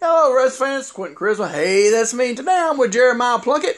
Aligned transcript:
Hello, 0.00 0.32
Reds 0.32 0.56
fans. 0.56 0.88
Quentin 0.88 1.12
Charisma. 1.12 1.52
Hey, 1.52 1.92
that's 1.92 2.16
me. 2.16 2.32
Today 2.32 2.56
I'm 2.56 2.80
with 2.80 2.88
Jeremiah 2.88 3.36
Plunkett. 3.36 3.76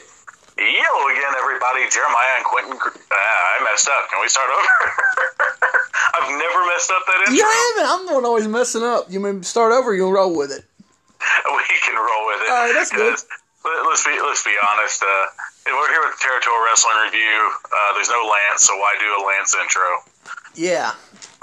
Hello 0.55 0.99
again, 1.11 1.35
everybody. 1.35 1.83
Jeremiah 1.91 2.39
and 2.39 2.47
Quentin. 2.47 2.79
Uh, 2.79 3.11
I 3.11 3.59
messed 3.67 3.91
up. 3.91 4.07
Can 4.07 4.23
we 4.23 4.31
start 4.31 4.47
over? 4.47 4.63
I've 6.15 6.31
never 6.31 6.63
messed 6.71 6.95
up 6.95 7.03
that 7.11 7.27
intro. 7.27 7.35
You 7.35 7.43
haven't. 7.43 7.87
I'm 7.91 8.07
the 8.07 8.13
one 8.15 8.23
always 8.23 8.47
messing 8.47 8.87
up. 8.87 9.11
You 9.11 9.19
mean 9.19 9.43
start 9.43 9.75
over? 9.75 9.91
You'll 9.91 10.15
roll 10.15 10.31
with 10.31 10.55
it. 10.55 10.63
We 11.43 11.75
can 11.83 11.99
roll 11.99 12.23
with 12.31 12.39
it. 12.39 12.49
All 12.55 12.71
right, 12.71 12.71
that's 12.71 12.91
good. 12.95 13.19
Let, 13.67 13.91
us 13.91 14.07
be 14.07 14.15
let's 14.23 14.47
be 14.47 14.55
honest. 14.63 15.03
Uh, 15.03 15.27
we're 15.67 15.91
here 15.91 16.07
with 16.07 16.15
the 16.15 16.23
Territorial 16.23 16.63
Wrestling 16.63 17.03
Review. 17.03 17.51
Uh, 17.67 17.99
there's 17.99 18.07
no 18.07 18.23
Lance, 18.23 18.63
so 18.63 18.71
why 18.79 18.95
do 18.95 19.11
a 19.11 19.21
Lance 19.27 19.51
intro? 19.59 20.07
Yeah. 20.55 20.95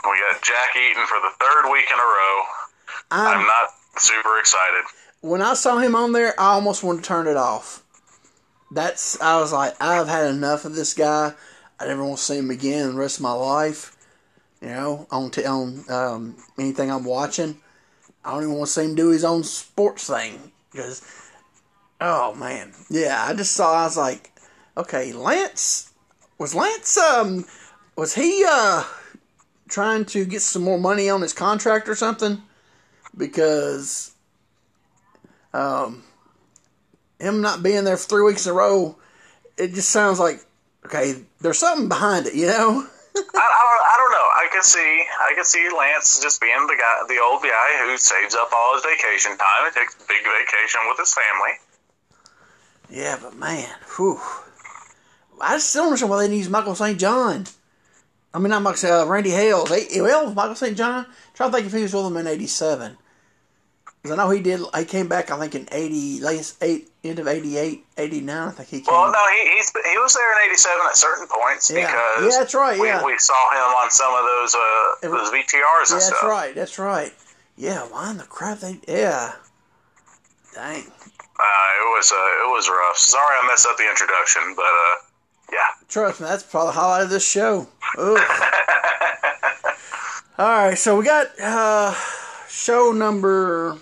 We 0.08 0.16
got 0.24 0.40
Jack 0.40 0.72
Eaton 0.72 1.04
for 1.04 1.20
the 1.20 1.36
third 1.36 1.68
week 1.68 1.84
in 1.92 2.00
a 2.00 2.08
row. 2.08 2.36
I'm 3.12 3.40
I'm, 3.40 3.44
not 3.44 3.76
super 3.96 4.38
excited. 4.38 4.84
when 5.20 5.42
I 5.42 5.54
saw 5.54 5.78
him 5.78 5.94
on 5.94 6.12
there, 6.12 6.38
I 6.38 6.52
almost 6.52 6.82
wanted 6.82 7.02
to 7.02 7.08
turn 7.08 7.26
it 7.26 7.36
off. 7.36 7.82
That's. 8.70 9.20
I 9.20 9.40
was 9.40 9.52
like, 9.52 9.74
I've 9.80 10.08
had 10.08 10.28
enough 10.30 10.64
of 10.64 10.74
this 10.74 10.94
guy. 10.94 11.34
I 11.78 11.86
never 11.86 12.04
want 12.04 12.18
to 12.18 12.24
see 12.24 12.38
him 12.38 12.50
again 12.50 12.90
the 12.90 12.94
rest 12.94 13.18
of 13.18 13.22
my 13.22 13.32
life. 13.32 13.96
You 14.60 14.68
know, 14.68 15.06
on 15.10 15.30
t- 15.30 15.44
on 15.44 15.84
um, 15.88 16.36
anything 16.58 16.90
I'm 16.90 17.04
watching. 17.04 17.58
I 18.24 18.32
don't 18.32 18.42
even 18.42 18.54
want 18.56 18.66
to 18.66 18.72
see 18.72 18.84
him 18.84 18.94
do 18.94 19.08
his 19.08 19.24
own 19.24 19.42
sports 19.44 20.06
thing 20.06 20.52
because, 20.70 21.02
oh 22.00 22.34
man, 22.34 22.72
yeah. 22.90 23.24
I 23.26 23.34
just 23.34 23.54
saw. 23.54 23.80
I 23.80 23.84
was 23.84 23.96
like, 23.96 24.30
okay, 24.76 25.12
Lance 25.12 25.90
was 26.38 26.54
Lance. 26.54 26.96
Um, 26.98 27.46
was 27.96 28.14
he 28.14 28.44
uh 28.46 28.84
trying 29.68 30.04
to 30.04 30.24
get 30.24 30.42
some 30.42 30.62
more 30.62 30.78
money 30.78 31.08
on 31.08 31.22
his 31.22 31.32
contract 31.32 31.88
or 31.88 31.94
something? 31.94 32.42
Because 33.20 34.12
um, 35.52 36.02
him 37.20 37.40
not 37.40 37.62
being 37.62 37.84
there 37.84 37.96
for 37.96 38.08
three 38.08 38.22
weeks 38.22 38.46
in 38.46 38.52
a 38.52 38.54
row, 38.54 38.96
it 39.56 39.74
just 39.74 39.90
sounds 39.90 40.18
like 40.18 40.44
okay. 40.86 41.14
There's 41.40 41.58
something 41.58 41.88
behind 41.88 42.26
it, 42.26 42.34
you 42.34 42.46
know. 42.46 42.86
I, 43.16 43.20
I, 43.20 43.22
don't, 43.22 43.34
I 43.34 43.94
don't 43.98 44.12
know. 44.12 44.28
I 44.40 44.48
can 44.52 44.62
see 44.62 45.04
I 45.20 45.32
can 45.34 45.44
see 45.44 45.68
Lance 45.76 46.20
just 46.22 46.40
being 46.40 46.66
the 46.66 46.76
guy, 46.78 47.02
the 47.08 47.20
old 47.22 47.42
guy 47.42 47.86
who 47.86 47.96
saves 47.96 48.34
up 48.34 48.50
all 48.52 48.74
his 48.74 48.84
vacation 48.84 49.36
time 49.36 49.66
and 49.66 49.74
takes 49.74 49.94
a 49.94 50.06
big 50.08 50.22
vacation 50.24 50.80
with 50.88 50.98
his 50.98 51.14
family. 51.14 51.54
Yeah, 52.90 53.18
but 53.22 53.36
man, 53.36 53.68
whew. 53.96 54.18
I 55.40 55.58
still 55.58 55.82
don't 55.82 55.88
understand 55.88 56.10
why 56.10 56.26
they 56.26 56.36
use 56.36 56.48
Michael 56.48 56.74
St. 56.74 56.98
John. 56.98 57.46
I 58.32 58.38
mean, 58.38 58.50
not 58.50 58.62
Michael, 58.62 58.92
uh, 58.92 59.06
Randy 59.06 59.30
Hales. 59.30 59.70
They, 59.70 60.00
well, 60.00 60.32
Michael 60.32 60.54
St. 60.54 60.76
John. 60.76 61.06
Trying 61.34 61.50
to 61.50 61.56
think 61.56 61.66
if 61.66 61.72
he 61.72 61.82
was 61.82 61.94
with 61.94 62.04
them 62.04 62.16
in 62.16 62.26
'87. 62.26 62.96
Because 64.02 64.18
I 64.18 64.22
know 64.22 64.30
he 64.30 64.40
did. 64.40 64.60
He 64.76 64.84
came 64.86 65.08
back. 65.08 65.30
I 65.30 65.38
think 65.38 65.54
in 65.54 65.68
'80, 65.70 66.20
late 66.20 66.54
eight, 66.62 66.88
end 67.04 67.18
of 67.18 67.28
'88, 67.28 67.84
'89. 67.98 68.48
I 68.48 68.50
think 68.50 68.68
he 68.70 68.80
came. 68.80 68.86
Well, 68.94 69.12
no, 69.12 69.18
he 69.28 69.56
he's, 69.56 69.70
he 69.70 69.98
was 69.98 70.14
there 70.14 70.32
in 70.42 70.50
'87 70.50 70.86
at 70.88 70.96
certain 70.96 71.26
points 71.28 71.70
Yeah. 71.70 71.86
because 71.86 72.32
Yeah, 72.32 72.38
that's 72.40 72.54
right, 72.54 72.80
We, 72.80 72.86
yeah. 72.88 73.04
we 73.04 73.18
saw 73.18 73.50
him 73.52 73.74
on 73.76 73.90
some 73.90 74.14
of 74.14 74.24
those 74.24 74.54
uh, 74.54 74.58
was- 75.10 75.30
those 75.30 75.30
VTRs 75.32 75.42
and 75.42 75.52
yeah, 75.52 75.94
that's 75.96 76.06
stuff. 76.06 76.22
right. 76.22 76.54
That's 76.54 76.78
right. 76.78 77.12
Yeah, 77.56 77.80
why 77.90 78.10
in 78.10 78.16
the 78.16 78.24
crap 78.24 78.60
they? 78.60 78.80
Yeah. 78.88 79.32
Dang. 80.54 80.80
Uh, 80.82 81.70
it 81.76 81.88
was 81.92 82.10
uh, 82.10 82.16
it 82.46 82.50
was 82.50 82.68
rough. 82.70 82.96
Sorry, 82.96 83.36
I 83.38 83.46
messed 83.48 83.66
up 83.66 83.76
the 83.76 83.86
introduction, 83.88 84.54
but 84.56 84.62
uh, 84.64 84.96
yeah. 85.52 85.68
Trust 85.90 86.20
me, 86.22 86.26
that's 86.26 86.42
probably 86.42 86.68
the 86.72 86.80
highlight 86.80 87.02
of 87.02 87.10
this 87.10 87.26
show. 87.28 87.66
All 90.38 90.46
right, 90.48 90.74
so 90.78 90.96
we 90.98 91.04
got 91.04 91.26
uh, 91.38 91.94
show 92.48 92.92
number. 92.92 93.76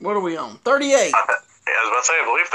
What 0.00 0.16
are 0.16 0.20
we 0.20 0.36
on? 0.36 0.56
Thirty-eight. 0.58 1.12
Yeah, 1.12 1.74
I 1.74 1.82
was 1.82 1.88
about 1.90 2.00
to 2.00 2.06
say, 2.06 2.12
I 2.14 2.24
believe 2.24 2.46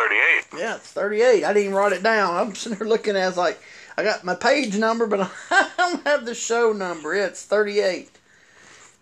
38. 0.54 0.60
Yeah, 0.62 0.76
it's 0.76 0.92
thirty-eight. 0.92 1.44
I 1.44 1.54
didn't 1.54 1.64
even 1.66 1.76
write 1.76 1.94
it 1.94 2.04
down. 2.04 2.36
I'm 2.36 2.56
sitting 2.56 2.78
there 2.78 2.88
looking 2.88 3.16
at. 3.16 3.34
it, 3.34 3.38
like, 3.38 3.62
I 3.98 4.04
got 4.04 4.24
my 4.24 4.36
page 4.36 4.78
number, 4.78 5.06
but 5.08 5.30
I 5.52 5.70
don't 5.78 6.06
have 6.08 6.26
the 6.26 6.36
show 6.36 6.72
number. 6.74 7.14
It's 7.14 7.44
thirty-eight. 7.46 8.10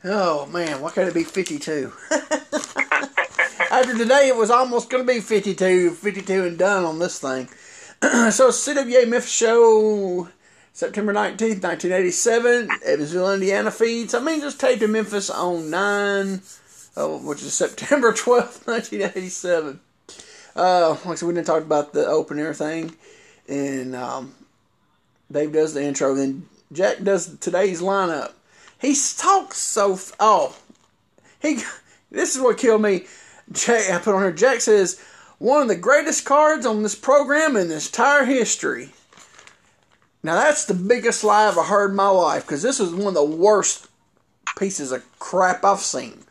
Oh 0.03 0.47
man, 0.47 0.81
why 0.81 0.91
can't 0.91 1.07
it 1.07 1.13
be 1.13 1.23
fifty-two? 1.23 1.93
After 3.71 3.97
today, 3.97 4.27
it 4.27 4.35
was 4.35 4.51
almost 4.51 4.89
going 4.89 5.07
to 5.07 5.13
be 5.13 5.21
52, 5.21 5.91
52 5.91 6.43
and 6.43 6.57
done 6.57 6.83
on 6.83 6.99
this 6.99 7.19
thing. 7.19 7.47
so, 8.31 8.49
CWA 8.49 9.07
Memphis 9.07 9.31
show, 9.31 10.27
September 10.73 11.13
19th, 11.13 11.63
1987, 11.63 12.69
Evansville, 12.85 13.33
Indiana 13.33 13.71
feeds. 13.71 14.13
I 14.13 14.19
mean, 14.19 14.41
just 14.41 14.59
taped 14.59 14.81
in 14.81 14.91
Memphis 14.91 15.29
on 15.29 15.69
9, 15.69 16.41
oh, 16.97 17.17
which 17.17 17.41
is 17.41 17.53
September 17.53 18.11
12th, 18.13 18.67
1987. 18.67 19.79
Uh, 20.55 20.89
like 20.89 21.07
I 21.07 21.15
said, 21.15 21.27
we 21.27 21.33
didn't 21.33 21.47
talk 21.47 21.63
about 21.63 21.93
the 21.93 22.05
opener 22.05 22.53
thing. 22.53 22.95
And 23.47 23.95
um, 23.95 24.33
Dave 25.31 25.53
does 25.53 25.73
the 25.73 25.83
intro. 25.83 26.13
Then 26.13 26.47
Jack 26.71 27.03
does 27.03 27.37
today's 27.37 27.81
lineup. 27.81 28.33
He 28.79 28.95
talks 29.17 29.57
so. 29.57 29.93
F- 29.93 30.13
oh, 30.19 30.57
he. 31.41 31.61
This 32.09 32.35
is 32.35 32.41
what 32.41 32.57
killed 32.57 32.81
me. 32.81 33.05
Jack, 33.51 33.89
I 33.89 33.99
put 33.99 34.15
on 34.15 34.21
here. 34.21 34.31
Jack 34.31 34.61
says 34.61 34.99
one 35.39 35.61
of 35.61 35.67
the 35.67 35.75
greatest 35.75 36.25
cards 36.25 36.65
on 36.65 36.83
this 36.83 36.95
program 36.95 37.55
in 37.55 37.69
this 37.69 37.87
entire 37.87 38.25
history. 38.25 38.89
Now 40.23 40.35
that's 40.35 40.65
the 40.65 40.73
biggest 40.73 41.23
lie 41.23 41.47
I've 41.47 41.55
heard 41.65 41.91
in 41.91 41.95
my 41.95 42.09
life 42.09 42.45
because 42.45 42.61
this 42.61 42.79
is 42.79 42.93
one 42.93 43.07
of 43.07 43.13
the 43.13 43.23
worst 43.23 43.87
pieces 44.57 44.91
of 44.91 45.03
crap 45.19 45.63
I've 45.63 45.79
seen. 45.79 46.23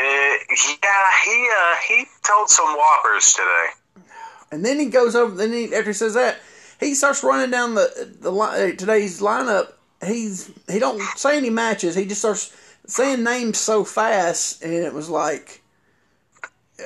Uh, 0.00 0.36
yeah, 0.82 1.04
he 1.24 1.48
uh, 1.58 1.76
he 1.86 2.06
told 2.22 2.48
some 2.48 2.74
whoppers 2.74 3.34
today. 3.34 4.04
And 4.50 4.64
then 4.64 4.78
he 4.78 4.86
goes 4.86 5.14
over. 5.14 5.34
Then 5.34 5.52
he, 5.52 5.64
after 5.74 5.90
he 5.90 5.92
says 5.92 6.14
that, 6.14 6.38
he 6.78 6.94
starts 6.94 7.22
running 7.22 7.50
down 7.50 7.74
the 7.74 8.16
the 8.20 8.32
li- 8.32 8.72
uh, 8.72 8.76
today's 8.76 9.20
lineup. 9.20 9.72
He's 10.04 10.50
he 10.70 10.78
don't 10.78 11.00
say 11.18 11.36
any 11.36 11.50
matches. 11.50 11.94
He 11.94 12.06
just 12.06 12.22
starts 12.22 12.56
saying 12.86 13.22
names 13.22 13.58
so 13.58 13.84
fast, 13.84 14.62
and 14.62 14.72
it 14.72 14.94
was 14.94 15.10
like, 15.10 15.60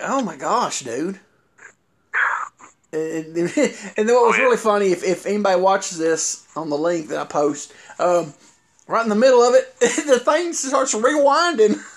oh 0.03 0.23
my 0.23 0.37
gosh, 0.37 0.81
dude. 0.81 1.21
And, 2.93 3.37
and 3.37 3.49
then 3.97 4.07
what 4.07 4.29
was 4.29 4.39
really 4.39 4.57
funny, 4.57 4.93
if, 4.93 5.05
if 5.05 5.27
anybody 5.27 5.61
watches 5.61 5.99
this 5.99 6.47
on 6.57 6.71
the 6.71 6.79
link 6.79 7.09
that 7.09 7.19
I 7.19 7.25
post, 7.25 7.73
um, 7.99 8.35
right 8.87 9.03
in 9.03 9.09
the 9.09 9.15
middle 9.15 9.43
of 9.43 9.55
it, 9.55 9.75
the 9.81 10.21
thing 10.21 10.53
starts 10.53 10.95
rewinding. 10.95 11.81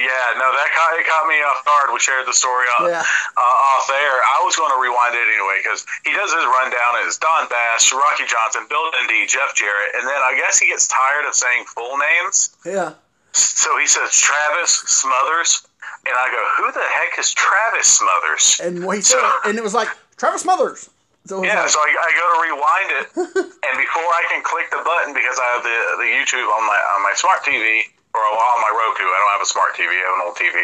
Yeah, 0.00 0.40
no, 0.40 0.48
that 0.56 0.68
caught, 0.72 0.96
it 0.96 1.04
caught 1.04 1.28
me 1.28 1.36
off 1.44 1.60
guard. 1.68 1.92
We 1.92 2.00
shared 2.00 2.24
the 2.24 2.32
story 2.32 2.64
off, 2.80 2.88
Yeah. 2.88 3.04
uh, 3.36 3.68
off 3.76 3.84
there. 3.84 4.16
I 4.24 4.40
was 4.48 4.56
going 4.56 4.72
to 4.72 4.80
rewind 4.80 5.12
it 5.12 5.28
anyway 5.28 5.60
because 5.60 5.84
he 6.08 6.16
does 6.16 6.32
his 6.32 6.40
rundown 6.48 7.04
as 7.04 7.20
Don 7.20 7.44
Bass, 7.52 7.92
Rocky 7.92 8.24
Johnson, 8.24 8.64
Bill 8.72 8.88
Dundee, 8.96 9.28
Jeff 9.28 9.52
Jarrett, 9.52 9.92
and 10.00 10.08
then 10.08 10.16
I 10.24 10.32
guess 10.40 10.56
he 10.58 10.72
gets 10.72 10.88
tired 10.88 11.28
of 11.28 11.34
saying 11.36 11.68
full 11.68 12.00
names, 12.00 12.56
yeah. 12.64 12.96
so 13.36 13.76
he 13.76 13.84
says 13.86 14.08
Travis 14.16 14.72
Smothers, 14.88 15.68
and 16.08 16.16
I 16.16 16.26
go, 16.32 16.40
"Who 16.56 16.72
the 16.72 16.86
heck 16.96 17.18
is 17.20 17.32
Travis 17.36 17.86
Smothers?" 18.00 18.56
And 18.64 18.80
he 18.80 19.00
said, 19.04 19.20
and 19.44 19.58
it 19.58 19.62
was 19.62 19.74
like 19.76 19.88
Travis 20.16 20.42
Smothers. 20.42 20.88
So 21.28 21.44
Yeah, 21.44 21.60
like, 21.60 21.68
so 21.68 21.78
I, 21.78 21.92
I 21.92 22.10
go 22.16 22.24
to 22.32 22.38
rewind 22.48 22.90
it, 22.96 23.06
and 23.68 23.74
before 23.76 24.08
I 24.16 24.24
can 24.32 24.40
click 24.42 24.70
the 24.72 24.80
button 24.82 25.12
because 25.12 25.36
I 25.38 25.46
have 25.52 25.62
the 25.62 25.78
the 26.00 26.08
YouTube 26.08 26.48
on 26.48 26.64
my 26.64 26.80
on 26.96 27.02
my 27.04 27.12
smart 27.14 27.44
TV 27.44 27.84
or 28.14 28.22
on 28.22 28.58
my 28.62 28.72
Roku. 28.74 29.04
I 29.06 29.16
don't 29.18 29.32
have 29.38 29.44
a 29.44 29.50
smart 29.50 29.74
TV. 29.74 29.90
I 29.90 30.02
have 30.06 30.16
an 30.18 30.24
old 30.26 30.36
TV. 30.36 30.56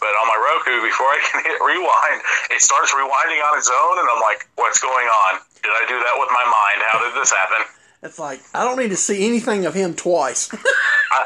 But 0.00 0.16
on 0.16 0.26
my 0.32 0.38
Roku, 0.40 0.80
before 0.80 1.08
I 1.16 1.20
can 1.28 1.44
hit 1.44 1.58
rewind, 1.60 2.18
it 2.50 2.60
starts 2.64 2.92
rewinding 2.96 3.40
on 3.44 3.58
its 3.60 3.68
own, 3.68 4.00
and 4.00 4.08
I'm 4.08 4.20
like, 4.24 4.48
"What's 4.56 4.80
going 4.80 5.08
on? 5.28 5.40
Did 5.60 5.72
I 5.76 5.84
do 5.88 5.96
that 6.00 6.16
with 6.16 6.30
my 6.32 6.44
mind? 6.48 6.78
How 6.88 7.04
did 7.04 7.14
this 7.20 7.30
happen?" 7.30 7.68
It's 8.02 8.18
like 8.18 8.40
I 8.54 8.64
don't 8.64 8.78
need 8.78 8.90
to 8.90 8.96
see 8.96 9.26
anything 9.28 9.66
of 9.66 9.74
him 9.74 9.92
twice. 9.92 10.48
I, 11.12 11.20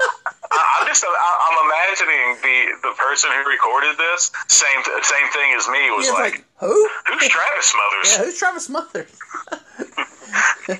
I'm 0.50 0.86
just 0.86 1.04
I'm 1.06 1.56
imagining 1.70 2.34
the 2.42 2.88
the 2.90 2.94
person 2.98 3.30
who 3.30 3.48
recorded 3.48 3.96
this 3.96 4.32
same 4.48 4.82
same 5.02 5.28
thing 5.30 5.54
as 5.54 5.68
me 5.68 5.90
was 5.94 6.08
It's 6.08 6.18
like, 6.18 6.32
like 6.34 6.44
who? 6.58 6.88
"Who's 7.06 7.28
Travis 7.28 7.66
Smothers?" 7.70 8.10
Yeah, 8.10 8.24
who's 8.24 8.38
Travis 8.38 8.64
Smothers? 8.66 9.18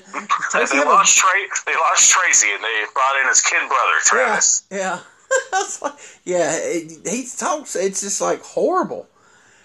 They 0.53 0.59
had 0.59 0.87
a- 0.87 0.89
lost 0.89 1.17
Tra- 1.17 1.29
They 1.65 1.73
lost 1.75 2.09
Tracy, 2.09 2.47
and 2.53 2.63
they 2.63 2.83
brought 2.93 3.21
in 3.21 3.27
his 3.27 3.41
kid 3.41 3.59
brother 3.67 3.91
yeah, 3.95 4.01
Travis. 4.05 4.63
yeah. 4.71 4.99
That's 5.51 5.81
like, 5.81 5.93
yeah, 6.23 6.55
it, 6.55 7.07
he 7.07 7.27
talks. 7.37 7.75
It's 7.75 8.01
just 8.01 8.21
like 8.21 8.41
horrible. 8.41 9.07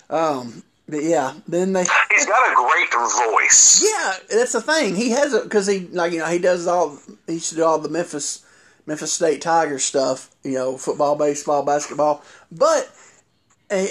Um, 0.08 0.62
but 0.88 1.02
yeah, 1.02 1.34
then 1.46 1.72
they. 1.72 1.84
He's 2.10 2.26
got 2.26 2.50
a 2.50 2.54
great 2.54 2.92
voice. 2.92 3.82
Yeah, 3.84 4.14
that's 4.30 4.52
the 4.52 4.60
thing. 4.60 4.96
He 4.96 5.10
has 5.10 5.32
it 5.34 5.44
because 5.44 5.66
he 5.66 5.80
like 5.88 6.12
you 6.12 6.18
know 6.18 6.26
he 6.26 6.38
does 6.38 6.66
all 6.66 6.98
he 7.26 7.34
used 7.34 7.50
to 7.50 7.56
do 7.56 7.64
all 7.64 7.78
the 7.78 7.88
Memphis 7.88 8.44
Memphis 8.86 9.12
State 9.12 9.40
Tigers 9.42 9.84
stuff. 9.84 10.30
You 10.42 10.52
know, 10.54 10.76
football, 10.76 11.14
baseball, 11.14 11.62
basketball. 11.62 12.24
But 12.50 12.90
eh, 13.68 13.88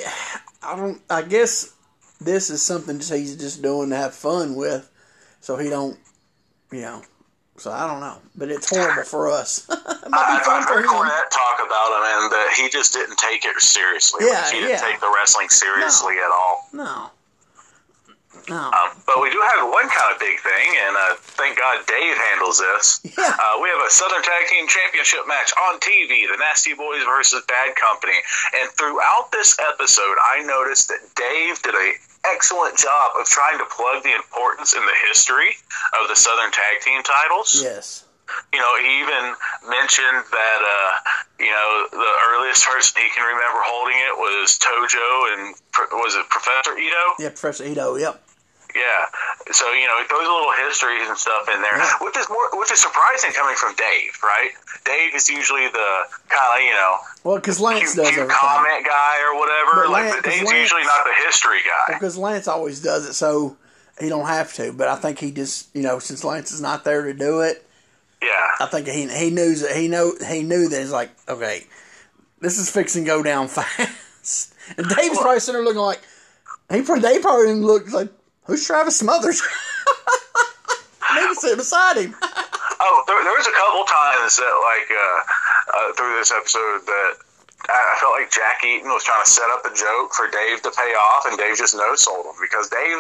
I 0.63 0.75
don't. 0.75 1.01
I 1.09 1.21
guess 1.21 1.73
this 2.19 2.49
is 2.49 2.61
something 2.61 2.97
just 2.97 3.13
he's 3.13 3.35
just 3.37 3.61
doing 3.61 3.91
to 3.91 3.95
have 3.95 4.13
fun 4.13 4.55
with, 4.55 4.89
so 5.49 5.57
he 5.57 5.67
don't. 5.67 5.97
You 6.71 6.81
know. 6.81 7.01
So 7.57 7.71
I 7.71 7.89
don't 7.89 7.99
know, 7.99 8.21
but 8.37 8.53
it's 8.53 8.69
horrible 8.69 9.01
for 9.01 9.33
us. 9.33 9.65
it 9.69 9.77
I've, 10.13 10.45
heard. 10.45 10.85
Cornette 10.85 11.29
talk 11.33 11.57
about 11.57 11.89
him, 11.97 12.03
and 12.05 12.31
that 12.31 12.53
he 12.55 12.69
just 12.69 12.93
didn't 12.93 13.17
take 13.17 13.43
it 13.43 13.57
seriously. 13.59 14.29
Yeah, 14.29 14.45
he 14.53 14.61
didn't 14.61 14.77
yeah. 14.77 14.85
take 14.93 15.01
the 15.01 15.09
wrestling 15.09 15.49
seriously 15.49 16.21
at 16.21 16.29
all. 16.29 16.69
No. 16.71 17.09
No. 18.47 18.61
Um, 18.61 18.93
but 19.09 19.21
we 19.21 19.33
do 19.33 19.41
have 19.41 19.67
one 19.67 19.89
kind 19.89 20.13
of 20.13 20.21
big 20.21 20.37
thing, 20.39 20.69
and 20.85 20.95
uh, 20.95 21.17
thank 21.33 21.57
God 21.57 21.81
Dave 21.89 22.17
handles 22.29 22.61
this. 22.61 23.01
Yeah. 23.17 23.33
Uh, 23.33 23.57
we 23.59 23.69
have 23.69 23.81
a 23.81 23.89
Southern 23.89 24.21
Tag 24.21 24.47
Team 24.47 24.67
Championship 24.69 25.25
match 25.27 25.51
on 25.57 25.79
TV, 25.81 26.29
the 26.29 26.37
Nasty 26.37 26.73
Boys 26.77 27.03
versus 27.03 27.43
Bad 27.49 27.75
Company. 27.75 28.17
And 28.55 28.69
throughout 28.77 29.33
this 29.33 29.57
episode, 29.59 30.15
I 30.21 30.45
noticed 30.45 30.87
that 30.89 31.01
Dave 31.17 31.61
did 31.65 31.73
a 31.73 31.97
excellent 32.25 32.77
job 32.77 33.11
of 33.19 33.25
trying 33.25 33.57
to 33.57 33.65
plug 33.65 34.03
the 34.03 34.13
importance 34.13 34.73
in 34.73 34.81
the 34.81 34.97
history 35.07 35.55
of 36.01 36.09
the 36.09 36.15
Southern 36.15 36.51
Tag 36.51 36.81
Team 36.81 37.01
titles. 37.03 37.61
Yes. 37.63 38.05
You 38.53 38.59
know, 38.59 38.77
he 38.77 39.01
even 39.01 39.33
mentioned 39.67 40.21
that, 40.29 40.59
uh, 40.61 40.91
you 41.39 41.49
know, 41.49 41.87
the 41.91 42.13
earliest 42.29 42.65
person 42.65 43.01
he 43.01 43.09
can 43.09 43.25
remember 43.25 43.59
holding 43.63 43.97
it 43.97 44.15
was 44.15 44.59
Tojo 44.59 45.33
and, 45.33 45.55
was 46.03 46.15
it 46.15 46.29
Professor 46.29 46.77
Ito? 46.77 47.03
Yeah, 47.17 47.29
Professor 47.29 47.65
Ito. 47.65 47.95
Yep. 47.95 48.28
Yeah. 48.75 49.05
So 49.51 49.71
you 49.73 49.87
know, 49.87 49.97
he 49.97 50.05
throws 50.05 50.27
a 50.27 50.31
little 50.31 50.51
histories 50.53 51.07
and 51.09 51.17
stuff 51.17 51.49
in 51.53 51.61
there, 51.61 51.77
Yeah. 51.77 51.91
which 52.01 52.15
is 52.17 52.29
more, 52.29 52.49
which 52.59 52.71
is 52.71 52.79
surprising 52.81 53.31
coming 53.31 53.55
from 53.55 53.73
Dave, 53.75 54.13
right? 54.23 54.51
Dave 54.85 55.15
is 55.15 55.29
usually 55.29 55.67
the 55.67 55.89
kind 56.29 56.59
of 56.59 56.61
you 56.65 56.73
know 56.73 56.95
Well, 57.23 57.35
because 57.37 57.59
Lance 57.59 57.93
cute, 57.93 58.05
does 58.05 58.13
cute 58.15 58.29
comment 58.29 58.85
guy 58.85 59.15
or 59.25 59.39
whatever. 59.39 59.83
But 59.83 59.89
like, 59.89 60.03
Lance- 60.03 60.15
but 60.17 60.23
Dave's 60.25 60.47
Lance- 60.49 60.59
usually 60.61 60.83
not 60.83 61.03
the 61.05 61.13
history 61.25 61.59
guy. 61.65 61.93
Because 61.95 62.17
Lance 62.17 62.47
always 62.47 62.81
does 62.81 63.07
it, 63.09 63.13
so 63.13 63.57
he 63.99 64.07
don't 64.09 64.27
have 64.27 64.53
to. 64.53 64.71
But 64.71 64.87
I 64.87 64.95
think 64.95 65.19
he 65.19 65.31
just, 65.31 65.67
you 65.75 65.81
know, 65.81 65.99
since 65.99 66.23
Lance 66.23 66.51
is 66.51 66.61
not 66.61 66.83
there 66.83 67.03
to 67.03 67.13
do 67.13 67.41
it, 67.41 67.65
Yeah. 68.21 68.29
I 68.59 68.67
think 68.67 68.87
he 68.87 69.07
he 69.07 69.29
knew 69.31 69.55
that 69.55 69.75
he 69.75 69.87
know 69.87 70.13
he 70.27 70.43
knew 70.43 70.69
that 70.69 70.79
he's 70.79 70.91
like, 70.91 71.09
okay, 71.27 71.65
this 72.39 72.59
is 72.59 72.69
fixing 72.69 73.03
go 73.03 73.23
down 73.23 73.47
fast. 73.49 74.53
And 74.77 74.87
Dave's 74.87 75.17
probably 75.17 75.39
sitting 75.39 75.59
there 75.59 75.65
looking 75.65 75.81
like 75.81 76.01
he 76.71 76.83
probably 76.83 77.01
Dave 77.09 77.21
probably 77.23 77.53
looked 77.55 77.91
like 77.91 78.09
who's 78.49 78.65
Travis 78.65 78.97
Smothers? 78.97 79.41
Maybe 81.15 81.33
sit 81.35 81.57
beside 81.57 81.97
him. 81.97 82.15
Oh, 82.21 83.03
there, 83.07 83.17
there 83.23 83.37
was 83.37 83.47
a 83.47 83.55
couple 83.55 83.83
times 83.85 84.37
that 84.37 84.55
like 84.65 84.87
uh, 84.89 85.19
uh, 85.77 85.93
through 85.93 86.17
this 86.17 86.31
episode 86.31 86.85
that. 86.85 87.13
I 87.69 87.97
felt 87.99 88.17
like 88.17 88.31
Jack 88.31 88.63
Eaton 88.65 88.89
was 88.89 89.03
trying 89.03 89.21
to 89.21 89.29
set 89.29 89.45
up 89.53 89.61
a 89.61 89.69
joke 89.75 90.15
for 90.15 90.25
Dave 90.31 90.63
to 90.63 90.71
pay 90.73 90.95
off, 90.95 91.27
and 91.29 91.37
Dave 91.37 91.53
just 91.53 91.75
no 91.75 91.93
sold 91.93 92.25
him 92.25 92.33
because 92.41 92.65
Dave. 92.71 92.97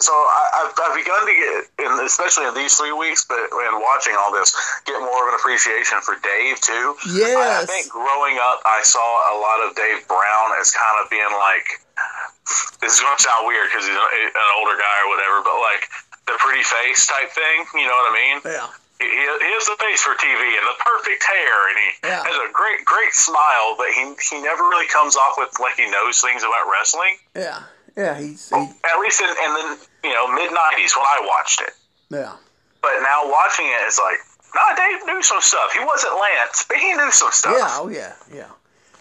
So 0.00 0.14
I, 0.14 0.64
I've, 0.64 0.72
I've 0.80 0.96
begun 0.96 1.20
to 1.28 1.34
get, 1.34 1.84
in, 1.84 1.92
especially 2.00 2.46
in 2.46 2.54
these 2.54 2.72
three 2.78 2.94
weeks, 2.94 3.26
but 3.28 3.36
in 3.36 3.74
watching 3.84 4.16
all 4.16 4.32
this, 4.32 4.54
get 4.86 4.96
more 5.02 5.28
of 5.28 5.34
an 5.34 5.36
appreciation 5.36 6.00
for 6.00 6.16
Dave 6.24 6.62
too. 6.62 6.96
I, 7.36 7.62
I 7.62 7.66
think 7.66 7.90
growing 7.92 8.38
up, 8.40 8.62
I 8.64 8.80
saw 8.80 9.02
a 9.02 9.36
lot 9.36 9.60
of 9.68 9.76
Dave 9.76 10.08
Brown 10.08 10.56
as 10.62 10.70
kind 10.70 10.96
of 11.02 11.10
being 11.10 11.28
like, 11.36 11.66
this 12.82 12.94
is 12.94 13.00
going 13.00 13.16
to 13.16 13.22
sound 13.22 13.46
weird 13.46 13.70
because 13.70 13.86
he's 13.86 13.94
an, 13.96 14.46
older 14.58 14.76
guy 14.76 14.96
or 15.06 15.08
whatever, 15.14 15.40
but 15.46 15.56
like 15.62 15.86
the 16.26 16.34
pretty 16.42 16.62
face 16.66 17.06
type 17.06 17.30
thing. 17.32 17.64
You 17.78 17.86
know 17.86 17.96
what 17.96 18.10
I 18.10 18.14
mean? 18.14 18.36
Yeah. 18.44 18.68
He, 19.00 19.06
he 19.10 19.24
he 19.26 19.50
has 19.58 19.66
the 19.66 19.78
face 19.82 20.02
for 20.02 20.14
TV 20.18 20.38
and 20.58 20.66
the 20.66 20.78
perfect 20.82 21.22
hair, 21.26 21.54
and 21.70 21.76
he 21.78 21.88
Yeah. 22.06 22.22
has 22.22 22.36
a 22.38 22.50
great, 22.52 22.84
great 22.84 23.14
smile. 23.14 23.74
But 23.78 23.90
he 23.94 24.14
he 24.30 24.42
never 24.42 24.62
really 24.70 24.86
comes 24.90 25.16
off 25.16 25.34
with 25.38 25.50
like 25.58 25.74
he 25.78 25.90
knows 25.90 26.20
things 26.20 26.42
about 26.42 26.66
wrestling. 26.70 27.18
Yeah. 27.34 27.62
Yeah. 27.96 28.14
He's 28.18 28.48
he, 28.50 28.56
At 28.58 28.98
least 29.02 29.20
in, 29.22 29.30
in 29.30 29.50
the 29.58 29.66
you 30.06 30.14
know 30.14 30.30
mid 30.30 30.50
'90s 30.50 30.94
when 30.98 31.06
I 31.06 31.18
watched 31.26 31.60
it. 31.62 31.74
yeah. 32.10 32.34
But 32.82 32.98
now 33.02 33.30
watching 33.30 33.66
it, 33.66 33.78
it's 33.86 33.98
like, 33.98 34.18
nah, 34.54 34.74
Dave 34.74 35.06
knew 35.06 35.22
some 35.22 35.40
stuff. 35.40 35.72
He 35.72 35.78
wasn't 35.84 36.14
Lance, 36.18 36.64
but 36.66 36.76
he 36.78 36.92
knew 36.94 37.10
some 37.12 37.30
stuff. 37.30 37.54
Yeah, 37.56 37.78
oh 37.78 37.88
yeah, 37.88 38.12
yeah. 38.34 38.50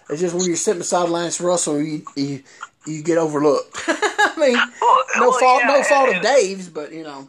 It's 0.10 0.22
just 0.22 0.36
when 0.36 0.46
you're 0.46 0.56
sitting 0.56 0.80
beside 0.82 1.10
Lance 1.10 1.42
Russell, 1.42 1.82
you 1.82 2.06
you, 2.16 2.44
you 2.86 3.04
get 3.04 3.18
overlooked. 3.18 3.78
I 3.88 4.34
mean, 4.38 4.54
Well, 4.82 5.00
no 5.18 5.30
well, 5.30 5.40
fault, 5.40 5.62
yeah, 5.64 5.68
no 5.78 5.84
fault 5.84 6.10
and- 6.10 6.18
of 6.18 6.24
Dave's, 6.24 6.70
but 6.70 6.92
you 6.92 7.04
know, 7.04 7.28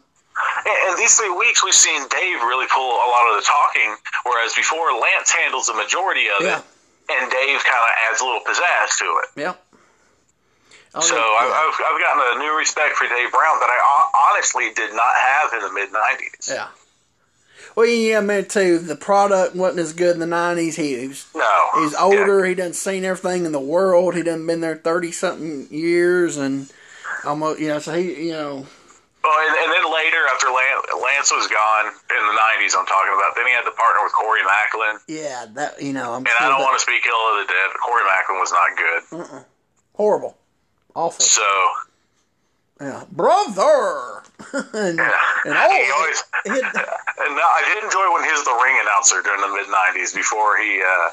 And, 0.65 0.77
and 0.89 0.99
these 0.99 1.15
three 1.17 1.31
weeks, 1.31 1.63
we've 1.65 1.75
seen 1.75 2.01
Dave 2.09 2.41
really 2.43 2.67
pull 2.73 2.89
a 2.97 3.09
lot 3.11 3.29
of 3.31 3.37
the 3.37 3.45
talking, 3.47 3.97
whereas 4.25 4.55
before 4.55 4.93
Lance 4.93 5.31
handles 5.31 5.67
the 5.67 5.75
majority 5.75 6.27
of 6.29 6.45
Yeah. 6.45 6.59
it, 6.59 6.65
and 7.13 7.31
Dave 7.31 7.61
kind 7.65 7.83
of 7.85 7.91
adds 8.09 8.21
a 8.21 8.25
little 8.25 8.41
pizzazz 8.47 8.97
to 8.99 9.05
it. 9.25 9.29
yeah. 9.41 9.55
Oh, 10.95 11.01
So 11.01 11.17
yeah, 11.17 11.23
I, 11.23 11.45
yeah. 11.49 11.57
I've, 11.57 11.77
I've 11.89 12.01
gotten 12.01 12.37
a 12.37 12.45
new 12.45 12.57
respect 12.57 12.97
for 12.97 13.09
Dave 13.09 13.33
Brown 13.33 13.57
that 13.61 13.71
I 13.73 14.29
honestly 14.33 14.73
did 14.77 14.93
not 14.95 15.15
have 15.17 15.53
in 15.55 15.61
the 15.61 15.73
mid 15.73 15.89
'90s. 15.89 16.49
yeah. 16.53 16.69
Well, 17.75 17.87
yeah, 17.87 18.19
I 18.19 18.21
mean, 18.21 18.45
too. 18.47 18.79
The 18.79 18.97
product 18.97 19.57
wasn't 19.57 19.81
as 19.81 19.93
good 19.93 20.15
in 20.15 20.21
the 20.21 20.27
'90s. 20.27 20.75
He 20.75 21.09
was 21.09 21.27
No, 21.35 21.67
he's 21.81 21.95
older. 21.95 22.45
He 22.45 22.55
done 22.55 22.73
seen 22.75 23.05
everything 23.05 23.47
in 23.47 23.53
the 23.53 23.61
world. 23.61 24.15
He 24.15 24.23
done 24.23 24.47
been 24.47 24.61
there 24.61 24.77
thirty 24.77 25.11
something 25.13 25.69
years, 25.71 26.37
and 26.37 26.71
almost 27.25 27.61
you 27.61 27.69
know. 27.69 27.79
So 27.79 27.95
he, 27.95 28.27
you 28.27 28.33
know, 28.33 28.67
Well, 29.25 29.39
and, 29.49 29.57
and 29.57 29.73
then 29.73 29.93
later, 29.93 30.21
after 30.31 30.49
Lance, 30.49 30.87
Lance 31.03 31.33
was 31.33 31.47
gone 31.49 31.87
in 31.87 32.23
the 32.27 32.37
'90s, 32.61 32.77
I'm 32.79 32.85
talking 32.87 33.15
about. 33.17 33.35
Then 33.37 33.47
he 33.47 33.53
had 33.53 33.65
to 33.65 33.71
partner 33.73 34.03
with 34.05 34.13
Corey 34.13 34.41
Maclin, 34.43 34.99
yeah, 35.09 35.47
that 35.55 35.81
you 35.83 35.93
know, 35.95 36.13
I'm 36.13 36.19
and 36.27 36.29
I 36.41 36.49
don't 36.49 36.59
that- 36.59 36.65
want 36.65 36.77
to 36.77 36.83
speak 36.83 37.07
ill 37.07 37.15
of 37.41 37.47
the 37.47 37.53
dead, 37.53 37.69
but 37.73 37.81
Corey 37.81 38.03
Maclin 38.05 38.39
was 38.39 38.53
not 38.53 38.69
good. 38.77 39.45
horrible, 39.95 40.37
awful. 40.95 41.25
So 41.25 41.43
Yeah, 42.83 43.05
brother. 43.13 44.23
and, 44.75 44.99
and 44.99 45.55
all, 45.57 45.71
he 45.79 45.91
always. 45.95 46.23
it- 46.47 46.65
And 47.23 47.39
I 47.39 47.63
did 47.73 47.85
enjoy 47.85 48.13
when 48.13 48.25
he 48.25 48.33
was 48.33 48.43
the 48.45 48.59
ring 48.65 48.75
announcer 48.83 49.23
during 49.23 49.41
the 49.41 49.49
mid 49.55 49.67
'90s 49.71 50.13
before 50.13 50.59
he, 50.59 50.83
uh, 50.83 51.11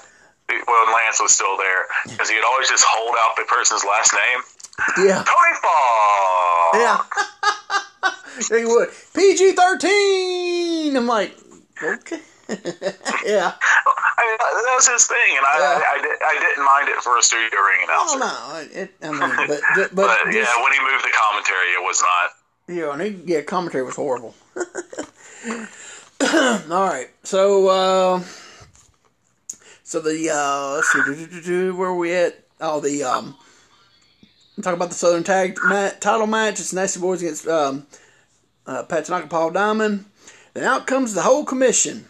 when 0.50 0.94
Lance 0.96 1.22
was 1.22 1.32
still 1.36 1.56
there, 1.58 1.86
because 2.10 2.28
he'd 2.32 2.42
always 2.50 2.68
just 2.68 2.84
hold 2.88 3.16
out 3.20 3.36
the 3.38 3.44
person's 3.46 3.84
last 3.86 4.12
name, 4.14 5.06
yeah, 5.06 5.24
Tony 5.24 5.56
Fall. 5.62 6.72
yeah. 6.82 8.58
he 8.58 8.66
would 8.66 8.90
PG 9.14 9.52
thirteen. 9.52 10.96
I'm 10.98 11.06
like, 11.06 11.38
okay, 11.84 12.22
yeah. 13.26 13.54
I 13.54 14.26
mean, 14.26 14.38
that 14.40 14.74
was 14.76 14.88
his 14.88 15.06
thing, 15.08 15.38
and 15.38 15.46
I, 15.46 15.56
Yeah. 15.60 15.66
I, 15.66 15.94
I, 15.96 16.02
did, 16.02 16.18
I 16.22 16.34
didn't 16.40 16.66
mind 16.66 16.90
it 16.90 17.02
for 17.04 17.18
a 17.18 17.22
studio 17.22 17.48
ring 17.62 17.80
announcer. 17.84 18.20
don't 18.20 18.28
know. 18.28 18.82
It, 18.82 18.92
I 19.04 19.12
mean, 19.12 19.48
but 19.48 19.62
but, 19.76 19.96
But, 19.96 20.18
yeah, 20.34 20.62
when 20.64 20.74
he 20.74 20.80
moved 20.80 21.04
the 21.06 21.14
commentary, 21.14 21.70
it 21.78 21.82
was 21.84 22.02
not. 22.02 22.32
yeah, 22.76 22.92
and 22.94 23.02
he, 23.02 23.34
yeah, 23.34 23.42
commentary 23.42 23.84
was 23.84 23.96
horrible. 23.96 24.34
All 26.22 26.86
right, 26.88 27.08
so 27.24 27.68
uh, 27.70 28.24
so 29.84 30.02
the 30.02 30.30
uh, 30.30 30.74
let's 30.76 30.92
see, 30.92 31.02
do, 31.06 31.28
do, 31.28 31.42
do, 31.42 31.76
where 31.76 31.90
are 31.90 31.96
we 31.96 32.14
at? 32.14 32.44
Oh, 32.60 32.82
the 32.82 33.04
um, 33.04 33.36
talk 34.62 34.74
about 34.74 34.90
the 34.90 34.96
Southern 34.96 35.24
Tag 35.24 35.58
ma- 35.64 35.92
title 36.00 36.28
match. 36.28 36.60
It's 36.60 36.74
Nasty 36.74 37.00
Boys 37.00 37.22
against 37.22 37.48
um, 37.48 37.88
uh, 38.68 38.84
Pat 38.84 39.06
Tanaka, 39.06 39.28
Paul 39.28 39.52
Diamond. 39.52 40.06
Then 40.54 40.66
out 40.66 40.88
comes 40.88 41.14
the 41.14 41.22
whole 41.22 41.46
commission. 41.46 42.06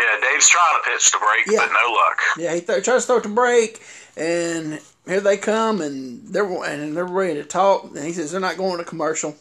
Yeah, 0.00 0.20
Dave's 0.20 0.48
trying 0.48 0.76
to 0.82 0.90
pitch 0.90 1.10
to 1.12 1.18
break, 1.18 1.46
Yeah. 1.46 1.66
but 1.66 1.72
no 1.72 1.92
luck. 1.92 2.20
Yeah, 2.38 2.54
he 2.54 2.60
th- 2.60 2.84
tries 2.84 3.02
to 3.02 3.06
throw 3.06 3.20
to 3.20 3.28
break, 3.28 3.82
and 4.16 4.80
here 5.06 5.20
they 5.20 5.36
come, 5.36 5.80
and 5.80 6.28
they're 6.28 6.46
and 6.64 6.96
they're 6.96 7.04
ready 7.04 7.34
to 7.34 7.44
talk. 7.44 7.84
And 7.84 7.98
he 8.04 8.12
says 8.12 8.30
they're 8.30 8.40
not 8.40 8.56
going 8.56 8.78
to 8.78 8.84
commercial. 8.84 9.36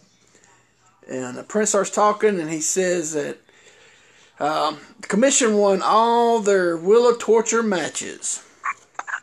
And 1.07 1.37
the 1.37 1.43
prince 1.43 1.69
starts 1.69 1.89
talking, 1.91 2.39
and 2.39 2.49
he 2.49 2.59
says 2.59 3.13
that 3.13 3.37
um, 4.39 4.77
the 4.99 5.07
commission 5.07 5.57
won 5.57 5.81
all 5.83 6.39
their 6.39 6.75
Wheel 6.75 7.09
of 7.09 7.19
Torture 7.19 7.63
matches. 7.63 8.43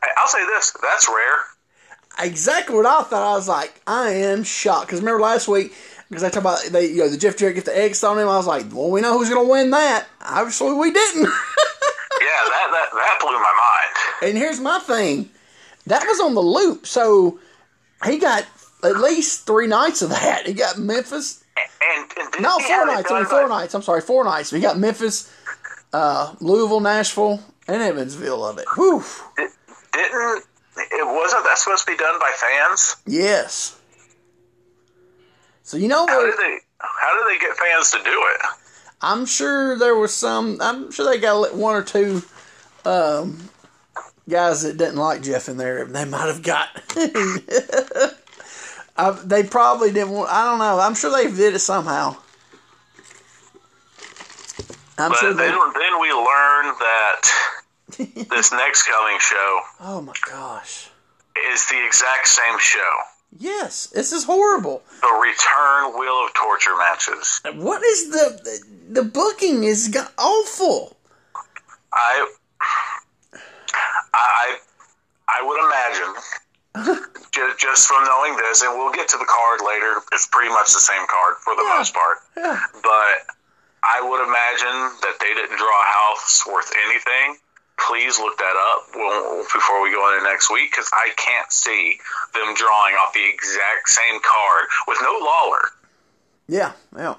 Hey, 0.03 0.11
I'll 0.17 0.29
say 0.29 0.45
this: 0.47 0.73
that's 0.83 1.09
rare. 1.09 2.27
Exactly 2.27 2.77
what 2.77 2.87
I 2.87 3.03
thought. 3.03 3.33
I 3.33 3.37
was 3.37 3.49
like, 3.49 3.81
I 3.89 4.11
am 4.11 4.45
shocked 4.45 4.87
because 4.87 5.01
remember 5.01 5.21
last 5.21 5.49
week 5.49 5.75
because 6.15 6.25
I 6.25 6.31
talk 6.31 6.43
about 6.43 6.63
they, 6.73 6.87
you 6.87 6.99
know, 6.99 7.09
the 7.09 7.17
Jeff 7.17 7.37
Jarrett 7.37 7.57
get 7.57 7.65
the 7.65 7.77
eggs 7.77 8.03
on 8.05 8.19
him. 8.19 8.29
I 8.29 8.37
was 8.37 8.47
like, 8.47 8.73
well, 8.73 8.91
we 8.91 9.01
know 9.01 9.19
who's 9.19 9.29
going 9.29 9.45
to 9.45 9.51
win 9.51 9.71
that. 9.71 10.07
Obviously, 10.21 10.73
we 10.73 10.93
didn't. 10.93 11.29
Yeah, 12.21 12.29
that 12.49 12.69
that 12.71 12.89
that 12.93 13.19
blew 13.21 13.33
my 13.33 13.41
mind. 13.43 14.31
And 14.31 14.39
here's 14.39 14.61
my 14.61 14.79
thing. 14.79 15.31
That 15.89 16.05
was 16.07 16.21
on 16.21 16.35
the 16.35 16.41
loop, 16.41 16.87
so 16.87 17.41
he 18.07 18.19
got 18.19 18.47
at 18.85 18.97
least 18.99 19.47
three 19.47 19.67
nights 19.67 20.01
of 20.01 20.11
that. 20.11 20.47
He 20.47 20.53
got 20.53 20.79
Memphis. 20.79 21.43
And, 21.57 22.11
and 22.17 22.43
No, 22.43 22.59
four 22.61 22.87
nights. 22.87 23.11
I 23.11 23.19
mean, 23.19 23.27
four 23.27 23.49
nights. 23.49 23.75
I'm 23.75 23.83
sorry, 23.83 24.01
four 24.01 24.25
nights. 24.25 24.53
We 24.53 24.61
got 24.61 24.79
Memphis, 24.79 25.33
uh, 25.93 26.35
Louisville, 26.41 26.81
Nashville, 26.81 27.41
and 27.67 27.83
Evansville 27.83 28.45
of 28.45 28.59
it. 28.59 28.67
Whew. 28.77 29.03
Didn't 29.37 30.45
it 30.77 31.07
wasn't 31.07 31.45
that 31.45 31.59
supposed 31.59 31.85
to 31.87 31.93
be 31.93 31.97
done 31.97 32.19
by 32.19 32.33
fans? 32.37 32.97
Yes. 33.07 33.77
So 35.65 35.77
you 35.79 35.89
know 35.89 36.07
How 36.07 36.25
did 36.25 36.35
they? 36.39 36.59
How 36.79 37.19
did 37.19 37.35
they 37.35 37.41
get 37.41 37.57
fans 37.57 37.91
to 37.93 37.99
do 37.99 38.23
it? 38.35 38.41
I'm 39.01 39.27
sure 39.27 39.77
there 39.79 39.97
was 39.97 40.15
some. 40.15 40.59
I'm 40.61 40.93
sure 40.93 41.07
they 41.07 41.19
got 41.19 41.55
one 41.55 41.75
or 41.75 41.83
two 41.83 42.23
um, 42.85 43.49
guys 44.29 44.63
that 44.63 44.77
didn't 44.77 44.97
like 44.97 45.23
Jeff 45.23 45.49
in 45.49 45.57
there. 45.57 45.85
They 45.87 46.05
might 46.05 46.27
have 46.27 46.43
got. 46.43 46.69
uh, 48.97 49.13
they 49.25 49.43
probably 49.43 49.91
didn't 49.93 50.11
want. 50.11 50.31
I 50.31 50.45
don't 50.51 50.59
know. 50.59 50.79
I'm 50.79 50.95
sure 50.95 51.11
they 51.11 51.31
did 51.35 51.55
it 51.55 51.61
somehow. 51.61 52.17
I'm 54.99 55.11
But 55.11 55.19
sure 55.19 55.33
they. 55.35 55.49
then 55.49 55.59
then 55.75 56.01
we 56.01 56.13
learned 56.13 56.77
that 56.79 57.21
this 58.31 58.53
next 58.53 58.83
coming 58.85 59.19
show 59.19 59.61
Oh 59.81 60.01
my 60.03 60.13
gosh. 60.27 60.89
is 61.53 61.67
the 61.69 61.85
exact 61.87 62.29
same 62.29 62.59
show. 62.59 62.93
Yes, 63.37 63.87
this 63.89 64.13
is 64.13 64.25
horrible. 64.25 64.83
The 65.01 65.09
return 65.21 65.99
Wheel 65.99 66.25
of 66.25 66.33
Torture 66.35 66.77
matches. 66.77 67.41
What 67.55 67.83
is 67.83 68.11
the 68.11 68.61
the 68.91 69.03
booking 69.03 69.65
is 69.65 69.89
go- 69.89 70.07
awful. 70.19 70.97
I, 71.93 72.27
I, 74.13 74.57
I 75.29 75.43
would 75.43 75.61
imagine, 75.67 77.03
just, 77.33 77.59
just 77.61 77.87
from 77.89 78.05
knowing 78.05 78.37
this, 78.37 78.63
and 78.63 78.77
we'll 78.79 78.93
get 78.93 79.09
to 79.09 79.19
the 79.19 79.25
card 79.27 79.61
later. 79.67 80.01
It's 80.13 80.27
pretty 80.29 80.51
much 80.51 80.73
the 80.73 80.81
same 80.81 81.07
card 81.09 81.35
for 81.43 81.55
the 81.57 81.63
Yeah. 81.63 81.77
most 81.79 81.95
part. 81.95 82.19
Yeah. 82.37 82.61
But 82.83 83.15
I 83.83 84.01
would 84.03 84.23
imagine 84.23 84.79
that 85.03 85.17
they 85.21 85.35
didn't 85.35 85.57
draw 85.57 85.69
a 85.83 85.87
house 85.87 86.47
worth 86.47 86.73
anything. 86.89 87.37
Please 87.79 88.19
look 88.19 88.39
that 88.39 88.57
up 88.57 88.93
before 89.53 89.83
we 89.83 89.91
go 89.93 90.13
into 90.15 90.25
next 90.25 90.51
week 90.51 90.71
because 90.71 90.89
I 90.93 91.11
can't 91.17 91.51
see 91.53 91.99
them 92.33 92.55
drawing 92.55 92.95
off 92.95 93.13
the 93.13 93.25
exact 93.29 93.89
same 93.89 94.21
card 94.23 94.65
with 94.87 94.99
no 95.03 95.13
Lawler, 95.21 95.63
Yeah, 96.49 96.73
yeah. 96.97 97.15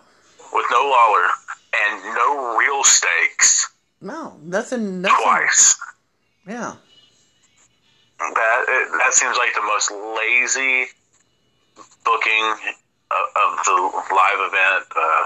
with 0.53 0.65
no 0.71 0.81
Lawler, 0.81 1.27
and 1.73 2.03
no 2.15 2.57
real 2.57 2.83
stakes 2.83 3.69
No, 4.01 4.37
nothing. 4.43 5.01
nothing 5.01 5.23
twice. 5.23 5.75
Yeah. 6.47 6.75
That 8.19 8.65
that 8.99 9.13
seems 9.13 9.35
like 9.37 9.53
the 9.55 9.61
most 9.61 9.91
lazy 9.91 10.87
booking 12.05 12.45
of, 13.11 13.25
of 13.35 13.65
the 13.65 13.91
live 14.15 14.39
event 14.39 14.85
uh, 14.95 15.23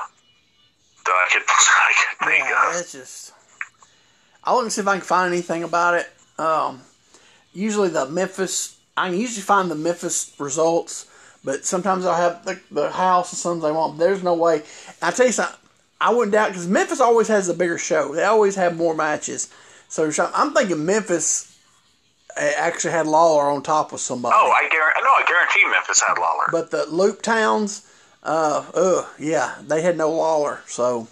that 1.05 1.13
I 1.13 1.27
could 1.31 1.43
I 1.47 1.93
could 1.93 2.27
think 2.27 2.45
Yeah, 2.49 2.69
of. 2.71 2.81
it's 2.81 2.91
just. 2.91 3.33
I 4.43 4.53
look 4.53 4.63
and 4.63 4.71
see 4.71 4.81
if 4.81 4.87
I 4.87 4.97
can 4.97 5.01
find 5.01 5.33
anything 5.33 5.63
about 5.63 5.95
it. 5.95 6.09
Um, 6.37 6.81
usually 7.53 7.89
the 7.89 8.07
Memphis, 8.07 8.77
I 8.95 9.09
can 9.09 9.19
usually 9.19 9.41
find 9.41 9.69
the 9.69 9.75
Memphis 9.75 10.33
results, 10.39 11.07
but 11.43 11.65
sometimes 11.65 12.05
I'll 12.05 12.15
have 12.15 12.45
the, 12.45 12.59
the 12.71 12.91
house 12.91 13.31
and 13.31 13.37
sometimes 13.39 13.65
I 13.65 13.71
won't. 13.71 13.97
There's 13.97 14.23
no 14.23 14.33
way. 14.33 14.63
I 15.01 15.11
tell 15.11 15.25
you 15.25 15.31
something, 15.31 15.57
I 16.01 16.13
wouldn't 16.13 16.31
doubt 16.31 16.49
because 16.49 16.67
Memphis 16.67 17.01
always 17.01 17.27
has 17.27 17.49
a 17.49 17.53
bigger 17.53 17.77
show. 17.77 18.15
They 18.15 18.23
always 18.23 18.55
have 18.55 18.77
more 18.77 18.95
matches. 18.95 19.53
So 19.89 20.09
I'm 20.33 20.53
thinking 20.53 20.85
Memphis 20.85 21.57
uh, 22.37 22.51
actually 22.57 22.91
had 22.91 23.07
Lawler 23.07 23.49
on 23.49 23.63
top 23.63 23.91
with 23.91 24.01
somebody. 24.01 24.35
Oh, 24.37 24.51
I 24.51 24.69
guarantee. 24.69 25.01
No, 25.03 25.09
I 25.09 25.23
guarantee 25.27 25.71
Memphis 25.71 26.01
had 26.07 26.17
Lawler. 26.17 26.45
But 26.51 26.71
the 26.71 26.85
Loop 26.85 27.21
Towns, 27.21 27.89
uh, 28.23 28.65
ugh, 28.73 29.07
yeah, 29.17 29.55
they 29.67 29.81
had 29.81 29.97
no 29.97 30.11
Lawler, 30.11 30.61
so 30.67 31.07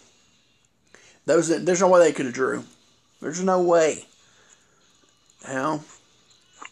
those 1.26 1.50
there's 1.66 1.82
no 1.82 1.88
way 1.90 2.00
they 2.00 2.14
could 2.14 2.26
have 2.26 2.36
drew. 2.36 2.64
There's 3.22 3.44
no 3.44 3.62
way. 3.62 4.06
You 5.48 5.54
know? 5.54 5.84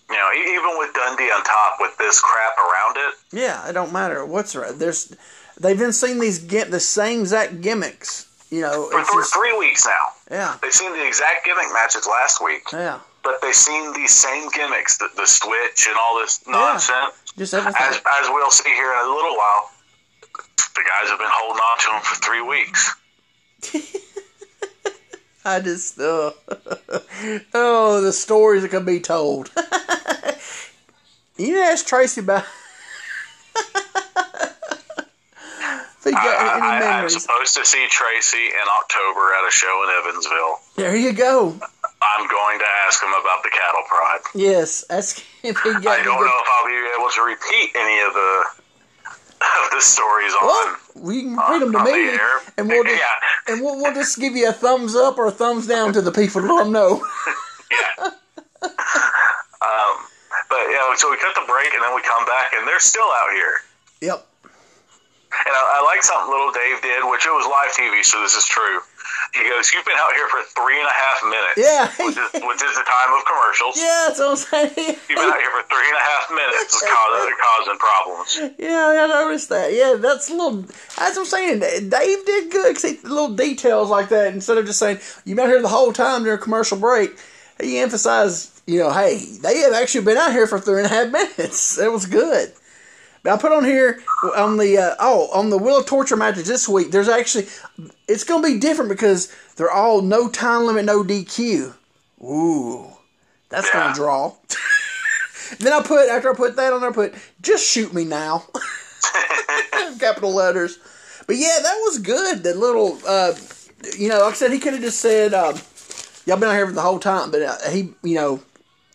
You 0.10 0.16
know, 0.16 0.30
even 0.34 0.78
with 0.78 0.94
Dundee 0.94 1.32
on 1.32 1.44
top 1.44 1.78
with 1.80 1.98
this 1.98 2.20
crap 2.22 2.58
around 2.58 2.98
it, 2.98 3.14
Yeah, 3.32 3.68
it 3.68 3.74
don't 3.74 3.92
matter 3.92 4.24
what's 4.26 4.56
right. 4.56 4.78
There's 4.78 5.16
they've 5.60 5.78
been 5.80 5.94
seeing 5.94 6.20
these 6.20 6.40
get 6.40 6.70
the 6.70 6.80
same 6.80 7.22
exact 7.22 7.62
gimmicks. 7.62 8.28
You 8.52 8.62
know, 8.62 8.88
for 8.92 9.00
it's 9.00 9.12
th- 9.12 9.22
just, 9.22 9.34
three 9.34 9.58
weeks 9.58 9.86
now. 9.86 10.06
yeah, 10.30 10.58
They've 10.62 10.72
seen 10.72 10.92
the 10.94 11.06
exact 11.06 11.46
gimmick 11.46 11.74
matches 11.74 12.06
last 12.06 12.44
week, 12.44 12.62
yeah, 12.72 13.00
but 13.24 13.42
they've 13.42 13.56
seen 13.56 13.92
these 13.94 14.12
same 14.14 14.50
gimmicks, 14.52 15.00
the, 15.00 15.10
the 15.18 15.26
switch 15.26 15.88
and 15.90 15.98
all 16.00 16.20
this 16.20 16.40
nonsense. 16.48 16.90
Yeah, 16.90 17.10
just 17.38 17.54
everything. 17.56 17.82
As, 17.82 17.96
as 17.96 18.28
we'll 18.30 18.52
see 18.52 18.70
here 18.70 18.92
in 18.94 19.00
a 19.00 19.10
little 19.10 19.36
while, 19.36 19.72
the 20.76 20.84
guys 20.88 21.10
have 21.10 21.18
been 21.18 21.28
holding 21.32 21.60
on 21.60 21.80
to 21.80 21.88
them 21.88 22.02
for 22.04 22.16
three 22.24 22.42
weeks. 22.44 22.96
I 25.48 25.60
just, 25.60 26.00
uh, 26.00 26.32
oh, 27.54 28.02
the 28.02 28.12
stories 28.12 28.64
that 28.64 28.70
can 28.70 28.84
be 28.84 29.00
told. 29.00 29.52
you 31.38 31.46
need 31.48 31.54
to 31.54 31.60
ask 31.60 31.86
Tracy 31.86 32.22
about. 32.22 32.46
if 33.56 33.64
he 36.04 36.12
got 36.12 36.26
I, 36.26 36.78
any 36.78 36.86
I, 36.86 37.02
I'm 37.04 37.10
supposed 37.10 37.56
to 37.58 37.66
see 37.66 37.86
Tracy 37.90 38.48
in 38.48 38.68
October 38.82 39.34
at 39.36 39.48
a 39.48 39.52
show 39.52 39.84
in 39.84 39.90
Evansville. 40.00 40.60
There 40.78 40.96
you 40.96 41.14
go. 41.14 41.56
I'm 42.02 42.28
going 42.28 42.60
to 42.60 42.66
ask 42.88 43.02
him 43.04 43.10
about 43.10 43.44
the 43.44 43.50
cattle 43.50 43.84
prod. 43.88 44.22
Yes, 44.34 44.84
ask 44.90 45.24
if 45.44 45.60
he 45.62 45.74
got 45.74 45.88
I 45.88 46.02
don't 46.04 46.18
good- 46.18 46.26
know 46.26 46.40
if 46.42 46.48
I'll 46.60 46.68
be 46.68 46.90
able 46.98 47.10
to 47.10 47.22
repeat 47.22 47.76
any 47.76 48.00
of 48.02 48.14
the 48.14 48.46
of 49.42 49.70
the 49.72 49.82
stories 49.82 50.34
on. 50.42 50.76
We 50.96 51.24
can 51.24 51.36
read 51.36 51.62
them 51.62 51.72
to 51.74 51.84
me, 51.84 52.18
and 52.58 52.70
we'll 52.70 52.84
just, 52.84 52.96
Yeah. 52.98 53.54
and 53.54 53.62
we'll, 53.62 53.76
we'll 53.76 53.94
just 53.94 54.18
give 54.18 54.34
you 54.36 54.48
a 54.50 54.54
thumbs 54.54 54.96
up 54.96 55.18
or 55.18 55.28
a 55.28 55.32
thumbs 55.32 55.68
down 55.68 55.92
to 55.94 56.02
the 56.02 56.12
people 56.12 56.42
to 56.42 56.48
let 56.54 56.64
them 56.64 56.72
know. 56.72 57.04
Yeah. 57.72 58.08
um, 58.62 59.96
but 60.50 60.64
yeah, 60.70 60.94
so 60.96 61.10
we 61.10 61.18
cut 61.18 61.34
the 61.36 61.44
break 61.48 61.74
and 61.74 61.82
then 61.84 61.96
we 61.96 62.02
come 62.04 62.24
back 62.26 62.54
and 62.56 62.68
they're 62.68 62.80
still 62.80 63.04
out 63.04 63.34
here. 63.34 63.54
Yep. 64.02 64.26
And 64.54 65.54
I, 65.54 65.82
I 65.82 65.84
like 65.84 66.04
something 66.04 66.30
little 66.32 66.52
Dave 66.52 66.82
did, 66.82 67.04
which 67.10 67.26
it 67.26 67.32
was 67.34 67.46
live 67.50 67.72
TV, 67.74 68.04
so 68.06 68.22
this 68.22 68.36
is 68.38 68.46
true. 68.46 68.80
He 69.34 69.44
goes, 69.50 69.72
"You've 69.74 69.86
been 69.86 69.98
out 69.98 70.14
here 70.14 70.28
for 70.30 70.42
three 70.56 70.80
and 70.80 70.88
a 70.88 70.94
half 70.94 71.20
minutes, 71.24 71.58
Yeah. 71.58 71.88
which 72.06 72.18
is, 72.18 72.30
which 72.34 72.64
is 72.64 72.74
the 72.76 72.84
time 72.88 73.12
of 73.14 73.26
commercials. 73.26 73.76
Yeah, 73.78 74.06
that's 74.08 74.20
what 74.20 74.30
I'm 74.30 74.38
saying. 74.38 74.96
You've 75.10 75.20
been 75.20 75.30
out 75.30 75.40
here 75.40 75.52
for 75.52 75.64
three 75.68 75.88
and 75.88 75.98
a 75.98 76.06
half 76.06 76.26
minutes, 76.32 76.74
causing, 76.88 77.36
causing 77.42 77.78
problems." 77.78 78.56
Yeah, 78.58 78.88
I 79.04 79.08
noticed 79.08 79.50
that. 79.50 79.74
Yeah, 79.74 79.96
that's 80.00 80.30
a 80.30 80.34
little. 80.34 80.62
That's 80.98 81.18
what 81.18 81.20
I'm 81.20 81.26
saying. 81.26 81.60
Dave 81.90 82.26
did 82.26 82.52
good. 82.52 82.78
he, 82.82 82.98
little 83.04 83.34
details 83.36 83.90
like 83.90 84.10
that. 84.10 84.34
Instead 84.34 84.58
of 84.58 84.66
just 84.66 84.80
saying 84.80 85.00
you've 85.26 85.36
been 85.38 85.48
here 85.50 85.62
the 85.62 85.68
whole 85.68 85.94
time 85.94 86.24
during 86.24 86.40
a 86.40 86.42
commercial 86.42 86.78
break, 86.78 87.18
he 87.62 87.80
emphasized, 87.80 88.52
you 88.68 88.80
know, 88.80 88.92
hey, 88.92 89.20
they 89.42 89.60
have 89.60 89.74
actually 89.74 90.06
been 90.06 90.18
out 90.18 90.32
here 90.32 90.48
for 90.48 90.60
three 90.60 90.82
and 90.82 90.86
a 90.86 90.90
half 90.90 91.12
minutes. 91.12 91.76
That 91.76 91.92
was 91.92 92.06
good. 92.06 92.54
But 93.26 93.34
I 93.34 93.38
put 93.38 93.52
on 93.52 93.64
here 93.64 94.04
on 94.38 94.58
the 94.58 94.78
uh, 94.78 94.96
oh 95.00 95.32
on 95.34 95.50
the 95.50 95.58
Wheel 95.58 95.80
of 95.80 95.88
Torture 95.88 96.16
matches 96.16 96.48
this 96.48 96.70
week. 96.70 96.92
There's 96.92 97.10
actually 97.10 97.48
it's 98.08 98.24
going 98.24 98.44
to 98.44 98.54
be 98.54 98.60
different 98.60 98.92
because 98.92 99.34
they're 99.56 99.72
all 99.72 100.04
no 100.04 100.30
time 100.30 100.68
limit, 100.68 100.86
no 100.86 101.04
DQ. 101.04 101.74
Ooh, 102.22 102.88
that's 103.50 103.72
going 103.72 103.88
to 103.88 103.94
draw. 103.96 104.32
then 105.60 105.74
I 105.74 105.82
put 105.82 106.08
after 106.08 106.32
I 106.32 106.36
put 106.36 106.56
that 106.56 106.72
on 106.72 106.82
there, 106.82 106.92
I 106.92 106.94
put 106.94 107.16
just 107.42 107.68
shoot 107.68 107.96
me 107.96 108.06
now, 108.06 108.46
capital 110.00 110.32
letters. 110.32 110.78
But 111.26 111.38
yeah, 111.38 111.58
that 111.64 111.80
was 111.82 111.98
good. 111.98 112.44
The 112.44 112.54
little, 112.54 113.00
uh, 113.08 113.34
you 113.98 114.08
know, 114.08 114.20
like 114.20 114.34
I 114.34 114.36
said, 114.36 114.52
he 114.52 114.60
could 114.60 114.74
have 114.74 114.84
just 114.84 115.00
said, 115.00 115.34
um, 115.34 115.56
"Y'all 116.28 116.38
been 116.38 116.50
out 116.50 116.54
here 116.54 116.68
for 116.68 116.74
the 116.74 116.82
whole 116.82 117.00
time," 117.00 117.32
but 117.32 117.42
uh, 117.42 117.72
he, 117.72 117.92
you 118.04 118.14
know, 118.14 118.44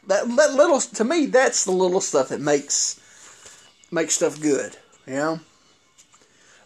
that 0.06 0.28
that 0.37 0.54
little 0.54 0.80
to 0.80 1.02
me, 1.02 1.26
that's 1.26 1.64
the 1.64 1.72
little 1.72 2.00
stuff 2.00 2.28
that 2.28 2.40
makes 2.40 3.00
makes 3.90 4.14
stuff 4.14 4.40
good. 4.40 4.76
You 5.06 5.14
know. 5.14 5.40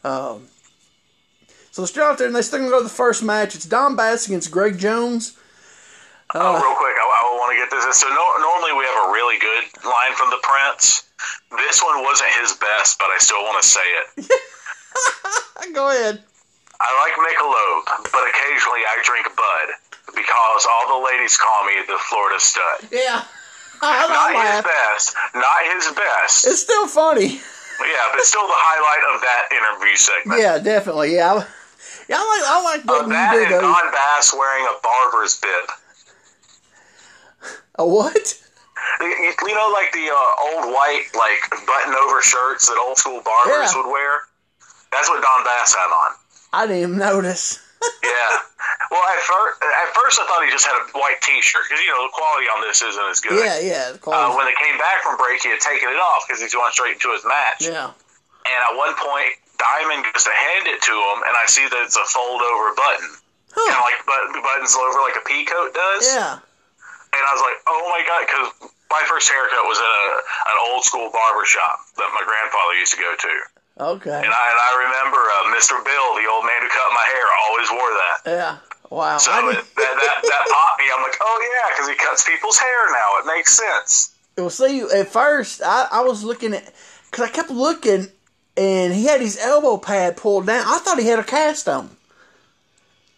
Um, 0.04 0.49
so 1.71 1.83
they're 1.83 1.87
still 1.88 2.04
out 2.04 2.19
there, 2.19 2.26
and 2.26 2.37
they're 2.37 2.43
still 2.43 2.59
gonna 2.61 2.71
go 2.71 2.78
to 2.78 2.85
the 2.85 2.90
first 2.90 3.23
match. 3.23 3.54
It's 3.54 3.64
Don 3.64 3.97
Bass 3.97 4.26
against 4.26 4.50
Greg 4.50 4.78
Jones. 4.78 5.37
oh, 6.35 6.54
real 6.54 6.76
quick, 6.76 6.97
I, 6.97 7.04
I 7.04 7.37
want 7.40 7.50
to 7.52 7.59
get 7.59 7.71
this. 7.71 7.85
in. 7.85 7.93
So 7.93 8.09
no, 8.09 8.25
normally 8.38 8.73
we 8.78 8.85
have 8.85 9.09
a 9.09 9.12
really 9.12 9.38
good 9.38 9.64
line 9.85 10.14
from 10.14 10.31
the 10.31 10.38
Prince. 10.43 11.04
This 11.57 11.83
one 11.83 12.02
wasn't 12.04 12.31
his 12.40 12.52
best, 12.52 12.99
but 12.99 13.07
I 13.11 13.16
still 13.19 13.43
want 13.45 13.62
to 13.62 13.66
say 13.69 13.81
it. 13.83 15.75
Go 15.75 15.88
ahead. 15.90 16.23
I 16.81 16.88
like 17.02 17.14
Michelob, 17.16 18.12
but 18.12 18.23
occasionally 18.28 18.83
I 18.87 19.00
drink 19.02 19.26
Bud 19.35 20.14
because 20.14 20.66
all 20.71 21.00
the 21.00 21.07
ladies 21.07 21.37
call 21.37 21.64
me 21.64 21.73
the 21.87 21.99
Florida 21.99 22.38
stud. 22.38 22.88
Yeah, 22.93 23.25
Not 23.85 24.33
his 24.55 24.62
best, 24.64 25.17
not 25.35 25.61
his 25.75 25.87
best. 25.95 26.47
It's 26.47 26.61
still 26.62 26.87
funny. 26.88 27.41
Yeah, 27.81 28.07
but 28.12 28.23
still 28.23 28.47
the 28.47 28.55
highlight 28.55 29.14
of 29.14 29.21
that 29.21 29.45
interview 29.50 29.97
segment. 29.97 30.41
Yeah, 30.41 30.59
definitely. 30.59 31.14
Yeah, 31.14 31.33
I, 31.35 31.47
yeah, 32.09 32.17
I 32.19 32.25
like 32.25 32.45
I 32.47 32.62
like 32.62 32.85
when 33.03 33.11
that 33.11 33.33
you 33.35 33.38
do 33.41 33.45
and 33.45 33.55
those. 33.55 33.61
Don 33.62 33.91
Bass 33.93 34.33
wearing 34.33 34.64
a 34.67 34.76
barber's 34.83 35.41
bib. 35.41 35.67
A 37.76 37.87
what? 37.87 38.41
You, 39.00 39.07
you 39.07 39.55
know, 39.55 39.71
like 39.73 39.91
the 39.93 40.07
uh, 40.12 40.55
old 40.55 40.73
white, 40.73 41.07
like 41.19 41.67
button-over 41.67 42.23
shirts 42.23 42.69
that 42.69 42.79
old 42.79 42.97
school 42.99 43.21
barbers 43.25 43.73
Yeah. 43.75 43.83
would 43.83 43.91
wear. 43.91 44.19
That's 44.93 45.09
what 45.09 45.21
Don 45.23 45.45
Bass 45.45 45.75
had 45.75 45.88
on. 45.91 46.12
I 46.53 46.67
didn't 46.67 46.83
even 46.83 46.99
notice. 46.99 47.59
Yeah. 48.05 48.31
well, 48.93 49.05
at 49.11 49.21
first, 49.25 49.55
at 49.64 49.88
first 49.97 50.17
I 50.21 50.25
thought 50.29 50.45
he 50.45 50.50
just 50.53 50.64
had 50.69 50.76
a 50.76 50.85
white 50.99 51.21
T-shirt 51.25 51.64
because 51.69 51.81
you 51.85 51.91
know 51.93 52.05
the 52.05 52.12
quality 52.12 52.47
on 52.53 52.61
this 52.64 52.81
isn't 52.85 53.09
as 53.11 53.21
good. 53.21 53.41
yeah, 53.41 53.59
yeah, 53.61 53.85
the 53.97 54.00
Uh, 54.11 54.33
when 54.37 54.45
they 54.47 54.57
came 54.61 54.76
back 54.79 55.03
from 55.03 55.17
break, 55.17 55.41
he 55.43 55.49
had 55.50 55.61
taken 55.61 55.88
it 55.88 55.99
off 56.00 56.25
because 56.29 56.41
he's 56.41 56.53
going 56.55 56.71
straight 56.73 57.00
into 57.00 57.11
his 57.12 57.25
match. 57.25 57.64
yeah, 57.64 57.91
And 58.49 58.59
at 58.64 58.73
one 58.76 58.93
point, 59.00 59.33
Diamond 59.59 60.05
goes 60.12 60.25
to 60.29 60.35
hand 60.35 60.67
it 60.69 60.83
to 60.83 60.93
him, 60.95 61.19
and 61.25 61.35
I 61.37 61.45
see 61.49 61.64
that 61.64 61.81
it's 61.87 61.97
a 61.97 62.05
fold-over 62.11 62.75
button, 62.76 63.11
kind 63.55 63.73
of 63.73 63.83
like 63.87 63.99
button, 64.05 64.35
buttons 64.43 64.75
over 64.76 65.00
like 65.00 65.17
a 65.17 65.25
pea 65.25 65.45
coat 65.49 65.73
does. 65.73 66.05
Yeah, 66.11 66.38
And 67.14 67.23
I 67.25 67.31
was 67.33 67.43
like, 67.43 67.59
oh 67.71 67.85
my 67.95 68.03
god, 68.05 68.26
because 68.29 68.49
my 68.91 69.03
first 69.09 69.26
haircut 69.33 69.64
was 69.67 69.79
at 69.79 69.87
a 69.91 70.07
an 70.55 70.57
old 70.71 70.85
school 70.85 71.09
barber 71.11 71.47
shop 71.47 71.79
that 71.99 72.11
my 72.14 72.23
grandfather 72.26 72.75
used 72.79 72.93
to 72.95 73.00
go 73.00 73.11
to, 73.17 73.33
okay. 73.78 74.11
and 74.11 74.33
I 74.33 74.45
and 74.50 74.61
I 74.61 74.71
remember 74.87 75.19
uh, 75.19 75.57
Mr. 75.57 75.76
Bill, 75.85 76.09
the 76.16 76.28
old 76.31 76.45
man 76.47 76.62
who 76.62 76.69
cut 76.69 76.90
my 76.95 77.07
hair, 77.11 77.26
always 77.49 77.69
wore 77.71 77.93
that. 77.95 78.16
Yeah. 78.26 78.75
Wow. 78.90 79.19
So 79.19 79.33
I 79.33 79.40
that, 79.40 79.64
that, 79.75 80.19
that 80.23 80.45
popped 80.50 80.78
me. 80.78 80.87
I'm 80.95 81.02
like, 81.02 81.16
oh 81.21 81.38
yeah, 81.43 81.75
because 81.75 81.88
he 81.88 81.97
cuts 81.97 82.28
people's 82.28 82.59
hair 82.59 82.93
now. 82.93 83.09
It 83.21 83.26
makes 83.26 83.59
sense. 83.59 84.14
Well, 84.37 84.50
see, 84.50 84.83
at 84.83 85.09
first 85.09 85.62
I, 85.64 85.88
I 85.90 86.00
was 86.02 86.23
looking 86.23 86.54
at 86.54 86.73
because 87.11 87.28
I 87.28 87.33
kept 87.33 87.50
looking, 87.50 88.09
and 88.57 88.93
he 88.93 89.07
had 89.07 89.21
his 89.21 89.38
elbow 89.38 89.78
pad 89.78 90.16
pulled 90.16 90.47
down. 90.47 90.64
I 90.66 90.78
thought 90.78 90.99
he 90.99 91.07
had 91.07 91.19
a 91.19 91.25
cast 91.25 91.69
on 91.69 91.97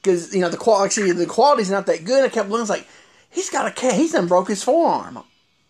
because 0.02 0.34
you 0.34 0.40
know 0.40 0.48
the 0.48 0.56
quality 0.56 1.10
the 1.12 1.26
quality's 1.26 1.70
not 1.70 1.86
that 1.86 2.04
good. 2.04 2.24
I 2.24 2.28
kept 2.28 2.48
looking 2.48 2.58
I 2.58 2.62
was 2.62 2.70
like 2.70 2.88
he's 3.30 3.50
got 3.50 3.66
a 3.66 3.70
cast. 3.70 3.96
He's 3.96 4.12
done 4.12 4.28
broke 4.28 4.48
his 4.48 4.62
forearm, 4.62 5.18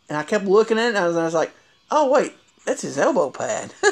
and 0.08 0.18
I 0.18 0.22
kept 0.22 0.44
looking 0.44 0.78
at 0.78 0.86
it, 0.86 0.88
and 0.88 0.98
I 0.98 1.06
was, 1.08 1.16
I 1.16 1.24
was 1.24 1.34
like, 1.34 1.52
oh 1.90 2.10
wait, 2.10 2.32
that's 2.64 2.82
his 2.82 2.98
elbow 2.98 3.30
pad. 3.30 3.72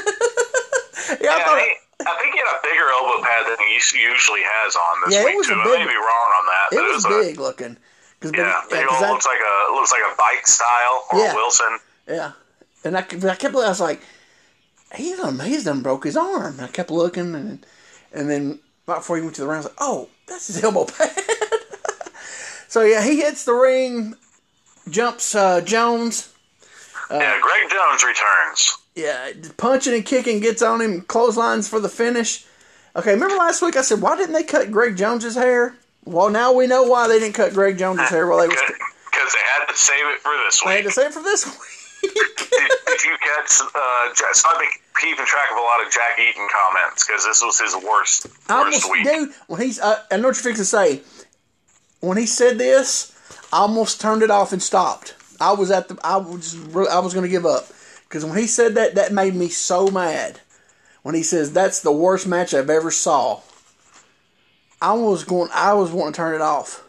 yeah, 1.20 1.36
I 1.36 1.42
thought. 1.44 1.58
I, 1.58 1.64
think, 1.64 1.78
I 2.06 2.14
think 2.20 2.34
he 2.34 2.38
had 2.40 2.50
a 2.50 2.60
bigger 2.62 2.86
elbow 2.90 3.22
pad 3.24 3.46
than 3.46 3.58
he 3.66 3.74
usually 3.98 4.42
has 4.42 4.76
on 4.76 4.94
this 5.06 5.14
Yeah, 5.14 5.22
it 5.22 5.26
week 5.26 5.36
was 5.36 5.48
a 5.48 5.54
too. 5.54 5.60
I 5.60 5.64
big- 5.64 5.86
may 5.86 5.92
be 5.92 5.96
wrong 5.96 6.28
on 6.38 6.44
that, 6.46 6.66
it 6.72 6.92
was 6.94 7.04
a, 7.04 7.08
big 7.08 7.38
looking. 7.40 7.76
Cause, 8.20 8.30
but- 8.32 8.38
Yeah, 8.38 8.60
yeah, 8.70 8.80
it 8.80 8.88
I- 8.90 9.10
looks 9.10 9.26
like 9.26 9.38
a 9.38 9.72
looks 9.74 9.92
like 9.92 10.02
a 10.02 10.14
bike 10.16 10.46
style 10.46 11.04
or 11.12 11.18
Yeah. 11.20 11.32
a 11.32 11.34
Wilson. 11.34 11.78
Yeah, 12.08 12.32
and 12.84 12.96
I, 12.96 13.00
I 13.00 13.34
kept. 13.36 13.54
I 13.54 13.68
was 13.68 13.80
like, 13.80 14.00
he's 14.94 15.16
done. 15.16 15.38
He's 15.40 15.64
done 15.64 15.82
broke 15.82 16.04
his 16.04 16.16
arm. 16.16 16.54
And 16.58 16.62
I 16.62 16.68
kept 16.68 16.90
looking, 16.90 17.34
and 17.34 17.64
and 18.12 18.28
then 18.30 18.58
right 18.86 18.98
before 18.98 19.16
he 19.16 19.22
went 19.22 19.34
to 19.36 19.42
the 19.42 19.46
ring, 19.48 19.56
I 19.56 19.58
was 19.60 19.66
like, 19.66 19.76
oh, 19.80 20.08
that's 20.28 20.46
his 20.48 20.62
elbow 20.62 20.84
pad. 20.84 21.10
so 22.68 22.82
yeah, 22.82 23.02
he 23.04 23.20
hits 23.20 23.44
the 23.44 23.54
ring, 23.54 24.14
jumps 24.88 25.34
uh, 25.34 25.60
Jones. 25.60 26.30
Yeah, 27.10 27.38
Greg 27.40 27.70
Jones 27.70 28.04
returns. 28.04 28.76
Yeah, 28.94 29.32
punching 29.56 29.94
and 29.94 30.04
kicking 30.04 30.40
gets 30.40 30.62
on 30.62 30.80
him. 30.80 31.02
Clotheslines 31.02 31.68
for 31.68 31.80
the 31.80 31.88
finish. 31.88 32.46
Okay, 32.96 33.12
remember 33.12 33.36
last 33.36 33.60
week 33.60 33.76
I 33.76 33.82
said 33.82 34.00
why 34.00 34.16
didn't 34.16 34.34
they 34.34 34.44
cut 34.44 34.70
Greg 34.70 34.96
Jones's 34.96 35.34
hair? 35.34 35.74
Well, 36.04 36.30
now 36.30 36.52
we 36.52 36.66
know 36.66 36.84
why 36.84 37.08
they 37.08 37.18
didn't 37.18 37.34
cut 37.34 37.54
Greg 37.54 37.78
Jones's 37.78 38.08
hair 38.10 38.26
while 38.26 38.38
they 38.38 38.48
was. 38.48 38.56
Because 38.56 39.32
they 39.32 39.40
had 39.40 39.66
to 39.66 39.76
save 39.76 40.06
it 40.06 40.20
for 40.20 40.32
this 40.44 40.60
I 40.64 40.72
had 40.74 40.84
to 40.84 40.90
save 40.90 41.06
it 41.06 41.14
for 41.14 41.22
this 41.22 41.46
week. 41.46 42.14
did, 42.14 42.70
did 42.86 43.04
you 43.04 43.16
catch? 43.18 43.60
Uh, 43.60 44.14
so 44.14 44.48
I've 44.48 44.58
been 44.58 44.68
keeping 45.00 45.24
track 45.24 45.50
of 45.50 45.58
a 45.58 45.60
lot 45.60 45.84
of 45.84 45.90
Jack 45.90 46.18
Eaton 46.18 46.46
comments 46.52 47.06
because 47.06 47.24
this 47.24 47.42
was 47.42 47.58
his 47.58 47.74
worst 47.74 48.26
worst 48.26 48.50
almost, 48.50 48.90
week. 48.90 49.04
dude, 49.04 49.30
when 49.46 49.60
he's, 49.62 49.80
uh, 49.80 50.02
I 50.10 50.16
know 50.16 50.28
what 50.28 50.36
you're 50.36 50.52
fixing 50.52 50.56
to 50.56 50.64
say. 50.64 51.02
When 52.00 52.18
he 52.18 52.26
said 52.26 52.58
this, 52.58 53.12
I 53.52 53.60
almost 53.60 54.00
turned 54.00 54.22
it 54.22 54.30
off 54.30 54.52
and 54.52 54.62
stopped. 54.62 55.14
I 55.44 55.52
was 55.52 55.70
at 55.70 55.88
the, 55.88 55.98
I 56.02 56.16
was, 56.16 56.56
I 56.88 56.98
was 57.00 57.12
going 57.12 57.24
to 57.24 57.30
give 57.30 57.44
up 57.44 57.66
because 58.04 58.24
when 58.24 58.38
he 58.38 58.46
said 58.46 58.76
that, 58.76 58.94
that 58.94 59.12
made 59.12 59.34
me 59.34 59.48
so 59.48 59.88
mad. 59.88 60.40
When 61.02 61.14
he 61.14 61.22
says 61.22 61.52
that's 61.52 61.82
the 61.82 61.92
worst 61.92 62.26
match 62.26 62.54
I've 62.54 62.70
ever 62.70 62.90
saw, 62.90 63.42
I 64.80 64.94
was 64.94 65.22
going, 65.22 65.50
I 65.52 65.74
was 65.74 65.92
wanting 65.92 66.14
to 66.14 66.16
turn 66.16 66.34
it 66.34 66.40
off. 66.40 66.82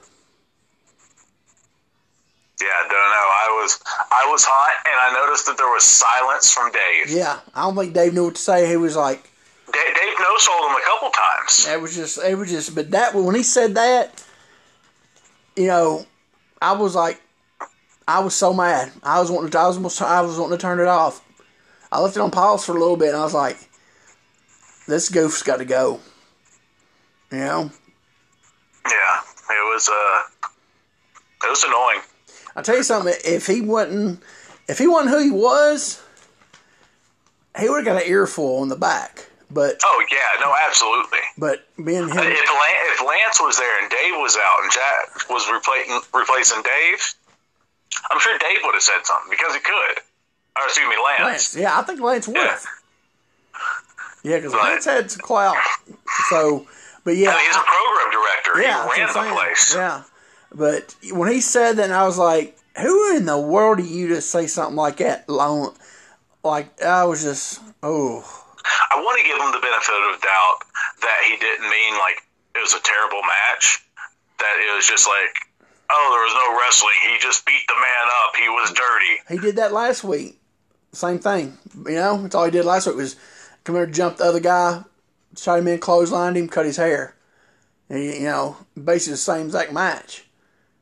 Yeah, 2.62 2.68
don't 2.84 2.92
know. 2.92 2.96
I 2.96 3.60
was 3.62 3.80
I 4.10 4.30
was 4.32 4.46
hot, 4.46 4.74
and 4.86 4.96
I 4.96 5.26
noticed 5.26 5.46
that 5.48 5.58
there 5.58 5.68
was 5.68 5.84
silence 5.84 6.54
from 6.54 6.72
Dave. 6.72 7.14
Yeah, 7.14 7.40
I 7.54 7.64
don't 7.64 7.76
think 7.76 7.94
Dave 7.94 8.14
knew 8.14 8.24
what 8.24 8.36
to 8.36 8.42
say. 8.42 8.70
He 8.70 8.78
was 8.78 8.96
like, 8.96 9.30
Dave, 9.74 9.96
Dave 9.96 10.14
no 10.18 10.38
sold 10.38 10.72
him 10.72 10.78
a 10.78 10.86
couple 10.86 11.10
times. 11.10 11.68
It 11.68 11.82
was 11.82 11.94
just, 11.94 12.24
it 12.24 12.38
was 12.38 12.50
just, 12.50 12.74
but 12.74 12.92
that 12.92 13.14
when 13.14 13.36
he 13.36 13.44
said 13.44 13.76
that, 13.76 14.24
you 15.58 15.68
know, 15.68 16.06
I 16.62 16.72
was 16.72 16.96
like, 16.96 17.22
I 18.08 18.20
was 18.20 18.36
so 18.36 18.54
mad. 18.54 18.92
I 19.04 19.20
was 19.20 19.32
wanting 19.32 19.52
to, 19.52 19.60
I 19.60 19.68
was 19.68 19.78
almost, 19.78 20.02
I 20.02 20.22
was 20.22 20.38
wanting 20.38 20.58
to 20.58 20.62
turn 20.62 20.80
it 20.80 20.88
off. 20.88 21.22
I 21.92 22.00
left 22.00 22.16
it 22.16 22.20
on 22.22 22.32
pause 22.32 22.66
for 22.66 22.76
a 22.76 22.80
little 22.80 22.98
bit, 22.98 23.10
and 23.10 23.18
I 23.18 23.24
was 23.24 23.34
like, 23.34 23.58
this 24.88 25.10
goof's 25.10 25.42
got 25.44 25.58
to 25.58 25.66
go. 25.66 26.00
You 27.32 27.40
know, 27.40 27.72
Yeah, 28.86 29.20
it 29.50 29.74
was 29.74 29.90
uh, 29.90 30.48
it 31.46 31.50
was 31.50 31.64
annoying. 31.64 32.02
I 32.56 32.62
tell 32.62 32.78
you 32.78 32.84
something. 32.84 33.14
If 33.26 33.48
he 33.48 33.62
wasn't, 33.62 34.22
if 34.70 34.78
he 34.78 34.88
wasn't 34.88 35.12
who 35.12 35.24
he 35.24 35.32
was, 35.32 36.02
he 37.60 37.68
would 37.70 37.86
have 37.86 37.96
got 37.96 38.04
an 38.04 38.10
earful 38.10 38.58
on 38.58 38.70
the 38.70 38.76
back. 38.76 39.28
But, 39.52 39.80
Oh 39.84 40.06
yeah, 40.12 40.40
no, 40.42 40.54
absolutely. 40.68 41.20
but 41.38 41.68
being 41.78 42.08
him, 42.10 42.10
If 42.10 42.16
Lance, 42.18 42.40
if 43.00 43.06
Lance 43.06 43.40
was 43.42 43.58
there 43.58 43.82
and 43.82 43.90
Dave 43.92 44.14
was 44.18 44.36
out 44.38 44.64
and 44.64 44.72
Jack 44.72 45.30
was 45.30 45.50
replacing 45.52 46.00
replacing 46.14 46.62
Dave, 46.64 47.16
I'm 48.12 48.20
sure 48.20 48.38
Dave 48.38 48.60
would 48.64 48.74
have 48.76 48.84
said 48.84 49.02
something 49.04 49.30
because 49.30 49.54
he 49.54 49.62
could. 49.62 50.00
Or 50.58 50.64
excuse 50.66 50.88
me, 50.88 50.96
Lance. 51.04 51.22
Lance, 51.22 51.56
yeah, 51.56 51.80
I 51.80 51.82
think 51.84 52.00
Lance 52.02 52.28
would 52.28 52.38
Yeah. 52.38 52.58
Yeah, 54.24 54.38
because 54.38 54.54
Right. 54.54 54.72
Lance 54.72 54.86
had 54.86 55.12
some 55.12 55.22
clout. 55.22 55.56
So, 56.30 56.66
but 57.04 57.16
yeah, 57.16 57.32
I 57.32 57.36
mean, 57.36 57.46
he's 57.46 57.56
a 57.56 57.60
program 57.60 58.12
director. 58.12 58.62
yeah, 58.62 58.84
he 58.96 59.02
ran 59.02 59.08
the 59.08 59.14
saying. 59.14 59.34
place. 59.34 59.76
Yeah, 59.76 60.04
but 60.54 60.96
when 61.12 61.32
he 61.32 61.42
said 61.42 61.74
that, 61.78 61.92
I 61.92 62.06
was 62.06 62.18
like, 62.18 62.58
"Who 62.82 63.16
in 63.18 63.26
the 63.26 63.38
world 63.38 63.78
do 63.78 63.84
you 63.84 64.08
to 64.10 64.22
say 64.22 64.48
something 64.48 64.76
like 64.76 64.98
that?" 64.98 65.30
Like 66.44 66.82
I 66.82 67.06
was 67.06 67.24
just, 67.24 67.60
oh, 67.84 68.24
I 68.92 68.96
want 69.02 69.20
to 69.20 69.26
give 69.28 69.38
him 69.38 69.52
the 69.52 69.60
benefit 69.60 70.14
of 70.14 70.22
doubt 70.22 70.58
that 71.02 71.22
he 71.26 71.38
didn't 71.38 71.70
mean 71.70 71.98
like 72.00 72.22
it 72.56 72.60
was 72.62 72.74
a 72.74 72.82
terrible 72.82 73.22
match. 73.22 73.84
That 74.40 74.58
it 74.60 74.76
was 74.76 74.86
just 74.88 75.08
like, 75.08 75.34
oh, 75.90 76.10
there 76.12 76.24
was 76.24 76.34
no 76.34 76.60
wrestling. 76.60 76.96
He 77.12 77.18
just 77.20 77.46
beat 77.46 77.64
the 77.68 77.74
man 77.76 78.08
up. 78.24 78.36
He 78.36 78.50
was 78.50 78.72
dirty. 78.72 79.22
he 79.30 79.38
did 79.38 79.56
that 79.58 79.74
last 79.74 80.04
week. 80.04 80.40
Same 80.92 81.20
thing, 81.20 81.58
you 81.86 81.96
know. 81.96 82.22
That's 82.22 82.36
all 82.36 82.46
he 82.46 82.52
did 82.52 82.66
last 82.66 82.88
week 82.88 82.96
was 82.96 83.16
come 83.66 83.76
here, 83.76 83.86
jump 83.86 84.18
the 84.18 84.24
other 84.24 84.40
guy, 84.40 84.84
shot 85.38 85.60
him 85.60 85.68
in, 85.68 85.80
clotheslined 85.80 86.38
him, 86.38 86.48
cut 86.48 86.66
his 86.66 86.78
hair. 86.78 87.16
And, 87.90 88.02
you 88.04 88.22
know, 88.22 88.58
basically 88.82 89.14
the 89.14 89.18
same 89.18 89.48
exact 89.48 89.74
match. 89.74 90.26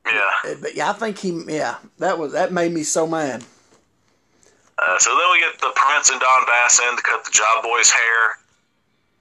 Yeah. 0.05 0.29
Uh, 0.45 0.55
But 0.61 0.75
yeah, 0.75 0.89
I 0.91 0.93
think 0.93 1.17
he, 1.17 1.31
yeah, 1.47 1.77
that 1.99 2.19
was 2.19 2.33
that 2.33 2.51
made 2.51 2.71
me 2.71 2.83
so 2.83 3.07
mad. 3.07 3.43
Uh, 4.77 4.99
so 4.99 5.09
then 5.17 5.31
we 5.31 5.39
get 5.39 5.59
the 5.59 5.71
Prince 5.75 6.09
and 6.09 6.19
Don 6.19 6.45
Bass 6.45 6.79
in 6.79 6.95
to 6.95 7.01
cut 7.01 7.23
the 7.25 7.31
Job 7.31 7.63
Boy's 7.63 7.89
hair. 7.89 8.37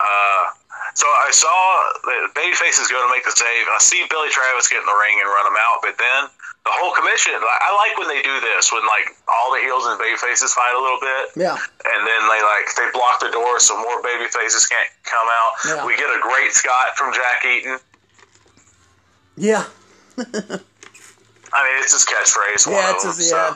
Uh, 0.01 0.45
so 0.95 1.07
I 1.07 1.31
saw 1.33 1.57
that 2.09 2.37
Babyface 2.37 2.81
is 2.81 2.89
going 2.89 3.05
to 3.05 3.13
make 3.13 3.25
the 3.25 3.33
save. 3.33 3.65
I 3.71 3.81
see 3.81 4.05
Billy 4.11 4.29
Travis 4.29 4.69
get 4.69 4.81
in 4.81 4.89
the 4.89 4.99
ring 5.01 5.17
and 5.21 5.29
run 5.29 5.47
him 5.49 5.59
out, 5.59 5.81
but 5.81 5.97
then 5.97 6.29
the 6.65 6.71
whole 6.71 6.95
commission. 6.95 7.35
I 7.35 7.71
like 7.75 7.99
when 7.99 8.09
they 8.09 8.23
do 8.23 8.35
this 8.41 8.71
when 8.71 8.87
like 8.87 9.11
all 9.27 9.51
the 9.51 9.61
heels 9.61 9.87
and 9.87 9.99
babyfaces 9.99 10.55
fight 10.55 10.75
a 10.75 10.83
little 10.83 11.03
bit. 11.03 11.25
Yeah, 11.35 11.57
and 11.59 12.01
then 12.07 12.23
they 12.31 12.41
like 12.43 12.67
they 12.79 12.87
block 12.95 13.19
the 13.21 13.31
door 13.35 13.59
so 13.59 13.75
more 13.77 14.03
baby 14.03 14.31
faces 14.31 14.67
can't 14.67 14.89
come 15.05 15.27
out. 15.27 15.53
Yeah. 15.67 15.87
We 15.87 15.97
get 15.97 16.07
a 16.07 16.21
great 16.23 16.53
Scott 16.53 16.95
from 16.97 17.13
Jack 17.15 17.45
Eaton. 17.45 17.79
yeah, 19.37 19.67
I 21.53 21.59
mean, 21.67 21.77
it's 21.83 21.93
his 21.93 22.07
catchphrase. 22.07 22.71
yeah. 22.71 22.93
It's 22.95 23.03
them, 23.03 23.13
so, 23.13 23.37
yeah. 23.37 23.55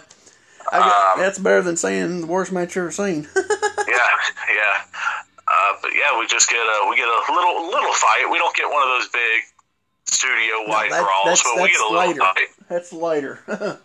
I 0.72 0.78
got, 0.78 1.14
um, 1.14 1.22
that's 1.22 1.38
better 1.38 1.62
than 1.62 1.76
saying 1.76 2.22
the 2.22 2.26
worst 2.26 2.50
match 2.50 2.74
you 2.74 2.82
ever 2.82 2.90
seen. 2.90 3.28
yeah, 3.36 4.10
yeah. 4.50 4.82
Uh, 5.48 5.72
but 5.82 5.92
yeah, 5.94 6.18
we 6.18 6.26
just 6.26 6.48
get 6.50 6.58
a 6.58 6.86
we 6.90 6.96
get 6.96 7.06
a 7.08 7.32
little 7.32 7.66
little 7.68 7.92
fight. 7.92 8.26
We 8.30 8.38
don't 8.38 8.54
get 8.56 8.66
one 8.68 8.82
of 8.82 8.88
those 8.98 9.08
big 9.08 9.42
studio 10.06 10.66
wide 10.66 10.90
that- 10.92 11.02
brawls, 11.02 11.24
that's- 11.24 11.42
but 11.44 11.56
we 11.56 11.68
that's 11.68 11.78
get 11.78 11.80
a 11.80 11.92
little 11.92 12.08
later. 12.08 12.20
fight. 12.20 12.48
that's 12.68 12.92
later. 12.92 13.40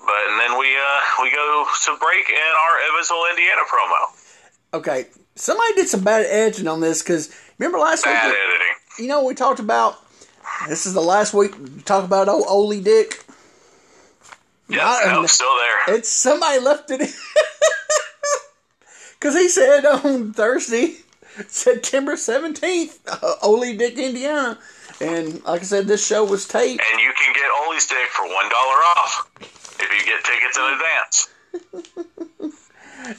But 0.00 0.16
and 0.30 0.40
then 0.40 0.58
we 0.58 0.74
uh 0.74 1.00
we 1.22 1.30
go 1.30 1.66
to 1.84 1.96
break 1.98 2.30
in 2.30 2.36
our 2.36 2.78
Evansville, 2.90 3.26
Indiana 3.30 3.60
promo. 3.70 4.78
okay, 4.78 5.06
somebody 5.34 5.74
did 5.74 5.86
some 5.88 6.02
bad 6.02 6.24
editing 6.24 6.66
on 6.66 6.80
this 6.80 7.02
because 7.02 7.30
remember 7.58 7.78
last 7.78 8.06
week. 8.06 8.14
Bad 8.14 8.30
that- 8.30 8.36
editing. 8.48 8.74
you 9.00 9.08
know, 9.08 9.24
we 9.24 9.34
talked 9.34 9.60
about. 9.60 9.98
This 10.66 10.86
is 10.86 10.94
the 10.94 11.02
last 11.02 11.34
week. 11.34 11.52
We 11.58 11.82
talk 11.82 12.04
about 12.04 12.28
old 12.28 12.46
Oli 12.48 12.80
Dick. 12.80 13.22
Yeah, 14.68 14.86
I- 14.86 15.12
no, 15.12 15.26
still 15.26 15.54
there. 15.56 15.96
It's 15.96 16.08
somebody 16.08 16.58
left 16.60 16.90
it 16.90 17.02
in. 17.02 17.08
Because 19.18 19.34
he 19.34 19.48
said 19.48 19.84
on 19.84 20.32
Thursday, 20.32 20.96
September 21.48 22.14
17th, 22.14 22.98
uh, 23.06 23.34
Ole 23.42 23.76
Dick, 23.76 23.98
Indiana. 23.98 24.58
And 25.00 25.42
like 25.44 25.60
I 25.60 25.64
said, 25.64 25.86
this 25.86 26.04
show 26.06 26.24
was 26.24 26.46
taped. 26.46 26.82
And 26.92 27.00
you 27.00 27.12
can 27.16 27.32
get 27.32 27.44
Ollie's 27.66 27.86
dick 27.86 28.08
for 28.08 28.24
one 28.26 28.48
dollar 28.48 28.76
off 28.96 29.30
if 29.40 29.88
you 29.92 30.04
get 30.04 30.24
tickets 30.24 30.58
in 30.58 30.64
advance. 30.74 31.28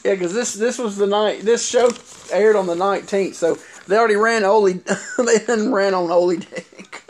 Yeah, 0.03 0.13
because 0.13 0.33
this 0.33 0.53
this 0.55 0.77
was 0.77 0.97
the 0.97 1.07
night, 1.07 1.41
this 1.41 1.67
show 1.67 1.89
aired 2.33 2.57
on 2.57 2.67
the 2.67 2.75
19th. 2.75 3.33
So 3.33 3.57
they 3.87 3.97
already 3.97 4.17
ran 4.17 4.43
Ole, 4.43 4.73
they 4.73 5.37
didn't 5.39 5.71
ran 5.71 5.93
on 5.93 6.11
Ole 6.11 6.35
Dick. 6.35 7.01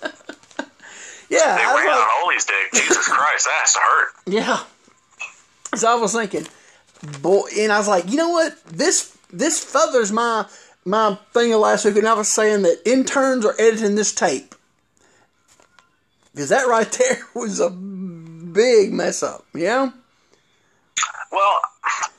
yeah, 1.30 1.56
They 1.58 1.64
I 1.64 1.74
ran 1.76 1.88
like, 1.88 1.98
on 1.98 2.24
Ollie's 2.24 2.46
dick. 2.46 2.72
Jesus 2.74 3.08
Christ, 3.08 3.46
that 3.46 3.58
has 3.62 3.74
to 3.74 3.80
hurt. 3.80 4.08
Yeah. 4.28 4.64
So 5.76 5.92
I 5.92 5.96
was 5.96 6.14
thinking, 6.14 6.46
boy, 7.22 7.48
and 7.58 7.72
I 7.72 7.78
was 7.78 7.88
like, 7.88 8.10
you 8.10 8.18
know 8.18 8.30
what? 8.30 8.62
This 8.66 9.18
this 9.32 9.64
feathers 9.64 10.12
my 10.12 10.46
my 10.86 11.18
thing 11.34 11.54
of 11.54 11.62
last 11.62 11.86
week, 11.86 11.98
and 11.98 12.08
I 12.08 12.14
was 12.14 12.28
saying 12.28 12.64
that 12.64 12.82
interns 12.86 13.46
are 13.46 13.56
editing 13.60 13.96
this 13.96 14.14
tape 14.14 14.56
because 16.34 16.50
that 16.50 16.68
right 16.68 16.90
there 17.00 17.20
was 17.36 17.60
a 17.60 17.70
big 17.70 18.94
mess 18.94 19.24
up. 19.24 19.46
Yeah. 19.54 19.92
Well, 21.32 21.62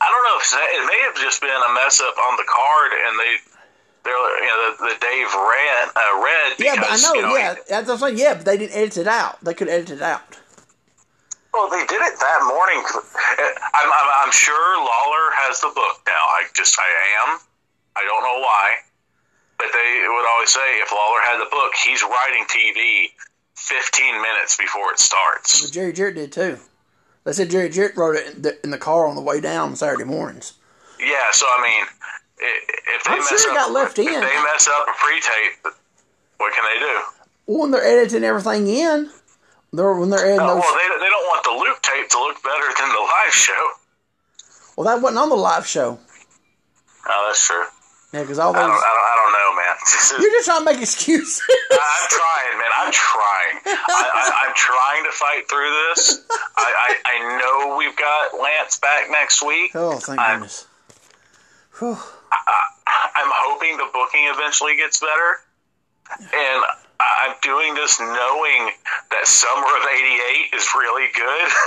I 0.01 0.07
don't 0.09 0.23
know 0.23 0.39
if 0.39 0.53
it 0.53 0.87
may 0.87 1.01
have 1.07 1.17
just 1.17 1.41
been 1.41 1.51
a 1.51 1.75
mess 1.75 2.01
up 2.01 2.17
on 2.17 2.37
the 2.37 2.45
card, 2.47 2.93
and 2.93 3.19
they 3.19 3.35
they're 4.05 4.43
you 4.43 4.47
know 4.47 4.75
the, 4.79 4.85
the 4.85 5.01
Dave 5.01 5.27
ran 5.35 5.89
uh, 5.97 6.23
read 6.23 6.53
Yeah, 6.59 6.75
but 6.77 6.91
I 6.91 6.97
know. 6.97 7.15
you 7.15 7.23
know, 7.23 7.37
yeah, 7.37 7.55
that's 7.69 7.89
what 7.89 7.95
I'm 7.95 7.99
saying. 7.99 8.19
Yeah, 8.19 8.35
but 8.35 8.45
they 8.45 8.57
didn't 8.57 8.77
edit 8.77 8.99
it 8.99 9.07
out. 9.07 9.43
They 9.43 9.55
could 9.55 9.69
edit 9.69 9.91
it 9.91 10.03
out. 10.03 10.30
Well, 11.53 11.69
they 11.69 11.85
did 11.87 12.01
it 12.01 12.15
that 12.21 12.41
morning. 12.47 12.83
Uh, 12.87 13.43
I'm, 13.75 13.91
I'm, 13.91 14.09
I'm 14.27 14.33
sure 14.33 14.77
Lawler 14.79 15.27
has 15.43 15.61
the 15.61 15.73
book 15.75 16.01
now. 16.07 16.13
I 16.15 16.45
just 16.55 16.79
I 16.79 16.91
am. 17.27 17.39
I 17.97 18.05
don't 18.05 18.23
know 18.23 18.39
why, 18.41 18.77
but 19.59 19.67
they 19.73 20.07
would 20.07 20.27
always 20.31 20.51
say 20.53 20.79
if 20.81 20.93
Lawler 20.93 21.21
had 21.23 21.41
the 21.41 21.51
book, 21.51 21.73
he's 21.85 22.03
writing 22.03 22.45
TV 22.47 23.07
15 23.57 24.23
minutes 24.23 24.57
before 24.57 24.93
it 24.93 25.01
starts. 25.01 25.63
But 25.63 25.73
Jerry 25.73 25.93
Jarrett 25.93 26.15
did 26.15 26.33
too. 26.33 26.59
They 27.25 27.33
said 27.33 27.51
Jerry 27.51 27.69
Jarrett 27.69 27.97
wrote 27.97 28.17
it 28.17 28.35
in 28.37 28.43
the, 28.43 28.59
in 28.65 28.71
the 28.71 28.79
car 28.79 29.07
on 29.07 29.17
the 29.17 29.21
way 29.23 29.41
down 29.41 29.75
Saturday 29.77 30.05
mornings. 30.05 30.55
Yeah, 30.99 31.31
so 31.33 31.47
I 31.47 31.63
mean, 31.63 31.87
if 32.95 33.05
they 33.05 33.11
I'm 33.11 33.19
mess 33.19 33.43
sure 33.43 33.51
up, 33.51 33.57
got 33.57 33.73
left 33.73 33.99
if 33.99 34.07
in. 34.07 34.13
they 34.13 34.21
mess 34.21 34.69
up 34.69 34.87
a 34.89 34.93
pre-tape, 34.97 35.75
what 36.39 36.55
can 36.55 36.65
they 36.65 36.79
do? 36.81 37.59
When 37.59 37.71
they're 37.73 37.85
editing 37.85 38.25
everything 38.25 38.69
in, 38.69 39.11
they're 39.73 39.95
when 39.95 40.11
they're 40.11 40.21
editing 40.25 40.41
Oh, 40.41 40.55
those. 40.55 40.65
well, 40.65 40.75
they, 40.75 40.89
they 41.05 41.11
don't 41.11 41.27
want 41.31 41.45
the 41.45 41.51
loop 41.53 41.81
tape 41.83 42.09
to 42.11 42.19
look 42.19 42.43
better 42.43 42.67
than 42.79 42.89
the 42.89 43.01
live 43.01 43.33
show. 43.35 43.69
Well, 44.77 44.87
that 44.87 45.03
wasn't 45.03 45.19
on 45.21 45.29
the 45.29 45.37
live 45.37 45.67
show. 45.67 45.99
Oh, 47.07 47.25
that's 47.29 47.47
true. 47.47 47.65
Yeah, 48.13 48.23
because 48.23 48.39
all 48.41 48.51
I 48.55 48.61
don't. 48.61 48.71
I 48.71 48.73
don't, 48.73 48.81
I 48.83 49.15
don't 49.23 49.33
know, 49.33 49.57
man. 49.57 49.77
Is- 49.87 50.11
You're 50.19 50.31
just 50.33 50.47
trying 50.47 50.59
to 50.61 50.65
make 50.65 50.83
excuses. 50.83 51.43
I'm 51.71 52.09
trying, 52.09 52.59
man. 52.59 52.71
I'm 52.79 52.93
trying. 52.93 53.55
I, 53.67 53.79
I, 53.89 54.47
I'm 54.49 54.55
trying 54.57 55.05
to 55.05 55.13
fight 55.13 55.49
through 55.49 55.71
this. 55.95 56.25
I, 56.57 56.73
I, 56.75 56.97
I 57.07 57.39
know 57.39 57.77
we've 57.77 57.97
got 57.97 58.35
Lance 58.41 58.79
back 58.81 59.11
next 59.11 59.43
week. 59.47 59.71
oh, 59.77 59.99
thank 59.99 60.19
I'm- 60.19 60.41
goodness. 60.41 60.67
Whew. 61.79 61.97
I'm 62.33 63.31
hoping 63.33 63.77
the 63.77 63.87
booking 63.93 64.29
eventually 64.35 64.77
gets 64.77 64.99
better. 65.01 65.37
And 66.21 66.65
I'm 67.01 67.35
doing 67.43 67.75
this 67.75 67.99
knowing 67.99 68.71
that 69.11 69.27
Summer 69.27 69.67
of 69.67 69.85
'88 69.89 70.57
is 70.57 70.69
really 70.77 71.09
good. 71.15 71.49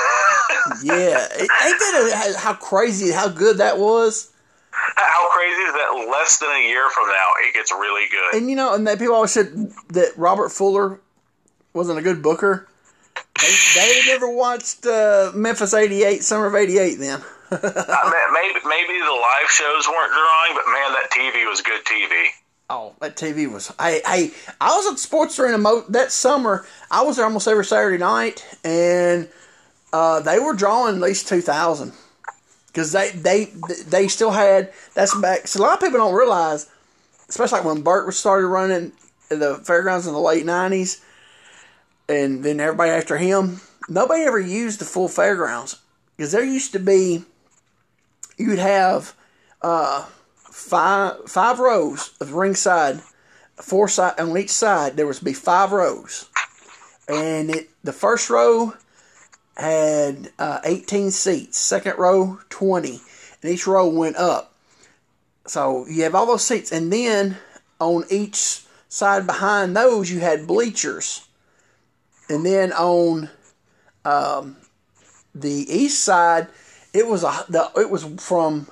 Yeah, 0.84 1.28
ain't 1.39 1.50
that 1.50 2.36
a, 2.36 2.39
how 2.39 2.54
crazy, 2.54 3.12
how 3.12 3.28
good 3.28 3.58
that 3.58 3.78
was? 3.78 4.32
How 4.72 5.30
crazy 5.30 5.62
is 5.62 5.74
that? 5.74 6.08
Less 6.10 6.39
than 6.39 6.50
a 6.50 6.67
year 6.67 6.89
from 6.89 7.08
now, 7.08 7.28
it 7.39 7.54
gets 7.54 7.72
really 7.72 8.08
good. 8.10 8.39
And 8.39 8.50
you 8.50 8.56
know, 8.56 8.74
and 8.74 8.88
that 8.88 9.00
people 9.00 9.15
always 9.15 9.32
said 9.32 9.72
that 9.89 10.12
Robert 10.15 10.50
Fuller 10.50 11.00
wasn't 11.74 12.00
a 12.00 12.02
good 12.02 12.22
booker. 12.22 12.67
They, 13.41 13.56
they 13.76 14.02
never 14.08 14.30
watched 14.30 14.86
uh, 14.86 15.32
Memphis 15.36 15.74
'88, 15.74 16.24
Summer 16.24 16.46
of 16.48 16.56
'88. 16.56 16.96
Then 16.96 17.22
I 17.52 17.56
mean, 17.56 18.34
maybe 18.34 18.60
maybe 18.65 19.00
the 19.00 19.12
live 19.12 19.50
shows 19.50 19.88
weren't 19.88 20.13
drawing, 20.13 20.54
but 20.56 20.65
man, 20.67 20.93
that 20.93 21.10
TV 21.12 21.48
was 21.50 21.62
good 21.62 21.84
TV. 21.86 22.28
Oh, 22.69 22.95
that 23.02 23.15
TV 23.15 23.52
was. 23.52 23.71
I, 23.78 24.02
I, 24.06 24.32
I 24.62 24.76
was 24.76 24.91
at 24.93 24.99
Sports 24.99 25.38
Arena 25.38 25.58
mo- 25.58 25.86
that 25.89 26.12
summer. 26.12 26.65
I 26.89 27.04
was 27.04 27.17
there 27.17 27.26
almost 27.26 27.47
every 27.47 27.65
Saturday 27.65 27.97
night, 27.97 28.45
and 28.63 29.28
uh, 29.91 30.21
they 30.21 30.39
were 30.39 30.54
drawing 30.54 30.95
at 30.95 31.02
least 31.02 31.28
two 31.28 31.41
thousand 31.41 31.93
because 32.67 32.91
they, 32.91 33.12
they, 33.12 33.45
they 33.88 34.08
still 34.08 34.32
had. 34.32 34.71
That's 34.95 35.13
back. 35.19 35.47
So 35.47 35.60
a 35.60 35.62
lot 35.62 35.73
of 35.73 35.80
people 35.82 35.99
don't 35.99 36.15
realize, 36.15 36.69
especially 37.30 37.60
like 37.60 37.65
when 37.65 37.84
was 37.84 38.17
started 38.17 38.47
running 38.47 38.93
the 39.30 39.56
fairgrounds 39.63 40.08
in 40.08 40.13
the 40.13 40.19
late 40.19 40.45
nineties, 40.45 41.04
and 42.08 42.43
then 42.43 42.60
everybody 42.60 42.91
after 42.91 43.17
him. 43.17 43.60
Nobody 43.89 44.23
ever 44.23 44.39
used 44.39 44.80
the 44.80 44.86
full 44.86 45.10
fairgrounds 45.10 45.80
because 46.15 46.32
there 46.32 46.43
used 46.43 46.71
to 46.71 46.80
be. 46.80 47.26
You'd 48.38 48.58
have 48.58 49.13
five 50.63 51.30
five 51.30 51.60
rows 51.60 52.12
of 52.19 52.34
ringside, 52.34 53.02
four 53.56 53.88
side 53.88 54.19
on 54.19 54.38
each 54.38 54.49
side. 54.49 54.95
There 54.95 55.08
was 55.08 55.19
be 55.19 55.34
five 55.34 55.71
rows, 55.71 56.30
and 57.08 57.49
it 57.49 57.69
the 57.84 57.93
first 57.93 58.30
row 58.30 58.73
had 59.58 60.32
uh, 60.39 60.60
eighteen 60.63 61.12
seats. 61.12 61.60
Second 61.60 61.97
row 61.97 62.39
twenty, 62.49 63.02
and 63.41 63.52
each 63.52 63.67
row 63.67 63.88
went 63.88 64.15
up. 64.15 64.54
So 65.45 65.86
you 65.88 66.04
have 66.04 66.15
all 66.15 66.26
those 66.26 66.45
seats, 66.45 66.71
and 66.71 66.91
then 66.91 67.38
on 67.80 68.06
each 68.10 68.63
side 68.88 69.28
behind 69.28 69.76
those 69.76 70.10
you 70.10 70.19
had 70.21 70.47
bleachers, 70.47 71.28
and 72.30 72.45
then 72.45 72.71
on 72.71 73.30
um, 74.06 74.56
the 75.36 75.65
east 75.69 76.04
side 76.04 76.47
it 76.93 77.08
was 77.08 77.23
a 77.23 77.45
the, 77.49 77.69
it 77.76 77.89
was 77.89 78.06
from 78.19 78.67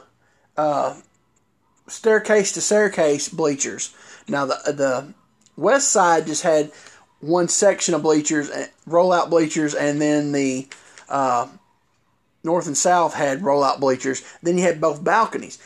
staircase 1.91 2.51
to 2.53 2.61
staircase 2.61 3.29
bleachers. 3.29 3.93
Now 4.27 4.45
the 4.45 4.59
the 4.71 5.13
west 5.57 5.89
side 5.89 6.27
just 6.27 6.43
had 6.43 6.71
one 7.19 7.47
section 7.47 7.93
of 7.93 8.01
bleachers, 8.01 8.49
and 8.49 8.69
rollout 8.87 9.29
bleachers, 9.29 9.75
and 9.75 10.01
then 10.01 10.31
the 10.31 10.67
uh, 11.09 11.47
north 12.43 12.67
and 12.67 12.77
south 12.77 13.13
had 13.13 13.41
rollout 13.41 13.79
bleachers. 13.79 14.23
Then 14.41 14.57
you 14.57 14.63
had 14.63 14.81
both 14.81 15.03
balconies. 15.03 15.59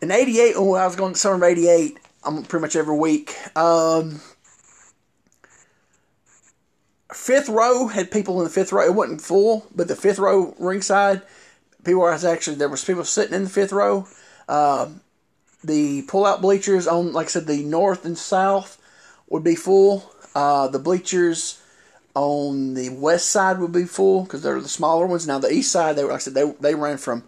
In 0.00 0.10
'88, 0.10 0.58
when 0.58 0.80
I 0.80 0.86
was 0.86 0.96
going 0.96 1.14
to 1.14 1.18
summer 1.18 1.36
of 1.36 1.42
'88, 1.42 1.98
I'm 2.24 2.42
pretty 2.44 2.62
much 2.62 2.76
every 2.76 2.96
week. 2.96 3.34
Um, 3.56 4.20
fifth 7.12 7.48
row 7.48 7.88
had 7.88 8.10
people 8.10 8.38
in 8.38 8.44
the 8.44 8.50
fifth 8.50 8.72
row. 8.72 8.84
It 8.84 8.94
wasn't 8.94 9.20
full, 9.20 9.66
but 9.74 9.88
the 9.88 9.96
fifth 9.96 10.18
row 10.18 10.54
ringside, 10.58 11.22
people 11.84 12.02
were 12.02 12.12
actually 12.12 12.56
there 12.56 12.68
was 12.68 12.84
people 12.84 13.04
sitting 13.04 13.34
in 13.34 13.44
the 13.44 13.50
fifth 13.50 13.72
row 13.72 14.06
the 15.62 16.02
pull-out 16.02 16.40
bleachers 16.40 16.86
on, 16.86 17.12
like 17.12 17.26
I 17.26 17.30
said, 17.30 17.46
the 17.46 17.62
north 17.62 18.04
and 18.04 18.16
south 18.16 18.80
would 19.28 19.44
be 19.44 19.54
full. 19.54 20.10
Uh, 20.34 20.68
the 20.68 20.78
bleachers 20.78 21.60
on 22.14 22.74
the 22.74 22.88
west 22.90 23.30
side 23.30 23.58
would 23.58 23.72
be 23.72 23.84
full 23.84 24.24
because 24.24 24.42
they're 24.42 24.60
the 24.60 24.68
smaller 24.68 25.06
ones. 25.06 25.26
Now 25.26 25.38
the 25.38 25.52
east 25.52 25.72
side, 25.72 25.96
they 25.96 26.04
were, 26.04 26.10
like 26.10 26.16
I 26.16 26.20
said, 26.20 26.34
they 26.34 26.50
they 26.60 26.74
ran 26.74 26.98
from 26.98 27.24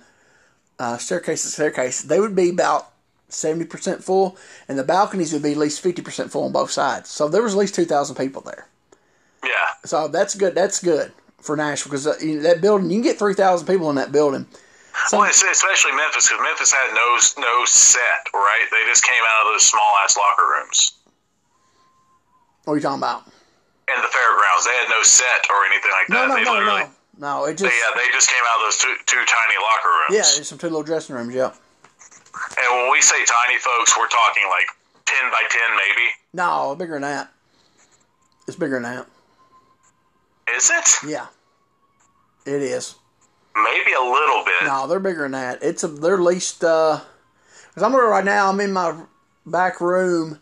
uh, 0.79 0.99
staircase 0.99 1.43
to 1.43 1.49
staircase. 1.49 2.03
They 2.03 2.21
would 2.21 2.35
be 2.35 2.51
about 2.51 2.91
seventy 3.29 3.65
percent 3.65 4.03
full, 4.05 4.37
and 4.69 4.79
the 4.79 4.85
balconies 4.85 5.33
would 5.33 5.43
be 5.43 5.53
at 5.53 5.59
least 5.59 5.81
fifty 5.81 6.03
percent 6.03 6.31
full 6.31 6.45
on 6.45 6.53
both 6.53 6.71
sides. 6.71 7.11
So 7.11 7.29
there 7.29 7.43
was 7.43 7.55
at 7.55 7.59
least 7.59 7.75
two 7.75 7.85
thousand 7.85 8.17
people 8.17 8.43
there. 8.43 8.67
Yeah, 9.45 9.51
So 9.85 10.07
that's 10.09 10.37
good. 10.37 10.55
That's 10.55 10.81
good 10.81 11.13
for 11.41 11.57
Nashville 11.57 11.91
because 11.91 12.07
uh, 12.07 12.15
you 12.21 12.37
know, 12.37 12.43
that 12.43 12.61
building 12.61 12.91
you 12.91 12.97
can 12.97 13.03
get 13.03 13.19
three 13.19 13.35
thousand 13.35 13.67
people 13.67 13.91
in 13.91 13.97
that 13.97 14.13
building. 14.13 14.47
Well, 15.13 15.25
it's, 15.25 15.43
especially 15.43 15.93
Memphis 15.93 16.29
because 16.29 16.43
Memphis 16.43 16.73
had 16.73 16.93
no 16.95 17.19
no 17.39 17.65
set, 17.65 18.23
right? 18.35 18.67
They 18.71 18.85
just 18.89 19.05
came 19.05 19.23
out 19.23 19.47
of 19.47 19.55
those 19.55 19.67
small 19.67 19.93
ass 20.05 20.17
locker 20.17 20.47
rooms 20.49 20.93
What 22.65 22.75
are 22.75 22.77
you 22.77 22.83
talking 22.83 22.99
about? 23.01 23.27
in 23.89 24.01
the 24.01 24.09
fairgrounds. 24.09 24.65
They 24.65 24.73
had 24.79 24.89
no 24.89 25.03
set 25.03 25.45
or 25.51 25.65
anything 25.67 25.91
like 25.93 26.07
that. 26.09 26.29
no, 26.29 26.35
they 26.35 26.45
no, 26.45 26.53
literally, 26.53 26.87
no, 27.19 27.43
no. 27.43 27.45
It 27.47 27.59
They, 27.59 27.67
just 27.69 27.77
yeah, 27.77 27.91
they 28.01 28.09
just 28.13 28.31
came 28.31 28.41
out 28.47 28.61
of 28.61 28.67
those 28.69 28.79
two 28.79 28.95
two 29.07 29.23
tiny 29.27 29.57
locker 29.61 29.89
rooms. 29.91 30.13
yeah, 30.17 30.29
there's 30.35 30.49
some 30.49 30.59
two 30.59 30.69
little 30.69 30.83
dressing 30.85 31.17
rooms. 31.17 31.35
Yeah. 31.35 31.51
And 31.53 32.69
when 32.77 32.91
we 32.93 33.01
say 33.03 33.17
tiny, 33.25 33.59
folks, 33.59 33.97
we're 33.99 34.09
talking 34.09 34.45
like 34.49 34.69
ten 35.05 35.31
by 35.31 35.43
ten, 35.51 35.69
maybe. 35.77 36.09
No, 36.33 36.75
bigger 36.79 36.95
than 36.95 37.03
that. 37.03 37.31
It's 38.49 38.57
bigger 38.57 38.77
than 38.81 38.85
that. 38.85 39.07
Is 40.57 40.71
it? 40.71 41.09
Yeah, 41.11 41.27
it 42.47 42.63
is. 42.63 42.95
Maybe 43.57 43.93
a 43.93 44.01
little 44.01 44.45
bit. 44.45 44.65
No, 44.65 44.87
they're 44.87 45.01
bigger 45.01 45.23
than 45.23 45.33
that. 45.33 45.63
It's 45.63 45.85
a 45.85 45.89
they're 45.89 46.15
at 46.15 46.21
least 46.21 46.65
uh, 46.65 47.01
because 47.69 47.83
I'm 47.83 47.95
right 47.95 48.25
now. 48.25 48.49
I'm 48.49 48.61
in 48.61 48.73
my 48.73 48.97
back 49.47 49.81
room. 49.81 50.39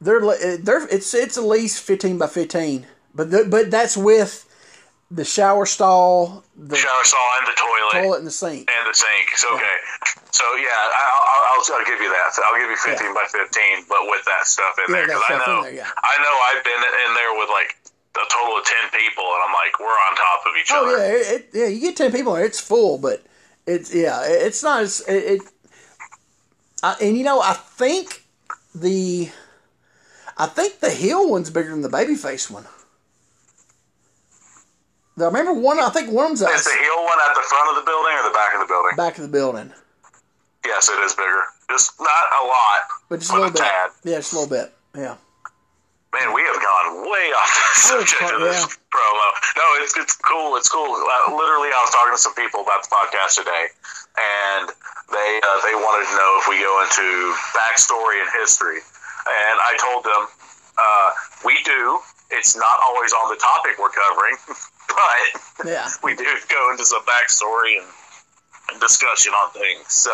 They're 0.00 0.20
they're 0.58 0.86
it's 0.88 1.12
it's 1.14 1.36
at 1.36 1.44
least 1.44 1.82
fifteen 1.82 2.18
by 2.18 2.28
fifteen, 2.28 2.86
but 3.14 3.30
the, 3.30 3.44
but 3.50 3.70
that's 3.70 3.96
with 3.96 4.44
the 5.10 5.24
shower 5.24 5.64
stall, 5.66 6.44
the 6.54 6.76
Shower 6.76 7.02
stall 7.04 7.30
and 7.40 7.46
the 7.48 7.56
toilet. 7.56 8.04
toilet, 8.04 8.18
and 8.18 8.26
the 8.26 8.30
sink. 8.30 8.70
and 8.70 8.84
the 8.88 8.94
sink. 8.94 9.30
So 9.36 9.48
okay, 9.56 9.76
so 10.30 10.44
yeah, 10.56 10.68
I, 10.68 11.02
I'll, 11.08 11.58
I'll, 11.58 11.80
I'll 11.80 11.86
give 11.88 11.98
you 11.98 12.10
that. 12.12 12.34
So 12.34 12.42
I'll 12.46 12.60
give 12.60 12.68
you 12.70 12.76
fifteen 12.76 13.14
by 13.14 13.24
fifteen, 13.26 13.82
but 13.88 14.04
with 14.06 14.22
that 14.26 14.46
stuff 14.46 14.76
in 14.86 14.94
Yeah, 14.94 15.06
there 15.06 15.06
because 15.18 15.22
I 15.26 15.38
know 15.46 15.62
there, 15.64 15.74
yeah. 15.74 15.88
I 16.04 16.14
know 16.22 16.34
I've 16.52 16.62
been 16.62 16.82
in 17.08 17.10
there 17.16 17.32
with 17.40 17.48
like 17.48 17.74
a 18.24 18.28
total 18.32 18.58
of 18.58 18.64
ten 18.64 18.90
people, 19.00 19.24
and 19.24 19.42
I'm 19.46 19.52
like, 19.54 19.78
we're 19.80 19.86
on 19.86 20.16
top 20.16 20.40
of 20.46 20.52
each 20.60 20.70
Oh 20.72 20.86
other. 20.86 20.98
yeah, 20.98 21.12
it, 21.14 21.26
it, 21.34 21.48
yeah. 21.54 21.66
You 21.66 21.80
get 21.80 21.96
ten 21.96 22.12
people 22.12 22.34
it's 22.36 22.60
full, 22.60 22.98
but 22.98 23.22
it's 23.66 23.94
yeah, 23.94 24.24
it- 24.26 24.42
it's 24.42 24.62
not 24.62 24.82
as 24.82 25.00
it. 25.08 25.12
it 25.40 25.42
I, 26.82 26.96
and 27.00 27.16
you 27.18 27.24
know, 27.24 27.40
I 27.40 27.54
think 27.54 28.24
the, 28.74 29.30
I 30.36 30.46
think 30.46 30.78
the 30.80 30.90
heel 30.90 31.28
one's 31.28 31.50
bigger 31.50 31.70
than 31.70 31.82
the 31.82 31.88
babyface 31.88 32.50
one. 32.50 32.66
I 35.20 35.24
remember 35.24 35.52
one. 35.52 35.80
I 35.80 35.88
think 35.90 36.12
one 36.12 36.26
of 36.26 36.32
Is 36.34 36.40
the 36.40 36.46
heel 36.46 37.04
one 37.04 37.18
at 37.28 37.34
the 37.34 37.42
front 37.42 37.70
of 37.70 37.84
the 37.84 37.90
building 37.90 38.12
or 38.14 38.22
the 38.28 38.34
back 38.34 38.54
of 38.54 38.60
the 38.60 38.66
building? 38.66 38.96
back 38.96 39.16
of 39.18 39.22
the 39.22 39.28
building, 39.28 39.72
Yes, 40.64 40.88
it 40.88 40.98
is 41.02 41.14
bigger. 41.14 41.42
Just 41.70 41.98
not 41.98 42.08
a 42.40 42.46
lot, 42.46 42.80
but 43.08 43.18
just 43.20 43.32
a 43.32 43.34
little 43.34 43.50
bit. 43.50 43.58
tad. 43.58 43.90
Yeah, 44.04 44.16
just 44.16 44.32
a 44.32 44.38
little 44.38 44.48
bit. 44.50 44.72
Yeah. 44.96 45.16
Man, 46.18 46.34
we 46.34 46.42
have 46.42 46.58
gone 46.58 47.06
way 47.06 47.26
off 47.38 47.50
the 47.54 47.94
Oh, 47.94 48.02
subject 48.02 48.32
of 48.34 48.40
this 48.42 48.58
yeah. 48.66 48.90
promo. 48.90 49.26
No, 49.56 49.64
it's 49.82 49.94
it's 49.96 50.16
cool. 50.18 50.56
It's 50.56 50.68
cool. 50.68 50.90
Uh, 50.90 51.30
literally, 51.36 51.70
I 51.70 51.78
was 51.84 51.90
talking 51.94 52.12
to 52.14 52.18
some 52.18 52.34
people 52.34 52.60
about 52.60 52.82
the 52.82 52.90
podcast 52.90 53.38
today, 53.38 53.66
and 54.18 54.66
they 55.14 55.30
uh, 55.42 55.58
they 55.62 55.74
wanted 55.78 56.10
to 56.10 56.14
know 56.18 56.30
if 56.42 56.48
we 56.50 56.58
go 56.58 56.74
into 56.82 57.06
backstory 57.54 58.18
and 58.20 58.28
history. 58.34 58.78
and 59.28 59.56
I 59.62 59.76
told 59.78 60.04
them 60.04 60.22
uh, 60.78 61.08
we 61.44 61.56
do. 61.64 62.00
It's 62.30 62.56
not 62.56 62.76
always 62.84 63.12
on 63.14 63.30
the 63.30 63.36
topic 63.40 63.78
we're 63.78 63.88
covering, 63.94 64.36
but 64.88 65.68
Yeah. 65.70 65.88
we 66.04 66.14
do 66.14 66.26
go 66.50 66.70
into 66.70 66.84
some 66.84 67.02
backstory 67.06 67.78
and, 67.78 67.86
and 68.72 68.80
discussion 68.80 69.32
on 69.32 69.50
things. 69.52 69.86
So 69.88 70.12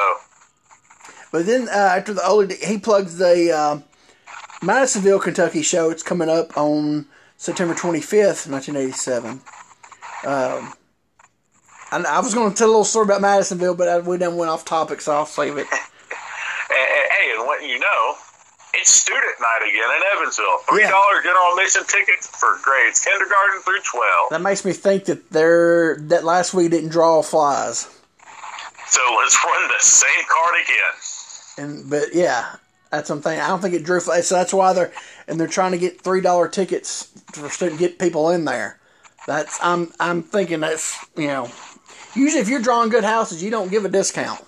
But 1.33 1.47
then 1.47 1.69
uh, 1.69 1.73
after 1.99 2.12
the 2.14 2.25
older, 2.27 2.55
he 2.55 2.79
plugs 2.79 3.19
the 3.19 3.51
uh, 3.51 3.79
Madisonville, 4.64 5.20
Kentucky 5.20 5.62
show. 5.62 5.90
It's 5.90 6.03
coming 6.03 6.29
up 6.29 6.57
on 6.57 7.07
September 7.37 7.74
25th, 7.74 8.48
1987. 8.50 9.40
Um, 10.27 10.72
and 11.92 12.07
I 12.07 12.20
was 12.20 12.35
going 12.35 12.50
to 12.50 12.57
tell 12.57 12.68
a 12.68 12.70
little 12.70 12.85
story 12.85 13.05
about 13.05 13.20
Madisonville, 13.20 13.74
but 13.74 13.88
I, 13.88 13.98
we 14.00 14.16
done 14.18 14.37
went 14.37 14.50
off 14.50 14.64
topic, 14.64 15.00
so 15.00 15.12
I'll 15.12 15.27
save 15.27 15.59
it. 15.59 15.66
Hey, 16.70 17.33
and 17.37 17.46
what 17.46 17.62
you 17.62 17.79
know, 17.79 18.14
it's 18.74 18.90
student 18.90 19.22
night 19.40 19.61
again 19.68 19.85
in 19.96 20.03
Evansville. 20.16 20.59
Three 20.68 20.83
Yeah. 20.83 20.90
general 21.22 21.53
admission 21.57 21.83
tickets 21.87 22.27
for 22.27 22.59
grades 22.62 23.00
kindergarten 23.05 23.61
through 23.62 23.81
twelve. 23.88 24.31
That 24.31 24.40
makes 24.40 24.64
me 24.64 24.72
think 24.72 25.05
that 25.05 25.31
they're 25.31 25.96
that 26.09 26.24
last 26.24 26.55
week 26.55 26.70
didn't 26.72 26.88
draw 26.90 27.22
flies. 27.22 27.87
So 28.88 29.00
let's 29.18 29.38
run 29.44 29.68
the 29.68 29.79
same 29.85 30.24
card 30.29 30.55
again. 30.64 30.94
And 31.59 31.90
but 31.90 32.14
yeah, 32.14 32.57
that's 32.97 33.09
something. 33.09 33.39
I 33.39 33.49
don't 33.49 33.61
think 33.61 33.75
it 33.75 33.85
drew 33.85 34.01
so 34.01 34.13
that's 34.13 34.55
why 34.55 34.73
they're 34.73 34.93
and 35.27 35.39
they're 35.39 35.47
trying 35.47 35.73
to 35.73 35.79
get 35.79 36.01
three 36.01 36.21
dollar 36.21 36.49
tickets 36.49 37.11
for 37.33 37.49
student 37.49 37.81
get 37.81 37.99
people 37.99 38.31
in 38.31 38.45
there. 38.45 38.79
That's 39.27 39.59
I'm 39.63 39.93
I'm 39.99 40.23
thinking 40.23 40.61
that's 40.61 40.97
you 41.17 41.27
know 41.27 41.51
usually 42.15 42.41
if 42.41 42.49
you're 42.49 42.61
drawing 42.61 42.91
good 42.91 43.05
houses 43.05 43.43
you 43.43 43.51
don't 43.51 43.71
give 43.71 43.85
a 43.85 43.89
discount. 43.89 44.41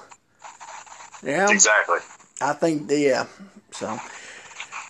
Yeah, 1.23 1.51
Exactly. 1.51 1.99
I 2.41 2.53
think 2.53 2.91
yeah. 2.91 3.27
So 3.73 3.99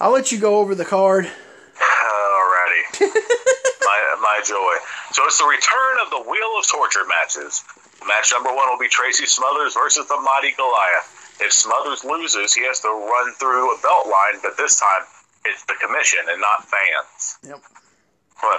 I'll 0.00 0.12
let 0.12 0.32
you 0.32 0.38
go 0.38 0.58
over 0.58 0.74
the 0.74 0.84
card. 0.84 1.24
Alrighty. 1.24 3.00
my 3.00 4.16
my 4.20 4.40
joy. 4.44 4.74
So 5.12 5.24
it's 5.24 5.38
the 5.38 5.46
return 5.46 5.96
of 6.04 6.10
the 6.10 6.30
Wheel 6.30 6.58
of 6.58 6.66
Torture 6.66 7.06
matches. 7.06 7.64
Match 8.06 8.32
number 8.32 8.54
one 8.54 8.68
will 8.68 8.78
be 8.78 8.88
Tracy 8.88 9.26
Smothers 9.26 9.74
versus 9.74 10.06
the 10.06 10.20
Mighty 10.20 10.54
Goliath. 10.56 11.25
If 11.40 11.52
Smothers 11.52 12.04
loses, 12.04 12.54
he 12.54 12.64
has 12.64 12.80
to 12.80 12.88
run 12.88 13.32
through 13.34 13.76
a 13.76 13.80
belt 13.80 14.06
line, 14.06 14.40
but 14.42 14.56
this 14.56 14.80
time 14.80 15.02
it's 15.44 15.64
the 15.64 15.74
commission 15.80 16.20
and 16.28 16.40
not 16.40 16.64
fans. 16.64 17.38
Yep. 17.42 17.60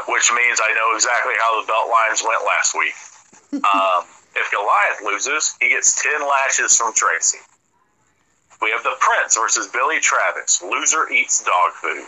Which 0.08 0.32
means 0.34 0.60
I 0.62 0.74
know 0.74 0.96
exactly 0.96 1.34
how 1.38 1.62
the 1.62 1.68
belt 1.68 1.90
lines 1.90 2.24
went 2.26 2.42
last 2.46 2.74
week. 2.74 2.98
um, 3.64 4.04
if 4.36 4.52
Goliath 4.52 5.02
loses, 5.04 5.56
he 5.60 5.70
gets 5.70 6.02
10 6.02 6.22
lashes 6.22 6.76
from 6.76 6.94
Tracy. 6.94 7.40
We 8.62 8.72
have 8.72 8.84
the 8.84 8.96
Prince 9.00 9.38
versus 9.38 9.68
Billy 9.68 10.00
Travis. 10.00 10.62
Loser 10.64 11.10
eats 11.12 11.44
dog 11.44 11.74
food. 11.74 12.06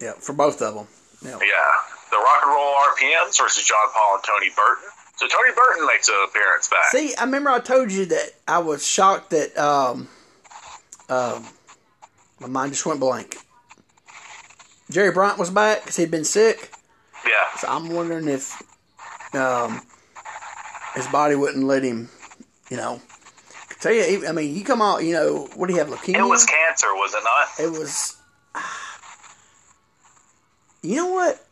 Yeah, 0.00 0.12
for 0.12 0.32
both 0.32 0.60
of 0.62 0.74
them. 0.74 0.86
Yeah. 1.22 1.38
Yeah. 1.40 1.72
The 2.10 2.16
Rock 2.16 2.42
and 2.44 2.52
Roll 2.52 2.74
RPMs 2.96 3.36
versus 3.38 3.64
John 3.64 3.88
Paul 3.92 4.16
and 4.16 4.24
Tony 4.24 4.50
Burton. 4.56 4.88
So 5.16 5.26
Tony 5.26 5.50
Burton 5.56 5.86
makes 5.86 6.08
an 6.08 6.14
appearance 6.28 6.68
back. 6.68 6.90
See, 6.90 7.14
I 7.14 7.24
remember 7.24 7.50
I 7.50 7.60
told 7.60 7.90
you 7.90 8.04
that 8.06 8.30
I 8.46 8.58
was 8.58 8.86
shocked 8.86 9.30
that 9.30 9.56
um, 9.56 10.08
um, 11.08 11.46
my 12.38 12.48
mind 12.48 12.72
just 12.72 12.84
went 12.84 13.00
blank. 13.00 13.38
Jerry 14.90 15.10
Bryant 15.10 15.38
was 15.38 15.50
back 15.50 15.80
because 15.80 15.96
he'd 15.96 16.10
been 16.10 16.24
sick. 16.24 16.70
Yeah. 17.24 17.56
So 17.58 17.68
I'm 17.68 17.88
wondering 17.88 18.28
if 18.28 18.62
um, 19.34 19.80
his 20.94 21.06
body 21.08 21.34
wouldn't 21.34 21.64
let 21.64 21.82
him, 21.82 22.10
you 22.70 22.76
know. 22.76 23.00
Tell 23.80 23.92
you, 23.92 24.26
I 24.26 24.32
mean, 24.32 24.54
you 24.54 24.64
come 24.64 24.80
out, 24.80 25.04
you 25.04 25.12
know, 25.12 25.48
what 25.54 25.66
do 25.66 25.74
you 25.74 25.78
have, 25.78 25.88
leukemia? 25.88 26.18
It 26.18 26.22
was 26.22 26.44
cancer, 26.44 26.88
was 26.88 27.14
it 27.14 27.22
not? 27.24 27.74
It 27.74 27.78
was. 27.78 28.16
You 30.82 30.94
know 30.94 31.10
what? 31.10 31.44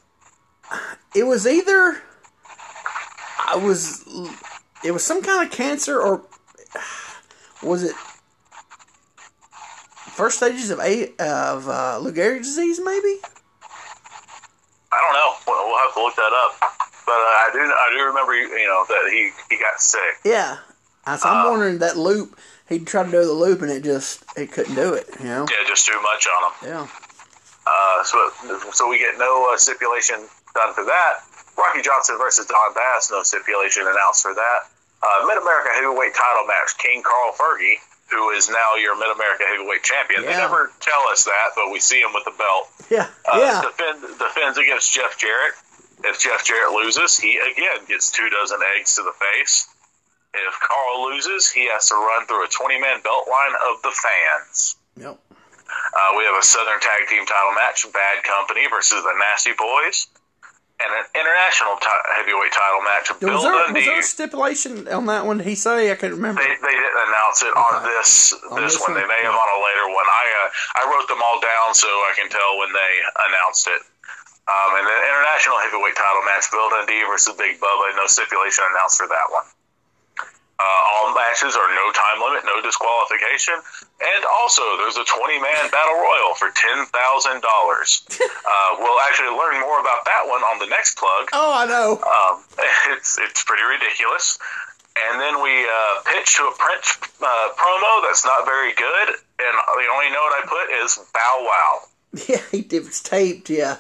It 1.12 1.24
was 1.24 1.44
either. 1.44 2.00
I 3.46 3.57
was. 3.57 4.04
It 4.85 4.90
was 4.90 5.04
some 5.04 5.22
kind 5.22 5.46
of 5.46 5.52
cancer, 5.52 6.00
or 6.00 6.22
was 7.62 7.83
it 7.83 7.94
first 10.12 10.37
stages 10.38 10.70
of 10.70 10.80
a 10.80 11.09
of 11.18 11.68
uh, 11.68 11.98
Lou 11.98 12.12
Gehrig's 12.12 12.48
disease? 12.48 12.80
Maybe. 12.83 13.20
I 14.92 15.00
don't 15.00 15.14
know. 15.14 15.33
We'll 15.46 15.66
we'll 15.66 15.78
have 15.78 15.94
to 15.94 16.02
look 16.02 16.16
that 16.16 16.33
up. 16.33 16.61
But 17.07 17.12
uh, 17.12 17.44
I 17.44 17.50
do 17.52 17.59
I 17.61 17.94
do 17.96 18.04
remember 18.04 18.35
you 18.35 18.66
know 18.66 18.85
that 18.88 19.11
he 19.11 19.30
he 19.50 19.61
got 19.61 19.80
sick. 19.80 20.00
Yeah. 20.24 20.59
So 21.18 21.28
I'm 21.28 21.50
wondering 21.50 21.78
that 21.78 21.96
loop. 21.98 22.38
He 22.68 22.78
tried 22.78 23.04
to 23.07 23.11
do 23.11 23.24
the 23.26 23.33
loop, 23.33 23.61
and 23.61 23.70
it 23.70 23.85
just 23.85 24.24
it 24.37 24.52
couldn't 24.52 24.74
do 24.74 24.94
it. 24.94 25.09
You 25.18 25.26
know. 25.26 25.46
Yeah, 25.50 25.68
just 25.68 25.87
too 25.87 26.00
much 26.00 26.26
on 26.26 26.44
him. 26.44 26.68
Yeah. 26.70 26.88
Uh, 27.66 28.04
so 28.04 28.30
so 28.72 28.88
we 28.88 28.98
get 28.98 29.18
no 29.18 29.50
uh, 29.52 29.57
stipulation 29.57 30.16
done 30.54 30.72
for 30.72 30.85
that. 30.85 31.20
Rocky 31.56 31.82
Johnson 31.82 32.18
versus 32.18 32.46
Don 32.46 32.74
Bass, 32.74 33.10
no 33.10 33.22
stipulation 33.22 33.86
announced 33.86 34.22
for 34.22 34.34
that. 34.34 34.60
Uh, 35.02 35.26
Mid 35.26 35.38
America 35.38 35.70
Heavyweight 35.74 36.14
Title 36.14 36.46
match: 36.46 36.76
King 36.78 37.02
Carl 37.02 37.32
Fergie, 37.32 37.76
who 38.10 38.30
is 38.30 38.48
now 38.48 38.74
your 38.76 38.96
Mid 38.96 39.10
America 39.14 39.44
Heavyweight 39.46 39.82
Champion. 39.82 40.22
They 40.22 40.32
never 40.32 40.72
tell 40.80 41.08
us 41.10 41.24
that, 41.24 41.54
but 41.54 41.70
we 41.70 41.80
see 41.80 42.00
him 42.00 42.12
with 42.14 42.24
the 42.24 42.34
belt. 42.36 42.68
Yeah. 42.90 43.08
Uh, 43.24 43.38
yeah. 43.38 43.62
defend, 43.62 44.18
defends 44.18 44.58
against 44.58 44.92
Jeff 44.92 45.18
Jarrett. 45.18 45.54
If 46.04 46.20
Jeff 46.20 46.44
Jarrett 46.44 46.72
loses, 46.72 47.16
he 47.18 47.38
again 47.38 47.84
gets 47.86 48.10
two 48.10 48.28
dozen 48.30 48.60
eggs 48.76 48.96
to 48.96 49.02
the 49.02 49.12
face. 49.12 49.68
If 50.34 50.58
Carl 50.60 51.06
loses, 51.06 51.50
he 51.50 51.70
has 51.70 51.88
to 51.88 51.94
run 51.94 52.26
through 52.26 52.44
a 52.44 52.48
20 52.48 52.80
man 52.80 53.00
belt 53.02 53.28
line 53.30 53.54
of 53.70 53.82
the 53.82 53.92
fans. 53.92 54.76
Yep. 54.96 55.18
Uh, 55.94 56.10
we 56.18 56.24
have 56.24 56.36
a 56.38 56.42
Southern 56.44 56.80
Tag 56.80 57.08
Team 57.08 57.24
title 57.24 57.54
match 57.54 57.86
Bad 57.92 58.24
Company 58.24 58.66
versus 58.68 59.02
the 59.02 59.14
Nasty 59.16 59.52
Boys. 59.56 60.08
And 60.82 60.90
an 60.90 61.06
international 61.14 61.78
ti 61.78 61.94
heavyweight 62.18 62.50
title 62.50 62.82
match 62.82 63.06
Bill 63.22 63.30
Was 63.38 63.46
there, 63.46 63.54
was 63.72 63.84
there 63.87 63.98
a 63.98 64.02
stipulation 64.02 64.88
on 64.90 65.06
that 65.06 65.22
one? 65.24 65.38
He 65.38 65.54
say 65.54 65.90
I 65.90 65.94
couldn't 65.94 66.18
remember. 66.18 66.42
They, 66.42 66.50
they 66.50 66.74
didn't 66.74 67.00
announce 67.14 67.46
it 67.46 67.54
on 67.54 67.87
this 67.87 68.34
On 68.50 68.58
this 68.58 68.74
this 68.74 68.82
one. 68.82 68.92
one? 68.92 69.00
They 69.00 69.06
may 69.06 69.22
have 69.22 69.38
on 69.38 69.48
a 69.54 69.60
later 69.62 69.87
one. 69.94 70.08
I 70.10 70.24
uh, 70.34 70.82
I 70.82 70.90
wrote 70.90 71.06
them 71.06 71.22
all 71.22 71.38
down 71.38 71.78
so 71.78 71.87
I 71.87 72.12
can 72.18 72.26
tell 72.26 72.58
when 72.58 72.74
they 72.74 72.92
announced 73.30 73.70
it. 73.70 73.87
Um, 74.50 74.70
and 74.76 74.84
the 74.84 74.98
international 74.98 75.56
heavyweight 75.62 75.96
title 75.96 76.20
match, 76.28 76.50
Bill 76.52 76.68
Dundee 76.68 77.00
versus 77.08 77.32
Big 77.38 77.56
Bubba, 77.62 77.96
no 77.96 78.04
stipulation 78.10 78.66
announced 78.74 78.98
for 78.98 79.06
that 79.08 79.26
one. 79.32 79.46
Uh, 80.54 80.62
all 80.94 81.10
matches 81.14 81.56
are 81.58 81.66
no 81.74 81.86
time 81.90 82.22
limit, 82.22 82.46
no 82.46 82.62
disqualification, 82.62 83.54
and 84.00 84.22
also 84.38 84.62
there's 84.78 84.96
a 84.96 85.02
20 85.04 85.40
man 85.42 85.66
battle 85.74 85.98
royal 85.98 86.34
for 86.38 86.50
ten 86.54 86.86
thousand 86.86 87.42
dollars. 87.42 88.02
Uh, 88.46 88.76
We'll 88.78 89.00
actually 89.08 89.30
learn 89.36 89.60
more 89.60 89.80
about 89.80 90.04
that 90.04 90.22
one 90.26 90.42
on 90.42 90.58
the 90.58 90.66
next 90.66 90.96
plug. 90.98 91.28
Oh, 91.32 91.52
I 91.54 91.64
know. 91.66 91.98
Um, 92.02 92.44
it's 92.96 93.18
it's 93.18 93.42
pretty 93.42 93.62
ridiculous. 93.64 94.38
And 94.96 95.20
then 95.20 95.42
we 95.42 95.50
uh, 95.64 96.02
pitch 96.06 96.36
to 96.36 96.44
a 96.44 96.54
Prince 96.56 96.98
uh, 97.20 97.48
promo 97.58 98.02
that's 98.06 98.24
not 98.24 98.44
very 98.44 98.72
good, 98.74 99.08
and 99.40 99.54
the 99.58 99.86
only 99.92 100.10
note 100.10 100.30
I 100.38 100.42
put 100.46 100.84
is 100.84 100.98
"Bow 101.12 101.36
Wow." 101.46 101.80
Yeah, 102.28 102.42
did. 102.52 102.86
It's 102.86 103.02
taped. 103.02 103.50
Yeah, 103.50 103.76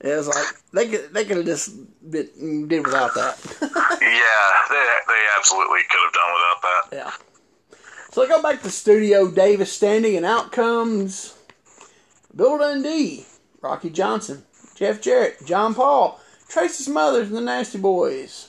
it 0.00 0.16
was 0.16 0.26
like 0.28 0.46
they 0.72 0.88
could 0.88 1.12
they 1.14 1.24
could 1.24 1.36
have 1.38 1.46
just 1.46 1.70
been, 2.10 2.68
did 2.68 2.84
without 2.86 3.14
that. 3.14 3.38
yeah, 3.60 4.52
they 4.70 4.84
they 5.08 5.26
absolutely 5.38 5.80
could 5.88 6.00
have 6.04 6.12
done 6.12 6.32
without 6.34 6.62
that. 6.62 6.96
yeah. 6.96 7.12
So 8.12 8.22
I 8.24 8.28
go 8.28 8.42
back 8.42 8.62
to 8.62 8.70
studio. 8.70 9.30
Davis 9.30 9.72
standing, 9.72 10.16
and 10.16 10.26
out 10.26 10.50
comes 10.52 11.34
Bill 12.34 12.58
Dundee, 12.58 13.26
Rocky 13.60 13.90
Johnson, 13.90 14.44
Jeff 14.74 15.00
Jarrett, 15.00 15.44
John 15.46 15.74
Paul, 15.74 16.20
Tracy 16.48 16.82
Smothers, 16.84 17.28
and 17.28 17.36
the 17.36 17.40
Nasty 17.40 17.78
Boys. 17.78 18.48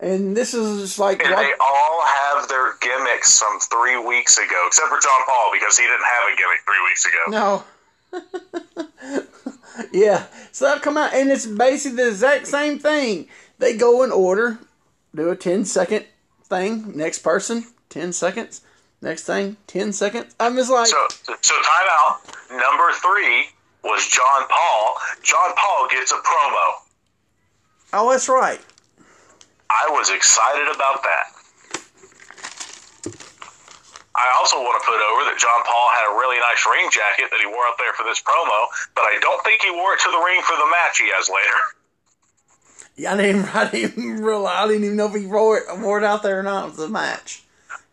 And 0.00 0.36
this 0.36 0.52
is 0.52 0.80
just 0.82 0.98
like 0.98 1.22
And 1.24 1.32
what- 1.34 1.42
they 1.42 1.52
all 1.60 2.02
have 2.04 2.48
their 2.48 2.74
gimmicks 2.80 3.38
from 3.38 3.60
three 3.60 3.96
weeks 3.98 4.36
ago, 4.36 4.64
except 4.66 4.88
for 4.88 4.98
John 4.98 5.20
Paul 5.26 5.50
because 5.52 5.78
he 5.78 5.84
didn't 5.84 6.02
have 6.04 6.32
a 6.32 6.36
gimmick 6.36 6.60
three 6.66 6.82
weeks 6.88 7.04
ago. 7.06 7.18
No. 7.28 7.64
yeah. 9.92 10.24
So 10.52 10.64
that'll 10.66 10.80
come 10.82 10.96
out, 10.96 11.14
and 11.14 11.30
it's 11.30 11.46
basically 11.46 11.96
the 11.96 12.08
exact 12.08 12.46
same 12.46 12.78
thing. 12.78 13.28
They 13.58 13.76
go 13.76 14.02
in 14.02 14.10
order, 14.10 14.58
do 15.14 15.30
a 15.30 15.36
10 15.36 15.64
second 15.64 16.04
thing. 16.44 16.96
Next 16.96 17.20
person, 17.20 17.66
10 17.90 18.12
seconds. 18.12 18.60
Next 19.00 19.24
thing, 19.24 19.56
10 19.66 19.92
seconds. 19.92 20.34
I'm 20.38 20.54
just 20.56 20.70
like, 20.70 20.86
So, 20.86 21.06
so 21.40 21.54
time 21.54 21.88
out. 21.90 22.20
Number 22.50 22.92
three 22.92 23.46
was 23.82 24.06
John 24.06 24.46
Paul. 24.48 24.96
John 25.22 25.52
Paul 25.56 25.88
gets 25.90 26.12
a 26.12 26.16
promo. 26.16 26.72
oh, 27.94 28.10
that's 28.12 28.28
right. 28.28 28.60
I 29.70 29.88
was 29.90 30.10
excited 30.10 30.68
about 30.74 31.02
that. 31.02 31.31
I 34.14 34.28
also 34.36 34.60
want 34.60 34.76
to 34.76 34.84
put 34.84 35.00
over 35.00 35.24
that 35.32 35.40
John 35.40 35.60
Paul 35.64 35.88
had 35.96 36.04
a 36.04 36.14
really 36.20 36.36
nice 36.36 36.60
ring 36.68 36.88
jacket 36.92 37.32
that 37.32 37.40
he 37.40 37.48
wore 37.48 37.64
up 37.64 37.80
there 37.80 37.96
for 37.96 38.04
this 38.04 38.20
promo, 38.20 38.68
but 38.94 39.08
I 39.08 39.16
don't 39.20 39.40
think 39.44 39.62
he 39.62 39.70
wore 39.72 39.94
it 39.96 40.00
to 40.04 40.10
the 40.12 40.20
ring 40.20 40.40
for 40.44 40.56
the 40.56 40.68
match 40.68 41.00
he 41.00 41.08
has 41.16 41.32
later. 41.32 41.58
Yeah, 42.96 43.14
I 43.14 43.16
didn't, 43.16 43.48
I 43.56 43.70
didn't 43.70 44.04
even 44.04 44.22
realize, 44.22 44.56
I 44.56 44.68
didn't 44.68 44.84
even 44.84 44.96
know 44.96 45.08
if 45.08 45.16
he 45.16 45.26
wore 45.26 45.58
it, 45.58 45.64
wore 45.80 45.96
it 45.96 46.04
out 46.04 46.22
there 46.22 46.38
or 46.38 46.42
not. 46.42 46.68
It 46.68 46.76
was 46.76 46.80
a 46.80 46.88
match. 46.92 47.42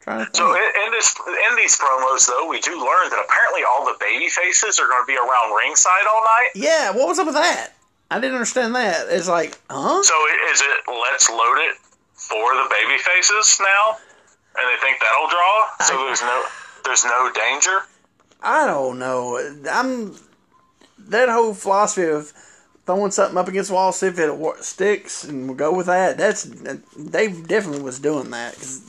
trying 0.04 0.20
to 0.20 0.26
think. 0.26 0.36
So 0.36 0.52
in, 0.52 0.70
in 0.86 0.92
this 0.92 1.16
in 1.16 1.56
these 1.56 1.80
promos 1.80 2.28
though, 2.28 2.50
we 2.50 2.60
do 2.60 2.76
learn 2.76 3.08
that 3.10 3.24
apparently 3.24 3.64
all 3.64 3.86
the 3.86 3.96
baby 4.00 4.28
faces 4.28 4.80
are 4.80 4.88
going 4.88 5.02
to 5.02 5.08
be 5.08 5.16
around 5.16 5.56
ringside 5.56 6.04
all 6.04 6.24
night. 6.24 6.50
yeah, 6.56 6.92
what 6.92 7.08
was 7.08 7.20
up 7.20 7.28
with 7.28 7.36
that? 7.36 7.72
I 8.12 8.20
didn't 8.20 8.36
understand 8.36 8.76
that. 8.76 9.08
It's 9.10 9.30
like, 9.30 9.58
huh? 9.70 10.04
So 10.04 10.16
is 10.52 10.62
it 10.62 10.84
let's 10.88 11.30
load 11.30 11.60
it 11.64 11.76
for 12.16 12.56
the 12.56 12.68
baby 12.70 12.98
faces 13.00 13.60
now, 13.62 13.98
and 14.60 14.68
they 14.70 14.80
think 14.82 14.98
that'll 15.00 15.30
draw? 15.30 15.68
So 15.86 15.94
I- 16.02 16.06
there's 16.08 16.22
no 16.22 16.44
there's 16.86 17.06
no 17.06 17.32
danger. 17.32 17.80
I 18.42 18.66
don't 18.68 19.00
know. 19.00 19.38
I'm 19.70 20.16
that 21.10 21.30
whole 21.30 21.54
philosophy 21.54 22.08
of 22.08 22.32
throwing 22.86 23.12
something 23.12 23.38
up 23.38 23.48
against 23.48 23.70
the 23.70 23.76
wall, 23.76 23.92
see 23.92 24.08
if 24.08 24.18
it 24.18 24.64
sticks, 24.64 25.24
and 25.24 25.48
we'll 25.48 25.58
go 25.58 25.74
with 25.74 25.88
that. 25.88 26.18
That's 26.18 26.44
Dave 26.44 27.48
definitely 27.48 27.84
was 27.84 28.00
doing 28.00 28.30
that. 28.32 28.56
'Cause, 28.56 28.82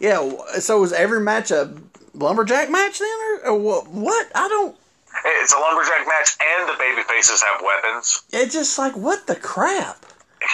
yeah. 0.00 0.28
So 0.58 0.80
was 0.80 0.92
every 0.92 1.20
match 1.20 1.50
a 1.50 1.72
lumberjack 2.14 2.68
match 2.70 2.98
then, 2.98 3.08
or, 3.08 3.50
or 3.50 3.54
what? 3.58 3.88
What? 3.88 4.26
I 4.34 4.48
don't. 4.48 4.76
It's 5.24 5.52
a 5.52 5.58
lumberjack 5.58 6.06
match, 6.06 6.36
and 6.40 6.68
the 6.68 6.74
baby 6.78 7.02
faces 7.02 7.42
have 7.42 7.62
weapons. 7.62 8.22
It's 8.32 8.52
just 8.52 8.78
like 8.78 8.96
what 8.96 9.26
the 9.26 9.36
crap. 9.36 10.04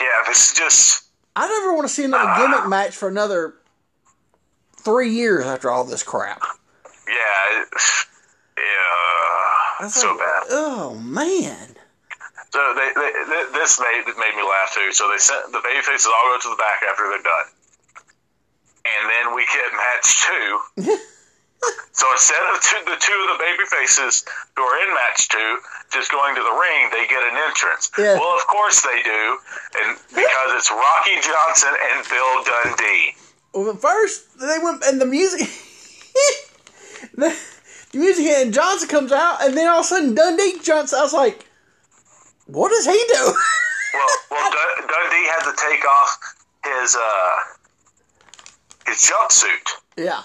Yeah, 0.01 0.23
this 0.27 0.49
is 0.51 0.55
just 0.55 1.05
I 1.35 1.47
never 1.47 1.75
want 1.75 1.87
to 1.89 1.93
see 1.95 2.05
another 2.05 2.33
gimmick 2.41 2.65
ah. 2.65 2.69
match 2.69 2.97
for 2.97 3.09
another 3.09 3.55
three 4.87 5.11
years 5.11 5.45
after 5.45 5.69
all 5.69 5.83
this 5.83 6.07
crap. 6.07 6.39
yeah, 7.11 7.67
yeah, 8.55 9.89
so 9.91 10.15
like, 10.15 10.23
bad. 10.23 10.43
Oh 10.55 10.95
man. 10.95 11.75
So 12.55 12.63
they, 12.79 12.95
they, 12.95 13.11
th 13.11 13.51
this 13.51 13.83
made 13.83 14.07
made 14.15 14.35
me 14.39 14.47
laugh 14.47 14.71
too. 14.71 14.95
So 14.95 15.11
they 15.11 15.19
sent 15.19 15.51
the 15.51 15.59
baby 15.59 15.83
faces 15.83 16.07
all 16.07 16.31
go 16.31 16.39
to 16.39 16.51
the 16.55 16.63
back 16.63 16.87
after 16.87 17.11
they're 17.11 17.27
done, 17.27 17.49
and 18.87 19.03
then 19.11 19.35
we 19.35 19.43
get 19.51 19.75
match 19.75 20.07
two. 20.23 20.49
so 21.91 22.07
instead 22.15 22.45
of 22.55 22.63
two, 22.63 22.81
the 22.87 22.99
two 23.03 23.19
of 23.27 23.29
the 23.35 23.41
baby 23.43 23.67
faces 23.67 24.23
who 24.55 24.63
are 24.63 24.79
in 24.87 24.95
match 24.95 25.27
two 25.27 25.59
just 25.91 26.15
going 26.15 26.39
to 26.39 26.43
the 26.47 26.57
ring, 26.63 26.95
they 26.95 27.11
get 27.11 27.27
an 27.27 27.35
entrance. 27.51 27.91
Yeah. 27.99 28.23
Well, 28.23 28.39
of 28.39 28.47
course 28.47 28.87
they 28.87 29.03
do, 29.03 29.23
and 29.83 29.99
because 30.15 30.51
it's 30.55 30.71
Rocky 30.71 31.19
Johnson 31.27 31.75
and 31.75 32.07
Bill 32.07 32.35
Dundee. 32.47 33.26
Well, 33.57 33.75
first 33.77 34.39
they 34.39 34.59
went 34.63 34.85
and 34.85 35.01
the 35.01 35.07
music, 35.07 35.49
the, 37.15 37.35
the 37.93 37.99
music 37.99 38.25
hit 38.27 38.45
and 38.45 38.53
Johnson 38.53 38.87
comes 38.87 39.13
out, 39.13 39.43
and 39.43 39.57
then 39.57 39.67
all 39.67 39.79
of 39.79 39.85
a 39.87 39.89
sudden 39.89 40.15
Dundee 40.15 40.59
jumps. 40.63 40.93
I 40.93 41.01
was 41.01 41.15
like, 41.15 41.47
"What 42.45 42.69
does 42.69 42.85
he 42.85 42.93
do?" 42.93 43.15
Well, 43.95 44.09
well, 44.31 44.51
Dun- 44.51 44.87
Dundee 44.87 45.27
had 45.27 45.51
to 45.51 45.57
take 45.57 45.83
off 45.87 46.19
his 46.65 46.97
uh, 47.01 47.37
his 48.89 48.99
jumpsuit. 49.11 49.71
yeah, 49.97 50.23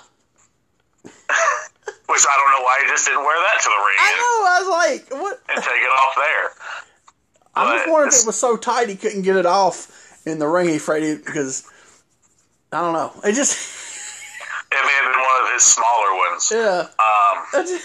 Which 1.06 2.26
I 2.28 2.36
don't 2.36 2.52
know 2.52 2.64
why 2.66 2.82
he 2.84 2.90
just 2.92 3.06
didn't 3.06 3.24
wear 3.24 3.40
that 3.40 3.62
to 3.62 3.70
the 3.70 3.82
ring 3.88 3.98
I 3.98 4.12
know. 4.20 4.46
I 4.46 4.60
was 4.60 4.70
like, 4.70 5.22
"What?" 5.22 5.42
and 5.56 5.64
take 5.64 5.82
it 5.82 5.88
off 5.88 6.16
there. 6.18 6.52
I 7.56 7.78
just 7.78 7.90
wondered 7.90 8.14
if 8.14 8.24
it 8.24 8.26
was 8.26 8.38
so 8.38 8.58
tight 8.58 8.90
he 8.90 8.96
couldn't 8.98 9.22
get 9.22 9.38
it 9.38 9.46
off 9.46 10.20
in 10.26 10.40
the 10.40 10.48
ring. 10.48 10.68
He 10.68 10.76
afraid 10.76 11.24
because 11.24 11.64
I 12.72 12.80
don't 12.82 12.94
know. 12.94 13.12
It 13.24 13.34
just 13.34 13.58
It 14.72 14.76
may 14.86 14.94
have 14.94 15.12
been 15.12 15.20
one 15.22 15.44
of 15.48 15.54
his 15.54 15.64
smaller 15.64 16.16
ones. 16.16 16.52
yeah. 16.54 16.88
Um, 17.00 17.80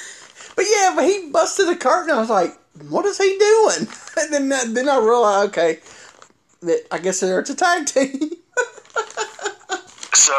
but 0.57 0.65
yeah, 0.71 0.93
but 0.95 1.05
he 1.05 1.29
busted 1.31 1.67
the 1.69 1.77
curtain. 1.77 2.15
I 2.15 2.21
was 2.21 2.31
like, 2.31 2.57
"What 2.89 3.05
is 3.05 3.19
he 3.19 3.37
doing?" 3.39 3.89
And 4.19 4.33
then 4.33 4.49
then 4.73 4.89
I 4.89 4.97
realized, 4.99 5.51
okay, 5.51 5.81
that 6.63 6.87
I 6.91 6.99
guess 6.99 7.23
it's 7.23 7.51
a 7.51 7.55
tag 7.55 7.85
team. 7.85 8.31
so 10.15 10.33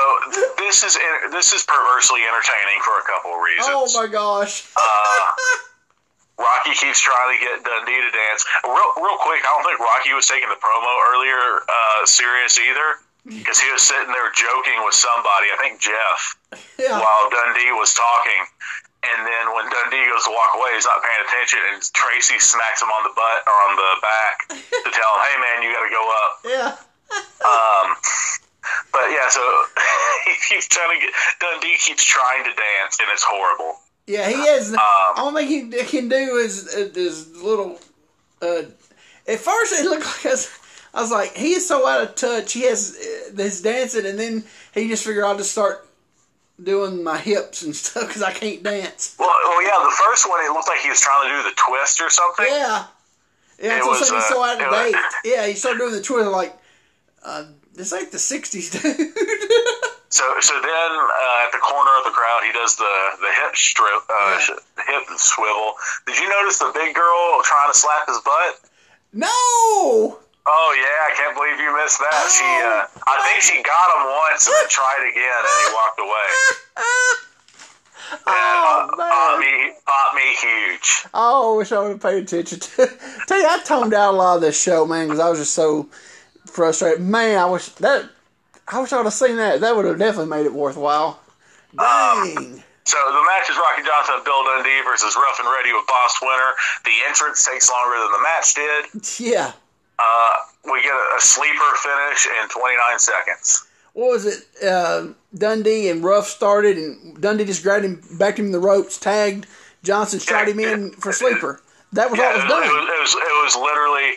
this 0.57 0.83
is 0.83 0.97
this 1.29 1.53
is 1.53 1.61
perversely 1.63 2.21
entertaining 2.25 2.81
for 2.81 2.97
a 2.97 3.03
couple 3.05 3.31
of 3.37 3.41
reasons. 3.43 3.69
oh 3.69 4.01
my 4.01 4.07
gosh. 4.07 4.65
Rocky 6.39 6.73
keeps 6.77 7.01
trying 7.01 7.37
to 7.37 7.43
get 7.43 7.63
Dundee 7.65 7.97
to 8.01 8.11
dance. 8.13 8.45
Real, 8.63 8.91
real 8.97 9.17
quick, 9.25 9.41
I 9.41 9.49
don't 9.57 9.65
think 9.65 9.79
Rocky 9.79 10.13
was 10.13 10.27
taking 10.27 10.49
the 10.49 10.55
promo 10.61 10.93
earlier 11.13 11.61
uh, 11.65 12.05
serious 12.05 12.59
either, 12.59 12.97
because 13.27 13.59
he 13.59 13.69
was 13.71 13.83
sitting 13.83 14.07
there 14.07 14.31
joking 14.31 14.79
with 14.87 14.95
somebody. 14.95 15.51
I 15.51 15.57
think 15.59 15.79
Jeff. 15.83 16.19
Yeah. 16.79 16.95
while 16.99 17.27
Dundee 17.29 17.75
was 17.75 17.93
talking. 17.93 18.41
And 19.03 19.27
then 19.27 19.53
when 19.53 19.69
Dundee 19.69 20.07
goes 20.09 20.23
to 20.25 20.31
walk 20.31 20.55
away, 20.57 20.73
he's 20.73 20.85
not 20.85 21.03
paying 21.03 21.21
attention, 21.27 21.59
and 21.71 21.79
Tracy 21.93 22.39
smacks 22.39 22.81
him 22.81 22.89
on 22.89 23.03
the 23.03 23.13
butt 23.13 23.39
or 23.45 23.55
on 23.69 23.73
the 23.77 23.91
back 24.01 24.35
to 24.49 24.89
tell 24.89 25.11
him, 25.15 25.21
"Hey, 25.27 25.35
man, 25.37 25.55
you 25.63 25.69
got 25.71 25.83
to 25.85 25.93
go 25.93 26.03
up." 26.07 26.31
Yeah. 26.43 26.71
Um, 27.45 27.95
but 28.91 29.11
yeah, 29.11 29.29
so 29.29 29.41
he 30.25 30.33
keeps 30.49 30.67
trying 30.67 30.99
to 30.99 31.05
get 31.05 31.13
Dundee 31.39 31.77
keeps 31.77 32.03
trying 32.03 32.43
to 32.43 32.49
dance, 32.51 32.97
and 32.99 33.07
it's 33.11 33.23
horrible. 33.23 33.79
Yeah, 34.07 34.29
he 34.29 34.35
is. 34.35 34.73
Um, 34.73 34.79
only 35.17 35.45
he 35.45 35.69
can 35.85 36.09
do 36.09 36.37
is 36.37 36.67
is 36.73 37.35
little. 37.37 37.79
Uh, 38.41 38.63
at 39.27 39.39
first, 39.39 39.73
it 39.73 39.85
looked 39.85 40.05
like 40.05 40.25
was, 40.31 40.49
I 40.97 41.01
was 41.01 41.11
like, 41.11 41.35
he 41.37 41.53
is 41.53 41.67
so 41.67 41.87
out 41.87 42.01
of 42.01 42.15
touch. 42.15 42.53
He 42.53 42.63
has 42.63 42.97
uh, 42.97 43.29
this 43.33 43.61
dancing, 43.61 44.07
and 44.07 44.17
then 44.17 44.43
he 44.73 44.87
just 44.87 45.05
figured 45.05 45.23
I'll 45.25 45.37
just 45.37 45.51
start 45.51 45.87
doing 46.63 47.03
my 47.03 47.19
hips 47.19 47.61
and 47.61 47.75
stuff 47.83 48.07
because 48.07 48.23
I 48.23 48.31
can't 48.33 48.63
dance. 48.63 49.15
Well, 49.19 49.29
well, 49.29 49.61
yeah, 49.61 49.77
the 49.85 49.95
first 50.09 50.27
one 50.27 50.39
it 50.43 50.49
looked 50.51 50.67
like 50.67 50.79
he 50.79 50.89
was 50.89 50.99
trying 50.99 51.29
to 51.29 51.35
do 51.37 51.43
the 51.49 51.55
twist 51.55 52.01
or 52.01 52.09
something. 52.09 52.47
Yeah, 52.49 52.85
yeah. 53.61 53.77
It 53.77 53.83
So 53.83 53.89
was, 53.89 54.09
he's 54.09 54.25
so 54.25 54.41
uh, 54.43 54.47
out 54.47 54.55
of 54.55 54.61
it 54.61 54.71
was- 54.71 54.91
date. 54.91 55.01
Yeah, 55.35 55.45
he 55.47 55.53
started 55.53 55.77
doing 55.77 55.93
the 55.93 56.01
twist 56.01 56.31
like, 56.31 56.57
uh, 57.23 57.45
this 57.75 57.93
ain't 57.93 58.11
the 58.11 58.17
'60s, 58.17 58.71
dude. 58.81 59.13
So, 60.09 60.23
so 60.39 60.53
then 60.55 60.91
uh, 60.97 61.45
at 61.45 61.51
the 61.51 61.59
corner 61.61 61.91
of 61.99 62.05
the 62.05 62.11
crowd, 62.15 62.41
he 62.43 62.51
does 62.53 62.75
the 62.75 62.93
the 63.21 63.29
hip 63.43 63.55
strip, 63.55 64.01
uh, 64.09 64.39
Yeah. 64.49 64.83
hip 64.97 65.03
swivel. 65.17 65.73
Did 66.07 66.17
you 66.17 66.27
notice 66.27 66.57
the 66.57 66.71
big 66.73 66.95
girl 66.95 67.41
trying 67.43 67.71
to 67.71 67.77
slap 67.77 68.07
his 68.07 68.17
butt? 68.25 68.61
no. 69.13 70.17
Oh 70.49 70.71
yeah, 70.79 71.11
I 71.11 71.11
can't 71.15 71.35
believe 71.35 71.59
you 71.59 71.75
missed 71.75 71.99
that. 71.99 72.31
she, 72.31 72.43
uh, 72.43 72.87
Oh, 72.87 73.03
I 73.05 73.19
think 73.27 73.43
she 73.43 73.61
got 73.61 73.87
him 73.99 74.03
once 74.31 74.47
and 74.47 74.55
then 74.55 74.69
tried 74.69 75.03
again, 75.11 75.41
and 75.43 75.55
he 75.59 75.67
walked 75.75 75.99
away. 75.99 76.27
Oh, 78.25 78.87
And, 78.91 78.99
uh, 78.99 79.37
me, 79.39 79.73
pop 79.85 80.15
me 80.15 80.21
huge. 80.39 81.05
Oh, 81.13 81.55
I 81.55 81.57
wish 81.57 81.71
I 81.71 81.79
would 81.81 81.91
have 81.91 82.01
paid 82.01 82.23
attention 82.23 82.59
to. 82.59 82.87
Tell 83.27 83.39
you, 83.39 83.47
I 83.47 83.59
toned 83.65 83.93
out 83.93 84.13
a 84.13 84.17
lot 84.17 84.35
of 84.35 84.41
this 84.41 84.61
show, 84.61 84.85
man, 84.85 85.07
because 85.07 85.19
I 85.19 85.29
was 85.29 85.39
just 85.39 85.53
so 85.53 85.89
frustrated. 86.45 87.01
Man, 87.01 87.37
I 87.37 87.45
wish 87.45 87.67
that 87.83 88.09
I 88.69 88.79
wish 88.81 88.93
I 88.93 88.97
would 88.97 89.05
have 89.05 89.13
seen 89.13 89.35
that. 89.37 89.59
That 89.61 89.75
would 89.75 89.85
have 89.85 89.99
definitely 89.99 90.29
made 90.29 90.45
it 90.45 90.53
worthwhile. 90.53 91.19
Dang. 91.77 92.63
So 92.85 92.97
the 92.97 93.23
match 93.27 93.49
is 93.49 93.57
Rocky 93.57 93.83
Johnson 93.83 94.15
and 94.15 94.23
Bill 94.23 94.43
Dundee 94.45 94.81
versus 94.85 95.13
Rough 95.17 95.39
and 95.39 95.49
Ready 95.51 95.73
with 95.73 95.85
Boss 95.87 96.15
Winner. 96.21 96.51
The 96.85 96.91
entrance 97.05 97.45
takes 97.45 97.69
longer 97.69 97.99
than 97.99 98.11
the 98.13 98.23
match 98.23 98.53
did. 98.55 99.19
yeah. 99.33 99.51
Uh, 99.99 100.33
we 100.65 100.81
get 100.83 100.93
a, 100.93 101.15
a 101.17 101.21
sleeper 101.21 101.75
finish 101.81 102.27
in 102.27 102.49
29 102.49 102.99
seconds. 102.99 103.67
What 103.93 104.09
was 104.11 104.25
it? 104.25 104.43
Uh, 104.63 105.07
Dundee 105.35 105.89
and 105.89 106.03
Ruff 106.03 106.27
started, 106.27 106.77
and 106.77 107.19
Dundee 107.19 107.45
just 107.45 107.63
grabbed 107.63 107.83
him, 107.85 108.01
backed 108.19 108.37
him 108.37 108.45
in 108.47 108.51
the 108.51 108.59
ropes, 108.59 108.99
tagged. 108.99 109.47
Johnson 109.83 110.19
shot 110.19 110.47
him 110.47 110.59
in 110.59 110.91
for 110.91 111.11
sleeper. 111.11 111.61
That 111.93 112.11
was 112.11 112.19
Yeah, 112.19 112.25
all 112.25 112.31
it 112.31 112.35
was 112.35 112.43
done. 112.45 112.63
it 112.63 112.67
was, 112.67 112.83
it 112.83 113.01
was, 113.01 113.13
it 113.15 113.43
was 113.43 113.55
literally 113.55 114.11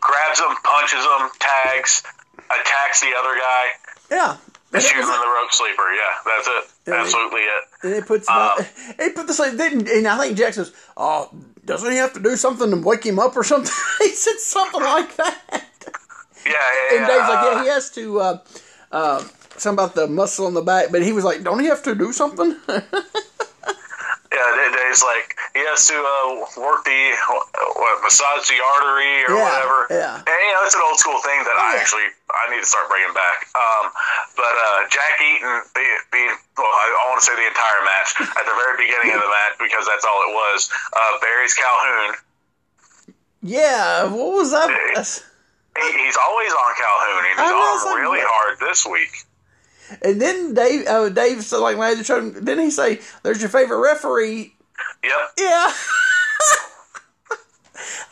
grabs 0.00 0.40
him, 0.40 0.56
punches 0.62 1.04
him, 1.04 1.28
tags, 1.38 2.02
attacks 2.48 3.00
the 3.00 3.12
other 3.18 3.34
guy, 3.36 3.64
yeah. 4.10 4.30
and 4.32 4.40
And 4.72 4.82
it 4.82 4.86
shoots 4.86 5.06
him 5.08 5.14
in 5.14 5.20
the 5.20 5.26
rope 5.26 5.52
sleeper. 5.52 5.82
Yeah, 5.92 6.14
that's 6.24 6.46
it. 6.48 6.64
Yeah, 6.86 6.94
Absolutely 7.02 7.40
it. 7.40 7.64
And 7.82 7.92
it 7.94 8.06
puts 8.06 8.28
Um, 8.30 8.52
it 8.98 9.14
put 9.14 9.26
the 9.26 9.54
didn't 9.56 9.88
and 9.88 10.06
I 10.06 10.16
think 10.18 10.38
Jack 10.38 10.54
says, 10.54 10.72
Oh, 10.96 11.30
doesn't 11.68 11.90
he 11.90 11.98
have 11.98 12.14
to 12.14 12.20
do 12.20 12.34
something 12.34 12.70
to 12.70 12.76
wake 12.78 13.04
him 13.04 13.18
up 13.18 13.36
or 13.36 13.44
something? 13.44 13.72
he 14.00 14.08
said 14.08 14.38
something 14.38 14.80
like 14.80 15.14
that. 15.16 15.64
Yeah, 16.44 16.52
yeah, 16.52 16.98
And. 16.98 17.06
Dave's 17.06 17.28
like, 17.28 17.38
uh, 17.38 17.50
Yeah, 17.52 17.62
he 17.62 17.68
has 17.68 17.90
to 17.90 18.20
uh 18.20 18.38
uh 18.90 19.18
something 19.56 19.84
about 19.84 19.94
the 19.94 20.06
muscle 20.06 20.46
on 20.46 20.54
the 20.54 20.62
back, 20.62 20.90
but 20.90 21.02
he 21.02 21.12
was 21.12 21.24
like, 21.24 21.44
Don't 21.44 21.60
he 21.60 21.66
have 21.66 21.82
to 21.84 21.94
do 21.94 22.12
something? 22.12 22.56
Yeah, 24.28 24.44
Dave's 24.76 25.00
like 25.00 25.32
he 25.56 25.64
has 25.72 25.88
to 25.88 25.96
uh, 25.96 26.44
work 26.60 26.84
the 26.84 27.00
what, 27.80 28.04
massage 28.04 28.44
the 28.44 28.60
artery 28.60 29.24
or 29.24 29.40
Yeah, 29.40 29.40
whatever. 29.40 29.78
yeah. 29.88 30.20
and 30.20 30.38
you 30.44 30.52
know 30.52 30.62
it's 30.68 30.76
an 30.76 30.84
old 30.84 31.00
school 31.00 31.16
thing 31.24 31.40
that 31.48 31.56
I 31.56 31.80
actually 31.80 32.12
I 32.28 32.52
need 32.52 32.60
to 32.60 32.68
start 32.68 32.92
bringing 32.92 33.16
back. 33.16 33.48
Um, 33.56 33.88
but 34.36 34.52
uh, 34.52 34.84
Jack 34.92 35.16
Eaton 35.16 35.64
being, 36.12 36.34
well, 36.60 36.68
I, 36.68 37.08
want 37.08 37.24
to 37.24 37.24
say 37.24 37.32
the 37.40 37.48
entire 37.48 37.80
match 37.88 38.10
at 38.36 38.44
the 38.44 38.52
very 38.52 38.76
beginning 38.76 39.16
of 39.16 39.24
the 39.24 39.32
match 39.32 39.56
because 39.56 39.88
that's 39.88 40.04
all 40.04 40.20
it 40.28 40.32
was. 40.36 40.68
Uh, 40.92 41.12
Barry's 41.24 41.56
Calhoun. 41.56 42.12
yeah, 43.40 44.12
what 44.12 44.36
was 44.36 44.52
that? 44.52 44.68
He, 44.68 45.88
he's 46.04 46.18
always 46.20 46.52
on 46.52 46.70
Calhoun, 46.76 47.22
and 47.32 47.36
he's 47.40 47.48
on 47.48 47.96
really 47.96 48.20
hard 48.20 48.60
this 48.60 48.84
week. 48.84 49.24
And 50.02 50.20
then 50.20 50.54
Dave 50.54 50.86
uh, 50.86 51.08
Dave 51.08 51.42
said 51.42 51.58
like 51.58 51.76
when 51.76 51.96
they 51.96 52.02
showed 52.02 52.22
him 52.22 52.44
didn't 52.44 52.64
he 52.64 52.70
say, 52.70 53.00
There's 53.22 53.40
your 53.40 53.50
favorite 53.50 53.78
referee? 53.78 54.54
Yep. 55.02 55.12
Yeah. 55.38 55.72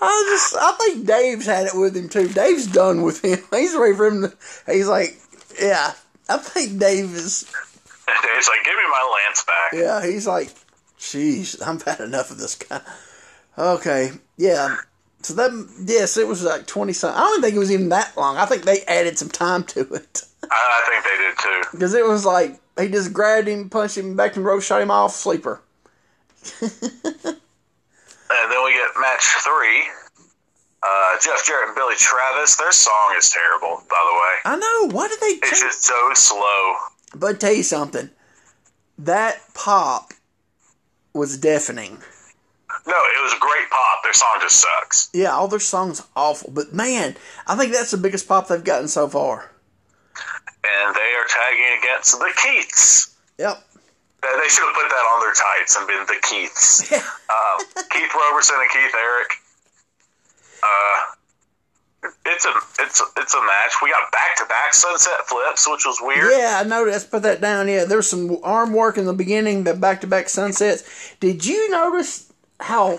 I 0.01 0.27
just, 0.29 0.57
I 0.57 0.73
think 0.73 1.07
Dave's 1.07 1.47
had 1.47 1.67
it 1.67 1.75
with 1.75 1.97
him 1.97 2.09
too. 2.09 2.29
Dave's 2.29 2.67
done 2.67 3.03
with 3.03 3.25
him. 3.25 3.39
He's 3.51 3.75
ready 3.75 3.95
for 3.95 4.07
him 4.07 4.23
to. 4.23 4.37
He's 4.71 4.89
like, 4.89 5.19
yeah. 5.61 5.95
I 6.29 6.37
think 6.39 6.79
Dave 6.79 7.15
is. 7.15 7.45
He's 8.35 8.49
like, 8.49 8.65
give 8.65 8.75
me 8.75 8.83
my 8.91 9.21
lance 9.25 9.45
back. 9.45 9.73
Yeah, 9.73 10.05
he's 10.05 10.29
like, 10.29 10.55
"Jeez, 10.99 11.61
I've 11.61 11.83
had 11.83 12.01
enough 12.01 12.31
of 12.31 12.39
this 12.39 12.55
guy." 12.55 12.81
Okay, 13.59 14.13
yeah. 14.37 14.77
So 15.23 15.35
that 15.35 15.69
yes, 15.85 16.17
it 16.17 16.29
was 16.29 16.45
like 16.45 16.69
twenty 16.69 16.93
something. 16.93 17.19
I 17.19 17.25
don't 17.25 17.43
think 17.43 17.57
it 17.57 17.59
was 17.59 17.73
even 17.73 17.89
that 17.89 18.17
long. 18.17 18.37
I 18.37 18.47
think 18.47 18.63
they 18.63 18.83
added 18.83 19.19
some 19.19 19.29
time 19.29 19.65
to 19.65 19.81
it 19.95 20.23
I, 20.51 20.83
think 20.89 21.05
they 21.05 21.17
did 21.25 21.39
too. 21.39 21.77
because 21.77 21.95
it 21.95 22.05
was 22.05 22.25
like 22.25 22.61
he 22.79 22.89
just 22.89 23.13
grabbed 23.13 23.49
him, 23.49 23.71
punched 23.71 23.97
him 23.97 24.17
back 24.17 24.37
in 24.37 24.43
the 24.43 24.49
rope, 24.49 24.63
shot 24.63 24.83
him 24.83 24.91
off, 24.91 25.15
sleeper. 25.15 25.63
And 28.29 28.51
then 28.53 28.65
we 28.65 28.73
get 28.73 28.89
match 29.01 29.25
three. 29.45 29.85
Uh, 30.83 31.17
Jeff 31.23 31.45
Jarrett 31.45 31.69
and 31.69 31.77
Billy 31.77 31.95
Travis. 31.97 32.57
Their 32.57 32.73
song 32.73 33.15
is 33.17 33.31
terrible, 33.31 33.83
by 33.89 34.03
the 34.05 34.15
way. 34.15 34.35
I 34.45 34.57
know. 34.57 34.95
Why 34.95 35.09
did 35.09 35.21
they? 35.21 35.47
It's 35.47 35.61
just 35.61 35.85
so 35.85 36.11
slow. 36.15 36.75
But 37.15 37.41
tell 37.41 37.53
you 37.53 37.63
something, 37.63 38.11
that 38.99 39.41
pop 39.55 40.13
was 41.13 41.39
deafening. 41.39 41.99
No, 42.87 42.95
it 42.95 43.23
was 43.23 43.33
a 43.33 43.39
great 43.39 43.71
pop. 43.71 44.03
Their 44.03 44.13
song 44.13 44.39
just 44.41 44.61
sucks. 44.61 45.09
Yeah, 45.13 45.31
all 45.31 45.49
their 45.49 45.59
songs 45.59 46.07
awful, 46.15 46.51
but 46.53 46.73
man, 46.73 47.17
I 47.47 47.57
think 47.57 47.73
that's 47.73 47.91
the 47.91 47.97
biggest 47.97 48.29
pop 48.29 48.49
they've 48.49 48.63
gotten 48.63 48.89
so 48.89 49.09
far. 49.09 49.51
And 50.65 50.95
they 50.95 51.13
are 51.15 51.27
tagging 51.29 51.79
against 51.79 52.19
the 52.19 52.33
Keiths. 52.43 53.15
Yep. 53.39 53.63
They 54.23 54.49
should 54.49 54.67
have 54.67 54.75
put 54.75 54.89
that 54.91 55.07
on 55.15 55.21
their 55.21 55.35
tights 55.35 55.77
and 55.77 55.87
been 55.87 56.05
the 56.07 56.21
Keiths. 56.23 56.91
Yeah. 56.91 57.03
Um, 57.27 57.85
Keith 57.91 58.11
Roberson 58.15 58.57
and 58.61 58.71
Keith 58.71 58.95
Eric. 58.95 59.31
Uh, 60.63 61.17
it's 62.25 62.45
a 62.45 62.53
it's 62.81 63.01
a, 63.01 63.05
it's 63.17 63.35
a 63.35 63.41
match. 63.41 63.73
We 63.83 63.91
got 63.91 64.11
back 64.13 64.37
to 64.37 64.47
back 64.47 64.75
sunset 64.75 65.27
flips, 65.27 65.69
which 65.69 65.85
was 65.85 65.99
weird. 66.01 66.31
Yeah, 66.31 66.63
I 66.65 66.67
noticed. 66.67 67.11
Put 67.11 67.23
that 67.25 67.41
down. 67.41 67.69
Yeah, 67.69 67.85
there 67.85 67.97
was 67.97 68.09
some 68.09 68.39
arm 68.43 68.73
work 68.73 68.97
in 68.97 69.07
the 69.07 69.13
beginning, 69.13 69.65
the 69.65 69.75
back 69.75 70.01
to 70.03 70.07
back 70.07 70.29
sunsets. 70.29 71.15
Did 71.21 71.45
you 71.45 71.71
notice 71.71 72.33
how 72.61 72.99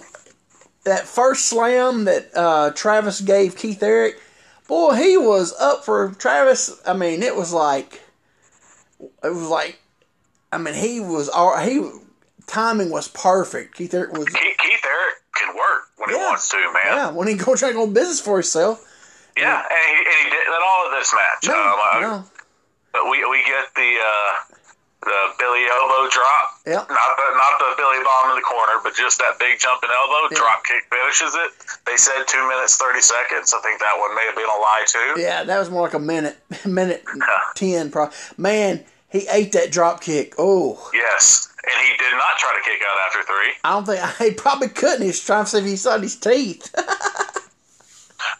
that 0.83 1.05
first 1.07 1.45
slam 1.45 2.05
that 2.05 2.35
uh, 2.35 2.71
Travis 2.71 3.21
gave 3.21 3.55
Keith 3.55 3.81
Eric? 3.81 4.19
Boy, 4.67 4.95
he 4.95 5.17
was 5.17 5.53
up 5.59 5.85
for 5.85 6.09
Travis. 6.17 6.79
I 6.85 6.93
mean, 6.93 7.23
it 7.23 7.35
was 7.35 7.53
like, 7.53 8.01
it 8.99 9.33
was 9.33 9.47
like, 9.47 9.79
I 10.51 10.57
mean, 10.57 10.73
he 10.73 10.99
was 10.99 11.29
all 11.29 11.57
he 11.57 11.89
timing 12.47 12.89
was 12.89 13.07
perfect. 13.07 13.75
Keith 13.75 13.93
Eric 13.93 14.13
was 14.13 14.25
Keith, 14.27 14.57
Keith 14.57 14.85
Eric 14.85 15.15
can 15.35 15.55
work 15.55 15.83
when 15.97 16.09
he 16.09 16.15
wants 16.15 16.49
to, 16.49 16.57
man. 16.57 16.73
yeah 16.85 17.11
when 17.11 17.27
he 17.27 17.35
go 17.35 17.55
try 17.55 17.69
to 17.69 17.73
go 17.75 17.87
business 17.87 18.19
for 18.19 18.35
himself. 18.35 18.83
Yeah, 19.37 19.59
and 19.59 19.67
he, 19.69 19.95
and 19.97 20.15
he 20.23 20.29
did 20.31 20.47
that 20.47 20.61
all 20.65 20.85
of 20.87 20.91
this 20.99 21.13
match. 21.13 21.47
No, 21.47 21.53
um, 21.53 21.79
uh, 21.93 21.99
no, 21.99 22.25
But 22.91 23.03
we 23.11 23.23
we 23.29 23.43
get 23.45 23.65
the 23.75 23.97
uh, 24.01 24.55
the 25.03 25.19
Billy 25.39 25.63
elbow 25.69 26.09
drop. 26.09 26.45
Yep. 26.65 26.89
Not 26.89 27.11
the 27.17 27.27
not 27.37 27.53
the 27.59 27.69
Billy 27.77 28.01
bomb 28.03 28.31
in 28.31 28.35
the 28.35 28.41
corner, 28.41 28.81
but 28.83 28.93
just 28.95 29.19
that 29.19 29.37
big 29.39 29.59
jumping 29.59 29.89
elbow 29.93 30.27
Yeah. 30.31 30.37
drop 30.37 30.63
kick 30.65 30.83
finishes 30.91 31.35
it. 31.35 31.51
They 31.85 31.97
said 31.97 32.23
two 32.27 32.45
minutes 32.47 32.75
thirty 32.77 33.01
seconds. 33.01 33.53
I 33.53 33.61
think 33.61 33.79
that 33.79 33.95
one 33.99 34.15
may 34.15 34.25
have 34.25 34.35
been 34.35 34.49
a 34.49 34.59
lie 34.59 34.83
too. 34.87 35.21
Yeah, 35.21 35.43
that 35.43 35.59
was 35.59 35.69
more 35.69 35.83
like 35.83 35.93
a 35.93 35.99
minute, 35.99 36.37
minute 36.65 37.03
ten. 37.55 37.91
Pro- 37.91 38.09
Man, 38.37 38.83
he 39.09 39.27
ate 39.31 39.51
that 39.53 39.71
drop 39.71 40.01
kick. 40.01 40.33
Oh, 40.37 40.89
Yes, 40.93 41.47
and 41.63 41.75
he 41.85 41.93
did 41.97 42.11
not 42.17 42.37
try 42.37 42.57
to 42.57 42.63
kick 42.69 42.81
out 42.81 42.97
after 43.07 43.23
three. 43.23 43.53
I 43.63 43.69
don't 43.73 43.85
think 43.85 44.01
he 44.17 44.31
probably 44.35 44.69
couldn't. 44.69 45.01
He 45.01 45.07
was 45.07 45.23
trying 45.23 45.45
to 45.45 45.49
see 45.51 45.57
if 45.59 45.65
he 45.65 45.75
saw 45.77 45.97
his 45.99 46.15
teeth. 46.15 46.73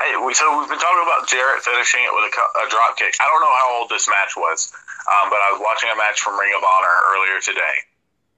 Hey, 0.02 0.14
we, 0.26 0.34
so 0.34 0.46
we've 0.60 0.68
been 0.70 0.78
talking 0.80 1.04
about 1.06 1.28
Jarrett 1.30 1.62
finishing 1.64 2.02
it 2.02 2.12
with 2.14 2.26
a, 2.34 2.66
a 2.66 2.70
drop 2.70 2.98
kick. 2.98 3.14
I 3.22 3.26
don't 3.26 3.42
know 3.42 3.56
how 3.62 3.80
old 3.80 3.90
this 3.90 4.08
match 4.10 4.34
was, 4.36 4.72
um, 5.08 5.30
but 5.32 5.40
I 5.40 5.50
was 5.56 5.62
watching 5.64 5.90
a 5.90 5.98
match 5.98 6.20
from 6.22 6.36
Ring 6.40 6.52
of 6.56 6.64
Honor 6.64 6.96
earlier 7.16 7.40
today, 7.40 7.76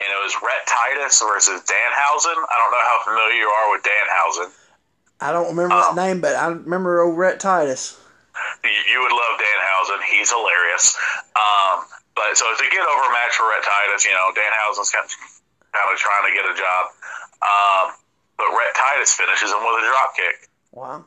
and 0.02 0.08
it 0.10 0.20
was 0.22 0.34
Rhett 0.42 0.64
Titus 0.70 1.20
versus 1.22 1.62
Danhausen. 1.66 2.38
I 2.38 2.56
don't 2.62 2.72
know 2.72 2.86
how 2.86 2.98
familiar 3.06 3.36
you 3.42 3.50
are 3.50 3.68
with 3.74 3.82
Danhausen. 3.84 4.50
I 5.22 5.32
don't 5.34 5.52
remember 5.52 5.76
Oh. 5.76 5.94
that 5.94 5.96
name, 6.00 6.22
but 6.22 6.36
I 6.36 6.48
remember 6.48 7.02
old 7.02 7.18
Rhett 7.18 7.40
Titus. 7.40 7.98
You, 8.64 8.72
you 8.88 8.98
would 9.04 9.12
love 9.12 9.36
Danhausen. 9.36 10.00
He's 10.08 10.32
hilarious. 10.32 10.96
Um, 11.36 11.84
but 12.16 12.38
so 12.40 12.48
it's 12.56 12.62
a 12.64 12.70
get 12.72 12.86
over 12.88 13.06
match 13.12 13.36
for 13.36 13.44
Rhett 13.52 13.64
Titus. 13.68 14.06
You 14.08 14.16
know, 14.16 14.32
Danhausen's 14.32 14.92
kind 14.92 15.04
of, 15.04 15.12
kind 15.76 15.88
of 15.92 15.98
trying 16.00 16.24
to 16.24 16.32
get 16.32 16.46
a 16.48 16.56
job. 16.56 16.84
Um, 17.44 17.86
but 18.40 18.48
Rhett 18.56 18.72
Titus 18.76 19.12
finishes 19.12 19.52
him 19.52 19.60
with 19.60 19.84
a 19.84 19.86
drop 19.92 20.16
kick. 20.16 20.48
Wow, 20.72 21.04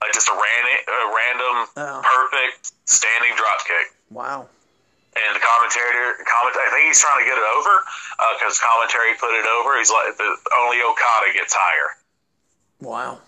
Like 0.00 0.12
just 0.14 0.28
a, 0.28 0.32
ran, 0.32 0.64
a 0.88 1.12
random, 1.12 1.56
Oh. 1.76 2.00
perfect 2.00 2.72
standing 2.88 3.34
drop 3.36 3.60
kick. 3.66 3.92
wow. 4.10 4.46
And 5.14 5.30
the 5.30 5.42
commentator, 5.42 6.18
comment, 6.26 6.58
I 6.58 6.68
think 6.74 6.90
he's 6.90 6.98
trying 6.98 7.22
to 7.22 7.26
get 7.30 7.38
it 7.38 7.46
over 7.54 7.70
because 8.34 8.58
commentary 8.58 9.14
put 9.14 9.30
it 9.38 9.46
over. 9.46 9.78
He's 9.78 9.90
like, 9.90 10.18
the, 10.18 10.26
only 10.58 10.82
Okada 10.82 11.30
gets 11.30 11.54
higher. 11.54 11.94
Wow. 12.82 13.22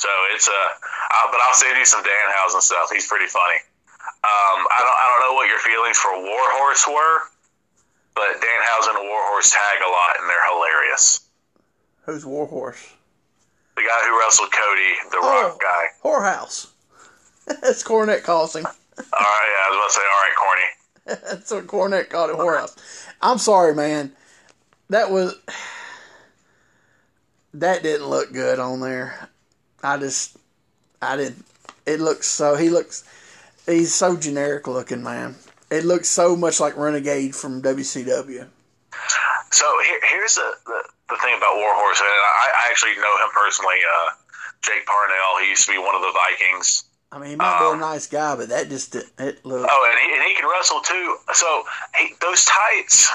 So 0.00 0.08
it's 0.32 0.48
a, 0.48 0.52
uh, 0.56 1.26
but 1.30 1.40
I'll 1.44 1.54
send 1.60 1.76
you 1.76 1.84
some 1.84 2.00
Danhausen 2.02 2.60
stuff. 2.64 2.88
He's 2.90 3.06
pretty 3.06 3.28
funny. 3.28 3.60
Um, 4.24 4.58
I 4.64 4.78
don't, 4.80 4.96
I 4.96 5.04
don't 5.12 5.22
know 5.28 5.34
what 5.36 5.48
your 5.52 5.60
feelings 5.60 5.96
for 6.00 6.08
Warhorse 6.16 6.88
were, 6.88 7.16
but 8.16 8.40
Danhausen 8.40 8.96
and 8.96 9.04
Warhorse 9.08 9.52
tag 9.52 9.78
a 9.84 9.90
lot, 9.90 10.16
and 10.20 10.28
they're 10.28 10.48
hilarious. 10.48 11.20
Who's 12.08 12.24
Warhorse? 12.24 12.80
The 13.76 13.82
guy 13.82 14.00
who 14.08 14.18
wrestled 14.20 14.52
Cody, 14.52 14.92
the 15.10 15.18
Oh. 15.20 15.48
Rock 15.52 15.60
guy. 15.60 15.84
Whorehouse. 16.02 16.68
That's 17.46 17.82
Cornette 17.82 18.22
calls 18.24 18.56
him. 18.56 18.64
All 18.64 18.72
right, 18.72 19.50
yeah, 19.52 19.66
I 19.66 19.68
was 19.68 19.76
about 19.76 19.88
to 19.88 19.92
say, 19.92 20.00
all 20.00 20.22
right, 20.22 20.36
corny. 20.36 20.68
That's 21.06 21.50
what 21.50 21.66
Cornette 21.66 22.08
called 22.08 22.30
it. 22.30 22.36
Whorehouse. 22.36 22.76
I'm 23.20 23.38
sorry, 23.38 23.74
man. 23.74 24.12
That 24.88 25.10
was 25.10 25.34
that 27.54 27.82
didn't 27.82 28.08
look 28.08 28.32
good 28.32 28.58
on 28.58 28.80
there. 28.80 29.28
I 29.82 29.98
just 29.98 30.36
I 31.02 31.16
didn't. 31.16 31.44
It 31.86 32.00
looks 32.00 32.26
so. 32.26 32.56
He 32.56 32.70
looks. 32.70 33.04
He's 33.66 33.94
so 33.94 34.16
generic 34.16 34.66
looking, 34.66 35.02
man. 35.02 35.36
It 35.70 35.84
looks 35.84 36.08
so 36.08 36.36
much 36.36 36.60
like 36.60 36.76
Renegade 36.76 37.34
from 37.34 37.62
WCW. 37.62 38.46
So 39.50 39.66
here, 39.86 40.00
here's 40.10 40.34
the, 40.36 40.52
the 40.66 40.82
the 41.10 41.16
thing 41.16 41.34
about 41.36 41.56
Warhorse, 41.56 42.00
and 42.00 42.08
I, 42.08 42.48
I 42.64 42.70
actually 42.70 42.96
know 42.96 43.14
him 43.22 43.30
personally. 43.34 43.76
Uh, 43.84 44.10
Jake 44.62 44.86
Parnell, 44.86 45.42
he 45.42 45.50
used 45.50 45.66
to 45.66 45.72
be 45.72 45.78
one 45.78 45.94
of 45.94 46.00
the 46.00 46.12
Vikings. 46.12 46.84
I 47.14 47.18
mean, 47.18 47.30
he 47.30 47.36
might 47.36 47.58
be 47.62 47.66
Um, 47.70 47.76
a 47.78 47.80
nice 47.80 48.06
guy, 48.10 48.34
but 48.34 48.48
that 48.50 48.68
just 48.68 48.94
it 48.96 49.38
looked. 49.46 49.70
Oh, 49.70 49.82
and 49.86 49.98
he, 50.02 50.08
and 50.18 50.22
he 50.26 50.34
can 50.34 50.50
wrestle 50.50 50.80
too. 50.82 51.16
So 51.32 51.62
he, 51.94 52.10
those 52.20 52.44
tights, 52.44 53.06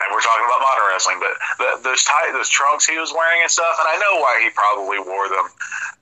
and 0.00 0.08
we're 0.14 0.24
talking 0.24 0.46
about 0.48 0.64
modern 0.64 0.88
wrestling, 0.88 1.20
but 1.20 1.36
the, 1.60 1.68
those 1.84 2.04
tight, 2.04 2.32
those 2.32 2.48
trunks 2.48 2.86
he 2.88 2.96
was 2.96 3.12
wearing 3.12 3.42
and 3.42 3.50
stuff, 3.50 3.76
and 3.78 3.88
I 3.92 3.96
know 4.00 4.20
why 4.24 4.40
he 4.42 4.48
probably 4.50 4.98
wore 4.98 5.28
them. 5.28 5.44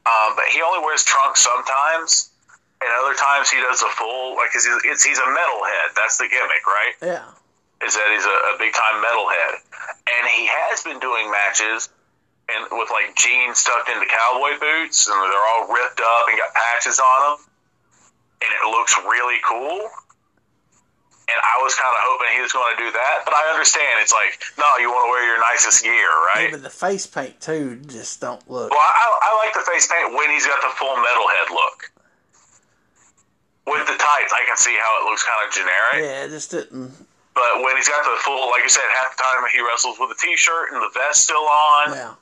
Um, 0.07 0.37
but 0.39 0.47
he 0.55 0.63
only 0.63 0.79
wears 0.87 1.03
trunks 1.03 1.41
sometimes, 1.43 2.31
and 2.79 2.91
other 3.03 3.19
times 3.19 3.51
he 3.51 3.59
does 3.59 3.83
a 3.83 3.91
full 3.99 4.37
like 4.37 4.53
'cause 4.53 4.65
he's, 4.65 4.79
it's, 4.87 5.03
he's 5.03 5.19
a 5.19 5.27
metalhead. 5.27 5.99
That's 5.99 6.17
the 6.19 6.29
gimmick, 6.31 6.63
right? 6.67 6.95
Yeah. 7.03 7.27
Is 7.85 7.95
that 7.99 8.09
he's 8.15 8.25
a, 8.25 8.55
a 8.55 8.59
big 8.63 8.73
time 8.73 9.03
metalhead, 9.03 9.59
and 10.15 10.23
he 10.31 10.47
has 10.47 10.85
been 10.85 11.01
doing 11.01 11.29
matches. 11.31 11.89
And 12.47 12.63
with 12.71 12.91
like 12.95 13.17
jeans 13.19 13.65
tucked 13.67 13.89
into 13.91 14.07
cowboy 14.07 14.55
boots, 14.63 15.09
and 15.11 15.17
they're 15.19 15.49
all 15.51 15.67
ripped 15.67 15.99
up 15.99 16.29
and 16.31 16.39
got 16.39 16.55
patches 16.55 17.01
on 17.03 17.19
them, 17.35 17.39
and 18.43 18.51
it 18.55 18.71
looks 18.71 18.95
really 19.03 19.39
cool. 19.43 19.83
And 21.27 21.39
I 21.43 21.59
was 21.59 21.75
kind 21.75 21.91
of 21.91 21.99
hoping 22.07 22.39
he 22.39 22.43
was 22.47 22.55
going 22.55 22.71
to 22.71 22.79
do 22.79 22.87
that, 22.95 23.27
but 23.27 23.35
I 23.35 23.51
understand 23.51 23.99
it's 23.99 24.15
like, 24.15 24.39
no, 24.63 24.63
you 24.79 24.87
want 24.95 25.11
to 25.11 25.11
wear 25.11 25.27
your 25.27 25.43
nicest 25.43 25.83
gear, 25.83 25.91
Yeah, 26.07 26.31
right? 26.39 26.49
but 26.55 26.63
the 26.63 26.71
face 26.71 27.03
paint 27.03 27.35
too 27.43 27.83
just 27.91 28.21
don't 28.23 28.39
look. 28.47 28.71
Well, 28.71 28.79
I, 28.79 29.11
I 29.27 29.31
like 29.43 29.51
the 29.51 29.67
face 29.67 29.91
paint 29.91 30.15
when 30.15 30.31
he's 30.31 30.47
got 30.47 30.63
the 30.63 30.71
full 30.79 30.95
metalhead 30.95 31.51
look. 31.51 31.91
With 33.67 33.83
the 33.91 33.99
tights, 33.99 34.31
I 34.31 34.47
can 34.47 34.55
see 34.57 34.79
how 34.79 35.03
it 35.03 35.11
looks 35.11 35.27
kind 35.27 35.43
of 35.43 35.51
generic. 35.51 35.99
Yeah, 36.07 36.25
it 36.27 36.31
just 36.31 36.55
didn't. 36.55 36.95
But 37.35 37.59
when 37.67 37.75
he's 37.75 37.91
got 37.91 38.07
the 38.07 38.15
full, 38.23 38.47
like 38.55 38.63
you 38.63 38.71
said, 38.71 38.87
half 39.03 39.19
the 39.19 39.23
time 39.27 39.43
he 39.51 39.59
wrestles 39.67 39.99
with 39.99 40.15
the 40.15 40.19
t-shirt 40.23 40.71
and 40.73 40.79
the 40.81 40.95
vest 40.95 41.27
still 41.27 41.43
on, 41.43 41.91
Yeah. 41.91 42.15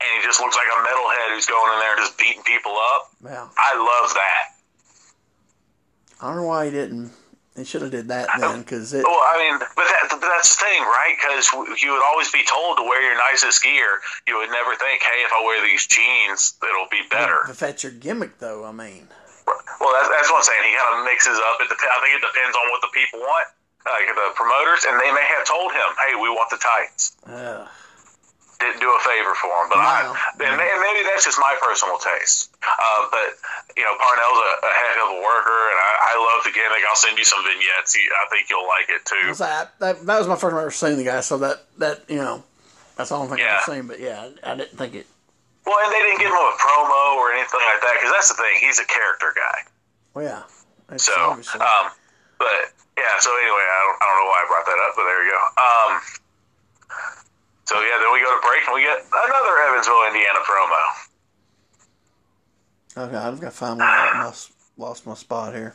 And 0.00 0.08
he 0.16 0.26
just 0.26 0.40
looks 0.40 0.56
like 0.56 0.66
a 0.66 0.78
metalhead 0.82 1.34
who's 1.34 1.46
going 1.46 1.72
in 1.72 1.78
there 1.80 1.92
and 1.96 2.00
just 2.00 2.18
beating 2.18 2.42
people 2.42 2.72
up. 2.72 3.10
Yeah. 3.22 3.48
I 3.56 3.74
love 3.76 4.14
that. 4.14 4.44
I 6.20 6.28
don't 6.28 6.36
know 6.36 6.48
why 6.48 6.66
he 6.66 6.70
didn't. 6.70 7.12
He 7.54 7.62
should 7.62 7.86
have 7.86 7.94
did 7.94 8.10
that 8.10 8.26
then, 8.34 8.66
because 8.66 8.90
it. 8.90 9.06
Well, 9.06 9.14
I 9.14 9.38
mean, 9.38 9.62
but, 9.62 9.86
that, 9.86 10.10
but 10.10 10.18
that's 10.18 10.58
the 10.58 10.66
thing, 10.66 10.82
right? 10.82 11.14
Because 11.14 11.46
you 11.78 11.94
would 11.94 12.02
always 12.02 12.26
be 12.34 12.42
told 12.42 12.78
to 12.78 12.82
wear 12.82 12.98
your 12.98 13.14
nicest 13.14 13.62
gear. 13.62 14.02
You 14.26 14.42
would 14.42 14.50
never 14.50 14.74
think, 14.74 15.06
hey, 15.06 15.22
if 15.22 15.30
I 15.30 15.38
wear 15.46 15.62
these 15.62 15.86
jeans, 15.86 16.58
it'll 16.58 16.90
be 16.90 17.06
better. 17.14 17.46
If 17.46 17.62
that's 17.62 17.86
your 17.86 17.94
gimmick, 17.94 18.42
though, 18.42 18.66
I 18.66 18.74
mean. 18.74 19.06
Well, 19.46 19.94
that's, 19.94 20.10
that's 20.10 20.26
what 20.34 20.42
I'm 20.42 20.48
saying. 20.50 20.66
He 20.66 20.74
kind 20.74 20.98
of 20.98 21.06
mixes 21.06 21.38
up. 21.38 21.62
It 21.62 21.70
dep- 21.70 21.78
I 21.78 21.98
think 22.02 22.18
it 22.18 22.26
depends 22.26 22.58
on 22.58 22.66
what 22.74 22.82
the 22.82 22.90
people 22.90 23.22
want, 23.22 23.46
like 23.86 24.10
the 24.10 24.34
promoters, 24.34 24.82
and 24.90 24.98
they 24.98 25.14
may 25.14 25.26
have 25.38 25.46
told 25.46 25.70
him, 25.70 25.88
hey, 26.02 26.18
we 26.18 26.26
want 26.34 26.50
the 26.50 26.58
tights. 26.58 27.14
Uh, 27.22 27.70
didn't 28.64 28.80
do 28.80 28.88
a 28.88 29.00
favor 29.04 29.36
for 29.36 29.52
him. 29.52 29.68
But 29.68 29.84
No. 29.84 29.86
I, 29.86 30.00
and 30.48 30.56
may- 30.56 30.72
maybe 30.80 31.04
that's 31.04 31.24
just 31.28 31.36
my 31.38 31.52
personal 31.60 32.00
taste. 32.00 32.48
Uh, 32.64 33.00
but 33.12 33.36
you 33.76 33.84
know, 33.84 33.92
Parnell's 34.00 34.40
a, 34.40 34.50
a 34.64 34.72
heck 34.72 34.96
of 35.04 35.08
a 35.12 35.20
worker, 35.20 35.60
and 35.70 35.78
I, 35.78 35.92
I 36.10 36.14
love 36.16 36.40
the 36.48 36.52
gimmick. 36.56 36.80
I'll 36.88 36.96
send 36.96 37.18
you 37.20 37.24
some 37.28 37.44
vignettes. 37.44 37.92
I 37.94 38.24
think 38.32 38.48
you'll 38.48 38.66
like 38.66 38.88
it 38.88 39.04
too. 39.04 39.28
Was 39.28 39.38
that, 39.44 39.76
that 39.84 40.00
that 40.08 40.18
was 40.18 40.26
my 40.26 40.36
first 40.40 40.56
time 40.56 40.60
ever 40.64 40.72
seeing 40.72 40.96
the 40.96 41.04
guy, 41.04 41.20
so 41.20 41.36
that 41.44 41.68
that 41.78 42.08
you 42.08 42.16
know, 42.18 42.42
that's 42.96 43.12
all 43.12 43.22
I'm 43.22 43.28
thinking 43.28 43.44
Yeah. 43.46 43.60
I've 43.60 43.68
seen. 43.68 43.86
But 43.86 44.00
yeah, 44.00 44.32
I 44.42 44.56
didn't 44.56 44.78
think 44.80 44.94
it. 44.96 45.06
Well, 45.66 45.76
and 45.80 45.92
they 45.92 46.00
didn't 46.04 46.20
give 46.20 46.28
him 46.28 46.36
a 46.44 46.56
promo 46.60 47.16
or 47.20 47.32
anything 47.32 47.60
like 47.64 47.80
that 47.84 47.96
because 48.00 48.12
that's 48.12 48.28
the 48.28 48.36
thing. 48.40 48.56
He's 48.60 48.78
a 48.80 48.84
character 48.84 49.32
guy. 49.36 49.58
Well, 50.12 50.24
yeah. 50.24 50.42
So, 51.00 51.16
um, 51.32 51.40
but 52.38 52.60
yeah. 53.00 53.16
So 53.18 53.32
anyway, 53.32 53.64
I 53.64 53.78
don't, 53.88 53.96
I 53.96 54.04
don't 54.06 54.18
know 54.20 54.28
why 54.28 54.38
I 54.44 54.46
brought 54.46 54.66
that 54.68 54.80
up, 54.84 54.92
but 54.94 55.04
there 55.08 55.24
you 55.24 55.32
go. 55.32 55.42
Um, 55.56 55.92
so 57.64 57.80
yeah, 57.80 57.96
then 58.00 58.12
we 58.12 58.20
go 58.20 58.30
to 58.34 58.40
break 58.46 58.62
and 58.66 58.74
we 58.74 58.82
get 58.82 58.98
another 59.08 59.54
Evansville, 59.68 60.04
Indiana 60.08 60.40
promo. 60.44 60.82
okay, 63.08 63.16
I've 63.16 63.40
got 63.40 63.50
to 63.52 63.56
find 63.56 63.78
one. 63.78 63.88
I 63.88 64.32
lost, 64.76 65.06
my 65.06 65.14
spot 65.14 65.54
here. 65.54 65.74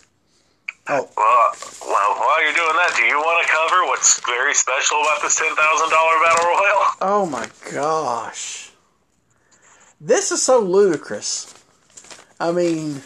Oh, 0.88 1.08
Well, 1.16 1.54
well, 1.88 2.16
while 2.18 2.44
you're 2.44 2.54
doing 2.54 2.74
that, 2.76 2.94
do 2.98 3.04
you 3.04 3.18
want 3.18 3.46
to 3.46 3.52
cover 3.52 3.86
what's 3.88 4.20
very 4.26 4.54
special 4.54 4.98
about 5.02 5.22
this 5.22 5.36
ten 5.38 5.56
thousand 5.56 5.90
dollar 5.90 6.20
battle 6.24 6.46
royal? 6.46 6.86
oh 7.02 7.26
my 7.26 7.48
gosh, 7.72 8.72
this 10.02 10.32
is 10.32 10.42
so 10.42 10.60
ludicrous. 10.60 11.54
I 12.40 12.52
mean, 12.52 13.02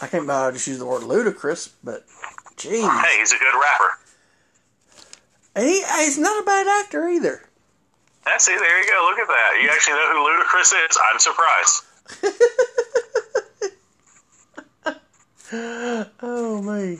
I 0.00 0.06
can't 0.08 0.26
believe 0.26 0.30
I 0.30 0.50
just 0.50 0.66
use 0.66 0.78
the 0.78 0.86
word 0.86 1.04
ludicrous, 1.04 1.68
but 1.84 2.04
geez, 2.56 2.84
Hey, 2.84 3.18
he's 3.20 3.32
a 3.32 3.38
good 3.38 3.54
rapper. 3.54 3.90
and 5.54 5.66
he, 5.66 5.82
he's 6.04 6.18
not 6.18 6.42
a 6.42 6.44
bad 6.44 6.66
actor 6.84 7.08
either. 7.08 7.42
That's 8.28 8.46
it. 8.48 8.58
There 8.58 8.78
you 8.78 8.86
go. 8.86 9.08
Look 9.08 9.18
at 9.18 9.28
that. 9.28 9.58
You 9.62 9.68
actually 9.72 9.94
know 9.94 10.12
who 10.12 10.18
Ludacris 10.28 10.72
is. 10.86 10.98
I'm 11.10 11.18
surprised. 11.18 11.84
Oh 16.20 16.60
man. 16.62 16.98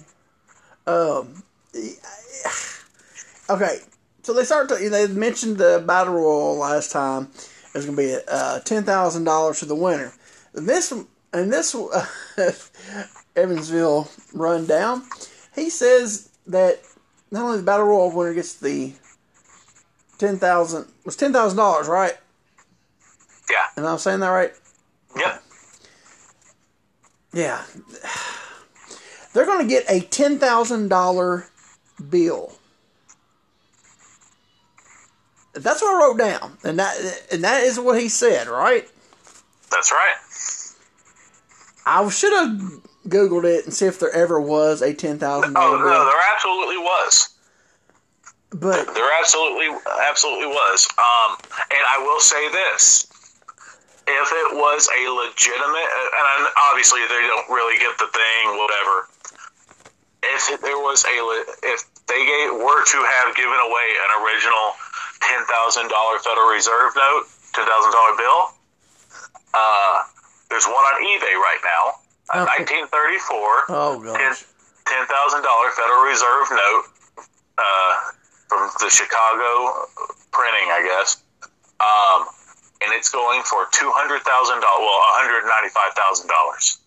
Um. 0.86 1.42
Okay, 3.50 3.78
so 4.22 4.34
they 4.34 4.44
start. 4.44 4.68
To, 4.68 4.74
they 4.76 5.06
mentioned 5.06 5.56
the 5.56 5.82
battle 5.86 6.12
royal 6.12 6.56
last 6.58 6.92
time. 6.92 7.28
It's 7.74 7.86
going 7.86 7.96
to 7.96 7.96
be 7.96 8.14
uh, 8.30 8.60
ten 8.60 8.84
thousand 8.84 9.24
dollars 9.24 9.60
to 9.60 9.64
the 9.64 9.74
winner. 9.74 10.12
This 10.52 10.92
and 11.32 11.50
this 11.50 11.74
uh, 11.74 12.06
Evansville 13.36 14.10
rundown. 14.34 15.02
He 15.54 15.70
says 15.70 16.28
that 16.46 16.80
not 17.30 17.44
only 17.44 17.56
the 17.56 17.62
battle 17.62 17.86
royal 17.86 18.10
winner 18.10 18.34
gets 18.34 18.52
the 18.52 18.92
ten 20.18 20.38
thousand 20.38 20.86
was 21.04 21.16
ten 21.16 21.32
thousand 21.32 21.56
dollars, 21.56 21.86
right? 21.88 22.16
Yeah. 23.50 23.64
Am 23.76 23.86
I'm 23.86 23.98
saying 23.98 24.20
that 24.20 24.28
right? 24.28 24.52
Yeah. 25.16 25.38
Yeah. 27.32 27.62
They're 29.32 29.46
going 29.46 29.60
to 29.66 29.68
get 29.68 29.84
a 29.88 30.00
$10,000 30.00 31.44
bill. 32.10 32.52
That's 35.54 35.80
what 35.82 35.94
I 35.94 35.98
wrote 36.06 36.18
down. 36.18 36.58
And 36.64 36.78
that 36.78 36.96
and 37.32 37.42
that 37.44 37.62
is 37.62 37.78
what 37.80 38.00
he 38.00 38.08
said, 38.08 38.48
right? 38.48 38.88
That's 39.70 39.90
right. 39.92 40.16
I 41.86 42.08
should 42.10 42.32
have 42.32 42.80
googled 43.08 43.44
it 43.44 43.64
and 43.64 43.72
see 43.74 43.86
if 43.86 43.98
there 43.98 44.12
ever 44.12 44.40
was 44.40 44.82
a 44.82 44.92
$10,000 44.94 45.18
Oh 45.22 45.42
bill. 45.42 45.54
no, 45.56 46.04
there 46.04 46.20
absolutely 46.34 46.78
was. 46.78 47.30
But 48.50 48.94
There 48.94 49.10
absolutely, 49.20 49.68
absolutely 50.08 50.48
was. 50.48 50.88
Um, 50.96 51.36
and 51.68 51.84
I 51.84 52.00
will 52.00 52.20
say 52.20 52.48
this: 52.48 53.04
if 54.08 54.28
it 54.32 54.56
was 54.56 54.88
a 54.88 55.02
legitimate, 55.12 55.88
and 55.92 56.48
obviously 56.72 57.04
they 57.12 57.28
don't 57.28 57.48
really 57.52 57.76
get 57.76 57.92
the 58.00 58.08
thing, 58.08 58.56
whatever. 58.56 59.08
If 60.24 60.60
there 60.64 60.80
was 60.80 61.04
a, 61.04 61.14
if 61.62 61.84
they 62.08 62.24
gave, 62.24 62.56
were 62.56 62.82
to 62.88 62.98
have 63.20 63.36
given 63.36 63.54
away 63.60 63.88
an 64.08 64.10
original 64.24 64.72
ten 65.20 65.44
thousand 65.44 65.92
dollar 65.92 66.18
Federal 66.24 66.48
Reserve 66.48 66.96
note, 66.96 67.28
ten 67.52 67.68
thousand 67.68 67.92
dollar 67.92 68.16
bill, 68.16 68.40
uh, 69.52 70.02
there's 70.48 70.66
one 70.66 70.82
on 70.88 71.04
eBay 71.04 71.36
right 71.36 71.60
now, 71.62 72.00
a 72.32 72.48
Okay. 72.48 72.64
1934 72.64 73.76
oh 73.76 74.00
gosh. 74.00 74.44
ten 74.88 75.04
thousand 75.06 75.44
dollar 75.44 75.68
Federal 75.76 76.02
Reserve 76.08 76.48
note 76.50 76.84
uh, 77.58 77.92
from 78.48 78.68
the 78.80 78.88
Chicago 78.90 79.86
printing, 80.32 80.68
I 80.70 80.82
guess, 80.84 81.22
um, 81.80 82.26
and 82.82 82.92
it's 82.94 83.08
going 83.10 83.42
for 83.42 83.66
two 83.72 83.90
hundred 83.94 84.22
thousand 84.22 84.60
dollars. 84.60 84.80
Well, 84.80 84.98
one 84.98 85.16
hundred 85.20 85.48
ninety 85.48 85.68
five 85.70 85.92
thousand 85.94 86.28
dollars. 86.28 86.78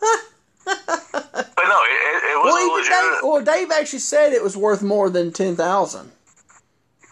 but 0.64 1.66
no, 1.66 1.78
it, 1.84 1.98
it, 1.98 2.24
it 2.32 2.38
was 2.38 2.52
Well, 2.54 2.76
legitimate. 2.76 3.10
Dave, 3.10 3.20
well, 3.22 3.42
Dave 3.42 3.70
actually 3.72 3.98
said 4.00 4.32
it 4.32 4.42
was 4.42 4.56
worth 4.56 4.82
more 4.82 5.10
than 5.10 5.32
10000 5.32 6.12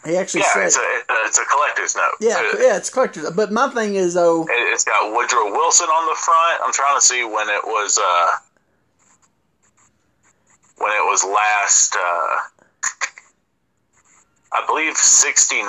He 0.05 0.16
actually 0.16 0.41
yeah, 0.41 0.53
said 0.53 0.66
it's 0.66 0.76
a 0.76 1.01
it's 1.26 1.39
a 1.39 1.45
collector's 1.45 1.97
note. 1.97 2.12
Yeah, 2.20 2.36
It- 2.41 2.61
yeah, 2.61 2.76
it's 2.76 2.91
collector's. 2.91 3.30
But 3.30 3.51
my 3.53 3.68
thing 3.70 3.95
is 3.97 4.14
though, 4.14 4.43
It, 4.45 4.53
it's 4.72 4.84
got 4.84 5.12
Woodrow 5.12 5.51
Wilson 5.51 5.86
on 5.89 6.07
the 6.09 6.16
front. 6.20 6.61
I'm 6.64 6.72
trying 6.72 6.99
to 6.99 7.05
see 7.05 7.24
when 7.24 7.49
it 7.49 7.64
was 7.64 7.99
uh, 7.99 8.30
when 10.78 10.93
it 10.93 11.05
was 11.05 11.24
last. 11.24 11.97
Uh, 11.97 12.36
I 14.53 14.64
believe 14.66 14.96
'69 14.96 15.66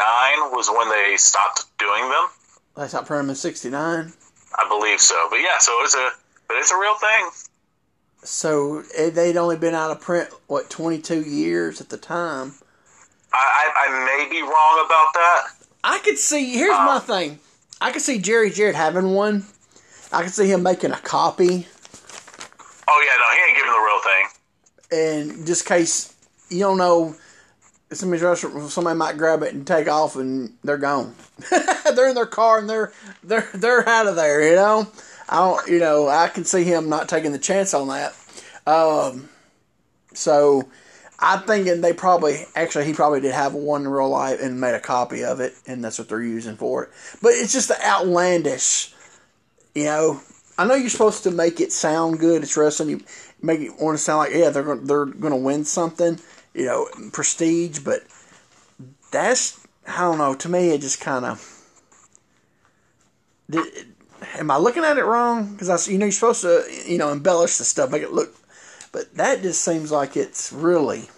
was 0.52 0.70
when 0.70 0.90
they 0.90 1.16
stopped 1.18 1.66
doing 1.78 2.04
them. 2.04 2.28
I 2.78 2.88
stopped 2.88 3.08
printing 3.08 3.28
them 3.28 3.30
in 3.32 3.36
'69. 3.36 4.14
I 4.58 4.68
believe 4.70 5.00
so. 5.02 5.28
But 5.30 5.38
yeah, 5.38 5.58
so 5.60 5.78
it's 5.84 5.96
a 5.96 6.10
but 6.48 6.58
it's 6.58 6.72
a 6.72 6.78
real 6.78 6.96
thing. 6.96 7.30
So 8.24 8.84
eh, 8.96 9.10
they'd 9.10 9.38
only 9.38 9.58
been 9.58 9.76
out 9.76 9.92
of 9.92 10.02
print 10.02 10.30
what 10.48 10.70
22 10.70 11.22
years 11.22 11.80
at 11.82 11.90
the 11.90 11.98
time. 11.98 12.54
I, 13.32 13.38
I, 13.38 13.86
I 13.88 14.06
may 14.06 14.30
be 14.30 14.42
wrong 14.42 14.86
about 14.86 15.14
that. 15.14 15.42
I 15.84 16.00
could 16.00 16.18
see. 16.18 16.54
Here's 16.54 16.72
my 16.72 17.00
thing. 17.00 17.40
I 17.80 17.92
could 17.92 18.02
see 18.02 18.20
Jerry 18.20 18.50
Jarrett 18.50 18.76
having 18.76 19.14
one. 19.14 19.46
I 20.12 20.24
could 20.24 20.34
see 20.34 20.48
him 20.52 20.64
making 20.64 20.92
a 20.92 20.98
copy, 20.98 21.68
Oh 22.92 23.04
yeah, 23.06 23.16
no, 23.20 23.28
he 23.36 23.40
ain't 23.48 23.58
giving 23.58 23.72
the 23.72 23.86
real 23.86 24.02
thing. 25.30 25.40
and 25.40 25.48
just 25.48 25.66
case 25.66 26.14
you 26.50 26.60
don't 26.62 26.80
know, 26.80 27.16
somebody's 27.92 28.24
restaurant, 28.24 28.72
somebody 28.72 28.98
might 28.98 29.18
grab 29.18 29.44
it 29.44 29.54
and 29.54 29.66
take 29.66 29.88
off, 29.88 30.16
and 30.16 30.54
they're 30.64 30.78
gone. 30.78 31.16
they're 31.96 32.10
in 32.10 32.16
their 32.16 32.26
car 32.26 32.60
and 32.60 32.70
they're 32.70 32.92
they're 33.24 33.50
they're 33.54 33.88
out 33.88 34.08
of 34.08 34.16
there. 34.16 34.48
You 34.48 34.56
know, 34.56 34.88
I 35.28 35.38
don't. 35.38 35.68
You 35.68 35.80
know, 35.80 36.08
I 36.08 36.28
can 36.28 36.46
see 36.46 36.64
him 36.64 36.90
not 36.90 37.10
taking 37.10 37.32
the 37.32 37.40
chance 37.40 37.74
on 37.74 37.88
that. 37.88 38.16
Um, 38.68 39.30
so 40.14 40.70
I'm 41.20 41.42
thinking 41.42 41.82
they 41.82 41.94
probably 41.94 42.46
actually 42.56 42.86
he 42.86 42.94
probably 42.94 43.22
did 43.22 43.34
have 43.34 43.54
one 43.54 43.82
in 43.82 43.88
real 43.88 44.10
life 44.10 44.40
and 44.42 44.62
made 44.62 44.76
a 44.76 44.80
copy 44.80 45.24
of 45.24 45.40
it, 45.40 45.54
and 45.68 45.84
that's 45.84 46.00
what 46.00 46.10
they're 46.10 46.22
using 46.22 46.56
for 46.56 46.84
it. 46.84 46.90
But 47.22 47.34
it's 47.34 47.54
just 47.54 47.72
outlandish, 47.72 48.94
you 49.76 49.86
know. 49.86 50.22
I 50.58 50.66
know 50.66 50.76
you're 50.76 50.90
supposed 50.90 51.24
to 51.24 51.32
make 51.32 51.62
it 51.62 51.72
sound 51.72 52.20
good. 52.20 52.44
It's 52.44 52.58
wrestling. 52.58 52.90
You 52.90 53.02
make 53.42 53.62
it 53.62 53.80
want 53.80 53.98
to 53.98 54.04
sound 54.04 54.20
like 54.20 54.34
yeah 54.34 54.50
they're 54.50 54.76
they're 54.76 55.06
going 55.06 55.32
to 55.32 55.38
win 55.38 55.64
something, 55.64 56.20
you 56.60 56.66
know, 56.66 56.88
prestige. 57.12 57.80
But 57.80 58.04
that's 59.12 59.60
I 59.88 60.02
don't 60.02 60.18
know. 60.18 60.36
To 60.36 60.50
me, 60.50 60.70
it 60.70 60.82
just 60.82 61.02
kind 61.02 61.26
of. 61.26 61.56
Am 64.36 64.52
I 64.52 64.58
looking 64.58 64.84
at 64.84 64.98
it 64.98 65.06
wrong? 65.06 65.54
Because 65.54 65.70
I, 65.70 65.92
you 65.92 65.98
know, 65.98 66.06
you're 66.06 66.12
supposed 66.12 66.42
to, 66.42 66.64
you 66.86 66.98
know, 66.98 67.12
embellish 67.12 67.58
the 67.58 67.64
stuff, 67.64 67.90
make 67.90 68.04
it 68.04 68.12
look, 68.12 68.36
but 68.92 69.16
that 69.16 69.42
just 69.42 69.62
seems 69.64 69.92
like 69.92 70.16
it's 70.16 70.52
really 70.54 71.10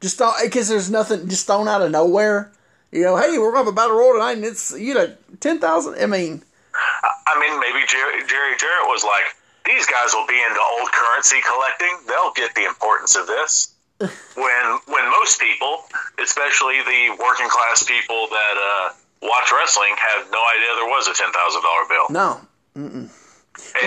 just 0.00 0.20
because 0.42 0.68
there's 0.68 0.90
nothing 0.90 1.28
just 1.28 1.46
thrown 1.46 1.68
out 1.68 1.82
of 1.82 1.90
nowhere. 1.90 2.52
You 2.90 3.02
know, 3.02 3.16
hey, 3.16 3.38
we're 3.38 3.52
going 3.52 3.54
to 3.54 3.58
have 3.58 3.66
a 3.66 3.72
battle 3.72 3.96
royal 3.96 4.14
tonight, 4.14 4.36
and 4.36 4.44
it's 4.44 4.76
you 4.78 4.94
know 4.94 5.14
ten 5.40 5.58
thousand. 5.58 5.96
I 6.00 6.06
mean, 6.06 6.42
I 6.74 7.38
mean, 7.38 7.60
maybe 7.60 7.84
Jerry, 7.86 8.24
Jerry 8.26 8.56
Jarrett 8.58 8.88
was 8.88 9.04
like, 9.04 9.24
these 9.66 9.84
guys 9.86 10.10
will 10.14 10.26
be 10.26 10.40
into 10.40 10.60
old 10.60 10.90
currency 10.92 11.40
collecting. 11.44 11.98
They'll 12.06 12.32
get 12.32 12.54
the 12.54 12.64
importance 12.64 13.16
of 13.16 13.26
this. 13.26 13.74
When 14.00 14.64
when 14.86 15.04
most 15.10 15.40
people, 15.40 15.82
especially 16.22 16.78
the 16.86 17.16
working 17.18 17.48
class 17.48 17.82
people 17.82 18.28
that 18.30 18.56
uh, 18.56 18.94
watch 19.26 19.50
wrestling, 19.52 19.94
have 19.98 20.30
no 20.30 20.42
idea 20.54 20.70
there 20.78 20.90
was 20.90 21.08
a 21.08 21.14
ten 21.14 21.30
thousand 21.32 21.62
dollar 21.62 21.84
bill. 21.88 22.06
no, 22.10 22.40
and, 22.74 23.10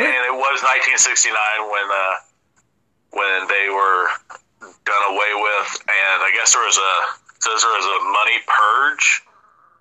and 0.03 0.23
it 0.27 0.35
was 0.35 0.59
1969 0.67 1.31
when 1.71 1.87
uh, 1.87 2.15
when 3.15 3.47
they 3.47 3.71
were 3.71 4.07
done 4.83 5.03
away 5.15 5.31
with, 5.31 5.69
and 5.87 6.17
I 6.27 6.31
guess 6.35 6.51
there 6.53 6.63
was 6.65 6.75
a 6.77 6.93
says 7.39 7.61
there 7.63 7.71
was 7.71 7.87
a 7.87 7.99
money 8.11 8.37
purge 8.45 9.23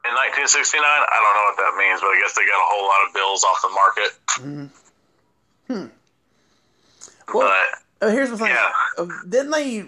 in 0.07 0.15
1969. 0.17 0.81
I 0.81 1.17
don't 1.21 1.35
know 1.37 1.47
what 1.53 1.59
that 1.61 1.75
means, 1.77 2.01
but 2.01 2.09
I 2.15 2.19
guess 2.23 2.33
they 2.39 2.47
got 2.47 2.57
a 2.57 2.69
whole 2.71 2.87
lot 2.89 3.03
of 3.05 3.11
bills 3.13 3.43
off 3.45 3.59
the 3.61 3.73
market. 3.75 4.11
Hmm. 5.69 5.87
well, 7.35 7.53
But 8.01 8.07
uh, 8.07 8.11
here's 8.11 8.31
the 8.31 8.39
thing. 8.39 8.49
Yeah. 8.49 8.71
Uh, 8.97 9.07
didn't 9.29 9.51
they? 9.51 9.87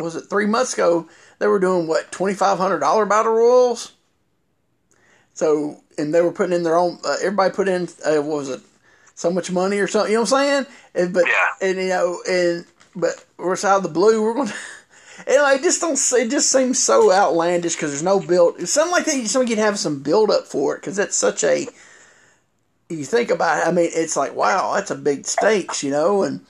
Was 0.00 0.16
it 0.16 0.28
three 0.28 0.46
months 0.46 0.74
ago? 0.74 1.08
They 1.38 1.46
were 1.46 1.58
doing 1.58 1.86
what 1.86 2.10
twenty 2.10 2.34
five 2.34 2.58
hundred 2.58 2.80
dollar 2.80 3.06
battle 3.06 3.32
royals. 3.32 3.92
So 5.34 5.82
and 5.98 6.12
they 6.14 6.20
were 6.20 6.32
putting 6.32 6.54
in 6.54 6.62
their 6.62 6.76
own. 6.76 6.98
Uh, 7.04 7.16
everybody 7.20 7.54
put 7.54 7.68
in 7.68 7.88
uh, 8.04 8.16
what 8.22 8.38
was 8.38 8.48
it? 8.48 8.60
So 9.14 9.30
much 9.30 9.50
money 9.50 9.78
or 9.78 9.86
something. 9.86 10.10
You 10.10 10.18
know 10.18 10.22
what 10.22 10.32
I'm 10.32 10.64
saying? 10.64 10.66
And, 10.94 11.14
but 11.14 11.24
Yeah. 11.26 11.68
and 11.68 11.78
you 11.78 11.88
know 11.88 12.22
and 12.28 12.64
but 12.96 13.24
we're 13.36 13.52
out 13.52 13.78
of 13.78 13.82
the 13.82 13.88
blue. 13.88 14.22
We're 14.22 14.34
going. 14.34 14.48
to... 14.48 14.54
Know, 15.28 15.48
it 15.52 15.62
just 15.62 15.80
don't. 15.80 15.98
It 16.14 16.30
just 16.30 16.50
seems 16.50 16.78
so 16.78 17.12
outlandish 17.12 17.76
because 17.76 17.92
there's 17.92 18.02
no 18.02 18.20
build. 18.20 18.58
It 18.58 18.66
sounds 18.66 18.90
like 18.90 19.04
they 19.04 19.20
you 19.20 19.46
could 19.46 19.58
have 19.58 19.78
some 19.78 20.02
build 20.02 20.30
up 20.30 20.46
for 20.46 20.74
it 20.74 20.80
because 20.80 20.98
it's 20.98 21.16
such 21.16 21.44
a. 21.44 21.66
You 22.88 23.04
think 23.04 23.30
about 23.30 23.58
it. 23.58 23.68
I 23.68 23.72
mean, 23.72 23.90
it's 23.92 24.16
like 24.16 24.34
wow, 24.34 24.74
that's 24.74 24.90
a 24.90 24.96
big 24.96 25.26
stakes, 25.26 25.82
you 25.82 25.90
know. 25.90 26.24
And 26.24 26.44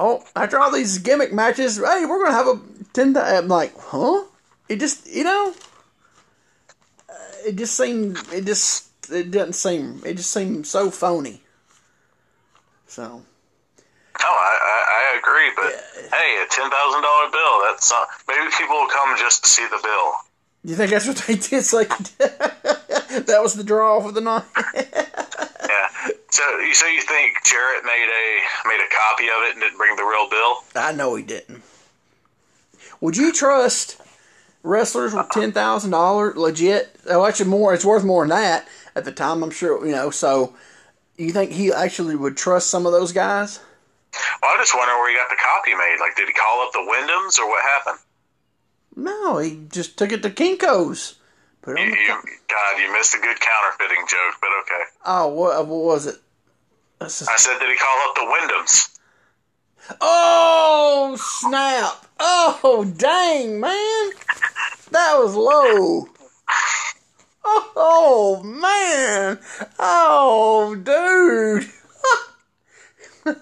oh, 0.00 0.24
after 0.34 0.58
all 0.58 0.72
these 0.72 0.98
gimmick 0.98 1.32
matches, 1.32 1.76
hey, 1.76 2.06
we're 2.06 2.24
gonna 2.24 2.36
have 2.36 2.48
a 2.48 2.60
ten. 2.92 3.16
I'm 3.16 3.46
like, 3.46 3.74
huh? 3.78 4.24
It 4.68 4.80
just, 4.80 5.06
you 5.08 5.24
know, 5.24 5.54
uh, 7.08 7.12
it 7.46 7.56
just 7.56 7.76
seemed. 7.76 8.18
It 8.32 8.44
just. 8.46 8.88
It 9.12 9.30
doesn't 9.30 9.54
seem. 9.54 10.02
It 10.04 10.16
just 10.16 10.32
seemed 10.32 10.66
so 10.66 10.90
phony. 10.90 11.42
So 12.86 13.02
No, 13.02 14.26
I, 14.26 14.58
I, 14.62 15.14
I 15.14 15.18
agree, 15.18 15.50
but 15.56 15.72
hey, 16.12 16.42
a 16.42 16.46
ten 16.48 16.70
thousand 16.70 17.02
dollar 17.02 17.30
bill. 17.30 17.60
That's 17.62 17.90
not, 17.90 18.08
maybe 18.28 18.50
people 18.56 18.76
will 18.76 18.88
come 18.88 19.16
just 19.18 19.44
to 19.44 19.50
see 19.50 19.64
the 19.64 19.80
bill. 19.82 20.12
you 20.64 20.76
think 20.76 20.90
that's 20.90 21.06
what 21.06 21.16
they 21.18 21.34
did? 21.34 21.52
It's 21.52 21.72
like 21.72 21.88
that 22.18 23.38
was 23.40 23.54
the 23.54 23.64
draw 23.64 24.00
for 24.00 24.12
the 24.12 24.20
night. 24.20 24.44
Yeah. 25.70 26.10
So 26.30 26.58
you 26.58 26.74
so 26.74 26.86
you 26.86 27.00
think 27.00 27.36
Jarrett 27.44 27.84
made 27.84 28.08
a 28.08 28.68
made 28.68 28.80
a 28.80 28.90
copy 28.94 29.24
of 29.24 29.42
it 29.44 29.52
and 29.52 29.60
didn't 29.60 29.78
bring 29.78 29.96
the 29.96 30.02
real 30.04 30.28
bill? 30.28 30.64
I 30.74 30.92
know 30.92 31.14
he 31.14 31.22
didn't. 31.22 31.62
Would 33.00 33.16
you 33.16 33.32
trust 33.32 34.00
wrestlers 34.62 35.12
with 35.12 35.26
uh-uh. 35.26 35.40
ten 35.40 35.52
thousand 35.52 35.90
dollars 35.92 36.36
legit? 36.36 36.96
Oh, 37.08 37.24
actually, 37.24 37.50
more. 37.50 37.72
It's 37.74 37.84
worth 37.84 38.04
more 38.04 38.22
than 38.22 38.30
that 38.30 38.68
at 38.96 39.04
the 39.04 39.12
time. 39.12 39.42
I'm 39.42 39.50
sure 39.50 39.84
you 39.86 39.92
know. 39.92 40.10
So, 40.10 40.54
you 41.16 41.30
think 41.30 41.52
he 41.52 41.72
actually 41.72 42.16
would 42.16 42.36
trust 42.36 42.68
some 42.68 42.86
of 42.86 42.92
those 42.92 43.12
guys? 43.12 43.60
Well, 44.42 44.52
I 44.52 44.56
just 44.58 44.74
wonder 44.74 44.92
where 44.94 45.10
he 45.10 45.16
got 45.16 45.30
the 45.30 45.36
copy 45.36 45.74
made. 45.74 45.98
Like, 46.00 46.16
did 46.16 46.26
he 46.26 46.34
call 46.34 46.66
up 46.66 46.72
the 46.72 46.78
Windhams 46.78 47.38
or 47.38 47.48
what 47.48 47.62
happened? 47.62 47.98
No, 48.96 49.38
he 49.38 49.66
just 49.70 49.96
took 49.96 50.10
it 50.10 50.22
to 50.22 50.30
Kinko's. 50.30 51.14
Put 51.62 51.78
it 51.78 51.80
You, 51.80 51.84
on 51.84 51.90
the 51.90 51.96
you, 51.96 52.38
God, 52.48 52.78
you 52.82 52.92
missed 52.92 53.14
a 53.14 53.18
good 53.18 53.38
counterfeiting 53.40 54.04
joke, 54.08 54.34
but 54.40 54.50
okay. 54.62 54.84
oh, 55.06 55.28
what, 55.28 55.56
uh, 55.58 55.64
what 55.64 55.84
was 55.84 56.06
it? 56.06 56.16
Just- 57.02 57.28
I 57.30 57.36
said, 57.36 57.58
did 57.58 57.68
he 57.70 57.76
call 57.76 58.08
up 58.08 58.14
the 58.14 58.20
Windhams? 58.22 58.96
oh 60.00 61.16
snap! 61.18 62.06
Oh 62.20 62.84
dang, 62.96 63.58
man, 63.58 64.10
that 64.92 65.14
was 65.18 65.34
low. 65.34 66.06
Oh 67.44 68.42
man! 68.44 69.38
Oh 69.78 70.76
dude! 70.76 71.70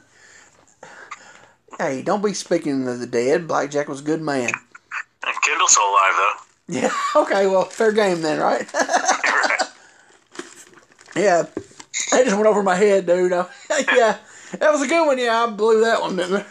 hey, 1.78 2.02
don't 2.02 2.22
be 2.24 2.32
speaking 2.32 2.86
of 2.88 3.00
the 3.00 3.06
dead. 3.06 3.48
Blackjack 3.48 3.88
was 3.88 4.00
a 4.00 4.04
good 4.04 4.22
man. 4.22 4.50
And 5.26 5.42
Kendall's 5.42 5.72
still 5.72 5.82
alive, 5.90 6.14
though. 6.14 6.32
Yeah. 6.68 6.90
Okay. 7.16 7.46
Well, 7.46 7.64
fair 7.64 7.92
game 7.92 8.20
then, 8.22 8.38
right? 8.40 8.66
yeah. 11.16 11.46
That 12.12 12.24
just 12.24 12.36
went 12.36 12.46
over 12.46 12.62
my 12.62 12.76
head, 12.76 13.06
dude. 13.06 13.32
Yeah. 13.92 14.18
That 14.60 14.72
was 14.72 14.82
a 14.82 14.86
good 14.86 15.06
one. 15.06 15.18
Yeah, 15.18 15.44
I 15.44 15.50
blew 15.50 15.80
that 15.82 16.00
one, 16.00 16.16
didn't 16.16 16.36
I? 16.36 16.44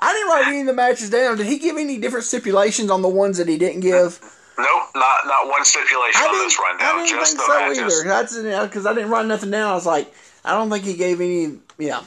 I 0.00 0.12
didn't 0.12 0.28
write 0.28 0.44
any 0.48 0.60
of 0.60 0.66
the 0.66 0.72
matches 0.72 1.10
down. 1.10 1.36
Did 1.36 1.46
he 1.46 1.58
give 1.58 1.76
any 1.76 1.98
different 1.98 2.24
stipulations 2.24 2.90
on 2.90 3.02
the 3.02 3.08
ones 3.08 3.36
that 3.38 3.48
he 3.48 3.58
didn't 3.58 3.80
give? 3.80 4.18
nope, 4.58 4.82
not 4.94 5.26
not 5.26 5.48
one 5.48 5.62
stipulation 5.64 6.22
I 6.22 6.26
on 6.28 6.38
this 6.46 6.58
I 6.58 6.62
rundown. 6.62 6.96
didn't 7.04 7.08
Just 7.18 7.36
think 7.36 7.46
the 7.46 7.52
so 7.52 7.58
matches. 7.58 8.00
either. 8.00 8.08
That's 8.08 8.68
because 8.68 8.86
I 8.86 8.94
didn't 8.94 9.10
write 9.10 9.26
nothing 9.26 9.50
down. 9.50 9.70
I 9.70 9.74
was 9.74 9.84
like, 9.86 10.12
I 10.44 10.52
don't 10.52 10.70
think 10.70 10.84
he 10.84 10.94
gave 10.94 11.20
any. 11.20 11.58
Yeah. 11.78 12.02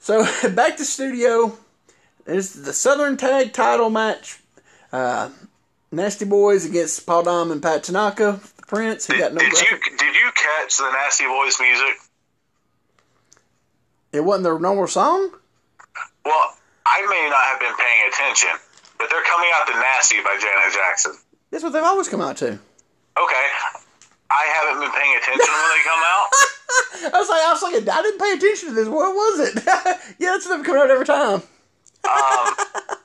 So 0.00 0.24
back 0.50 0.76
to 0.78 0.84
studio. 0.84 1.56
There's 2.24 2.52
the 2.52 2.72
Southern 2.72 3.16
Tag 3.16 3.52
Title 3.52 3.90
match. 3.90 4.40
Uh, 4.92 5.30
Nasty 5.92 6.24
Boys 6.24 6.64
against 6.64 7.06
Paul 7.06 7.22
Diamond 7.22 7.52
and 7.52 7.62
Pat 7.62 7.84
Tanaka. 7.84 8.40
The 8.56 8.62
Prince. 8.66 9.06
He 9.06 9.18
got 9.18 9.28
Did, 9.28 9.34
no. 9.34 9.40
did 9.40 9.60
you 9.60 9.78
did 9.98 10.14
you 10.16 10.30
catch 10.34 10.78
the 10.78 10.90
Nasty 10.90 11.26
Boys 11.26 11.60
music? 11.60 11.96
It 14.12 14.24
wasn't 14.24 14.44
their 14.44 14.58
normal 14.58 14.86
song. 14.86 15.30
Well, 16.24 16.56
I 16.86 17.00
may 17.08 17.28
not 17.30 17.44
have 17.44 17.60
been 17.60 17.74
paying 17.76 18.02
attention, 18.08 18.50
but 18.98 19.08
they're 19.10 19.22
coming 19.24 19.50
out 19.54 19.66
to 19.68 19.74
Nasty 19.74 20.16
by 20.22 20.36
Janet 20.40 20.72
Jackson. 20.72 21.12
That's 21.50 21.62
what 21.62 21.72
they've 21.72 21.82
always 21.82 22.08
come 22.08 22.20
out 22.20 22.36
to. 22.38 22.46
Okay. 22.48 23.46
I 24.30 24.44
haven't 24.48 24.80
been 24.80 24.92
paying 24.92 25.16
attention 25.16 25.52
when 25.52 25.68
they 25.76 25.82
come 25.84 26.00
out. 26.00 26.28
I 27.14 27.18
was 27.18 27.28
like, 27.28 27.42
I 27.42 27.52
was 27.52 27.62
like, 27.62 27.96
I 27.96 28.02
didn't 28.02 28.18
pay 28.18 28.32
attention 28.32 28.68
to 28.70 28.74
this. 28.74 28.88
What 28.88 29.14
was 29.14 29.40
it? 29.48 29.62
yeah, 30.18 30.30
that's 30.32 30.46
what 30.46 30.56
they've 30.56 30.64
coming 30.64 30.80
out 30.80 30.90
every 30.90 31.04
time. 31.04 31.42
Um, 32.08 32.54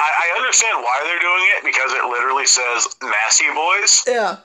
I, 0.00 0.32
I 0.32 0.36
understand 0.40 0.80
why 0.82 0.96
they're 1.04 1.20
doing 1.20 1.46
it 1.56 1.64
because 1.64 1.92
it 1.92 2.04
literally 2.08 2.46
says 2.46 2.88
Nasty 3.02 3.46
Boys, 3.54 4.02
Yeah, 4.08 4.36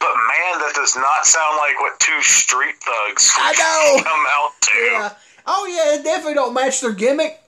but 0.00 0.14
man, 0.16 0.52
that 0.64 0.72
does 0.74 0.96
not 0.96 1.26
sound 1.26 1.56
like 1.58 1.78
what 1.80 2.00
two 2.00 2.20
street 2.22 2.76
thugs 2.80 3.30
I 3.36 3.52
know. 3.60 4.02
come 4.02 4.24
out 4.28 4.52
to. 4.60 4.78
yeah. 4.78 5.12
Oh 5.46 5.66
yeah, 5.66 5.98
it 5.98 6.04
definitely 6.04 6.34
don't 6.34 6.54
match 6.54 6.80
their 6.80 6.92
gimmick, 6.92 7.38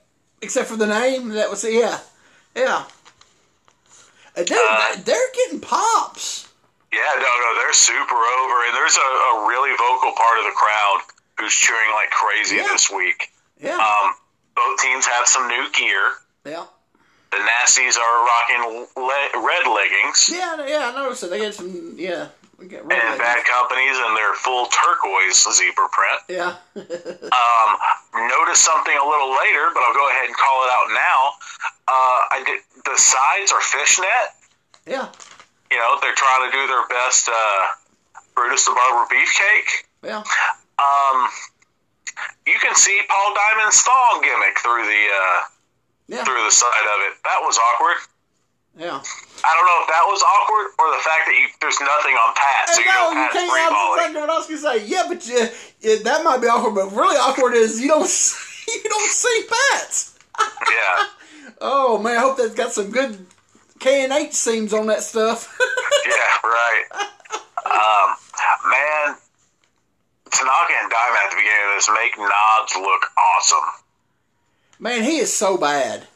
except 0.42 0.68
for 0.68 0.76
the 0.76 0.86
name. 0.86 1.30
That 1.30 1.48
was 1.50 1.64
yeah, 1.64 1.98
yeah. 2.54 2.84
They're, 4.34 4.44
Uh, 4.50 4.96
they're 5.04 5.30
getting 5.34 5.60
pops. 5.60 6.48
Yeah, 6.92 7.00
no, 7.16 7.20
no, 7.20 7.60
they're 7.60 7.72
super 7.72 8.14
over, 8.16 8.66
and 8.66 8.74
there's 8.76 8.96
a, 8.96 9.00
a 9.00 9.48
really 9.48 9.70
vocal 9.76 10.12
part 10.12 10.38
of 10.38 10.44
the 10.44 10.52
crowd 10.54 11.00
who's 11.38 11.52
cheering 11.54 11.90
like 11.94 12.10
crazy 12.10 12.56
Yeah. 12.56 12.64
this 12.68 12.90
week. 12.90 13.30
Yeah, 13.60 13.76
Um, 13.76 14.14
both 14.56 14.80
teams 14.82 15.06
have 15.06 15.26
some 15.26 15.48
new 15.48 15.70
gear. 15.72 16.12
yeah, 16.44 16.64
The 17.32 17.38
Nasties 17.40 17.96
are 17.96 18.16
rocking 18.28 18.86
le- 18.96 19.40
red 19.40 19.64
leggings, 19.66 20.28
yeah, 20.30 20.66
yeah. 20.68 20.92
I 20.92 21.02
noticed 21.02 21.24
it. 21.24 21.30
They 21.30 21.40
got 21.40 21.54
some. 21.54 21.94
Yeah, 21.96 22.28
we 22.60 22.66
got 22.68 22.84
red 22.84 22.92
and 23.00 23.16
leggings. 23.16 23.24
Bad 23.24 23.44
Companies 23.48 23.96
in 23.96 24.12
their 24.14 24.34
full 24.34 24.66
turquoise 24.68 25.40
zebra 25.56 25.88
print. 25.88 26.20
Yeah, 26.28 26.56
Um, 26.76 27.68
notice 28.28 28.60
something 28.60 28.92
a 28.92 29.06
little 29.08 29.32
later, 29.32 29.72
but 29.72 29.80
I'll 29.80 29.96
go 29.96 30.08
ahead 30.12 30.26
and 30.28 30.36
call 30.36 30.58
it 30.64 30.70
out 30.76 30.88
now. 30.92 31.20
Uh, 31.88 32.20
I 32.36 32.42
did, 32.44 32.60
the 32.84 32.96
sides 33.00 33.50
are 33.50 33.60
fishnet. 33.64 34.28
yeah, 34.86 35.08
You 35.72 35.78
know, 35.78 35.96
they're 36.04 36.14
trying 36.14 36.50
to 36.50 36.52
do 36.52 36.66
their 36.68 36.86
best 36.88 37.28
uh, 37.32 37.60
Brutus 38.36 38.64
the 38.66 38.72
Barber 38.76 39.08
beefcake. 39.08 39.88
yeah. 40.04 40.22
Um, 40.78 41.28
you 42.46 42.58
can 42.60 42.74
see 42.74 43.00
Paul 43.08 43.34
Diamond's 43.34 43.80
thong 43.80 44.20
gimmick 44.22 44.58
through 44.60 44.84
the 44.84 45.04
uh, 45.08 45.40
Yeah, 46.12 46.24
through 46.28 46.44
the 46.44 46.52
side 46.52 46.84
of 46.92 46.98
it. 47.08 47.16
That 47.24 47.40
was 47.40 47.56
awkward. 47.56 47.96
yeah. 48.76 49.00
I 49.44 49.50
don't 49.56 49.66
know 49.66 49.78
if 49.82 49.88
that 49.88 50.04
was 50.06 50.20
awkward 50.22 50.70
or 50.78 50.92
the 50.94 51.02
fact 51.02 51.24
that 51.26 51.34
you 51.34 51.48
there's 51.60 51.80
nothing 51.80 52.14
on 52.14 52.30
Pat, 52.36 52.68
so 52.68 52.78
Hey, 52.78 52.86
you 52.86 52.94
no, 52.94 53.00
know 53.00 53.08
you 53.10 53.26
Pat's 53.26 53.34
can't. 53.34 53.50
free 53.50 53.60
I 53.60 53.64
was 53.64 53.74
balling. 53.74 53.98
thinking 54.04 54.20
what 54.20 54.30
I 54.30 54.36
was 54.38 54.46
gonna 54.46 54.60
say. 54.62 54.86
Yeah, 54.86 55.04
but 55.08 55.20
you, 55.26 55.40
yeah, 55.80 55.96
that 56.04 56.22
might 56.22 56.38
be 56.40 56.46
awkward. 56.46 56.74
But 56.76 56.92
really 56.94 57.16
awkward 57.16 57.54
is 57.54 57.80
you 57.80 57.88
don't 57.88 58.06
see, 58.06 58.70
you 58.84 58.88
don't 58.90 59.10
see 59.10 59.38
Pats. 59.50 60.18
Yeah, 60.38 61.06
Oh 61.60 61.98
man, 61.98 62.18
I 62.18 62.20
hope 62.20 62.36
that's 62.36 62.54
got 62.54 62.72
some 62.72 62.90
good 62.90 63.26
K 63.80 64.04
and 64.04 64.12
H 64.12 64.32
seams 64.32 64.72
on 64.72 64.86
that 64.86 65.02
stuff. 65.02 65.48
yeah, 66.06 66.38
right. 66.44 66.84
Um, 67.66 68.08
man, 68.70 69.16
Tanaka 70.30 70.72
and 70.82 70.90
Diamond 70.90 71.18
at 71.24 71.30
the 71.30 71.36
beginning 71.36 71.66
of 71.66 71.74
this 71.76 71.90
make 71.94 72.14
Knobs 72.18 72.74
look 72.76 73.02
awesome. 73.18 73.68
Man, 74.82 75.04
he 75.06 75.18
is 75.22 75.30
so 75.32 75.56
bad. 75.56 76.08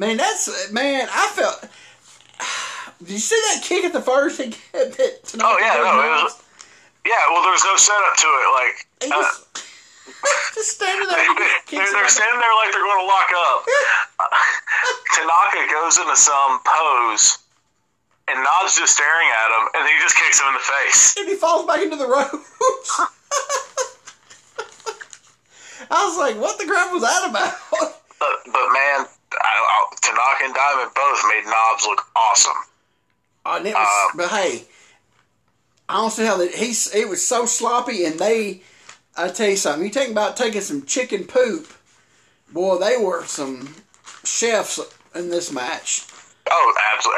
Man, 0.00 0.16
that's 0.16 0.48
man. 0.72 1.06
I 1.12 1.28
felt. 1.36 1.60
Did 3.04 3.10
you 3.10 3.18
see 3.18 3.36
that 3.52 3.60
kick 3.62 3.84
at 3.84 3.92
the 3.92 4.00
first? 4.00 4.40
He 4.40 4.48
that 4.72 4.96
Tanaka 4.96 5.44
Oh, 5.44 5.58
yeah, 5.60 5.76
no, 5.76 5.92
it 6.00 6.24
was- 6.24 6.40
Yeah, 7.04 7.20
well, 7.28 7.44
there's 7.44 7.60
no 7.68 7.76
setup 7.76 8.16
to 8.16 8.28
it. 8.32 8.48
Like, 8.56 8.76
uh, 9.04 9.20
just, 9.20 9.36
just 10.56 10.70
standing 10.80 11.04
there. 11.04 11.20
They, 11.20 11.28
they're, 11.36 11.84
it 11.84 11.92
they're 11.92 12.00
like- 12.00 12.08
standing 12.16 12.40
there 12.40 12.54
like 12.64 12.72
they're 12.72 12.80
going 12.80 13.04
to 13.04 13.10
lock 13.12 13.28
up. 13.36 13.60
Tanaka 15.12 15.68
goes 15.68 15.98
into 16.00 16.16
some 16.16 16.64
pose, 16.64 17.36
and 18.32 18.40
Knobs 18.40 18.72
just 18.72 18.96
staring 18.96 19.28
at 19.28 19.48
him, 19.52 19.68
and 19.76 19.82
he 19.84 19.94
just 20.00 20.16
kicks 20.16 20.40
him 20.40 20.48
in 20.48 20.54
the 20.56 20.64
face. 20.64 21.12
and 21.20 21.28
he 21.28 21.36
falls 21.36 21.66
back 21.68 21.82
into 21.84 21.96
the 22.00 22.08
ropes. 22.08 22.48
I 25.90 26.06
was 26.06 26.18
like, 26.18 26.40
what 26.40 26.58
the 26.58 26.66
crap 26.66 26.92
was 26.92 27.02
that 27.02 27.28
about? 27.28 27.92
But, 28.22 28.38
but 28.44 28.68
man, 28.72 29.04
I, 29.32 29.50
I, 29.50 29.94
Tanaka 30.00 30.44
and 30.44 30.54
Diamond 30.54 30.92
both 30.94 31.24
made 31.26 31.42
Knobs 31.44 31.84
look 31.84 32.06
awesome. 32.14 32.52
Oh, 33.44 33.56
and 33.56 33.66
it 33.66 33.74
was, 33.74 34.12
uh, 34.14 34.16
but 34.16 34.28
hey, 34.28 34.64
I 35.88 35.94
don't 35.94 36.12
see 36.12 36.24
how 36.24 36.36
that 36.36 36.54
he's. 36.54 36.94
It 36.94 37.08
was 37.08 37.26
so 37.26 37.46
sloppy, 37.46 38.04
and 38.04 38.20
they. 38.20 38.62
I 39.16 39.28
tell 39.28 39.48
you 39.48 39.56
something. 39.56 39.84
You 39.84 39.90
talk 39.90 40.08
about 40.08 40.36
taking 40.36 40.60
some 40.60 40.86
chicken 40.86 41.24
poop. 41.24 41.66
Boy, 42.52 42.78
they 42.78 42.96
were 42.96 43.24
some 43.24 43.74
chefs 44.22 44.78
in 45.16 45.28
this 45.28 45.50
match. 45.50 46.06
Oh, 46.48 46.74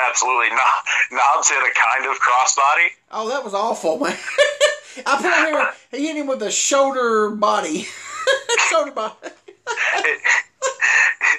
absolutely, 0.09 0.51
not. 0.51 0.85
Knobs 1.13 1.51
hit 1.51 1.59
a 1.59 1.73
kind 1.75 2.07
of 2.07 2.19
crossbody. 2.19 2.87
Oh, 3.11 3.29
that 3.29 3.45
was 3.45 3.53
awful, 3.53 3.99
man. 3.99 4.17
I 5.07 5.17
put 5.17 5.27
on 5.27 5.47
here. 5.53 5.73
He 5.91 6.07
hit 6.07 6.17
him 6.17 6.29
with 6.29 6.43
a 6.43 6.51
shoulder 6.51 7.31
body. 7.31 7.89
body. 8.95 9.15
It, 9.25 10.21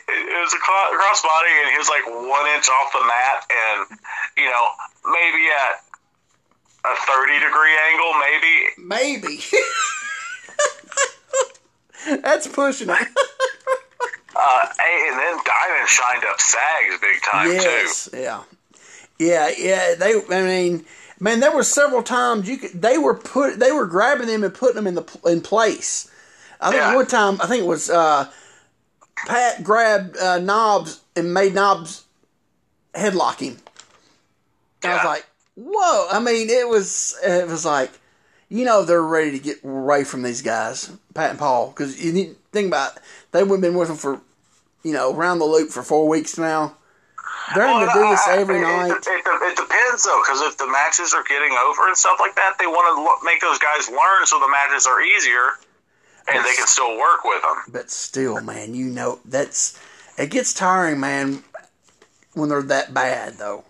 it 0.07 0.39
was 0.41 0.53
a 0.53 0.57
crossbody, 0.57 1.53
and 1.61 1.71
he 1.71 1.77
was 1.77 1.89
like 1.89 2.05
one 2.05 2.47
inch 2.55 2.69
off 2.69 2.91
the 2.93 3.05
mat, 3.05 3.45
and 3.49 3.99
you 4.37 4.49
know 4.49 4.67
maybe 5.05 5.47
at 5.47 5.83
a 6.85 6.95
thirty 7.05 7.39
degree 7.39 7.75
angle, 7.91 8.13
maybe. 8.19 8.53
Maybe. 8.77 9.39
That's 12.21 12.47
pushing 12.47 12.89
it. 12.89 13.07
Uh, 14.37 14.67
hey, 14.77 15.07
and 15.09 15.17
then 15.17 15.37
Diamond 15.45 15.87
shined 15.87 16.25
up 16.25 16.41
Sags 16.41 16.99
big 16.99 17.21
time 17.23 17.47
yes. 17.47 18.09
Yeah. 18.11 18.43
Yeah. 19.17 19.49
Yeah. 19.57 19.95
They. 19.95 20.21
I 20.29 20.41
mean, 20.41 20.85
man, 21.21 21.39
there 21.39 21.55
were 21.55 21.63
several 21.63 22.03
times 22.03 22.49
you 22.49 22.57
could. 22.57 22.81
They 22.81 22.97
were 22.97 23.13
put. 23.13 23.59
They 23.59 23.71
were 23.71 23.85
grabbing 23.85 24.27
them 24.27 24.43
and 24.43 24.53
putting 24.53 24.75
them 24.75 24.87
in 24.87 24.95
the 24.95 25.19
in 25.25 25.39
place. 25.39 26.11
I 26.61 26.69
think 26.71 26.81
Yeah. 26.81 26.95
one 26.95 27.07
time. 27.07 27.39
I 27.41 27.47
think 27.47 27.63
it 27.63 27.67
was 27.67 27.89
uh, 27.89 28.29
Pat 29.27 29.63
grabbed 29.63 30.17
uh, 30.17 30.39
Knobs 30.39 31.01
and 31.15 31.33
made 31.33 31.53
Knobs 31.53 32.03
headlock 32.93 33.39
him. 33.39 33.57
I 34.83 34.95
was 34.95 35.05
like, 35.05 35.25
whoa! 35.55 36.07
I 36.11 36.19
mean, 36.19 36.49
it 36.49 36.67
was. 36.67 37.15
It 37.23 37.47
was 37.47 37.65
like. 37.65 37.91
You 38.47 38.63
know 38.63 38.85
they're 38.85 39.01
ready 39.01 39.31
to 39.31 39.39
get 39.39 39.63
away 39.63 40.03
from 40.03 40.21
these 40.21 40.43
guys, 40.43 40.91
Pat 41.15 41.31
and 41.31 41.39
Paul, 41.39 41.69
because 41.69 41.99
you 42.01 42.13
need 42.13 42.35
think 42.51 42.67
about 42.67 42.95
it, 42.95 43.01
they've 43.31 43.47
been 43.59 43.73
with 43.73 43.87
them 43.87 43.97
for, 43.97 44.21
you 44.83 44.93
know, 44.93 45.11
around 45.11 45.39
the 45.39 45.45
loop 45.45 45.71
for 45.71 45.81
four 45.81 46.07
weeks 46.07 46.37
now. 46.37 46.77
They're 47.55 47.65
having 47.65 47.87
to 47.87 47.93
do 47.93 48.07
this 48.07 48.21
I- 48.27 48.35
I- 48.35 48.37
every 48.37 48.57
it, 48.59 48.61
night. 48.61 48.91
It, 48.91 48.97
it, 49.07 49.25
it 49.25 49.57
depends 49.57 50.03
though, 50.05 50.21
because 50.21 50.41
if 50.41 50.57
the 50.59 50.67
matches 50.67 51.15
are 51.15 51.23
getting 51.27 51.53
over 51.57 51.87
and 51.87 51.97
stuff 51.97 52.17
like 52.19 52.35
that, 52.35 52.53
they 52.59 52.67
want 52.67 52.85
to 52.93 53.25
make 53.25 53.41
those 53.41 53.57
guys 53.57 53.89
learn 53.89 54.25
so 54.27 54.39
the 54.39 54.47
matches 54.47 54.85
are 54.85 55.01
easier, 55.01 55.57
and 56.27 56.45
they 56.45 56.55
can 56.55 56.67
still 56.67 56.97
work 56.97 57.23
with 57.23 57.41
them. 57.41 57.73
But 57.73 57.91
still, 57.91 58.41
man, 58.41 58.75
you 58.75 58.85
know 58.85 59.19
that's 59.25 59.79
it 60.17 60.29
gets 60.29 60.53
tiring, 60.53 60.99
man, 60.99 61.43
when 62.33 62.49
they're 62.49 62.61
that 62.63 62.93
bad 62.93 63.35
though. 63.35 63.63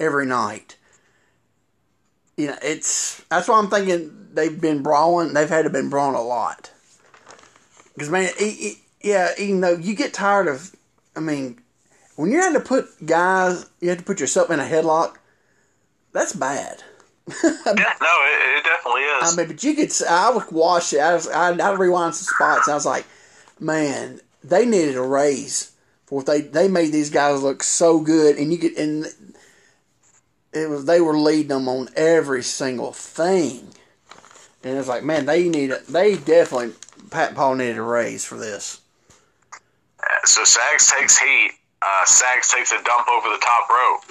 Every 0.00 0.26
night. 0.26 0.76
You 2.36 2.48
know, 2.48 2.56
it's 2.62 3.22
that's 3.30 3.48
why 3.48 3.58
I'm 3.58 3.70
thinking 3.70 4.28
they've 4.32 4.60
been 4.60 4.82
brawling. 4.82 5.32
They've 5.32 5.48
had 5.48 5.62
to 5.62 5.70
been 5.70 5.90
brawling 5.90 6.16
a 6.16 6.22
lot. 6.22 6.72
Because 7.94 8.10
man, 8.10 8.24
it, 8.24 8.34
it, 8.40 8.78
yeah, 9.00 9.30
even 9.38 9.60
though 9.60 9.76
you 9.76 9.94
get 9.94 10.14
tired 10.14 10.48
of, 10.48 10.74
I 11.14 11.20
mean, 11.20 11.60
when 12.16 12.30
you're 12.30 12.42
having 12.42 12.60
to 12.60 12.66
put 12.66 12.86
guys, 13.04 13.66
you 13.80 13.90
have 13.90 13.98
to 13.98 14.04
put 14.04 14.20
yourself 14.20 14.50
in 14.50 14.60
a 14.60 14.64
headlock. 14.64 15.16
That's 16.12 16.32
bad. 16.32 16.82
Yeah, 17.28 17.94
no, 18.00 18.14
it, 18.24 18.58
it 18.58 18.64
definitely 18.64 19.02
is. 19.02 19.32
I 19.32 19.36
mean, 19.36 19.46
but 19.46 19.62
you 19.62 19.74
could. 19.74 19.92
I 20.08 20.30
would 20.30 20.50
watch 20.50 20.92
it. 20.92 20.98
I 20.98 21.14
was. 21.14 21.28
I, 21.28 21.50
I'd 21.50 21.78
rewind 21.78 22.14
some 22.14 22.34
spots. 22.34 22.68
I 22.68 22.74
was 22.74 22.86
like, 22.86 23.06
man, 23.60 24.20
they 24.42 24.66
needed 24.66 24.96
a 24.96 25.02
raise 25.02 25.72
for 26.06 26.16
what 26.16 26.26
they 26.26 26.40
they 26.40 26.68
made 26.68 26.92
these 26.92 27.10
guys 27.10 27.42
look 27.42 27.62
so 27.62 28.00
good, 28.00 28.36
and 28.36 28.52
you 28.52 28.58
could 28.58 28.72
and 28.72 29.06
it 30.52 30.68
was 30.68 30.84
they 30.84 31.00
were 31.00 31.16
leading 31.16 31.48
them 31.48 31.68
on 31.68 31.88
every 31.96 32.42
single 32.42 32.92
thing, 32.92 33.68
and 34.64 34.76
it's 34.76 34.88
like, 34.88 35.04
man, 35.04 35.26
they 35.26 35.48
need 35.48 35.70
it. 35.70 35.86
They 35.86 36.16
definitely 36.16 36.72
Pat 37.10 37.28
and 37.28 37.36
Paul 37.36 37.54
needed 37.54 37.78
a 37.78 37.82
raise 37.82 38.24
for 38.24 38.36
this. 38.36 38.80
so 40.24 40.44
Sags 40.44 40.90
takes 40.90 41.18
heat. 41.18 41.52
Uh, 41.80 42.04
Sags 42.04 42.48
takes 42.48 42.72
a 42.72 42.82
dump 42.82 43.08
over 43.08 43.28
the 43.28 43.38
top 43.40 43.68
rope. 43.68 44.02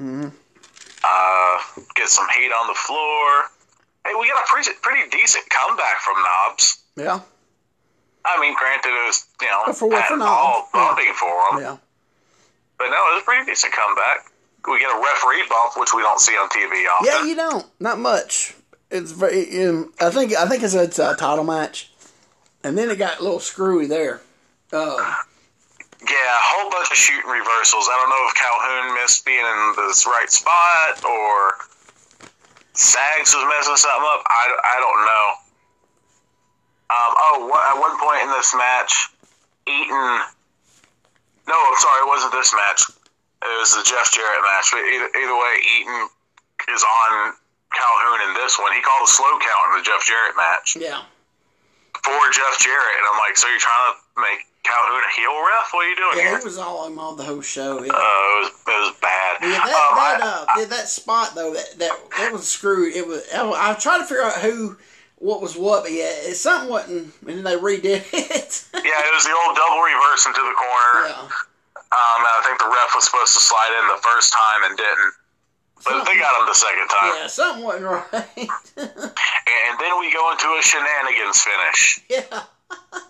Mm-hmm. 0.00 0.28
Uh, 1.02 1.58
gets 1.94 2.12
some 2.14 2.26
heat 2.36 2.52
on 2.52 2.66
the 2.66 2.74
floor. 2.74 3.44
Hey, 4.04 4.12
we 4.18 4.28
got 4.28 4.42
a 4.44 4.46
pretty, 4.48 4.70
pretty 4.82 5.08
decent 5.10 5.44
comeback 5.50 5.98
from 6.00 6.14
Knobs. 6.22 6.78
Yeah, 6.96 7.20
I 8.24 8.40
mean, 8.40 8.54
granted, 8.58 8.88
it 8.90 9.06
was 9.06 9.26
you 9.40 9.48
know 9.48 9.72
for 9.72 9.88
what- 9.88 10.04
for 10.06 10.16
Knobs, 10.16 10.28
Paul 10.30 10.68
yeah. 10.74 10.88
bumping 10.88 11.14
for 11.14 11.56
him, 11.56 11.62
yeah. 11.62 11.76
but 12.78 12.86
no, 12.88 12.96
it 12.96 13.14
was 13.14 13.22
a 13.22 13.24
pretty 13.24 13.46
decent 13.50 13.72
comeback. 13.72 14.26
We 14.68 14.78
get 14.78 14.90
a 14.94 15.00
referee 15.00 15.44
bump, 15.48 15.72
which 15.78 15.94
we 15.94 16.02
don't 16.02 16.20
see 16.20 16.32
on 16.32 16.48
TV 16.50 16.86
often. 16.86 17.06
Yeah, 17.06 17.24
you 17.24 17.34
don't. 17.34 17.64
Not 17.80 17.98
much. 17.98 18.54
It's 18.90 19.10
very. 19.12 19.66
Um, 19.66 19.94
I 20.00 20.10
think. 20.10 20.34
I 20.34 20.46
think 20.46 20.62
it's 20.62 20.74
a, 20.74 20.82
it's 20.82 20.98
a 20.98 21.14
title 21.16 21.44
match, 21.44 21.90
and 22.62 22.76
then 22.76 22.90
it 22.90 22.96
got 22.96 23.20
a 23.20 23.22
little 23.22 23.40
screwy 23.40 23.86
there. 23.86 24.20
Uh, 24.72 25.14
Yeah, 26.00 26.32
a 26.32 26.44
whole 26.56 26.70
bunch 26.72 26.88
of 26.88 26.96
shooting 26.96 27.28
reversals. 27.28 27.84
I 27.84 27.94
don't 28.00 28.08
know 28.08 28.24
if 28.24 28.32
Calhoun 28.32 28.96
missed 28.96 29.24
being 29.28 29.44
in 29.44 29.60
this 29.84 30.08
right 30.08 30.30
spot 30.32 31.04
or 31.04 31.60
Sags 32.72 33.36
was 33.36 33.44
messing 33.44 33.76
something 33.76 34.08
up. 34.08 34.24
I, 34.24 34.44
I 34.48 34.76
don't 34.80 35.02
know. 35.04 35.26
Um, 36.90 37.12
oh, 37.20 37.36
what, 37.52 37.62
at 37.68 37.76
one 37.76 37.94
point 38.00 38.24
in 38.24 38.30
this 38.32 38.56
match, 38.56 39.12
Eaton. 39.68 40.10
No, 41.44 41.56
I'm 41.56 41.78
sorry, 41.78 42.00
it 42.02 42.08
wasn't 42.08 42.32
this 42.32 42.50
match. 42.56 42.80
It 43.44 43.56
was 43.60 43.76
the 43.76 43.84
Jeff 43.84 44.08
Jarrett 44.10 44.42
match. 44.42 44.72
But 44.72 44.88
either, 44.88 45.08
either 45.12 45.36
way, 45.36 45.54
Eaton 45.60 46.00
is 46.72 46.82
on 46.82 47.36
Calhoun 47.70 48.18
in 48.24 48.32
this 48.40 48.58
one. 48.58 48.72
He 48.72 48.82
called 48.82 49.04
a 49.04 49.10
slow 49.12 49.36
count 49.38 49.64
in 49.70 49.72
the 49.80 49.84
Jeff 49.86 50.02
Jarrett 50.08 50.36
match 50.36 50.80
yeah. 50.80 51.04
for 52.02 52.20
Jeff 52.32 52.58
Jarrett, 52.58 52.96
and 52.98 53.06
I'm 53.06 53.20
like, 53.22 53.36
so 53.38 53.46
you're 53.46 53.62
trying 53.62 53.92
to 53.92 53.94
make 54.18 54.49
Calhoun 54.62 55.02
a 55.02 55.12
heel 55.16 55.30
ref? 55.32 55.68
What 55.72 55.84
are 55.86 55.88
you 55.90 55.96
doing 55.96 56.16
Yeah, 56.18 56.22
here? 56.30 56.38
he 56.38 56.44
was 56.44 56.58
all 56.58 56.78
on 56.78 57.16
the 57.16 57.24
whole 57.24 57.40
show. 57.40 57.82
Yeah. 57.82 57.92
Uh, 57.92 57.96
it 57.96 58.40
was 58.40 58.48
it 58.50 58.80
was 58.80 58.94
bad. 59.00 59.36
Yeah, 59.42 59.48
that 59.50 59.62
Um, 59.64 59.96
that 59.96 60.22
I- 60.22 60.26
uh, 60.26 60.58
yeah, 60.58 60.64
that 60.66 60.88
spot 60.88 61.34
though 61.34 61.54
that 61.54 61.78
that 61.78 61.92
that 62.18 62.32
was 62.32 62.46
screwed. 62.48 62.94
It 62.94 63.06
was. 63.06 63.24
I, 63.32 63.40
I 63.40 63.72
was 63.72 63.82
trying 63.82 64.00
to 64.00 64.06
figure 64.06 64.22
out 64.24 64.34
who, 64.34 64.76
what 65.16 65.40
was 65.40 65.56
what, 65.56 65.82
but 65.84 65.92
yeah, 65.92 66.12
it, 66.28 66.34
something 66.36 66.68
wasn't, 66.68 67.12
and 67.26 67.38
then 67.38 67.44
they 67.44 67.56
redid 67.56 68.04
it. 68.12 68.64
yeah, 68.74 69.00
it 69.00 69.12
was 69.14 69.24
the 69.24 69.34
old 69.46 69.56
double 69.56 69.80
reverse 69.80 70.26
into 70.26 70.40
the 70.40 70.54
corner. 70.54 71.08
yeah, 71.08 71.20
Um, 71.90 72.20
and 72.20 72.32
I 72.36 72.42
think 72.44 72.58
the 72.60 72.68
ref 72.68 72.92
was 72.94 73.04
supposed 73.06 73.34
to 73.34 73.40
slide 73.40 73.72
in 73.80 73.88
the 73.88 74.00
first 74.02 74.32
time 74.32 74.64
and 74.70 74.76
didn't, 74.76 75.12
but 75.84 76.04
they 76.04 76.18
got 76.18 76.38
him 76.40 76.46
the 76.46 76.54
second 76.54 76.88
time. 76.88 77.12
yeah, 77.16 77.26
something 77.28 77.64
wasn't 77.64 77.84
right. 77.86 78.48
And 79.70 79.78
then 79.80 79.98
we 79.98 80.12
go 80.12 80.30
into 80.32 80.46
a 80.58 80.62
shenanigans 80.62 81.40
finish, 81.42 82.00
yeah, 82.08 82.42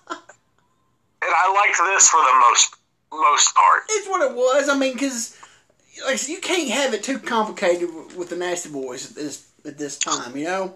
liked 1.79 1.93
this 1.95 2.09
for 2.09 2.19
the 2.21 2.35
most 2.49 2.75
most 3.13 3.55
part. 3.55 3.83
it's 3.91 4.09
what 4.09 4.23
it 4.31 4.35
was. 4.37 4.69
I 4.69 4.77
mean, 4.79 4.93
because 4.95 5.37
like 6.05 6.19
said, 6.19 6.31
you 6.31 6.41
can't 6.41 6.71
have 6.71 6.95
it 6.95 7.03
too 7.03 7.19
complicated 7.19 7.89
with, 8.17 8.29
the 8.31 8.37
Nasty 8.37 8.71
Boys 8.71 9.11
at 9.11 9.17
this 9.17 9.47
at 9.67 9.79
this 9.79 9.99
time. 9.99 10.37
You 10.37 10.45
know, 10.45 10.75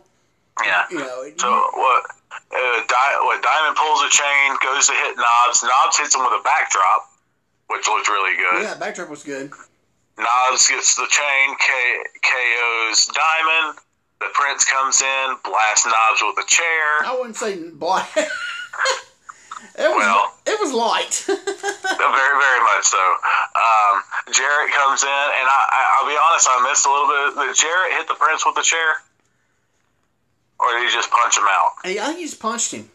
Yeah. 0.64 0.84
you 0.90 0.98
know. 0.98 1.22
it- 1.22 1.40
So 1.40 1.48
what? 1.50 2.04
Uh, 2.32 2.82
Di- 2.88 3.18
what? 3.22 3.42
Diamond 3.42 3.76
pulls 3.76 4.02
a 4.02 4.08
chain, 4.10 4.56
goes 4.62 4.86
to 4.88 4.92
hit 4.94 5.16
Knobs. 5.16 5.62
Knobs 5.62 5.98
hits 5.98 6.14
him 6.14 6.22
with 6.24 6.32
a 6.40 6.42
backdrop, 6.42 7.08
which 7.68 7.86
looked 7.86 8.08
really 8.08 8.36
good. 8.36 8.62
yeah, 8.62 8.74
backdrop 8.74 9.08
was 9.08 9.22
good. 9.22 9.52
Knobs 10.18 10.66
gets 10.68 10.96
the 10.96 11.06
chain, 11.08 11.56
K- 11.58 12.04
KO's 12.22 13.06
Diamond. 13.06 13.78
The 14.20 14.26
Prince 14.32 14.64
comes 14.64 15.00
in, 15.02 15.36
blasts 15.44 15.86
Knobs 15.86 16.22
with 16.22 16.44
a 16.44 16.48
chair. 16.48 17.04
I 17.06 17.14
wouldn't 17.16 17.36
say 17.36 17.68
black. 17.70 18.10
it 19.78 19.88
was 19.90 20.04
Well- 20.04 20.30
it 20.46 20.58
was 20.60 20.72
light. 20.72 21.24
Very, 22.04 22.36
very 22.36 22.62
much 22.68 22.84
so. 22.84 23.00
Um, 23.00 23.94
Jarrett 24.30 24.70
comes 24.76 25.02
in, 25.02 25.08
and 25.40 25.46
I, 25.48 25.60
I, 25.72 25.80
I'll 25.98 26.06
be 26.08 26.14
honest, 26.20 26.46
I 26.50 26.60
missed 26.68 26.84
a 26.86 26.90
little 26.92 27.08
bit. 27.08 27.48
Did 27.48 27.56
Jarrett 27.56 27.92
hit 27.96 28.06
the 28.08 28.14
Prince 28.14 28.44
with 28.44 28.54
the 28.54 28.62
chair? 28.62 29.00
Or 30.60 30.68
did 30.76 30.84
he 30.86 30.90
just 30.94 31.10
punch 31.10 31.36
him 31.38 31.48
out? 31.48 31.80
I 31.82 31.94
think 31.96 32.18
he 32.18 32.24
just 32.28 32.38
punched 32.40 32.72
him. 32.72 32.88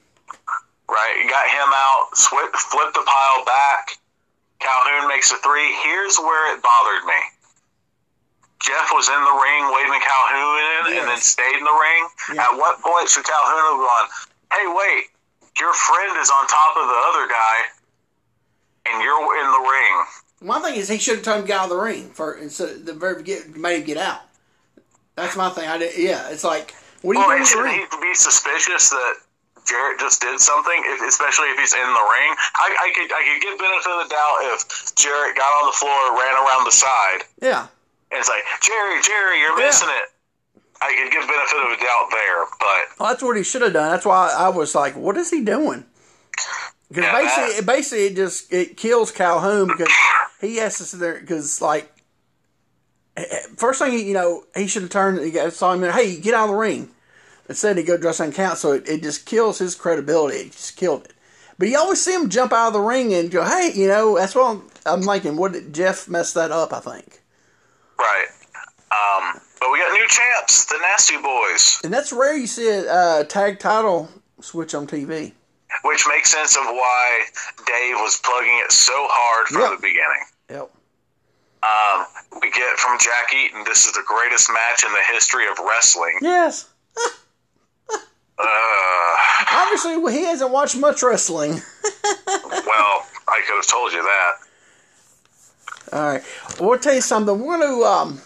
Right? 0.88 1.16
Got 1.28 1.50
him 1.50 1.70
out, 1.74 2.14
swi 2.16 2.46
flipped 2.54 2.94
the 2.96 3.04
pile 3.06 3.44
back. 3.46 3.98
Calhoun 4.62 5.08
makes 5.10 5.32
a 5.32 5.38
three. 5.42 5.74
Here's 5.84 6.18
where 6.20 6.54
it 6.56 6.62
bothered 6.62 7.06
me. 7.06 7.20
Jeff 8.62 8.92
was 8.94 9.08
in 9.10 9.20
the 9.24 9.36
ring 9.42 9.64
waving 9.74 10.02
Calhoun 10.06 10.56
in 10.94 11.00
and 11.02 11.08
then 11.10 11.18
stayed 11.20 11.58
in 11.58 11.64
the 11.64 11.78
ring. 11.82 12.02
Yeah. 12.36 12.44
At 12.46 12.58
what 12.58 12.80
point 12.82 13.10
should 13.10 13.24
Calhoun 13.26 13.74
have 13.74 13.82
gone, 13.84 14.08
hey, 14.54 14.66
wait, 14.70 15.04
your 15.60 15.74
friend 15.74 16.18
is 16.20 16.30
on 16.30 16.48
top 16.48 16.78
of 16.78 16.88
the 16.88 17.00
other 17.12 17.28
guy 17.28 17.58
and 18.88 19.04
you're 19.04 19.20
in 19.40 19.52
the 19.52 19.70
ring? 19.70 20.06
My 20.42 20.60
thing 20.60 20.76
is 20.76 20.88
he 20.88 20.98
should 20.98 21.18
have 21.18 21.26
told 21.26 21.40
him 21.42 21.46
get 21.46 21.58
out 21.60 21.64
of 21.66 21.70
the 21.72 21.82
ring 21.82 22.10
for 22.12 22.34
instead 22.36 22.86
the 22.86 22.94
very 22.94 23.24
get 23.24 23.56
made 23.58 23.80
him 23.82 23.86
get 23.86 23.98
out. 23.98 24.22
That's 25.16 25.36
my 25.36 25.50
thing. 25.50 25.68
I 25.68 25.78
did, 25.78 25.98
yeah, 25.98 26.30
it's 26.30 26.44
like 26.44 26.74
what 27.02 27.16
are 27.18 27.20
you 27.20 27.28
Well, 27.28 27.30
doing 27.30 27.40
and 27.40 27.48
shouldn't 27.48 27.76
he 27.76 28.02
be 28.02 28.16
suspicious 28.16 28.90
that 28.90 29.14
Jarrett 29.68 30.00
just 30.00 30.22
did 30.22 30.40
something, 30.40 30.82
if, 30.88 31.02
especially 31.04 31.48
if 31.52 31.60
he's 31.60 31.74
in 31.76 31.84
the 31.84 32.06
ring? 32.16 32.32
I, 32.56 32.68
I 32.72 32.88
could 32.96 33.12
I 33.12 33.22
could 33.28 33.42
give 33.44 33.60
benefit 33.60 33.92
of 33.92 34.08
the 34.08 34.10
doubt 34.16 34.36
if 34.56 34.96
Jarrett 34.96 35.36
got 35.36 35.52
on 35.60 35.68
the 35.68 35.76
floor, 35.76 36.16
ran 36.18 36.34
around 36.40 36.64
the 36.66 36.72
side, 36.72 37.28
Yeah, 37.42 37.68
and 38.12 38.20
it's 38.20 38.30
like 38.30 38.44
Jerry, 38.64 39.02
Jerry, 39.04 39.40
you're 39.42 39.60
Yeah. 39.60 39.68
missing 39.68 39.90
it. 39.92 40.08
I 40.82 40.96
could 40.96 41.12
give 41.12 41.28
benefit 41.28 41.60
of 41.60 41.78
the 41.78 41.86
doubt 41.86 42.08
there, 42.12 42.46
but 42.60 43.00
well, 43.00 43.10
that's 43.10 43.24
what 43.24 43.36
he 43.38 43.44
should 43.44 43.62
have 43.62 43.74
done. 43.74 43.92
That's 43.92 44.06
why 44.06 44.34
I 44.38 44.50
was 44.50 44.76
like, 44.76 44.96
what 44.96 45.18
is 45.18 45.30
he 45.30 45.42
doing? 45.42 45.86
Because 46.88 47.04
Yeah, 47.04 47.22
basically, 47.22 47.66
basically, 47.66 48.06
it 48.06 48.16
just 48.16 48.54
it 48.54 48.78
kills 48.78 49.12
Calhoun 49.12 49.68
because 49.68 49.94
he 50.40 50.58
has 50.58 50.78
to 50.78 50.84
sit 50.86 51.00
there 51.00 51.20
because 51.20 51.62
like 51.62 51.92
first 53.58 53.80
thing 53.82 54.06
you 54.06 54.14
know, 54.14 54.44
he 54.56 54.68
should 54.68 54.84
have 54.84 54.92
turned. 54.92 55.20
He 55.20 55.32
got, 55.32 55.54
saw 55.54 55.74
him. 55.74 55.84
And, 55.84 55.94
hey, 55.94 56.20
get 56.20 56.34
out 56.34 56.46
of 56.46 56.50
the 56.52 56.56
ring. 56.56 56.90
Instead, 57.48 57.78
he 57.78 57.84
go 57.84 57.98
dress 57.98 58.20
on 58.20 58.32
count. 58.32 58.58
So 58.58 58.74
it, 58.74 58.88
it 58.88 59.04
just 59.04 59.26
kills 59.26 59.58
his 59.58 59.76
credibility. 59.76 60.38
It 60.38 60.52
just 60.52 60.78
killed 60.78 61.06
it. 61.06 61.14
But 61.58 61.68
you 61.68 61.78
always 61.78 62.04
see 62.04 62.14
him 62.14 62.30
jump 62.30 62.54
out 62.54 62.68
of 62.68 62.74
the 62.74 62.80
ring 62.80 63.14
and 63.14 63.30
go, 63.30 63.44
hey, 63.44 63.72
you 63.76 63.88
know, 63.88 64.18
that's 64.18 64.34
what 64.34 64.56
I'm, 64.56 64.64
I'm 64.86 65.02
thinking. 65.02 65.36
What 65.36 65.52
did 65.52 65.74
Jeff 65.74 66.08
messed 66.08 66.36
that 66.36 66.52
up? 66.52 66.72
I 66.72 66.80
think. 66.80 67.22
Right. 67.98 68.28
Um, 68.92 69.42
but 69.60 69.72
we 69.72 69.80
got 69.80 69.92
new 69.94 70.08
champs, 70.08 70.66
the 70.66 70.78
Nasty 70.82 71.18
Boys. 71.18 71.80
And 71.84 71.94
that's 71.94 72.12
rare 72.14 72.36
you 72.38 72.48
see 72.48 72.70
a 72.70 72.92
uh, 72.92 73.24
tag 73.26 73.60
title 73.60 74.10
switch 74.42 74.74
on 74.74 74.88
TV. 74.88 75.34
Which 75.84 76.06
makes 76.10 76.32
sense 76.32 76.56
of 76.58 76.64
why 76.66 77.22
Dave 77.68 77.96
was 77.98 78.20
plugging 78.24 78.60
it 78.66 78.72
so 78.72 78.94
hard 78.96 79.48
from 79.48 79.62
Yep. 79.62 79.72
the 79.72 79.78
beginning. 79.78 80.26
Yep. 80.50 80.72
Um, 81.62 82.06
we 82.42 82.50
get 82.52 82.78
from 82.78 82.98
Jack 83.00 83.34
Eaton, 83.36 83.64
this 83.66 83.86
is 83.86 83.92
the 83.94 84.04
greatest 84.08 84.50
match 84.52 84.84
in 84.84 84.92
the 84.92 85.14
history 85.14 85.46
of 85.48 85.60
wrestling. 85.60 86.18
Yes. 86.22 86.68
Uh, 88.42 89.16
Obviously, 89.52 89.98
well, 89.98 90.14
he 90.14 90.24
hasn't 90.24 90.50
watched 90.50 90.78
much 90.78 91.04
wrestling. 91.04 91.52
well, 92.28 93.06
I 93.28 93.42
could 93.46 93.56
have 93.58 93.68
told 93.68 93.92
you 93.92 94.02
that. 94.02 94.32
All 95.92 96.08
right. 96.08 96.24
Well, 96.58 96.70
we'll 96.70 96.80
tell 96.80 96.94
you 96.94 97.02
something. 97.02 97.38
We're 97.38 97.58
going 97.58 97.68
to. 97.80 97.84
Um, 97.86 98.22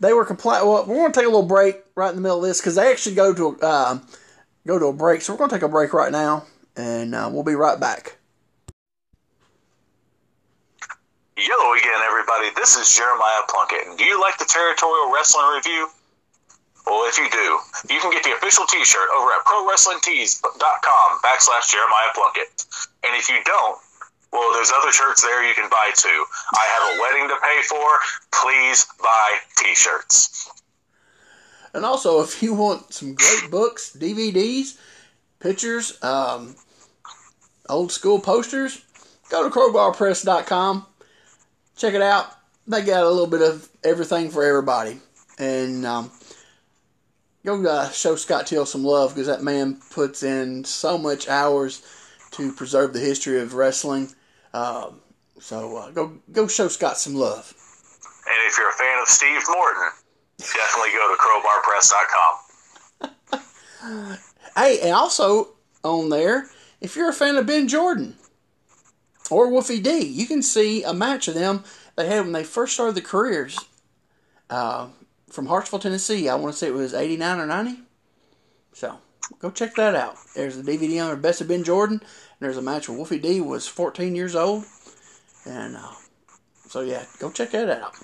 they 0.00 0.12
were 0.12 0.24
complaining. 0.24 0.68
Well, 0.68 0.84
we're 0.86 0.96
going 0.96 1.12
to 1.12 1.18
take 1.18 1.26
a 1.26 1.30
little 1.30 1.46
break 1.46 1.82
right 1.94 2.10
in 2.10 2.16
the 2.16 2.22
middle 2.22 2.38
of 2.38 2.44
this 2.44 2.60
because 2.60 2.74
they 2.74 2.90
actually 2.90 3.14
go 3.14 3.34
to 3.34 3.58
uh, 3.60 3.98
go 4.66 4.78
to 4.78 4.86
a 4.86 4.92
break. 4.92 5.22
So 5.22 5.32
we're 5.32 5.38
going 5.38 5.50
to 5.50 5.56
take 5.56 5.62
a 5.62 5.68
break 5.68 5.92
right 5.92 6.12
now, 6.12 6.44
and 6.76 7.14
uh, 7.14 7.28
we'll 7.32 7.44
be 7.44 7.54
right 7.54 7.78
back. 7.78 8.16
Hello 11.36 11.72
again, 11.78 12.00
everybody. 12.02 12.50
This 12.56 12.76
is 12.76 12.90
Jeremiah 12.96 13.42
Plunkett. 13.48 13.96
Do 13.96 14.04
you 14.04 14.20
like 14.20 14.38
the 14.38 14.44
Territorial 14.44 15.12
Wrestling 15.14 15.46
Review? 15.54 15.88
Well, 16.84 17.06
if 17.06 17.18
you 17.18 17.28
do, 17.30 17.94
you 17.94 18.00
can 18.00 18.10
get 18.10 18.24
the 18.24 18.32
official 18.32 18.64
T-shirt 18.66 19.08
over 19.14 19.30
at 19.30 19.44
ProWrestlingTees.com 19.44 21.18
backslash 21.20 21.70
Jeremiah 21.70 22.10
Plunkett. 22.14 22.64
And 23.04 23.14
if 23.14 23.28
you 23.28 23.36
don't, 23.44 23.78
there's 24.58 24.72
other 24.72 24.90
shirts 24.90 25.22
there 25.22 25.46
you 25.46 25.54
can 25.54 25.70
buy 25.70 25.92
too. 25.94 26.24
I 26.52 26.66
have 26.74 26.96
a 26.96 27.00
wedding 27.00 27.28
to 27.28 27.36
pay 27.40 27.62
for. 27.68 27.98
Please 28.32 28.86
buy 29.00 29.36
T-shirts. 29.56 30.50
And 31.74 31.84
also, 31.84 32.22
if 32.22 32.42
you 32.42 32.54
want 32.54 32.92
some 32.92 33.14
great 33.14 33.50
books, 33.52 33.96
DVDs, 33.96 34.76
pictures, 35.38 36.02
um, 36.02 36.56
old 37.68 37.92
school 37.92 38.18
posters, 38.18 38.84
go 39.30 39.48
to 39.48 39.54
crowbarpress.com. 39.54 40.86
Check 41.76 41.94
it 41.94 42.02
out. 42.02 42.32
They 42.66 42.82
got 42.82 43.04
a 43.04 43.08
little 43.08 43.28
bit 43.28 43.42
of 43.42 43.68
everything 43.84 44.28
for 44.30 44.42
everybody. 44.42 44.98
And 45.38 45.86
um, 45.86 46.10
go 47.44 47.64
uh, 47.64 47.90
show 47.90 48.16
Scott 48.16 48.48
Teal 48.48 48.66
some 48.66 48.82
love 48.82 49.14
because 49.14 49.28
that 49.28 49.44
man 49.44 49.80
puts 49.92 50.24
in 50.24 50.64
so 50.64 50.98
much 50.98 51.28
hours 51.28 51.80
to 52.32 52.52
preserve 52.52 52.92
the 52.92 52.98
history 52.98 53.40
of 53.40 53.54
wrestling. 53.54 54.12
Um, 54.54 55.00
so 55.40 55.76
uh, 55.76 55.90
go 55.90 56.12
go 56.32 56.46
show 56.46 56.68
Scott 56.68 56.96
some 56.98 57.14
love. 57.14 57.52
And 58.26 58.36
if 58.46 58.56
you're 58.58 58.70
a 58.70 58.72
fan 58.72 59.00
of 59.00 59.08
Steve 59.08 59.42
Morton, 59.48 59.90
definitely 60.38 60.90
go 60.92 61.14
to 61.14 61.20
crowbarpress.com. 61.20 62.34
Hey, 64.56 64.80
and 64.80 64.92
also 64.92 65.50
on 65.84 66.08
there, 66.08 66.48
if 66.80 66.96
you're 66.96 67.10
a 67.10 67.12
fan 67.12 67.36
of 67.36 67.46
Ben 67.46 67.68
Jordan 67.68 68.16
or 69.30 69.48
Wolfie 69.48 69.80
D, 69.80 70.00
you 70.00 70.26
can 70.26 70.42
see 70.42 70.82
a 70.82 70.92
match 70.92 71.28
of 71.28 71.34
them 71.34 71.62
they 71.94 72.08
had 72.08 72.22
when 72.22 72.32
they 72.32 72.42
first 72.42 72.74
started 72.74 72.96
their 72.96 73.04
careers 73.04 73.56
uh, 74.50 74.88
from 75.30 75.46
Hartsville, 75.46 75.78
Tennessee. 75.78 76.28
I 76.28 76.34
want 76.34 76.54
to 76.54 76.58
say 76.58 76.66
it 76.66 76.74
was 76.74 76.92
89 76.92 77.38
or 77.38 77.46
90. 77.46 77.82
So 78.72 78.98
go 79.38 79.50
check 79.50 79.76
that 79.76 79.94
out. 79.94 80.16
There's 80.34 80.58
a 80.58 80.62
DVD 80.62 81.00
on 81.02 81.08
there, 81.08 81.16
Best 81.16 81.40
of 81.40 81.48
Ben 81.48 81.62
Jordan. 81.62 82.02
There's 82.40 82.56
a 82.56 82.62
match 82.62 82.88
where 82.88 82.96
Wolfie 82.96 83.18
D 83.18 83.40
was 83.40 83.66
14 83.66 84.14
years 84.14 84.36
old. 84.36 84.64
And 85.44 85.76
uh, 85.76 85.92
so, 86.68 86.80
yeah, 86.80 87.04
go 87.18 87.30
check 87.30 87.50
that 87.50 87.70
out. 87.70 87.94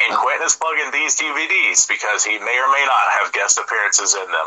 And 0.00 0.16
Quentin 0.16 0.46
is 0.46 0.56
plugging 0.56 0.90
these 0.92 1.16
DVDs 1.16 1.88
because 1.88 2.24
he 2.24 2.38
may 2.38 2.58
or 2.58 2.68
may 2.68 2.84
not 2.86 3.20
have 3.20 3.32
guest 3.32 3.58
appearances 3.58 4.14
in 4.14 4.26
them. 4.30 4.46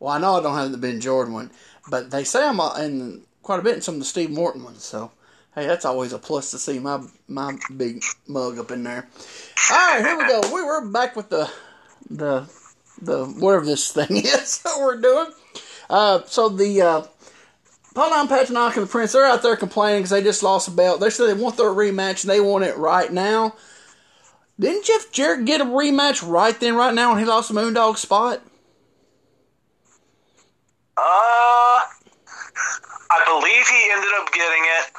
Well, 0.00 0.12
I 0.12 0.18
know 0.18 0.36
I 0.36 0.42
don't 0.42 0.56
have 0.56 0.72
the 0.72 0.78
Ben 0.78 1.00
Jordan 1.00 1.34
one, 1.34 1.50
but 1.88 2.10
they 2.10 2.24
say 2.24 2.46
I'm 2.46 2.60
uh, 2.60 2.74
in 2.76 3.22
quite 3.42 3.60
a 3.60 3.62
bit 3.62 3.76
in 3.76 3.82
some 3.82 3.94
of 3.94 4.00
the 4.00 4.06
Steve 4.06 4.30
Morton 4.30 4.64
ones. 4.64 4.82
So, 4.82 5.12
hey, 5.54 5.66
that's 5.66 5.84
always 5.84 6.12
a 6.12 6.18
plus 6.18 6.50
to 6.50 6.58
see 6.58 6.78
my 6.78 7.00
my 7.28 7.56
big 7.76 8.02
mug 8.26 8.58
up 8.58 8.70
in 8.70 8.82
there. 8.82 9.06
All 9.70 9.76
right, 9.76 10.04
here 10.04 10.16
we 10.18 10.26
go. 10.26 10.40
We 10.54 10.62
were 10.62 10.86
back 10.86 11.16
with 11.16 11.28
the 11.28 11.50
the 12.10 12.48
the 13.00 13.26
whatever 13.26 13.66
this 13.66 13.92
thing 13.92 14.08
is 14.16 14.62
that 14.62 14.76
we're 14.78 15.00
doing. 15.00 15.26
Uh, 15.88 16.22
so 16.26 16.48
the 16.48 16.82
uh, 16.82 17.02
Pauline 17.94 18.26
Patriarch 18.28 18.76
and 18.76 18.86
the 18.86 18.90
Prince 18.90 19.12
they're 19.12 19.24
out 19.24 19.42
there 19.42 19.56
complaining 19.56 20.00
because 20.00 20.10
they 20.10 20.22
just 20.22 20.42
lost 20.42 20.68
a 20.68 20.72
belt. 20.72 21.00
They 21.00 21.10
said 21.10 21.28
they 21.28 21.40
want 21.40 21.56
their 21.56 21.66
rematch 21.66 22.24
and 22.24 22.30
they 22.30 22.40
want 22.40 22.64
it 22.64 22.76
right 22.76 23.12
now. 23.12 23.54
Didn't 24.58 24.84
Jeff 24.84 25.10
Jarrett 25.10 25.46
get 25.46 25.60
a 25.60 25.64
rematch 25.64 26.26
right 26.26 26.58
then, 26.58 26.76
right 26.76 26.94
now, 26.94 27.10
when 27.10 27.18
he 27.18 27.24
lost 27.24 27.48
the 27.48 27.54
Moondog 27.54 27.96
spot? 27.96 28.40
Uh, 30.96 31.80
I 33.10 33.18
believe 33.26 33.66
he 33.66 33.90
ended 33.90 34.10
up 34.20 34.32
getting 34.32 34.62
it 34.62 34.94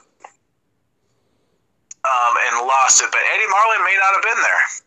um, 2.03 2.35
and 2.47 2.67
lost 2.67 3.01
it, 3.01 3.09
but 3.11 3.21
Eddie 3.33 3.49
Marlin 3.49 3.83
may 3.85 3.95
not 3.95 4.13
have 4.13 4.23
been 4.23 4.41
there. 4.43 4.84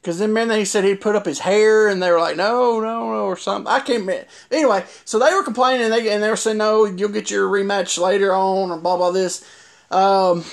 Because 0.00 0.18
then, 0.18 0.32
man, 0.32 0.50
he 0.50 0.64
said 0.64 0.84
he'd 0.84 1.00
put 1.00 1.14
up 1.14 1.26
his 1.26 1.40
hair, 1.40 1.88
and 1.88 2.02
they 2.02 2.10
were 2.10 2.20
like, 2.20 2.36
no, 2.36 2.80
no, 2.80 3.12
no, 3.12 3.24
or 3.24 3.36
something. 3.36 3.70
I 3.70 3.80
can't. 3.80 4.26
Anyway, 4.50 4.84
so 5.04 5.18
they 5.18 5.32
were 5.34 5.42
complaining, 5.42 5.84
and 5.84 5.92
they, 5.92 6.10
and 6.10 6.22
they 6.22 6.30
were 6.30 6.36
saying, 6.36 6.56
no, 6.56 6.86
you'll 6.86 7.10
get 7.10 7.30
your 7.30 7.48
rematch 7.48 7.98
later 7.98 8.34
on, 8.34 8.70
or 8.70 8.78
blah, 8.78 8.96
blah, 8.96 9.10
this. 9.10 9.44
Um, 9.90 10.44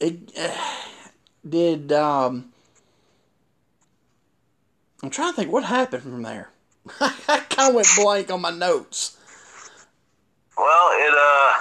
it 0.00 0.32
did, 1.48 1.92
um, 1.92 2.52
I'm 5.02 5.10
trying 5.10 5.32
to 5.32 5.36
think 5.36 5.52
what 5.52 5.64
happened 5.64 6.02
from 6.02 6.22
there. 6.22 6.50
I 7.00 7.44
kind 7.50 7.70
of 7.70 7.74
went 7.74 7.88
blank 7.96 8.30
on 8.30 8.40
my 8.40 8.50
notes. 8.50 9.18
Well, 10.56 10.88
it 10.92 11.14
uh, 11.16 11.54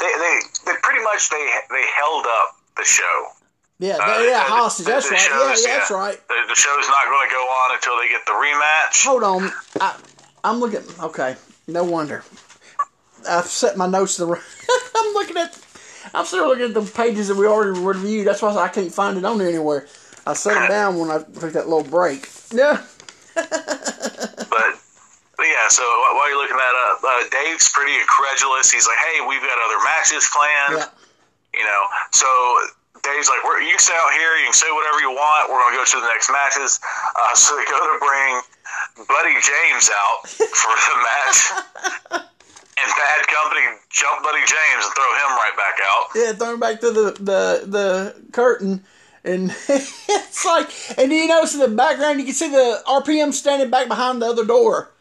they 0.00 0.06
they, 0.06 0.40
they 0.66 0.72
pretty 0.82 1.02
much 1.04 1.30
they 1.30 1.50
they 1.70 1.84
held 1.96 2.26
up 2.26 2.56
the 2.76 2.84
show. 2.84 3.26
Yeah, 3.78 3.96
Uh, 4.00 4.20
yeah, 4.22 4.30
the- 4.30 4.40
hostage. 4.40 4.86
That's 4.86 5.10
right. 5.10 5.20
Yeah, 5.20 5.26
shows, 5.28 5.66
yeah, 5.66 5.78
that's 5.78 5.90
right. 5.90 6.28
The, 6.28 6.34
the 6.48 6.54
show's 6.54 6.88
not 6.88 7.04
going 7.06 7.28
to 7.28 7.32
go 7.34 7.42
on 7.42 7.74
until 7.74 7.98
they 7.98 8.08
get 8.08 8.24
the 8.24 8.32
rematch. 8.32 9.04
Hold 9.04 9.22
on. 9.22 9.52
I, 9.80 9.96
I'm 10.44 10.60
looking. 10.60 10.82
Okay, 11.02 11.36
no 11.66 11.84
wonder. 11.84 12.24
I've 13.28 13.46
set 13.46 13.76
my 13.76 13.86
notes 13.86 14.16
to 14.16 14.24
the. 14.26 14.32
I'm 14.96 15.12
looking 15.14 15.36
at. 15.36 15.58
I'm 16.14 16.24
still 16.24 16.46
looking 16.48 16.64
at 16.66 16.74
the 16.74 16.82
pages 16.82 17.28
that 17.28 17.36
we 17.36 17.46
already 17.46 17.78
reviewed. 17.78 18.26
That's 18.26 18.40
why 18.40 18.54
I 18.56 18.68
can't 18.68 18.92
find 18.92 19.18
it 19.18 19.24
on 19.24 19.38
there 19.38 19.48
anywhere. 19.48 19.86
I 20.26 20.32
set 20.34 20.54
them 20.54 20.68
down 20.68 20.98
when 20.98 21.10
I 21.10 21.18
took 21.18 21.52
that 21.52 21.68
little 21.68 21.82
break. 21.84 22.28
Yeah. 22.52 22.82
But, 23.36 24.72
but 25.36 25.44
yeah, 25.52 25.68
so 25.68 25.82
while 25.82 26.28
you're 26.30 26.40
looking 26.40 26.56
that 26.56 26.74
up, 26.90 27.04
uh, 27.04 27.28
Dave's 27.30 27.68
pretty 27.70 27.94
incredulous. 28.00 28.70
He's 28.70 28.86
like, 28.86 28.96
"Hey, 28.98 29.20
we've 29.28 29.40
got 29.42 29.58
other 29.58 29.84
matches 29.84 30.26
planned." 30.32 30.80
Yeah. 30.80 31.58
You 31.60 31.64
know, 31.66 31.82
so 32.12 32.26
Dave's 33.02 33.28
like, 33.28 33.42
We're, 33.44 33.60
"You 33.60 33.70
can 33.76 33.82
stay 33.82 33.96
out 33.96 34.12
here. 34.12 34.36
You 34.38 34.46
can 34.46 34.56
say 34.56 34.70
whatever 34.70 35.00
you 35.00 35.10
want. 35.10 35.50
We're 35.50 35.60
gonna 35.60 35.76
go 35.76 35.84
to 35.84 36.00
the 36.00 36.08
next 36.08 36.30
matches." 36.30 36.80
Uh, 36.82 37.34
so 37.38 37.56
they 37.56 37.64
go 37.66 37.78
to 37.78 37.98
bring 37.98 38.32
Buddy 39.08 39.34
James 39.42 39.90
out 39.90 40.28
for 40.28 40.74
the 40.74 40.96
match, 41.08 41.38
and 42.12 42.88
Bad 42.96 43.20
Company 43.28 43.66
jump 43.90 44.22
Buddy 44.22 44.44
James 44.44 44.82
and 44.84 44.94
throw 44.94 45.10
him 45.20 45.30
right 45.36 45.56
back 45.56 45.76
out. 45.84 46.04
Yeah, 46.14 46.32
throwing 46.32 46.60
back 46.60 46.80
to 46.80 46.90
the 46.90 47.12
the 47.18 47.42
the 47.66 48.30
curtain, 48.32 48.84
and 49.24 49.50
it's 49.68 50.44
like, 50.44 50.70
and 50.98 51.12
you 51.12 51.28
notice 51.28 51.54
in 51.54 51.60
the 51.60 51.68
background 51.68 52.18
you 52.20 52.26
can 52.26 52.34
see 52.34 52.50
the 52.50 52.82
RPM 52.86 53.32
standing 53.32 53.70
back 53.70 53.88
behind 53.88 54.22
the 54.22 54.26
other 54.26 54.44
door 54.44 54.92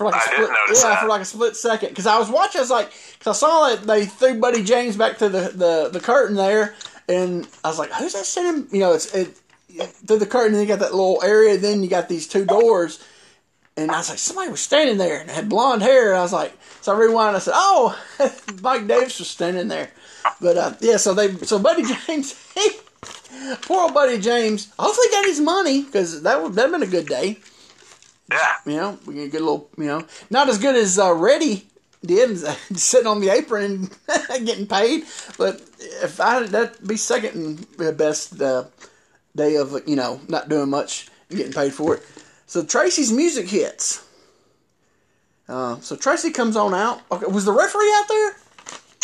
for 0.00 0.04
like 0.04 0.14
a 0.14 0.16
I 0.16 0.20
split, 0.20 0.38
didn't 0.38 0.52
notice 0.54 0.82
yeah, 0.82 0.88
that. 0.90 1.00
for 1.00 1.08
like 1.08 1.20
a 1.20 1.24
split 1.26 1.56
second. 1.56 1.90
Because 1.90 2.06
I 2.06 2.18
was 2.18 2.30
watching, 2.30 2.58
I 2.58 2.62
was 2.62 2.70
like, 2.70 2.90
because 3.18 3.36
I 3.36 3.38
saw 3.38 3.68
that 3.68 3.86
they 3.86 4.06
threw 4.06 4.40
Buddy 4.40 4.64
James 4.64 4.96
back 4.96 5.18
to 5.18 5.28
the 5.28 5.52
the 5.54 5.90
the 5.92 6.00
curtain 6.00 6.36
there, 6.36 6.74
and 7.10 7.48
I 7.64 7.68
was 7.68 7.78
like, 7.78 7.92
who's 7.92 8.12
that 8.12 8.24
sitting? 8.24 8.68
You 8.70 8.80
know, 8.80 8.92
it's 8.92 9.12
it 9.14 9.36
through 10.06 10.18
the 10.18 10.26
curtain. 10.26 10.54
And 10.54 10.62
you 10.62 10.68
got 10.68 10.78
that 10.78 10.94
little 10.94 11.20
area. 11.22 11.56
Then 11.56 11.82
you 11.82 11.88
got 11.88 12.08
these 12.08 12.28
two 12.28 12.44
doors. 12.44 13.04
And 13.76 13.90
I 13.90 13.98
was 13.98 14.08
like, 14.08 14.18
somebody 14.18 14.50
was 14.50 14.60
standing 14.60 14.98
there 14.98 15.20
and 15.20 15.30
had 15.30 15.48
blonde 15.48 15.82
hair. 15.82 16.10
And 16.10 16.18
I 16.18 16.22
was 16.22 16.32
like, 16.32 16.52
so 16.80 16.94
I 16.94 16.98
rewound. 16.98 17.36
I 17.36 17.40
said, 17.40 17.54
oh, 17.56 17.98
Mike 18.62 18.86
Davis 18.86 19.18
was 19.18 19.28
standing 19.28 19.68
there. 19.68 19.90
But 20.40 20.56
uh, 20.56 20.74
yeah, 20.80 20.98
so 20.98 21.14
they, 21.14 21.34
so 21.38 21.58
Buddy 21.58 21.82
James, 22.06 22.52
he, 22.54 22.70
poor 23.62 23.82
old 23.82 23.94
Buddy 23.94 24.18
James. 24.18 24.72
Hopefully, 24.78 25.06
got 25.10 25.24
his 25.24 25.40
money 25.40 25.82
because 25.82 26.22
that 26.22 26.42
would 26.42 26.54
that'd 26.54 26.70
been 26.70 26.82
a 26.82 26.86
good 26.86 27.06
day. 27.06 27.38
Yeah, 28.30 28.52
You 28.66 28.76
know, 28.76 28.98
we 29.06 29.14
get 29.14 29.24
a 29.24 29.28
good 29.28 29.40
little, 29.40 29.70
you 29.76 29.86
know, 29.86 30.06
not 30.28 30.48
as 30.48 30.58
good 30.58 30.76
as 30.76 30.98
uh, 30.98 31.12
Reddy 31.12 31.66
did, 32.04 32.38
sitting 32.76 33.06
on 33.06 33.20
the 33.20 33.30
apron 33.30 33.90
and 34.30 34.46
getting 34.46 34.66
paid. 34.66 35.04
But 35.38 35.60
if 36.02 36.20
I 36.20 36.44
that'd 36.44 36.86
be 36.86 36.96
second 36.96 37.66
best 37.96 38.40
uh, 38.40 38.64
day 39.36 39.56
of 39.56 39.80
you 39.86 39.96
know 39.96 40.20
not 40.28 40.48
doing 40.48 40.70
much 40.70 41.08
and 41.28 41.38
getting 41.38 41.52
paid 41.52 41.72
for 41.72 41.96
it. 41.96 42.02
So 42.46 42.64
Tracy's 42.64 43.12
music 43.12 43.48
hits. 43.48 44.04
Uh, 45.48 45.80
so 45.80 45.96
Tracy 45.96 46.30
comes 46.30 46.56
on 46.56 46.74
out. 46.74 47.00
Okay, 47.10 47.26
was 47.26 47.44
the 47.44 47.52
referee 47.52 47.92
out 47.96 48.08
there? 48.08 48.36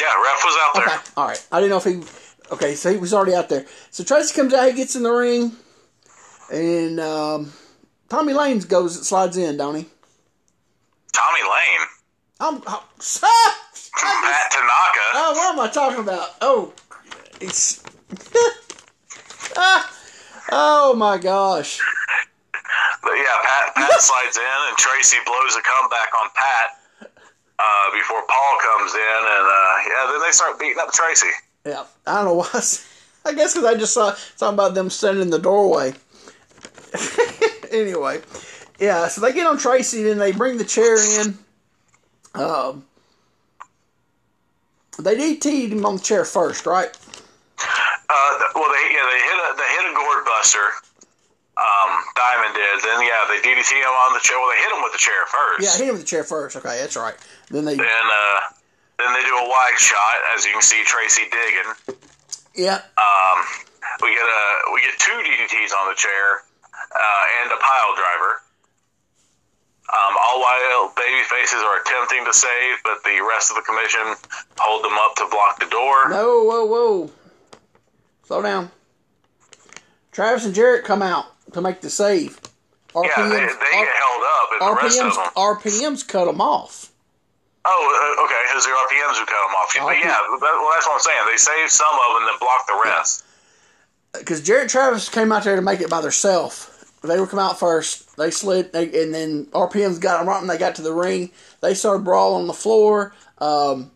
Yeah, 0.01 0.22
ref 0.22 0.44
was 0.44 0.57
out 0.61 0.74
there. 0.74 0.84
Okay, 0.86 1.11
all 1.16 1.26
right. 1.26 1.47
I 1.51 1.61
didn't 1.61 1.70
know 1.70 1.76
if 1.78 1.84
he. 1.84 2.53
Okay, 2.53 2.74
so 2.74 2.92
he 2.92 2.99
was 2.99 3.12
already 3.12 3.34
out 3.34 3.49
there. 3.49 3.66
So 3.90 4.05
Tracy 4.05 4.34
comes 4.34 4.55
out. 4.55 4.68
He 4.68 4.74
gets 4.74 4.94
in 4.94 5.03
the 5.03 5.11
ring, 5.11 5.53
and 6.53 7.01
um, 7.01 7.53
Tommy 8.09 8.32
Lane 8.32 8.61
goes 8.61 9.07
slides 9.07 9.36
in, 9.36 9.57
don't 9.57 9.74
he? 9.74 9.86
Tommy 11.12 11.40
Lane, 11.42 11.86
I'm. 12.39 12.62
Oh, 12.66 12.84
Pat 12.99 14.53
Tanaka. 14.53 15.07
oh, 15.14 15.32
what 15.34 15.55
am 15.55 15.61
I 15.61 15.70
talking 15.72 16.01
about? 16.01 16.28
Oh, 16.41 16.72
it's. 17.41 17.82
ah, 19.57 19.91
oh 20.53 20.95
my 20.95 21.16
gosh. 21.16 21.80
But 23.03 23.12
yeah, 23.12 23.37
Pat, 23.43 23.74
Pat 23.74 24.01
slides 24.01 24.37
in, 24.37 24.43
and 24.43 24.76
Tracy 24.76 25.16
blows 25.24 25.57
a 25.57 25.62
comeback 25.62 26.12
on 26.20 26.28
Pat 26.34 27.11
uh, 27.59 27.93
before 27.95 28.22
Paul 28.28 28.59
comes 28.62 28.95
in, 28.95 29.01
and 29.01 29.47
uh, 29.47 29.76
yeah, 29.87 30.12
then 30.12 30.20
they 30.20 30.32
start 30.32 30.59
beating 30.59 30.78
up 30.80 30.93
Tracy. 30.93 31.28
Yeah, 31.64 31.84
I 32.07 32.16
don't 32.16 32.24
know 32.26 32.34
why. 32.34 32.49
I 33.24 33.32
guess 33.34 33.55
because 33.55 33.64
I 33.64 33.74
just 33.74 33.95
saw 33.95 34.14
something 34.37 34.55
about 34.55 34.74
them 34.74 34.91
standing 34.91 35.22
in 35.22 35.30
the 35.30 35.39
doorway. 35.39 35.95
anyway, 37.72 38.20
yeah, 38.78 39.09
so 39.09 39.20
they 39.20 39.32
get 39.32 39.47
on 39.47 39.59
Tracy, 39.59 40.03
then 40.03 40.18
they 40.18 40.32
bring 40.32 40.59
the 40.59 40.64
chair 40.64 40.97
in. 41.22 41.39
Um, 42.37 42.84
they 44.99 45.14
DT'd 45.16 45.72
him 45.72 45.84
on 45.84 45.97
the 45.97 46.03
chair 46.03 46.24
first, 46.24 46.64
right? 46.66 46.89
Uh, 46.89 48.32
well, 48.55 48.70
they 48.72 48.84
yeah 48.95 49.05
they 49.11 49.20
hit 49.20 49.37
a 49.37 49.49
they 49.57 49.68
hit 49.76 49.84
a 49.91 49.95
gourd 49.95 50.24
buster. 50.24 50.66
Um, 51.57 51.91
Diamond 52.14 52.55
did. 52.55 52.80
Then 52.84 53.01
yeah, 53.01 53.24
they 53.28 53.41
DDT 53.41 53.72
him 53.80 53.89
on 53.89 54.12
the 54.14 54.20
chair. 54.20 54.39
Well, 54.39 54.49
they 54.53 54.61
hit 54.61 54.72
him 54.72 54.82
with 54.82 54.93
the 54.93 54.99
chair 55.01 55.24
first. 55.26 55.61
Yeah, 55.64 55.72
hit 55.76 55.89
him 55.89 55.95
with 55.97 56.05
the 56.05 56.09
chair 56.09 56.24
first. 56.24 56.57
Okay, 56.57 56.78
that's 56.80 56.97
right. 56.97 57.14
Then 57.51 57.64
they, 57.64 57.76
Then 57.76 57.87
uh, 58.09 58.39
then 58.99 59.12
they 59.12 59.22
do 59.24 59.34
a 59.37 59.49
wide 59.49 59.78
shot, 59.78 60.16
as 60.37 60.45
you 60.45 60.53
can 60.53 60.62
see 60.62 60.82
Tracy 60.84 61.24
digging. 61.32 61.97
yeah, 62.55 62.80
Um, 62.97 63.37
we 64.03 64.12
get 64.14 64.24
a 64.24 64.43
we 64.72 64.80
get 64.80 64.97
two 64.99 65.12
DDTs 65.12 65.72
on 65.76 65.89
the 65.93 65.97
chair 65.97 66.45
uh, 66.93 67.24
and 67.43 67.53
a 67.53 67.57
pile 67.61 67.93
driver. 67.97 68.41
Um, 69.87 70.14
all 70.18 70.41
while 70.41 70.93
baby 70.97 71.22
faces 71.30 71.61
are 71.62 71.80
attempting 71.80 72.24
to 72.24 72.34
save, 72.34 72.76
but 72.82 73.03
the 73.05 73.24
rest 73.30 73.51
of 73.51 73.57
the 73.57 73.62
commission 73.62 74.03
hold 74.59 74.82
them 74.84 74.99
up 74.99 75.14
to 75.16 75.26
block 75.30 75.61
the 75.61 75.66
door. 75.70 76.09
no, 76.11 76.43
whoa, 76.43 76.64
whoa, 76.64 77.11
slow 78.24 78.43
down. 78.43 78.70
Travis 80.11 80.45
and 80.45 80.55
Jarrett 80.55 80.84
come 80.84 81.03
out 81.03 81.26
to 81.53 81.61
make 81.61 81.80
the 81.82 81.91
save. 81.91 82.41
RPMs, 82.95 83.05
Yeah, 83.16 83.28
they, 83.28 83.37
they 83.39 83.72
get 83.84 83.95
held 83.95 84.22
up, 84.24 84.49
and 84.53 84.61
the 84.61 84.80
rest 84.82 84.99
of 85.01 85.07
RPMs, 85.12 85.14
them. 85.14 85.95
RPMs 85.95 86.09
cut 86.09 86.24
them 86.24 86.41
off. 86.41 86.91
Oh, 87.68 88.16
uh, 88.18 88.24
okay. 88.24 88.43
It 88.51 88.55
was 88.55 88.64
the 88.64 88.70
RPMs 88.70 89.18
who 89.20 89.26
cut 89.26 89.43
them 89.47 89.55
off. 89.55 89.74
But 89.78 89.99
yeah, 89.99 90.16
that, 90.16 90.39
well, 90.41 90.70
that's 90.74 90.87
what 90.87 90.95
I'm 90.95 91.01
saying. 91.01 91.18
They 91.30 91.37
saved 91.37 91.70
some 91.70 91.95
of 91.95 92.14
them, 92.20 92.26
then 92.26 92.39
blocked 92.41 92.66
the 92.68 92.80
rest. 92.84 93.24
because 94.18 94.41
Jarrett 94.43 94.62
and 94.62 94.70
Travis 94.70 95.09
came 95.09 95.30
out 95.32 95.45
there 95.45 95.57
to 95.57 95.62
make 95.62 95.80
it 95.80 95.91
by 95.91 96.01
themselves. 96.01 96.70
They 97.07 97.18
were 97.20 97.26
come 97.26 97.38
out 97.38 97.59
first. 97.59 98.16
They 98.16 98.30
slid, 98.30 98.72
they, 98.72 98.84
and 99.02 99.14
then 99.14 99.46
RPM's 99.46 99.98
got 99.98 100.18
them 100.18 100.28
right 100.28 100.38
when 100.38 100.48
they 100.48 100.59
got 100.59 100.74
to 100.76 100.82
the 100.82 100.92
ring. 100.92 101.30
They 101.61 101.74
started 101.74 102.04
brawling 102.04 102.42
on 102.42 102.46
the 102.46 102.52
floor. 102.52 103.14
Um, 103.38 103.90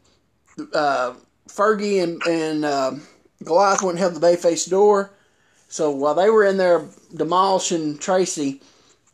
uh, 0.75 1.15
Fergie 1.49 2.03
and, 2.03 2.23
and 2.27 2.65
um 2.65 3.03
Goliath 3.45 3.83
went 3.83 3.93
and 3.93 3.99
held 3.99 4.15
the 4.15 4.27
Bayface 4.27 4.69
door. 4.69 5.11
So 5.69 5.91
while 5.91 6.15
they 6.15 6.29
were 6.31 6.45
in 6.45 6.57
there 6.57 6.85
demolishing 7.15 7.97
Tracy, 7.99 8.61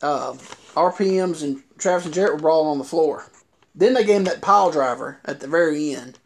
uh, 0.03 0.33
RPMs 0.75 1.43
and 1.43 1.63
Travis 1.79 2.07
and 2.07 2.15
Jarrett 2.15 2.35
were 2.35 2.41
brawling 2.41 2.71
on 2.71 2.79
the 2.79 2.85
floor. 2.85 3.31
Then 3.75 3.95
they 3.95 4.05
gave 4.05 4.17
him 4.17 4.25
that 4.25 4.41
pile 4.41 4.71
driver 4.71 5.21
at 5.25 5.41
the 5.41 5.47
very 5.47 5.95
end. 5.95 6.19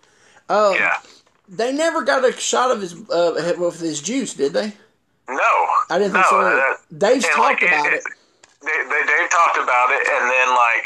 Um, 0.49 0.75
Yeah. 0.75 0.99
They 1.49 1.73
never 1.73 2.03
got 2.03 2.25
a 2.25 2.33
shot 2.33 2.71
of 2.71 2.81
his 2.81 2.95
uh, 3.11 3.55
with 3.59 3.81
his 3.81 4.01
juice, 4.01 4.35
did 4.35 4.53
they? 4.53 4.73
No, 5.31 5.53
I 5.91 5.99
didn't 5.99 6.13
think 6.13 6.25
no, 6.31 6.31
so. 6.31 6.43
that- 6.43 6.77
Dave's 6.99 7.25
talked 7.27 7.63
like, 7.63 7.63
about 7.63 7.93
it. 7.93 8.03
They, 8.63 8.67
they, 8.69 9.03
Dave 9.07 9.31
talked 9.31 9.57
about 9.57 9.91
it, 9.91 10.07
and 10.07 10.31
then 10.31 10.49
like 10.51 10.85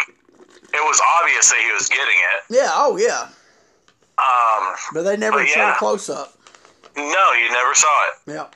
it 0.74 0.82
was 0.84 1.01
obvious 1.20 1.51
that 1.51 1.59
he 1.64 1.72
was 1.72 1.88
getting 1.88 2.14
it. 2.34 2.40
Yeah, 2.51 2.70
oh 2.74 2.97
yeah. 2.97 3.28
Um, 4.18 4.76
But 4.92 5.03
they 5.03 5.16
never 5.16 5.38
But 5.38 5.49
showed 5.49 5.61
yeah. 5.61 5.74
a 5.74 5.78
close 5.78 6.09
up. 6.09 6.34
no, 6.97 7.03
you 7.32 7.51
never 7.51 7.74
saw 7.74 8.09
it. 8.09 8.32
Yeah. 8.32 8.47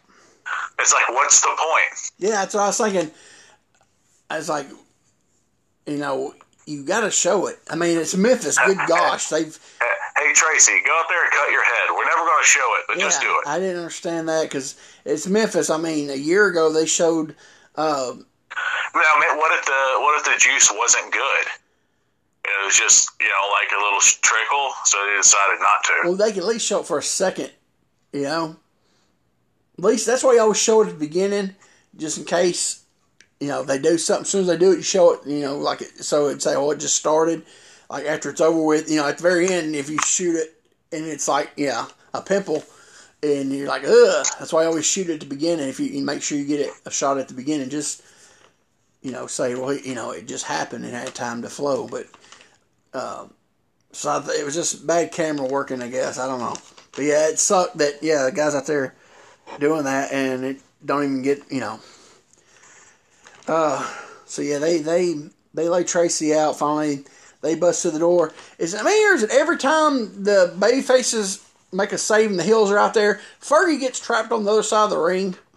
It's 0.78 0.92
like, 0.92 1.08
what's 1.10 1.40
the 1.40 1.48
point? 1.48 2.12
Yeah, 2.18 2.30
that's 2.30 2.54
what 2.54 2.62
I 2.62 2.66
was 2.68 2.78
thinking. 2.78 3.10
I 4.30 4.36
was 4.36 4.48
like, 4.48 4.66
you 5.86 5.96
know, 5.96 6.34
you 6.66 6.84
got 6.84 7.00
to 7.00 7.10
show 7.10 7.46
it. 7.48 7.58
I 7.68 7.74
mean, 7.76 7.98
it's 7.98 8.14
Memphis. 8.14 8.56
Good 8.64 8.78
gosh, 8.88 9.28
they've. 9.28 9.58
Tracy, 10.38 10.72
go 10.86 10.92
out 10.98 11.06
there 11.08 11.22
and 11.22 11.32
cut 11.32 11.50
your 11.50 11.64
head. 11.64 11.88
We're 11.90 12.04
never 12.04 12.20
going 12.24 12.42
to 12.42 12.48
show 12.48 12.74
it, 12.78 12.84
but 12.86 12.96
Yeah, 12.98 13.04
just 13.04 13.20
do 13.20 13.26
it. 13.28 13.48
I 13.48 13.58
didn't 13.58 13.78
understand 13.78 14.28
that 14.28 14.42
because 14.44 14.76
it's 15.04 15.26
Memphis. 15.26 15.68
I 15.68 15.78
mean, 15.78 16.10
a 16.10 16.14
year 16.14 16.46
ago 16.46 16.72
they 16.72 16.86
showed. 16.86 17.34
Uh, 17.74 18.12
Now, 18.94 19.14
man, 19.20 19.36
what 19.36 19.58
if 19.58 19.64
the 19.66 19.82
what 20.00 20.18
if 20.18 20.24
the 20.24 20.38
juice 20.38 20.70
wasn't 20.74 21.12
good? 21.12 21.46
It 22.44 22.64
was 22.64 22.76
just 22.78 23.10
you 23.20 23.26
know 23.28 23.50
like 23.52 23.70
a 23.72 23.82
little 23.82 24.00
trickle, 24.00 24.70
so 24.84 24.96
they 25.04 25.16
decided 25.16 25.58
not 25.60 25.84
to. 25.84 25.92
well, 26.04 26.16
they 26.16 26.30
can 26.32 26.40
at 26.42 26.46
least 26.46 26.66
show 26.66 26.80
it 26.80 26.86
for 26.86 26.98
a 26.98 27.02
second. 27.02 27.50
You 28.12 28.22
know, 28.22 28.56
at 29.78 29.84
least 29.84 30.06
that's 30.06 30.22
why 30.24 30.34
you 30.34 30.40
always 30.40 30.56
show 30.58 30.80
it 30.82 30.86
at 30.88 30.94
the 30.94 30.98
beginning, 31.06 31.54
just 31.96 32.16
in 32.18 32.24
case. 32.24 32.84
You 33.40 33.48
know, 33.48 33.62
they 33.62 33.78
do 33.78 33.98
something. 33.98 34.22
As 34.22 34.30
soon 34.30 34.40
as 34.42 34.46
they 34.48 34.56
do 34.56 34.72
it, 34.72 34.76
you 34.76 34.82
show 34.82 35.12
it. 35.14 35.26
You 35.26 35.40
know, 35.40 35.58
like 35.58 35.82
it, 35.82 36.04
so 36.04 36.26
it'd 36.28 36.42
say, 36.42 36.54
"Oh, 36.56 36.70
it 36.70 36.80
just 36.80 36.96
started." 36.96 37.44
Like 37.90 38.06
after 38.06 38.30
it's 38.30 38.40
over 38.40 38.62
with, 38.62 38.90
you 38.90 38.96
know, 38.96 39.08
at 39.08 39.18
the 39.18 39.22
very 39.22 39.48
end, 39.48 39.74
if 39.74 39.88
you 39.88 39.98
shoot 40.04 40.36
it 40.36 40.54
and 40.92 41.06
it's 41.06 41.28
like, 41.28 41.50
yeah, 41.56 41.86
a 42.14 42.20
pimple, 42.20 42.64
and 43.22 43.52
you're 43.52 43.68
like, 43.68 43.84
ugh. 43.84 44.26
That's 44.38 44.52
why 44.52 44.62
I 44.62 44.66
always 44.66 44.86
shoot 44.86 45.08
it 45.08 45.14
at 45.14 45.20
the 45.20 45.26
beginning. 45.26 45.68
If 45.68 45.80
you, 45.80 45.86
you 45.86 46.04
make 46.04 46.22
sure 46.22 46.38
you 46.38 46.44
get 46.44 46.60
it 46.60 46.70
a 46.86 46.90
shot 46.90 47.18
at 47.18 47.28
the 47.28 47.34
beginning, 47.34 47.70
just 47.70 48.02
you 49.02 49.12
know, 49.12 49.26
say, 49.26 49.54
well, 49.54 49.74
you 49.74 49.94
know, 49.94 50.10
it 50.10 50.26
just 50.26 50.44
happened 50.44 50.84
and 50.84 50.94
had 50.94 51.14
time 51.14 51.42
to 51.42 51.48
flow. 51.48 51.86
But 51.86 52.06
um, 52.94 53.32
so 53.92 54.10
I 54.10 54.18
it 54.38 54.44
was 54.44 54.54
just 54.54 54.86
bad 54.86 55.12
camera 55.12 55.46
working, 55.46 55.82
I 55.82 55.88
guess. 55.88 56.18
I 56.18 56.26
don't 56.26 56.40
know, 56.40 56.56
but 56.92 57.04
yeah, 57.04 57.28
it 57.28 57.38
sucked 57.38 57.78
that 57.78 58.02
yeah, 58.02 58.24
the 58.24 58.32
guys 58.32 58.54
out 58.54 58.66
there 58.66 58.94
doing 59.58 59.84
that 59.84 60.12
and 60.12 60.44
it 60.44 60.60
don't 60.84 61.04
even 61.04 61.22
get 61.22 61.50
you 61.50 61.60
know. 61.60 61.80
Uh, 63.46 63.88
so 64.26 64.42
yeah, 64.42 64.58
they 64.58 64.78
they 64.78 65.14
they 65.54 65.68
lay 65.68 65.84
Tracy 65.84 66.34
out 66.34 66.58
finally. 66.58 67.04
They 67.40 67.54
bust 67.54 67.82
through 67.82 67.92
the 67.92 67.98
door. 68.00 68.32
Is 68.58 68.74
I 68.74 68.82
mean, 68.82 69.10
or 69.10 69.14
is 69.14 69.22
it 69.22 69.30
every 69.30 69.58
time 69.58 70.24
the 70.24 70.54
baby 70.58 70.82
faces 70.82 71.44
make 71.72 71.92
a 71.92 71.98
save 71.98 72.30
and 72.30 72.38
the 72.38 72.42
heels 72.42 72.70
are 72.70 72.78
out 72.78 72.94
there, 72.94 73.20
Fergie 73.40 73.78
gets 73.78 74.00
trapped 74.00 74.32
on 74.32 74.44
the 74.44 74.50
other 74.50 74.62
side 74.62 74.84
of 74.84 74.90
the 74.90 74.98
ring? 74.98 75.36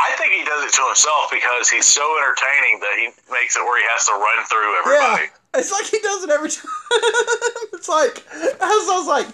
I 0.00 0.14
think 0.18 0.32
he 0.32 0.44
does 0.44 0.64
it 0.64 0.72
to 0.74 0.86
himself 0.86 1.30
because 1.30 1.70
he's 1.70 1.86
so 1.86 2.02
entertaining 2.18 2.80
that 2.80 2.96
he 2.98 3.06
makes 3.32 3.56
it 3.56 3.62
where 3.62 3.78
he 3.80 3.86
has 3.90 4.04
to 4.06 4.12
run 4.12 4.44
through 4.44 4.78
everybody. 4.80 5.30
Yeah, 5.30 5.60
it's 5.60 5.70
like 5.72 5.86
he 5.86 5.98
does 6.00 6.24
it 6.24 6.30
every 6.30 6.50
time. 6.50 6.66
it's 7.72 7.88
like 7.88 8.22
I 8.32 8.68
was, 8.68 8.88
I 8.88 8.98
was 8.98 9.06
like, 9.06 9.26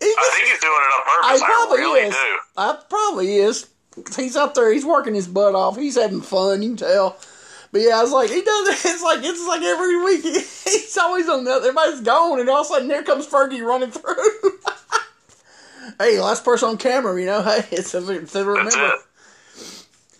he 0.00 0.06
I 0.06 0.30
think 0.34 0.48
he's 0.48 0.60
doing 0.60 0.72
it 0.72 0.92
on 0.94 1.02
purpose. 1.02 1.42
I, 1.42 1.46
probably 1.46 1.78
really 1.78 2.00
is. 2.00 2.14
do. 2.14 2.38
I 2.56 2.78
probably 2.88 3.36
is. 3.36 3.68
He's 4.16 4.36
out 4.36 4.54
there. 4.54 4.72
He's 4.72 4.84
working 4.84 5.14
his 5.14 5.28
butt 5.28 5.54
off. 5.54 5.76
He's 5.76 5.96
having 5.96 6.20
fun. 6.20 6.62
You 6.62 6.70
can 6.70 6.76
tell. 6.78 7.16
But 7.74 7.82
yeah, 7.82 7.98
I 7.98 8.02
was 8.02 8.12
like, 8.12 8.30
he 8.30 8.40
does 8.40 8.68
it. 8.68 8.74
It's 8.94 9.02
like 9.02 9.18
it's 9.24 9.48
like 9.48 9.62
every 9.62 10.00
week. 10.04 10.22
he's 10.64 10.96
always 10.96 11.28
on 11.28 11.42
the. 11.42 11.50
Everybody's 11.50 12.02
gone, 12.02 12.38
and 12.38 12.48
all 12.48 12.60
of 12.60 12.66
a 12.66 12.68
sudden, 12.68 12.86
there 12.86 13.02
comes 13.02 13.26
Fergie 13.26 13.66
running 13.66 13.90
through. 13.90 14.58
hey, 15.98 16.20
last 16.20 16.44
person 16.44 16.68
on 16.68 16.76
camera. 16.76 17.18
You 17.18 17.26
know, 17.26 17.42
hey, 17.42 17.64
it's 17.72 17.92
a, 17.92 18.12
it's 18.12 18.32
a 18.36 18.44
remember. 18.44 18.70
it. 18.78 19.00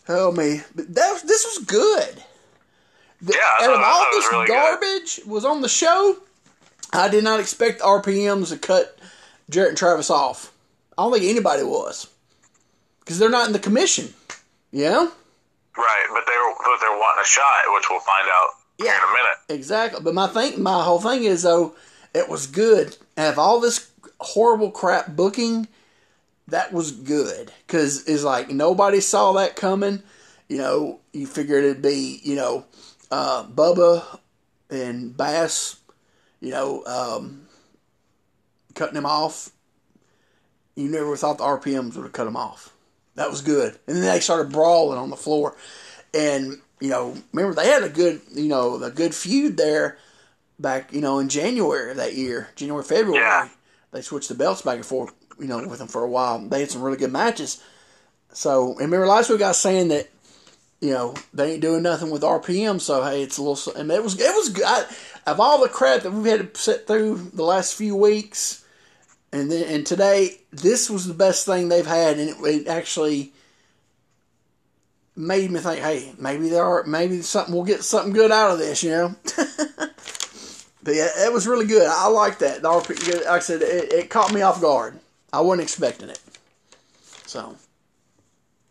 Oh 0.08 0.32
me, 0.32 0.62
but 0.74 0.92
that 0.96 1.22
this 1.24 1.44
was 1.44 1.64
good. 1.64 2.24
The, 3.22 3.34
Yeah, 3.34 3.66
out 3.68 3.72
of 3.72 3.76
all 3.76 3.84
thought 3.84 4.08
it 4.12 4.16
was 4.16 4.24
this 4.24 4.32
really 4.32 4.46
good. 4.46 4.52
garbage 4.52 5.20
was 5.24 5.44
on 5.44 5.62
the 5.62 5.68
show, 5.68 6.16
I 6.92 7.08
did 7.08 7.22
not 7.22 7.38
expect 7.38 7.82
RPMs 7.82 8.48
to 8.48 8.58
cut 8.58 8.98
Jarrett 9.48 9.68
and 9.68 9.78
Travis 9.78 10.10
off. 10.10 10.52
I 10.98 11.04
don't 11.04 11.12
think 11.12 11.24
anybody 11.24 11.62
was 11.62 12.08
because 12.98 13.20
they're 13.20 13.30
not 13.30 13.46
in 13.46 13.52
the 13.52 13.60
commission. 13.60 14.12
Yeah, 14.72 15.10
Right, 15.76 16.06
but 16.12 16.24
they 16.26 16.32
were 16.36 16.54
but 16.58 16.80
they're 16.80 16.96
wanting 16.98 17.22
a 17.22 17.26
shot, 17.26 17.64
which 17.74 17.84
we'll 17.90 18.00
find 18.00 18.28
out 18.28 18.50
Yeah. 18.78 18.96
in 18.96 19.02
a 19.02 19.12
minute. 19.12 19.38
exactly. 19.60 20.00
But 20.02 20.14
my 20.14 20.28
thing, 20.28 20.62
my 20.62 20.82
whole 20.84 21.00
thing 21.00 21.24
is 21.24 21.42
though, 21.42 21.74
it 22.14 22.28
was 22.28 22.46
good. 22.46 22.96
Out 23.16 23.32
of 23.32 23.38
all 23.38 23.60
this 23.60 23.90
horrible 24.20 24.70
crap 24.70 25.08
booking, 25.16 25.66
that 26.48 26.72
was 26.72 26.92
good 26.92 27.52
because 27.66 28.06
it's 28.06 28.22
like 28.22 28.50
nobody 28.50 29.00
saw 29.00 29.32
that 29.32 29.56
coming. 29.56 30.02
You 30.48 30.58
know, 30.58 31.00
you 31.12 31.26
figured 31.26 31.64
it'd 31.64 31.82
be 31.82 32.20
you 32.22 32.36
know 32.36 32.66
uh, 33.10 33.44
Bubba 33.44 34.04
and 34.70 35.16
Bass, 35.16 35.76
you 36.40 36.50
know, 36.50 36.84
um, 36.86 37.46
cutting 38.74 38.96
him 38.96 39.06
off. 39.06 39.50
You 40.76 40.88
never 40.88 41.16
thought 41.16 41.38
the 41.38 41.44
RPMs 41.44 41.94
would 41.96 42.02
have 42.04 42.12
cut 42.12 42.26
him 42.26 42.36
off. 42.36 42.73
That 43.16 43.30
was 43.30 43.42
good. 43.42 43.78
And 43.86 43.96
then 43.96 44.02
they 44.02 44.20
started 44.20 44.52
brawling 44.52 44.98
on 44.98 45.10
the 45.10 45.16
floor. 45.16 45.56
And, 46.12 46.60
you 46.80 46.90
know, 46.90 47.16
remember 47.32 47.54
they 47.54 47.68
had 47.68 47.82
a 47.82 47.88
good, 47.88 48.20
you 48.34 48.48
know, 48.48 48.82
a 48.82 48.90
good 48.90 49.14
feud 49.14 49.56
there 49.56 49.98
back, 50.58 50.92
you 50.92 51.00
know, 51.00 51.18
in 51.18 51.28
January 51.28 51.92
of 51.92 51.96
that 51.96 52.14
year, 52.14 52.48
January, 52.56 52.84
February. 52.84 53.22
Yeah. 53.22 53.48
They 53.92 54.02
switched 54.02 54.28
the 54.28 54.34
belts 54.34 54.62
back 54.62 54.76
and 54.76 54.86
forth, 54.86 55.12
you 55.38 55.46
know, 55.46 55.66
with 55.66 55.78
them 55.78 55.88
for 55.88 56.02
a 56.02 56.08
while. 56.08 56.38
They 56.40 56.60
had 56.60 56.70
some 56.70 56.82
really 56.82 56.96
good 56.96 57.12
matches. 57.12 57.62
So, 58.32 58.70
and 58.72 58.80
remember 58.80 59.06
last 59.06 59.30
week 59.30 59.42
I 59.42 59.48
was 59.48 59.58
saying 59.58 59.88
that, 59.88 60.08
you 60.80 60.90
know, 60.90 61.14
they 61.32 61.52
ain't 61.52 61.62
doing 61.62 61.82
nothing 61.82 62.10
with 62.10 62.22
RPM. 62.22 62.80
So 62.80 63.04
hey, 63.04 63.22
it's 63.22 63.38
a 63.38 63.42
little. 63.42 63.74
And 63.74 63.90
it 63.90 64.02
was 64.02 64.20
it 64.20 64.34
was 64.34 64.48
good. 64.50 64.64
I, 64.66 64.84
of 65.26 65.40
all 65.40 65.62
the 65.62 65.68
crap 65.68 66.02
that 66.02 66.12
we've 66.12 66.26
had 66.26 66.52
to 66.52 66.60
sit 66.60 66.86
through 66.86 67.30
the 67.32 67.44
last 67.44 67.74
few 67.74 67.96
weeks, 67.96 68.63
and 69.34 69.50
then 69.50 69.64
and 69.64 69.84
today, 69.84 70.38
this 70.52 70.88
was 70.88 71.06
the 71.06 71.14
best 71.14 71.44
thing 71.44 71.68
they've 71.68 71.84
had, 71.84 72.18
and 72.20 72.30
it, 72.30 72.36
it 72.40 72.68
actually 72.68 73.32
made 75.16 75.50
me 75.50 75.58
think, 75.58 75.80
hey, 75.80 76.12
maybe 76.18 76.48
there 76.48 76.64
are 76.64 76.84
maybe 76.84 77.20
something 77.20 77.52
we'll 77.52 77.64
get 77.64 77.82
something 77.82 78.12
good 78.12 78.30
out 78.30 78.52
of 78.52 78.58
this, 78.58 78.84
you 78.84 78.90
know. 78.90 79.16
but 80.84 80.94
yeah, 80.94 81.08
it 81.18 81.32
was 81.32 81.48
really 81.48 81.66
good. 81.66 81.88
I 81.88 82.06
like 82.06 82.38
that. 82.38 82.62
The 82.62 82.68
RP, 82.68 83.16
like 83.16 83.26
I 83.26 83.38
said, 83.40 83.62
it, 83.62 83.92
it 83.92 84.08
caught 84.08 84.32
me 84.32 84.42
off 84.42 84.60
guard. 84.60 85.00
I 85.32 85.40
wasn't 85.40 85.62
expecting 85.62 86.10
it. 86.10 86.20
So, 87.26 87.56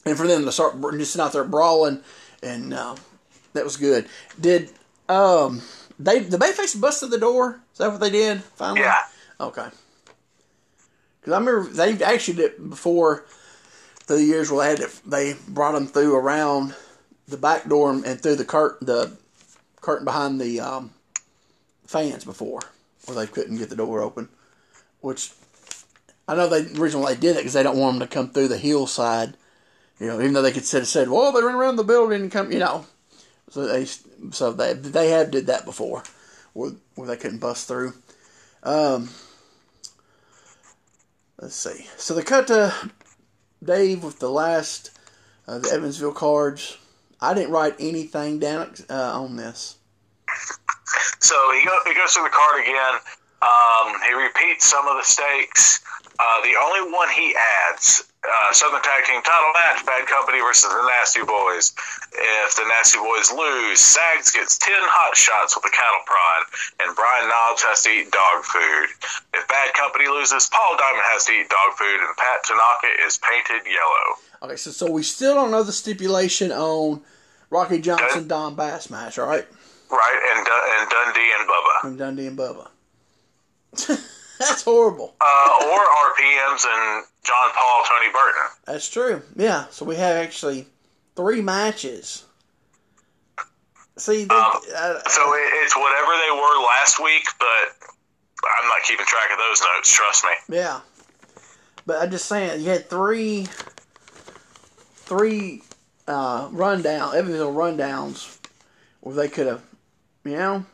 and 0.06 0.16
for 0.18 0.28
them 0.28 0.46
to 0.46 0.52
start 0.54 0.80
just 0.94 1.20
out 1.20 1.34
there 1.34 1.44
brawling, 1.44 2.02
and 2.42 2.74
uh, 2.74 2.96
that 3.52 3.66
was 3.66 3.76
good. 3.76 4.08
Did 4.40 4.72
um 5.10 5.62
they 6.00 6.20
the 6.20 6.38
Bayface 6.38 6.80
busted 6.80 7.10
the 7.10 7.18
door? 7.18 7.60
Is 7.74 7.80
that 7.80 7.92
what 7.92 8.00
they 8.00 8.12
did 8.12 8.42
finally? 8.44 8.80
Yeah. 8.80 9.02
Okay. 9.42 9.68
Because 11.24 11.34
I 11.34 11.40
remember 11.40 11.70
they 11.70 12.04
actually 12.04 12.36
did 12.36 12.70
before 12.70 13.24
the 14.08 14.22
years 14.22 14.52
where 14.52 14.66
they 14.66 14.70
had 14.72 14.90
it, 14.90 15.00
they 15.06 15.36
brought 15.48 15.72
them 15.72 15.88
through 15.88 16.16
around 16.16 16.76
the 17.30 17.38
back 17.38 17.70
door 17.70 17.92
and 17.92 18.20
through 18.22 18.36
the 18.36 18.44
curtain 18.44 18.86
the 18.86 19.16
curtain 19.80 20.04
behind 20.04 20.42
the 20.42 20.60
um, 20.60 20.92
fans 21.86 22.26
before, 22.26 22.60
where 23.06 23.16
they 23.16 23.32
couldn't 23.32 23.58
get 23.58 23.70
the 23.70 23.78
door 23.78 24.02
open. 24.02 24.28
Which 25.00 25.32
I 26.28 26.36
know 26.36 26.50
they 26.50 26.78
originally 26.78 27.14
they 27.14 27.22
did 27.22 27.38
it 27.38 27.40
because 27.40 27.54
they 27.54 27.64
don't 27.64 27.78
want 27.78 28.00
them 28.00 28.08
to 28.08 28.14
come 28.14 28.30
through 28.30 28.50
the 28.50 28.58
hillside. 28.58 29.38
You 30.02 30.08
know, 30.08 30.20
even 30.20 30.34
though 30.34 30.42
they 30.42 30.52
could 30.52 30.66
said 30.66 30.86
said, 30.88 31.10
well, 31.10 31.32
they 31.32 31.42
ran 31.42 31.56
around 31.56 31.78
the 31.78 31.86
building 31.86 32.22
and 32.22 32.32
come, 32.32 32.52
you 32.52 32.60
know. 32.60 32.86
So 33.50 33.66
they 33.66 33.86
so 34.32 34.52
they 34.52 34.74
they 34.74 35.12
have 35.12 35.32
did 35.32 35.48
that 35.48 35.64
before, 35.64 36.04
where 36.52 36.72
where 36.96 37.08
they 37.08 37.16
couldn't 37.16 37.40
bust 37.40 37.70
through. 37.70 37.94
Um, 38.64 39.08
let's 41.44 41.56
see. 41.56 41.86
So 41.98 42.14
they 42.16 42.24
cut 42.24 42.48
to 42.48 42.74
Dave 43.62 44.04
with 44.04 44.20
the 44.20 44.30
last 44.30 44.98
uh, 45.46 45.60
the 45.60 45.72
Evansville 45.72 46.14
cards. 46.14 46.78
I 47.20 47.34
didn't 47.34 47.52
write 47.52 47.76
anything 47.80 48.40
down 48.40 48.74
uh, 48.90 49.22
on 49.22 49.36
this. 49.36 49.78
So 51.20 51.36
he, 51.54 51.66
go, 51.66 51.78
he 51.86 51.94
goes 51.94 52.14
through 52.14 52.24
the 52.24 52.30
card 52.30 52.62
again. 52.64 53.00
Um, 53.42 53.94
he 54.08 54.14
repeats 54.14 54.66
some 54.66 54.88
of 54.88 54.96
the 54.96 55.04
stakes. 55.04 55.82
Uh, 56.18 56.42
the 56.44 56.56
only 56.64 56.92
one 56.94 57.10
he 57.10 57.36
adds, 57.70 58.06
uh, 58.24 58.54
Southern 58.54 58.82
Tag 58.82 59.04
Team 59.06 59.22
title 59.22 59.52
match, 59.52 59.86
Bad 59.86 60.08
Company 60.08 60.40
versus 60.40 60.72
the 60.72 60.84
Nasty 60.88 61.24
Boys. 61.24 61.76
If 62.16 62.56
the 62.56 62.64
Nasty 62.68 62.98
Boys 63.00 63.32
lose, 63.32 63.80
Sags 63.80 64.32
gets 64.32 64.58
10 64.58 64.72
hot 64.80 65.16
shots 65.16 65.56
with 65.56 65.64
the 65.68 65.74
cattle 65.76 66.04
prod, 66.08 66.42
and 66.80 66.96
Brian 66.96 67.28
Knobs 67.28 67.64
has 67.68 67.84
to 67.84 67.90
eat 67.92 68.12
dog 68.12 68.44
food. 68.48 68.88
If 69.36 69.48
Bad 69.48 69.74
Company 69.76 70.08
loses, 70.08 70.48
Paul 70.48 70.78
Diamond 70.80 71.04
has 71.12 71.26
to 71.28 71.32
eat 71.36 71.50
dog 71.52 71.76
food, 71.76 72.00
and 72.00 72.16
Pat 72.16 72.40
Tanaka 72.48 72.90
is 73.06 73.20
painted 73.20 73.68
yellow. 73.68 74.06
Okay, 74.48 74.56
so 74.56 74.72
so 74.72 74.92
we 74.92 75.04
still 75.04 75.36
don't 75.36 75.52
know 75.52 75.64
the 75.64 75.76
stipulation 75.76 76.52
on 76.52 77.02
Rocky 77.50 77.80
Johnson 77.80 78.28
Don 78.28 78.56
Bass 78.56 78.90
match, 78.90 79.20
all 79.20 79.28
right? 79.28 79.46
Right, 79.92 80.20
and, 80.36 80.46
Dun- 80.46 80.68
and 80.80 80.90
Dundee 80.90 81.32
and 81.38 81.44
Bubba. 81.48 81.82
From 81.82 81.98
Dundee 81.98 82.28
and 82.28 82.38
Bubba. 82.40 82.68
That's 84.40 84.64
horrible. 84.64 85.16
Uh, 85.22 85.66
or 85.66 85.80
RPMs 85.80 86.66
and 86.66 87.06
John 87.24 87.50
Paul, 87.54 87.84
Tony 87.88 88.12
Burton. 88.12 88.50
That's 88.66 88.90
true. 88.90 89.22
Yeah. 89.36 89.66
So 89.70 89.86
we 89.86 89.96
have 89.96 90.16
actually 90.18 90.68
three 91.16 91.42
matches. 91.42 92.26
See, 93.98 94.26
they, 94.26 94.36
Um, 94.36 94.52
uh, 94.76 95.00
So 95.08 95.34
it, 95.34 95.52
it's 95.64 95.76
whatever 95.78 96.12
they 96.26 96.32
were 96.32 96.64
last 96.66 97.00
week, 97.02 97.26
but 97.40 97.90
I'm 98.60 98.68
not 98.68 98.82
keeping 98.84 99.06
track 99.06 99.30
of 99.32 99.38
those 99.38 99.62
notes. 99.76 99.92
Trust 99.94 100.24
me. 100.26 100.58
yeah. 100.58 100.82
But 101.86 102.02
I'm 102.02 102.10
just 102.12 102.26
saying, 102.26 102.62
you 102.62 102.70
had 102.70 102.90
three, 102.90 103.48
three 104.96 105.62
uh, 106.08 106.48
rundown, 106.52 107.16
Evansville 107.16 107.54
rundowns, 107.54 108.40
where 109.02 109.16
they 109.16 109.28
could 109.28 109.48
have, 109.48 109.62
you 110.24 110.38
know, 110.38 110.66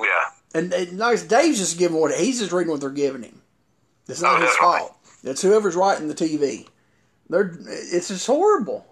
Yeah. 0.00 0.24
And, 0.54 0.72
and 0.72 0.98
nice. 0.98 1.22
Dave's 1.22 1.58
just 1.58 1.78
giving 1.78 1.98
what 2.00 2.14
he's 2.14 2.40
just 2.40 2.52
reading 2.52 2.70
what 2.70 2.80
they're 2.80 2.90
giving 2.90 3.22
him. 3.22 3.40
It's 4.08 4.22
not 4.22 4.40
Oh, 4.42 4.46
his 4.46 4.56
fault. 4.60 4.96
It's 5.22 5.42
whoever's 5.42 5.76
writing 5.76 6.08
the 6.08 6.14
TV. 6.14 6.66
They're 7.28 7.56
it's 7.66 8.08
just 8.08 8.26
horrible. 8.26 8.86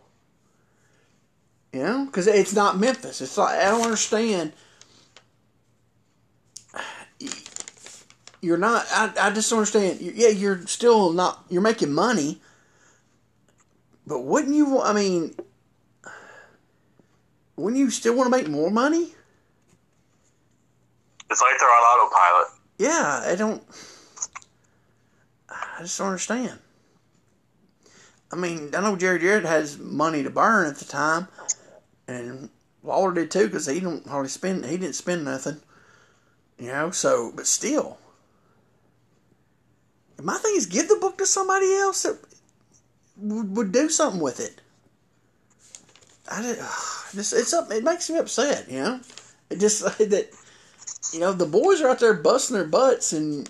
You 1.72 1.82
know, 1.82 2.04
because 2.06 2.26
it's 2.26 2.54
not 2.54 2.78
Memphis. 2.78 3.20
It's 3.20 3.36
like 3.36 3.58
I 3.58 3.70
don't 3.70 3.82
understand. 3.82 4.52
You're 8.40 8.56
not. 8.58 8.86
I, 8.92 9.12
I 9.20 9.30
just 9.30 9.50
don't 9.50 9.58
understand. 9.58 10.00
You- 10.00 10.12
Yeah, 10.14 10.28
you're 10.28 10.66
still 10.66 11.12
not. 11.12 11.44
You're 11.48 11.62
making 11.62 11.92
money, 11.92 12.40
but 14.06 14.20
wouldn't 14.20 14.54
you? 14.54 14.80
I 14.80 14.92
mean, 14.92 15.34
wouldn't 17.56 17.80
you 17.80 17.90
still 17.90 18.14
want 18.14 18.26
to 18.26 18.36
make 18.36 18.48
more 18.48 18.70
money? 18.70 19.14
It's 21.30 21.42
like 21.42 21.58
they're 21.58 21.68
on 21.68 21.82
autopilot. 21.82 22.48
Yeah, 22.78 23.22
I 23.24 23.34
don't. 23.34 23.62
I 25.50 25.82
just 25.82 25.98
don't 25.98 26.08
understand. 26.08 26.58
I 28.32 28.36
mean, 28.36 28.74
I 28.74 28.80
know 28.80 28.96
Jerry 28.96 29.18
Jarrett 29.18 29.44
has 29.44 29.78
money 29.78 30.22
to 30.22 30.30
burn 30.30 30.66
at 30.66 30.76
the 30.76 30.84
time, 30.84 31.28
and 32.06 32.50
Waller 32.82 33.12
did 33.12 33.30
too 33.30 33.46
because 33.46 33.66
he 33.66 33.80
don't 33.80 34.06
hardly 34.06 34.28
spend. 34.28 34.64
He 34.66 34.76
didn't 34.76 34.94
spend 34.94 35.24
nothing, 35.24 35.60
you 36.58 36.68
know. 36.68 36.90
So, 36.90 37.32
but 37.34 37.46
still, 37.46 37.98
my 40.22 40.36
thing 40.36 40.54
is 40.56 40.66
give 40.66 40.88
the 40.88 40.96
book 40.96 41.18
to 41.18 41.26
somebody 41.26 41.72
else 41.74 42.02
that 42.02 42.18
would, 43.16 43.56
would 43.56 43.72
do 43.72 43.88
something 43.88 44.20
with 44.20 44.40
it. 44.40 44.60
I 46.30 46.42
just, 47.14 47.32
it's 47.32 47.54
up. 47.54 47.70
It 47.70 47.84
makes 47.84 48.10
me 48.10 48.18
upset, 48.18 48.70
you 48.70 48.80
know. 48.80 49.00
It 49.50 49.60
just 49.60 49.82
that 49.98 50.28
you 51.12 51.20
know, 51.20 51.32
the 51.32 51.46
boys 51.46 51.80
are 51.80 51.88
out 51.88 52.00
there 52.00 52.14
busting 52.14 52.56
their 52.56 52.66
butts, 52.66 53.12
and 53.12 53.48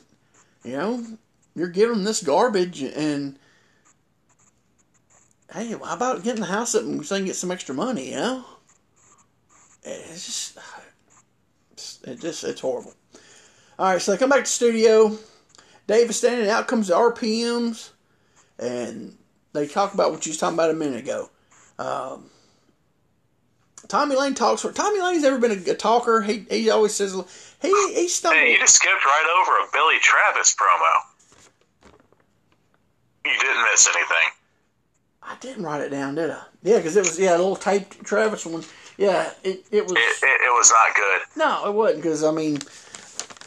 you 0.65 0.73
know, 0.73 1.05
you're 1.55 1.69
giving 1.69 1.97
them 1.97 2.05
this 2.05 2.23
garbage, 2.23 2.83
and 2.83 3.39
hey, 5.53 5.71
how 5.71 5.95
about 5.95 6.23
getting 6.23 6.41
the 6.41 6.47
house 6.47 6.75
up 6.75 6.83
and 6.83 7.05
so 7.05 7.15
they 7.15 7.21
can 7.21 7.27
get 7.27 7.37
some 7.37 7.51
extra 7.51 7.75
money? 7.75 8.11
You 8.11 8.17
know, 8.17 8.45
it's 9.83 10.27
just, 10.27 10.59
it 12.07 12.21
just, 12.21 12.45
it's 12.45 12.61
horrible. 12.61 12.95
All 13.79 13.93
right, 13.93 14.03
so 14.03 14.13
they 14.13 14.19
come 14.19 14.31
back 14.31 14.45
to 14.45 14.51
studio. 14.51 15.17
Dave 15.87 16.11
is 16.11 16.17
standing. 16.17 16.49
Out 16.49 16.69
comes 16.69 16.89
the 16.89 16.95
RPMs, 16.95 17.91
and 18.59 19.17
they 19.53 19.67
talk 19.67 19.95
about 19.95 20.11
what 20.11 20.27
you 20.27 20.31
was 20.31 20.39
talking 20.39 20.57
about 20.57 20.71
a 20.71 20.75
minute 20.75 21.01
ago. 21.01 21.31
Um, 21.79 22.31
Tommy 23.87 24.17
Lane 24.17 24.35
talks 24.35 24.63
for 24.63 24.73
Tommy 24.73 25.01
Lane's 25.01 25.23
never 25.23 25.39
been 25.39 25.53
a, 25.53 25.71
a 25.71 25.75
talker. 25.75 26.21
He 26.23 26.47
he 26.51 26.71
always 26.71 26.95
says 26.95 27.15
he 27.63 27.95
he 27.95 28.09
stumbled. 28.09 28.41
Hey, 28.41 28.53
you 28.53 28.59
just 28.59 28.77
skipped 28.77 29.05
right 29.05 29.41
over 29.41 29.59
a 29.59 29.71
Billy 29.73 29.99
Travis 30.01 30.55
promo. 30.55 31.93
You 33.25 33.39
didn't 33.39 33.63
miss 33.71 33.87
anything. 33.87 34.31
I 35.23 35.37
didn't 35.41 35.65
write 35.65 35.83
it 35.83 35.91
down, 35.91 36.15
did 36.15 36.31
I? 36.31 36.43
Yeah, 36.63 36.79
because 36.79 36.97
it 36.97 37.01
was 37.01 37.19
yeah 37.19 37.37
a 37.37 37.39
little 37.39 37.57
taped 37.57 38.03
Travis 38.05 38.47
one. 38.47 38.65
Yeah, 38.97 39.31
it 39.45 39.65
it 39.71 39.85
was. 39.85 39.93
It, 39.93 40.27
it, 40.27 40.41
it 40.47 40.53
was 40.53 40.71
not 40.71 40.97
good. 40.97 41.21
No, 41.37 41.69
it 41.69 41.75
wasn't 41.75 42.03
because 42.03 42.25
I 42.25 42.31
mean, 42.31 42.59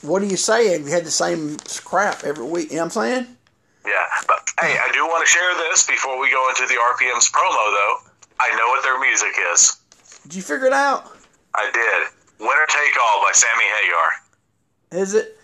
what 0.01 0.19
do 0.19 0.27
you 0.27 0.37
say 0.37 0.77
you 0.77 0.85
had 0.85 1.05
the 1.05 1.11
same 1.11 1.57
crap 1.83 2.23
every 2.23 2.45
week? 2.45 2.69
You 2.69 2.77
know 2.77 2.83
what 2.83 2.97
I'm 2.97 3.03
saying? 3.03 3.37
Yeah, 3.85 4.05
but 4.27 4.47
hey, 4.59 4.77
I 4.77 4.91
do 4.93 5.05
want 5.07 5.25
to 5.25 5.29
share 5.31 5.53
this 5.69 5.87
before 5.87 6.19
we 6.21 6.29
go 6.29 6.47
into 6.49 6.67
the 6.67 6.79
RPM's 6.79 7.31
promo, 7.31 7.51
though. 7.73 7.95
I 8.39 8.55
know 8.55 8.67
what 8.69 8.83
their 8.83 8.99
music 8.99 9.33
is. 9.53 9.80
Did 10.23 10.35
you 10.35 10.41
figure 10.41 10.67
it 10.67 10.73
out? 10.73 11.11
I 11.55 11.69
did. 11.73 12.07
Winner 12.39 12.65
Take 12.69 12.95
All 13.01 13.21
by 13.21 13.31
Sammy 13.33 13.63
Hagar. 13.63 15.01
Is 15.01 15.13
it? 15.13 15.37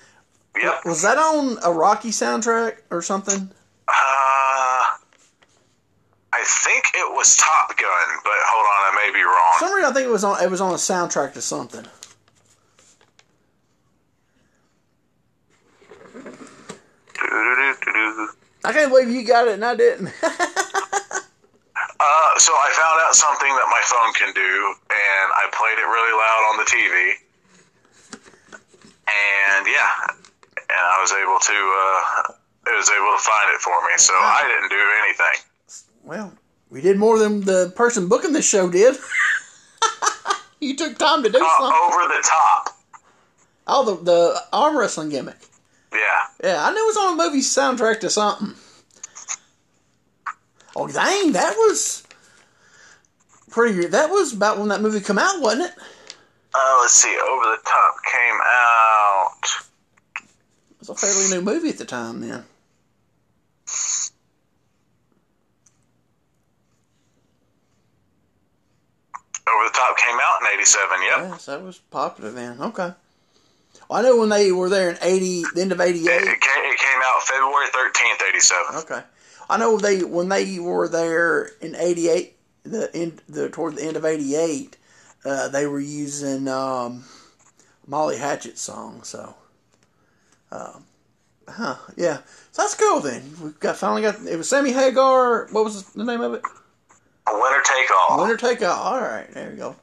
Yep. 0.61 0.85
Was 0.85 1.01
that 1.03 1.17
on 1.17 1.57
a 1.63 1.71
Rocky 1.71 2.09
soundtrack 2.09 2.77
or 2.89 3.01
something? 3.01 3.51
Uh, 3.87 3.93
I 6.33 6.43
think 6.43 6.85
it 6.95 7.13
was 7.13 7.35
Top 7.37 7.69
Gun, 7.77 8.07
but 8.23 8.33
hold 8.33 8.65
on, 8.65 8.93
I 8.93 9.05
may 9.05 9.13
be 9.13 9.23
wrong. 9.23 9.53
For 9.59 9.65
some 9.65 9.75
reason, 9.75 9.91
I 9.91 9.93
think 9.93 10.07
it 10.07 10.11
was 10.11 10.23
on. 10.23 10.43
It 10.43 10.49
was 10.49 10.61
on 10.61 10.71
a 10.71 10.75
soundtrack 10.75 11.33
to 11.33 11.41
something. 11.41 11.85
I 18.63 18.73
can't 18.73 18.89
believe 18.91 19.09
you 19.09 19.25
got 19.25 19.47
it 19.47 19.53
and 19.53 19.63
I 19.65 19.75
didn't. 19.75 20.09
Uh, 21.99 22.37
so 22.39 22.53
I 22.53 22.69
found 22.77 23.01
out 23.05 23.15
something 23.15 23.49
that 23.49 23.67
my 23.73 23.81
phone 23.83 24.13
can 24.13 24.33
do, 24.33 24.53
and 24.91 25.27
I 25.33 25.49
played 25.51 25.77
it 25.81 25.87
really 25.87 26.13
loud 26.13 26.41
on 26.53 26.57
the 26.57 26.67
TV. 26.69 27.13
And 29.07 29.65
yeah, 29.67 29.91
and 30.57 30.83
I 30.83 30.99
was 31.01 31.11
able 31.13 31.39
to, 31.39 31.57
uh, 31.57 32.71
it 32.71 32.77
was 32.77 32.89
able 32.89 33.11
to 33.17 33.23
find 33.23 33.49
it 33.55 33.61
for 33.61 33.81
me. 33.87 33.97
So 33.97 34.13
I 34.13 34.43
didn't 34.47 34.69
do 34.69 34.83
anything. 35.03 35.37
well, 36.03 36.33
we 36.69 36.81
did 36.81 36.97
more 36.97 37.17
than 37.17 37.41
the 37.41 37.71
person 37.75 38.09
booking 38.09 38.33
the 38.33 38.41
show 38.41 38.69
did. 38.69 38.95
you 40.59 40.75
took 40.75 40.97
time 40.97 41.23
to 41.23 41.29
do 41.29 41.37
Uh, 41.43 41.57
something. 41.57 41.79
over 41.87 42.13
the 42.13 42.23
top. 42.27 42.69
Oh, 43.65 43.83
the 43.95 44.03
the 44.03 44.41
arm 44.53 44.77
wrestling 44.77 45.09
gimmick. 45.09 45.37
Yeah. 45.93 45.99
Yeah, 46.43 46.63
I 46.65 46.71
knew 46.71 46.83
it 46.83 46.87
was 46.87 46.97
on 46.97 47.13
a 47.13 47.15
movie 47.23 47.39
soundtrack 47.41 48.01
to 48.01 48.09
something. 48.09 48.53
Oh 50.79 50.87
dang, 50.87 51.31
that 51.31 51.55
was 51.57 52.03
pretty. 53.49 53.87
That 53.87 54.11
was 54.11 54.31
about 54.31 54.59
when 54.59 54.67
that 54.67 54.79
movie 54.79 54.99
come 54.99 55.17
out, 55.17 55.41
wasn't 55.41 55.63
it? 55.63 55.73
Uh, 56.53 56.77
let's 56.81 56.93
see. 56.93 57.17
Over 57.17 57.45
the 57.45 57.57
top 57.65 57.95
came 58.11 58.37
out. 58.45 59.41
It 60.21 60.79
was 60.79 60.89
a 60.89 60.95
fairly 60.95 61.29
new 61.31 61.41
movie 61.41 61.69
at 61.69 61.79
the 61.79 61.85
time 61.85 62.21
then. 62.21 62.45
Over 69.49 69.63
the 69.63 69.73
top 69.73 69.97
came 69.97 70.17
out 70.21 70.41
in 70.41 70.59
'87. 70.59 70.97
Yep. 71.01 71.29
Yes, 71.31 71.45
that 71.47 71.63
was 71.63 71.79
popular 71.89 72.29
then. 72.29 72.61
Okay. 72.61 72.93
Well, 73.89 73.99
I 73.99 74.03
know 74.03 74.17
when 74.17 74.29
they 74.29 74.51
were 74.51 74.69
there 74.69 74.91
in 74.91 74.97
eighty, 75.01 75.43
the 75.55 75.61
end 75.61 75.71
of 75.71 75.81
eighty 75.81 76.01
It, 76.01 76.05
came, 76.05 76.21
it 76.21 76.39
came 76.77 76.99
out 77.03 77.23
February 77.23 77.65
13th, 77.69 78.29
'87. 78.29 78.75
Okay. 78.75 79.01
I 79.49 79.57
know 79.57 79.77
they 79.77 80.03
when 80.03 80.29
they 80.29 80.59
were 80.59 80.87
there 80.87 81.51
in 81.61 81.75
eighty 81.75 82.09
eight, 82.09 82.37
the 82.63 82.89
end 82.93 83.21
the 83.27 83.49
toward 83.49 83.75
the 83.75 83.83
end 83.83 83.97
of 83.97 84.05
eighty 84.05 84.35
eight, 84.35 84.77
uh, 85.25 85.47
they 85.47 85.65
were 85.67 85.79
using 85.79 86.47
um, 86.47 87.05
Molly 87.85 88.17
Hatchet 88.17 88.57
song. 88.57 89.03
So, 89.03 89.35
um, 90.51 90.83
huh, 91.47 91.77
yeah. 91.95 92.17
So 92.51 92.61
that's 92.63 92.75
cool. 92.75 92.99
Then 92.99 93.23
we 93.41 93.51
got 93.51 93.77
finally 93.77 94.01
got 94.01 94.25
it 94.25 94.37
was 94.37 94.49
Sammy 94.49 94.73
Hagar. 94.73 95.47
What 95.51 95.63
was 95.63 95.83
the 95.93 96.03
name 96.03 96.21
of 96.21 96.33
it? 96.33 96.41
Winner 97.29 97.61
take 97.63 97.89
all. 97.91 98.21
Winner 98.21 98.37
take 98.37 98.61
all. 98.61 98.93
All 98.93 99.01
right, 99.01 99.31
there 99.31 99.51
you 99.51 99.57
go. 99.57 99.75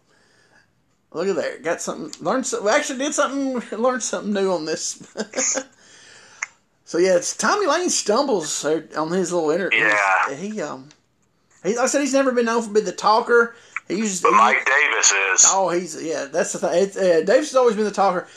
Look 1.12 1.28
at 1.28 1.36
there. 1.36 1.58
Got 1.60 1.80
something. 1.80 2.24
Learned. 2.24 2.46
Some, 2.46 2.64
we 2.64 2.70
actually 2.70 2.98
did 2.98 3.14
something. 3.14 3.62
Learned 3.78 4.02
something 4.02 4.32
new 4.32 4.52
on 4.52 4.64
this. 4.64 5.00
so 6.84 6.98
yeah, 6.98 7.16
it's 7.16 7.36
Tommy 7.36 7.66
Lane 7.66 7.90
stumbles 7.90 8.64
on 8.64 9.10
his 9.10 9.32
little 9.32 9.50
interview. 9.50 9.78
Yeah. 9.78 10.34
He 10.34 10.60
um. 10.60 10.90
He, 11.62 11.70
like 11.70 11.84
I 11.84 11.86
said 11.86 12.02
he's 12.02 12.12
never 12.12 12.30
been 12.30 12.44
known 12.44 12.62
for 12.62 12.72
being 12.72 12.84
the 12.84 12.92
talker. 12.92 13.56
He 13.88 13.96
uses. 13.96 14.20
But 14.20 14.32
Mike 14.32 14.66
Davis 14.66 15.12
is. 15.12 15.44
Oh, 15.48 15.70
he's 15.70 16.02
yeah. 16.02 16.26
That's 16.26 16.52
the 16.52 16.58
thing. 16.58 16.82
It's, 16.82 16.96
uh, 16.96 17.22
Davis 17.24 17.50
has 17.50 17.56
always 17.56 17.74
been 17.74 17.86
the 17.86 17.90
talker, 17.90 18.28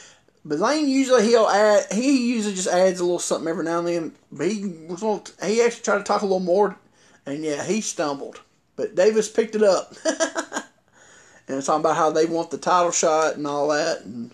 but 0.46 0.60
Lane 0.60 0.88
usually 0.88 1.24
he'll 1.26 1.48
add. 1.48 1.92
He 1.92 2.34
usually 2.34 2.56
just 2.56 2.70
adds 2.70 3.02
a 3.02 3.04
little 3.04 3.20
something 3.20 3.50
every 3.50 3.66
now 3.66 3.80
and 3.80 3.88
then. 3.88 4.12
But 4.32 4.48
he 4.48 4.66
was 4.88 5.02
one- 5.02 5.22
he 5.44 5.62
actually 5.62 5.84
tried 5.84 5.98
to 5.98 6.04
talk 6.06 6.22
a 6.22 6.26
little 6.26 6.40
more, 6.40 6.78
and 7.26 7.44
yeah, 7.44 7.64
he 7.64 7.82
stumbled. 7.82 8.42
But 8.78 8.96
Davis 8.96 9.30
picked 9.30 9.56
it 9.56 9.64
up, 9.64 9.94
and 10.06 11.58
it's 11.58 11.68
talking 11.68 11.82
about 11.82 11.98
how 11.98 12.12
they 12.12 12.26
want 12.26 12.52
the 12.52 12.58
title 12.58 12.92
shot 12.92 13.36
and 13.36 13.46
all 13.46 13.68
that, 13.70 14.06
and 14.06 14.32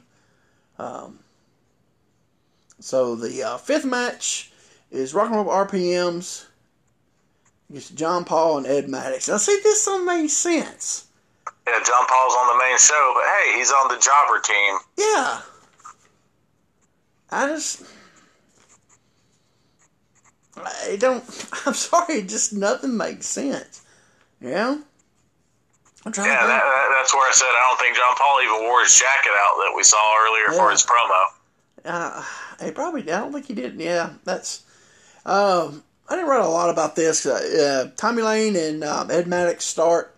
um. 0.77 1.19
So 2.83 3.15
the 3.15 3.41
uh, 3.41 3.57
fifth 3.57 3.85
match 3.85 4.51
is 4.91 5.13
Rock 5.13 5.27
and 5.27 5.37
Roll 5.37 5.45
RPMs 5.45 6.47
against 7.69 7.95
John 7.95 8.25
Paul 8.25 8.57
and 8.57 8.67
Ed 8.67 8.89
Maddox. 8.89 9.29
Now 9.29 9.37
see, 9.37 9.57
this 9.63 9.85
don't 9.85 10.05
make 10.05 10.29
sense. 10.29 11.07
Yeah, 11.65 11.79
John 11.85 12.05
Paul's 12.07 12.33
on 12.33 12.47
the 12.57 12.61
main 12.61 12.77
show, 12.77 13.13
but 13.15 13.23
hey, 13.23 13.57
he's 13.57 13.71
on 13.71 13.87
the 13.87 13.97
jobber 14.03 14.41
team. 14.41 14.75
Yeah. 14.97 15.41
I 17.31 17.47
just. 17.47 17.83
I 20.57 20.97
don't. 20.99 21.23
I'm 21.65 21.73
sorry, 21.73 22.23
just 22.23 22.51
nothing 22.51 22.97
makes 22.97 23.27
sense. 23.27 23.81
Know? 24.41 24.81
I'm 26.05 26.11
trying 26.11 26.27
Yeah, 26.27 26.41
to 26.41 26.47
that, 26.47 26.63
that, 26.63 26.95
that's 26.97 27.13
where 27.13 27.29
I 27.29 27.31
said 27.31 27.47
I 27.47 27.65
don't 27.69 27.79
think 27.79 27.95
John 27.95 28.13
Paul 28.17 28.41
even 28.43 28.67
wore 28.67 28.81
his 28.81 28.93
jacket 28.93 29.31
out 29.39 29.55
that 29.63 29.73
we 29.73 29.83
saw 29.83 30.03
earlier 30.27 30.57
for 30.57 30.69
his 30.69 30.85
promo. 30.85 31.25
Uh, 31.85 32.23
he 32.63 32.71
probably. 32.71 33.01
I 33.11 33.19
don't 33.19 33.31
think 33.33 33.47
he 33.47 33.53
did. 33.53 33.79
Yeah, 33.79 34.11
that's. 34.23 34.63
Um, 35.25 35.83
I 36.09 36.15
didn't 36.15 36.29
write 36.29 36.43
a 36.43 36.47
lot 36.47 36.69
about 36.69 36.95
this. 36.95 37.25
Uh, 37.25 37.85
uh, 37.87 37.91
Tommy 37.95 38.21
Lane 38.21 38.55
and 38.55 38.83
um, 38.83 39.09
Ed 39.09 39.27
Maddox 39.27 39.63
start. 39.65 40.15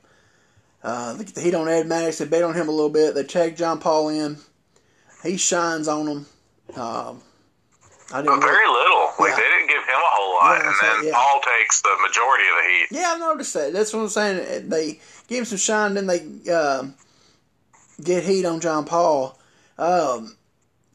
Uh, 0.84 1.14
they 1.14 1.24
get 1.24 1.36
the 1.36 1.42
heat 1.42 1.56
on 1.56 1.68
Ed 1.68 1.88
Maddox. 1.88 2.18
They 2.20 2.26
bet 2.26 2.44
on 2.44 2.54
him 2.56 2.68
a 2.68 2.72
little 2.72 2.90
bit. 2.90 3.16
They 3.16 3.24
tag 3.24 3.56
John 3.56 3.80
Paul 3.80 4.10
in. 4.10 4.38
He 5.24 5.38
shines 5.38 5.88
on 5.88 6.06
them. 6.06 6.26
Um, 6.76 7.22
I 8.14 8.22
didn't. 8.22 8.40
But 8.40 8.46
very 8.46 8.68
little. 8.68 9.10
Like 9.20 9.30
Yeah. 9.32 9.36
they 9.38 9.42
didn't 9.42 9.68
give 9.68 9.84
him 9.84 9.96
a 9.96 10.10
whole 10.12 10.34
lot, 10.36 10.60
Yeah, 10.62 10.68
and 10.68 10.76
then 11.02 11.08
yeah. 11.08 11.14
Paul 11.16 11.42
takes 11.42 11.82
the 11.82 11.96
majority 12.08 12.44
of 12.44 12.56
the 12.64 12.70
heat. 12.70 12.88
Yeah, 12.92 13.12
I've 13.14 13.20
noticed 13.20 13.54
that. 13.56 13.74
That's 13.74 13.94
what 13.94 14.02
I'm 14.02 14.10
saying. 14.10 14.70
They 14.70 15.00
give 15.28 15.40
him 15.40 15.46
some 15.46 15.58
shine, 15.58 15.94
then 15.96 16.06
they 16.08 16.52
um, 16.52 16.94
get 18.04 18.24
heat 18.24 18.46
on 18.46 18.60
John 18.60 18.86
Paul. 18.86 19.40
Um, 19.80 20.36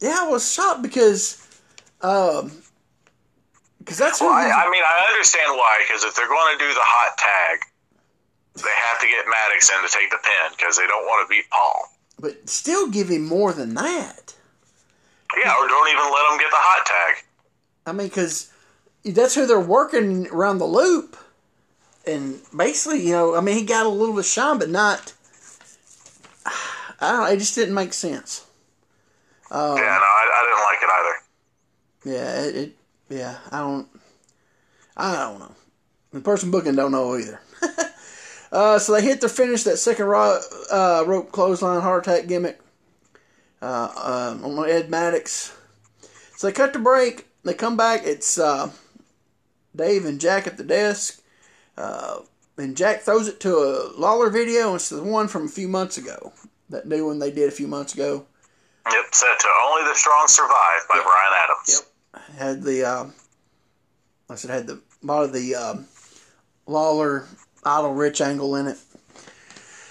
yeah, 0.01 0.19
I 0.21 0.29
was 0.29 0.51
shocked 0.53 0.83
because 0.83 1.37
um, 2.03 2.51
because 3.79 3.99
that's. 3.99 4.21
Well, 4.21 4.31
I, 4.33 4.49
I 4.49 4.71
mean, 4.71 4.83
I 4.85 5.07
understand 5.11 5.53
why, 5.57 5.85
because 5.87 6.05
if 6.05 6.15
they're 6.15 6.29
going 6.29 6.57
to 6.57 6.65
do 6.65 6.69
the 6.73 6.81
hot 6.81 7.17
tag, 7.19 7.61
they 8.57 8.75
have 8.91 9.01
to 9.01 9.07
get 9.07 9.25
Maddox 9.29 9.71
in 9.71 9.83
to 9.83 9.89
take 9.93 10.11
the 10.11 10.19
pin 10.23 10.53
because 10.57 10.77
they 10.77 10.87
don't 10.87 11.05
want 11.05 11.29
to 11.29 11.35
beat 11.35 11.49
Paul. 11.51 11.89
but 12.19 12.49
still 12.49 12.89
give 12.89 13.09
him 13.09 13.27
more 13.27 13.53
than 13.53 13.75
that. 13.75 14.35
Yeah, 15.37 15.55
or 15.59 15.69
don't 15.69 15.89
even 15.91 16.05
let 16.05 16.33
him 16.33 16.39
get 16.39 16.51
the 16.51 16.57
hot 16.57 16.87
tag. 16.87 17.25
I 17.87 17.93
mean, 17.93 18.09
because 18.09 18.53
that's 19.05 19.35
who 19.35 19.47
they're 19.47 19.61
working 19.61 20.29
around 20.29 20.59
the 20.59 20.67
loop, 20.67 21.17
and 22.07 22.41
basically, 22.57 23.07
you 23.07 23.13
know, 23.13 23.37
I 23.37 23.41
mean, 23.41 23.57
he 23.57 23.65
got 23.65 23.87
a 23.87 23.89
little 23.89 24.15
bit 24.15 24.21
of 24.21 24.27
shine, 24.27 24.59
but 24.59 24.71
not. 24.71 25.13
I 27.01 27.11
don't. 27.11 27.21
know, 27.21 27.27
It 27.27 27.39
just 27.39 27.55
didn't 27.55 27.75
make 27.75 27.93
sense. 27.93 28.45
Um, 29.51 29.77
yeah, 29.77 29.83
no, 29.83 30.07
I, 30.07 30.31
I 30.35 30.43
didn't 30.47 30.65
like 30.65 30.83
it 30.83 30.91
either. 30.99 31.15
Yeah, 32.05 32.41
it, 32.45 32.57
it. 32.57 32.77
Yeah, 33.09 33.39
I 33.51 33.59
don't. 33.61 33.89
I 34.97 35.17
don't 35.17 35.39
know. 35.41 35.55
The 36.13 36.21
person 36.21 36.51
booking 36.51 36.77
don't 36.77 36.93
know 36.93 37.17
either. 37.17 37.41
uh, 38.53 38.79
so 38.79 38.93
they 38.93 39.03
hit 39.03 39.21
their 39.21 39.29
finish 39.29 39.65
that 39.65 39.79
second 39.79 40.07
ro- 40.07 40.41
uh, 40.71 41.05
rope 41.07 41.33
clothesline 41.33 41.81
heart 41.81 42.07
attack 42.07 42.27
gimmick 42.27 42.61
uh, 43.63 44.37
um, 44.37 44.45
on 44.45 44.69
Ed 44.69 44.91
Maddox. 44.91 45.57
So 46.37 46.47
they 46.47 46.53
cut 46.53 46.73
the 46.73 46.79
break. 46.79 47.27
They 47.45 47.55
come 47.55 47.77
back. 47.77 48.03
It's 48.05 48.39
uh, 48.39 48.71
Dave 49.75 50.05
and 50.05 50.21
Jack 50.21 50.47
at 50.47 50.57
the 50.57 50.65
desk. 50.65 51.23
Uh, 51.77 52.21
and 52.57 52.77
Jack 52.77 53.01
throws 53.01 53.29
it 53.29 53.41
to 53.41 53.57
a 53.57 53.93
Lawler 53.99 54.31
video. 54.31 54.69
And 54.69 54.77
it's 54.77 54.89
the 54.89 55.03
one 55.03 55.29
from 55.29 55.47
a 55.47 55.49
few 55.49 55.69
months 55.69 55.97
ago. 55.97 56.33
That 56.69 56.87
new 56.87 57.07
one 57.07 57.19
they 57.19 57.31
did 57.31 57.49
a 57.49 57.53
few 57.53 57.67
months 57.67 57.95
ago. 57.95 58.27
Yep, 58.87 59.15
set 59.15 59.39
to 59.41 59.49
Only 59.65 59.89
the 59.89 59.95
Strong 59.95 60.27
Survive 60.29 60.89
by 60.89 61.01
Bryan 61.03 61.33
Adams. 61.45 61.83
Yep. 62.15 62.39
had 62.39 62.63
the 62.63 62.85
um, 62.85 63.15
I 64.29 64.35
said 64.37 64.51
had 64.51 64.67
the 64.67 64.81
a 65.03 65.07
lot 65.07 65.25
of 65.25 65.33
the 65.33 65.55
um, 65.55 65.87
Lawler 66.67 67.27
Idol 67.65 67.95
Rich 67.95 68.21
angle 68.21 68.57
in 68.57 68.67
it. 68.67 68.79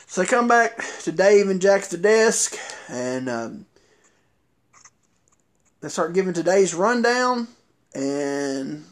So 0.08 0.22
they 0.22 0.28
come 0.28 0.48
back 0.48 0.84
to 1.04 1.12
Dave 1.12 1.50
and 1.50 1.62
Jack's 1.62 1.90
the 1.90 1.98
desk, 1.98 2.58
and 2.88 3.30
um, 3.30 3.66
they 5.82 5.90
start 5.90 6.14
giving 6.14 6.34
today's 6.34 6.74
rundown 6.74 7.48
and 7.94 8.86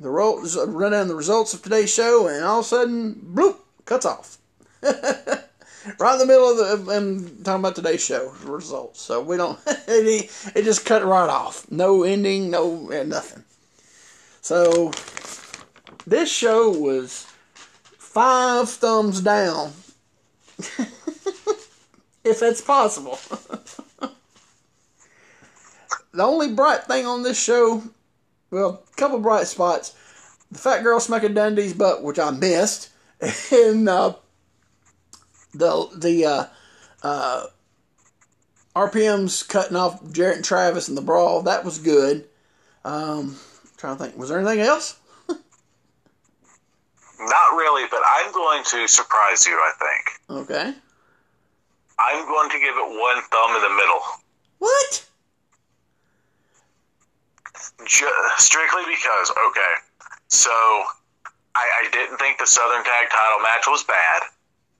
the 0.00 0.10
ro- 0.10 0.44
run 0.66 0.92
down 0.92 1.08
the 1.08 1.14
results 1.14 1.54
of 1.54 1.62
today's 1.62 1.92
show, 1.92 2.28
and 2.28 2.44
all 2.44 2.60
of 2.60 2.64
a 2.64 2.68
sudden, 2.68 3.14
bloop, 3.34 3.56
cuts 3.84 4.06
off. 4.06 4.38
right 5.98 6.12
in 6.14 6.18
the 6.18 6.26
middle 6.26 6.50
of 6.50 6.56
the 6.56 6.92
them 6.92 7.42
talking 7.44 7.60
about 7.60 7.76
today's 7.76 8.04
show 8.04 8.32
results. 8.44 9.00
So 9.00 9.22
we 9.22 9.36
don't. 9.36 9.58
it, 9.66 10.30
it 10.54 10.64
just 10.64 10.84
cut 10.84 11.04
right 11.04 11.28
off. 11.28 11.70
No 11.70 12.02
ending. 12.02 12.50
No 12.50 12.86
nothing. 13.04 13.44
So 14.40 14.92
this 16.06 16.32
show 16.32 16.70
was 16.70 17.26
five 17.98 18.68
thumbs 18.70 19.20
down, 19.20 19.72
if 22.24 22.40
that's 22.40 22.60
possible. 22.62 23.18
the 26.12 26.22
only 26.22 26.52
bright 26.52 26.84
thing 26.84 27.06
on 27.06 27.22
this 27.22 27.38
show, 27.38 27.82
well, 28.50 28.82
a 28.90 28.96
couple 28.96 29.18
bright 29.18 29.46
spots. 29.46 29.94
The 30.50 30.58
fat 30.58 30.82
girl 30.82 30.98
smacking 30.98 31.34
Dundee's 31.34 31.74
butt, 31.74 32.02
which 32.02 32.18
I 32.18 32.30
missed, 32.30 32.88
and 33.52 33.88
uh, 33.88 34.14
the 35.54 35.88
the 35.96 36.24
uh, 36.26 36.44
uh, 37.02 37.46
RPM's 38.76 39.42
cutting 39.42 39.76
off 39.76 40.00
Jarrett 40.12 40.36
and 40.36 40.44
Travis 40.44 40.88
in 40.88 40.94
the 40.94 41.02
brawl. 41.02 41.42
That 41.42 41.64
was 41.64 41.78
good. 41.78 42.26
Um, 42.84 43.36
trying 43.76 43.96
to 43.96 44.04
think, 44.04 44.16
was 44.16 44.28
there 44.28 44.38
anything 44.38 44.60
else? 44.60 44.96
Not 47.20 47.56
really, 47.56 47.84
but 47.90 48.00
I'm 48.06 48.32
going 48.32 48.62
to 48.64 48.86
surprise 48.86 49.44
you. 49.46 49.52
I 49.54 49.72
think 49.78 50.38
Okay. 50.40 50.72
I'm 51.98 52.24
going 52.26 52.48
to 52.50 52.58
give 52.60 52.76
it 52.76 52.88
one 53.00 53.22
thumb 53.30 53.56
in 53.56 53.62
the 53.62 53.74
middle, 53.74 54.00
What? 54.58 55.04
Ju- 57.86 58.06
strictly 58.36 58.82
because 58.88 59.30
okay. 59.48 59.74
So 60.28 60.50
I, 61.56 61.64
I 61.84 61.88
didn't 61.90 62.18
think 62.18 62.38
the 62.38 62.46
Southern 62.46 62.84
Tag 62.84 63.08
Title 63.10 63.40
match 63.42 63.64
was 63.66 63.82
bad. 63.84 64.22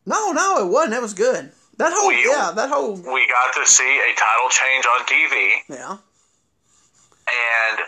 No, 0.08 0.32
no, 0.32 0.58
it 0.66 0.70
wasn't. 0.70 0.92
That 0.92 1.02
was 1.02 1.14
good. 1.14 1.52
That 1.76 1.92
whole 1.94 2.08
We- 2.08 2.24
yeah, 2.26 2.50
that 2.56 2.68
whole 2.70 2.94
We 2.94 3.28
got 3.28 3.54
to 3.54 3.66
see 3.66 4.00
a 4.00 4.14
title 4.16 4.48
change 4.48 4.84
on 4.86 5.04
TV, 5.06 5.62
yeah. 5.68 5.96
and 7.28 7.78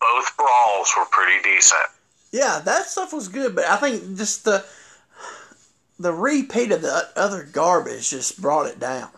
both 0.00 0.36
brawls 0.36 0.92
were 0.96 1.04
pretty 1.10 1.40
decent. 1.42 1.86
Yeah, 2.32 2.60
that 2.64 2.86
stuff 2.86 3.12
was 3.12 3.28
good, 3.28 3.54
but 3.54 3.66
I 3.66 3.76
think 3.76 4.16
just 4.16 4.44
the 4.44 4.64
the 5.98 6.12
repeat 6.12 6.72
of 6.72 6.82
the 6.82 7.08
other 7.16 7.42
garbage 7.44 8.10
just 8.10 8.40
brought 8.40 8.66
it 8.66 8.78
down. 8.80 9.08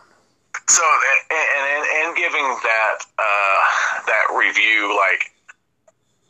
So, 0.69 0.83
and 0.83 1.65
and, 1.65 1.85
and 2.07 2.15
giving 2.15 2.43
that 2.63 2.97
uh, 3.17 3.59
that 4.05 4.35
review, 4.37 4.95
like 4.95 5.31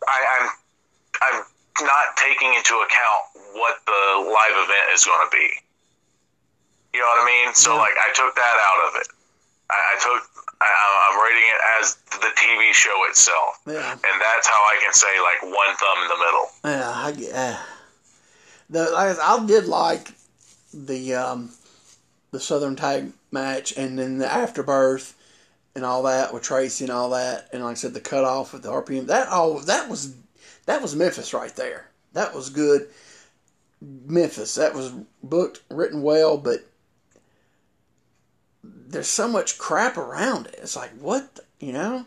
I, 0.08 0.40
I'm 0.40 0.50
I'm 1.22 1.44
not 1.86 2.16
taking 2.18 2.54
into 2.54 2.76
account 2.76 3.22
what 3.54 3.76
the 3.86 4.32
live 4.32 4.64
event 4.64 4.94
is 4.94 5.04
going 5.04 5.28
to 5.30 5.36
be. 5.36 5.50
You 6.94 7.00
know 7.00 7.06
what 7.06 7.24
I 7.24 7.26
mean? 7.46 7.54
So, 7.54 7.74
Yeah. 7.74 7.80
like, 7.80 7.94
I 7.98 8.12
took 8.14 8.36
that 8.36 8.58
out 8.66 8.90
of 8.90 9.02
it. 9.02 9.08
I, 9.70 9.76
I 9.76 9.96
took 10.02 10.24
I, 10.62 11.10
I'm 11.12 11.22
rating 11.24 11.48
it 11.48 11.62
as 11.80 11.96
the 12.20 12.32
TV 12.36 12.74
show 12.74 13.06
itself, 13.08 13.60
Yeah, 13.66 13.92
and 13.94 14.22
that's 14.22 14.46
how 14.48 14.56
I 14.56 14.78
can 14.84 14.92
say 14.92 15.08
like 15.22 15.42
one 15.56 15.76
thumb 15.78 15.98
in 16.04 16.08
the 16.10 16.18
middle. 16.18 16.50
yeah. 16.66 16.92
I 16.94 17.12
get 17.14 17.34
uh, 17.34 17.58
the 18.70 18.92
like, 18.92 19.18
I 19.20 19.46
did 19.46 19.66
like 19.68 20.10
the 20.74 21.14
um 21.16 21.52
the 22.32 22.40
Southern 22.42 22.76
Tag 22.76 23.14
match, 23.32 23.72
and 23.78 23.98
then 23.98 24.18
the 24.18 24.30
afterbirth 24.32 25.16
and 25.76 25.86
all 25.86 26.04
that 26.04 26.34
with 26.34 26.44
Tracy 26.44 26.84
and 26.84 26.92
all 26.92 27.12
that, 27.12 27.48
and 27.54 27.64
like 27.64 27.72
I 27.72 27.76
said, 27.76 27.94
the 27.94 28.02
cutoff 28.02 28.52
with 28.52 28.64
the 28.64 28.70
RPM. 28.72 29.06
That 29.06 29.30
all 29.30 29.60
that 29.62 29.88
was 29.88 30.14
that 30.66 30.82
was 30.82 30.94
Memphis 30.94 31.34
right 31.34 31.56
there. 31.56 31.88
That 32.14 32.36
was 32.36 32.50
good. 32.50 32.90
Memphis. 33.82 34.56
That 34.56 34.74
was 34.76 34.92
booked, 35.24 35.62
written 35.70 36.02
well, 36.02 36.38
but 36.38 36.66
there's 38.90 39.08
so 39.08 39.28
much 39.28 39.58
crap 39.58 39.98
around 39.98 40.48
it. 40.48 40.60
It's 40.62 40.76
like 40.76 40.92
what 41.00 41.36
the- 41.36 41.46
you 41.60 41.74
know. 41.74 42.06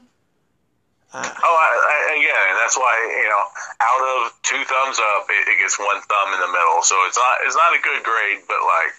I, 1.13 1.29
Oh, 1.29 1.57
I, 1.61 1.71
I, 1.93 1.97
again, 2.17 2.57
that's 2.57 2.77
why 2.77 2.95
you 3.21 3.29
know, 3.29 3.45
out 3.85 4.03
of 4.17 4.33
two 4.43 4.65
thumbs 4.65 4.97
up, 5.13 5.29
it, 5.29 5.45
it 5.47 5.61
gets 5.61 5.79
one 5.79 6.01
thumb 6.09 6.29
in 6.35 6.41
the 6.41 6.49
middle. 6.49 6.81
So 6.83 6.97
it's 7.07 7.17
not 7.21 7.37
it's 7.45 7.55
not 7.57 7.77
a 7.77 7.81
good 7.85 8.01
grade, 8.03 8.41
but 8.49 8.57
like, 8.65 8.93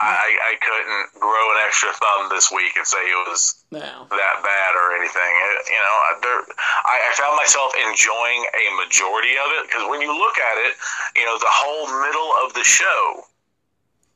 I 0.00 0.24
I 0.40 0.52
couldn't 0.56 1.20
grow 1.20 1.44
an 1.52 1.58
extra 1.68 1.92
thumb 2.00 2.32
this 2.32 2.48
week 2.50 2.72
and 2.80 2.86
say 2.88 2.96
it 3.04 3.28
was 3.28 3.60
now, 3.70 4.08
that 4.08 4.36
bad 4.40 4.72
or 4.72 4.96
anything. 4.96 5.32
It, 5.52 5.76
you 5.76 5.80
know, 5.84 5.94
there, 6.24 6.40
I, 6.88 6.96
I 7.04 7.10
found 7.20 7.36
myself 7.36 7.76
enjoying 7.76 8.40
a 8.56 8.64
majority 8.80 9.36
of 9.36 9.48
it 9.60 9.68
because 9.68 9.84
when 9.92 10.00
you 10.00 10.16
look 10.16 10.40
at 10.40 10.56
it, 10.64 10.74
you 11.14 11.28
know, 11.28 11.36
the 11.36 11.52
whole 11.52 11.92
middle 12.08 12.30
of 12.40 12.56
the 12.56 12.64
show 12.64 13.28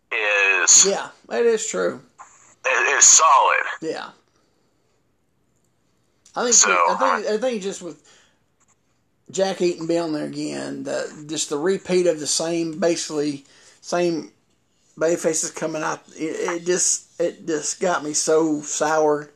is 0.09 0.87
yeah, 0.89 1.13
it 1.29 1.45
is 1.45 1.69
true. 1.69 2.01
Is 2.99 3.05
solid. 3.05 3.61
Yeah. 3.83 4.11
I 6.35 6.43
think 6.43 6.55
So, 6.55 6.71
I 6.71 6.97
think 7.23 7.27
I 7.29 7.39
think 7.39 7.63
just 7.63 7.81
with 7.83 8.03
Jack 9.31 9.61
Eaton 9.63 9.87
being 9.87 10.13
there 10.13 10.27
again, 10.27 10.85
the 10.85 11.25
just 11.29 11.49
the 11.49 11.59
repeat 11.59 12.07
of 12.07 12.21
the 12.21 12.27
same 12.27 12.79
basically 12.79 13.45
same 13.81 14.33
bay 14.99 15.17
faces 15.17 15.51
coming 15.51 15.83
out 15.83 16.01
it, 16.15 16.61
it 16.63 16.67
just 16.67 17.21
it 17.21 17.47
just 17.47 17.81
got 17.81 18.05
me 18.05 18.13
so 18.13 18.61
soured. 18.63 19.31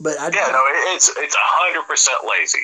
But 0.00 0.18
I 0.18 0.26
Yeah, 0.26 0.48
no, 0.52 0.64
it- 0.66 0.94
it's 0.94 1.08
it's 1.16 1.34
a 1.34 1.38
hundred 1.40 1.86
percent 1.88 2.18
lazy. 2.28 2.58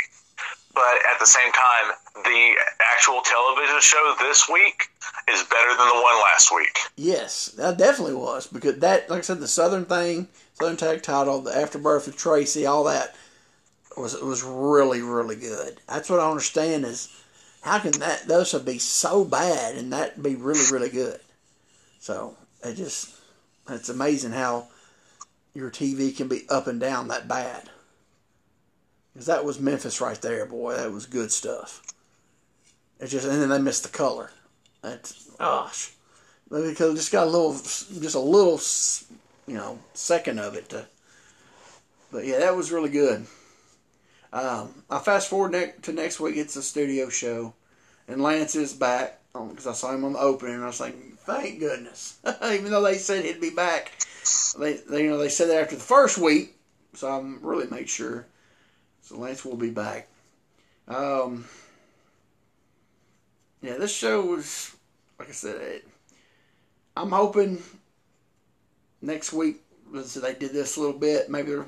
But 0.74 1.04
at 1.12 1.18
the 1.18 1.26
same 1.26 1.50
time, 1.50 1.92
the 2.24 2.54
actual 2.94 3.20
television 3.22 3.80
show 3.80 4.14
this 4.20 4.48
week 4.48 4.88
is 5.30 5.42
better 5.44 5.70
than 5.76 5.88
the 5.88 5.94
one 5.94 6.16
last 6.32 6.54
week. 6.54 6.78
yes, 6.96 7.46
that 7.56 7.78
definitely 7.78 8.14
was 8.14 8.46
because 8.46 8.78
that 8.78 9.08
like 9.10 9.18
I 9.18 9.22
said 9.22 9.40
the 9.40 9.48
Southern 9.48 9.84
thing, 9.84 10.28
Southern 10.54 10.76
Tag 10.76 11.02
Title, 11.02 11.40
the 11.40 11.56
Afterbirth 11.56 12.08
of 12.08 12.16
Tracy, 12.16 12.66
all 12.66 12.84
that 12.84 13.14
was 13.96 14.20
was 14.20 14.42
really 14.42 15.02
really 15.02 15.36
good. 15.36 15.80
That's 15.88 16.08
what 16.10 16.20
I 16.20 16.30
understand 16.30 16.84
is 16.84 17.08
how 17.62 17.78
can 17.78 17.92
that 17.92 18.26
those 18.26 18.52
would 18.52 18.64
be 18.64 18.78
so 18.78 19.24
bad 19.24 19.76
and 19.76 19.92
that 19.92 20.22
be 20.22 20.34
really 20.34 20.64
really 20.72 20.90
good. 20.90 21.20
So 21.98 22.36
it 22.64 22.74
just 22.74 23.14
it's 23.68 23.88
amazing 23.88 24.32
how 24.32 24.68
your 25.54 25.70
TV 25.70 26.16
can 26.16 26.28
be 26.28 26.48
up 26.48 26.66
and 26.66 26.80
down 26.80 27.08
that 27.08 27.28
bad. 27.28 27.68
Because 29.12 29.26
that 29.26 29.44
was 29.44 29.58
Memphis 29.58 30.00
right 30.00 30.20
there, 30.20 30.46
boy. 30.46 30.76
That 30.76 30.92
was 30.92 31.06
good 31.06 31.32
stuff. 31.32 31.82
It 33.00 33.08
just 33.08 33.26
and 33.26 33.40
then 33.40 33.48
they 33.48 33.58
missed 33.58 33.84
the 33.84 33.88
color. 33.88 34.30
That's 34.82 35.30
gosh, 35.38 35.92
because 36.50 36.92
it 36.92 36.96
just 36.96 37.12
got 37.12 37.26
a 37.26 37.30
little, 37.30 37.52
just 37.52 38.14
a 38.14 38.20
little, 38.20 38.60
you 39.46 39.58
know, 39.58 39.78
second 39.94 40.38
of 40.38 40.54
it 40.54 40.68
to. 40.70 40.86
But 42.10 42.26
yeah, 42.26 42.38
that 42.38 42.56
was 42.56 42.72
really 42.72 42.90
good. 42.90 43.26
Um, 44.32 44.82
I 44.90 44.98
fast 44.98 45.28
forward 45.28 45.52
ne- 45.52 45.74
to 45.82 45.92
next 45.92 46.20
week. 46.20 46.36
It's 46.36 46.56
a 46.56 46.62
studio 46.62 47.08
show, 47.08 47.54
and 48.08 48.22
Lance 48.22 48.56
is 48.56 48.72
back 48.72 49.20
because 49.32 49.66
I 49.66 49.72
saw 49.72 49.94
him 49.94 50.04
on 50.04 50.14
the 50.14 50.18
opening. 50.18 50.54
and 50.56 50.64
I 50.64 50.66
was 50.66 50.80
like, 50.80 50.96
thank 51.18 51.60
goodness. 51.60 52.18
Even 52.44 52.70
though 52.70 52.82
they 52.82 52.98
said 52.98 53.24
he'd 53.24 53.40
be 53.40 53.50
back, 53.50 53.92
they, 54.58 54.74
they 54.74 55.04
you 55.04 55.10
know 55.10 55.18
they 55.18 55.28
said 55.28 55.48
that 55.48 55.62
after 55.62 55.76
the 55.76 55.82
first 55.82 56.18
week, 56.18 56.56
so 56.94 57.08
I'm 57.08 57.38
really 57.42 57.68
made 57.68 57.88
sure. 57.88 58.26
So 59.02 59.16
Lance 59.18 59.44
will 59.44 59.56
be 59.56 59.70
back. 59.70 60.08
Um, 60.86 61.44
yeah, 63.62 63.76
this 63.76 63.94
show 63.94 64.24
was 64.24 64.76
like 65.18 65.28
I 65.28 65.32
said. 65.32 65.56
It, 65.60 65.88
I'm 66.96 67.10
hoping 67.10 67.62
next 69.00 69.32
week. 69.32 69.62
So 70.04 70.20
they 70.20 70.34
did 70.34 70.52
this 70.52 70.76
a 70.76 70.80
little 70.80 70.98
bit. 70.98 71.30
Maybe 71.30 71.52
they're 71.52 71.66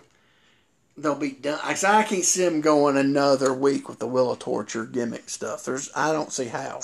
they'll 0.96 1.14
be 1.14 1.32
done. 1.32 1.58
I, 1.62 1.70
I 1.72 2.02
can't 2.02 2.24
see 2.24 2.44
them 2.44 2.60
going 2.60 2.96
another 2.96 3.54
week 3.54 3.88
with 3.88 3.98
the 3.98 4.06
Wheel 4.06 4.32
of 4.32 4.38
Torture 4.38 4.84
gimmick 4.84 5.30
stuff. 5.30 5.64
There's, 5.64 5.90
I 5.96 6.12
don't 6.12 6.32
see 6.32 6.46
how. 6.46 6.80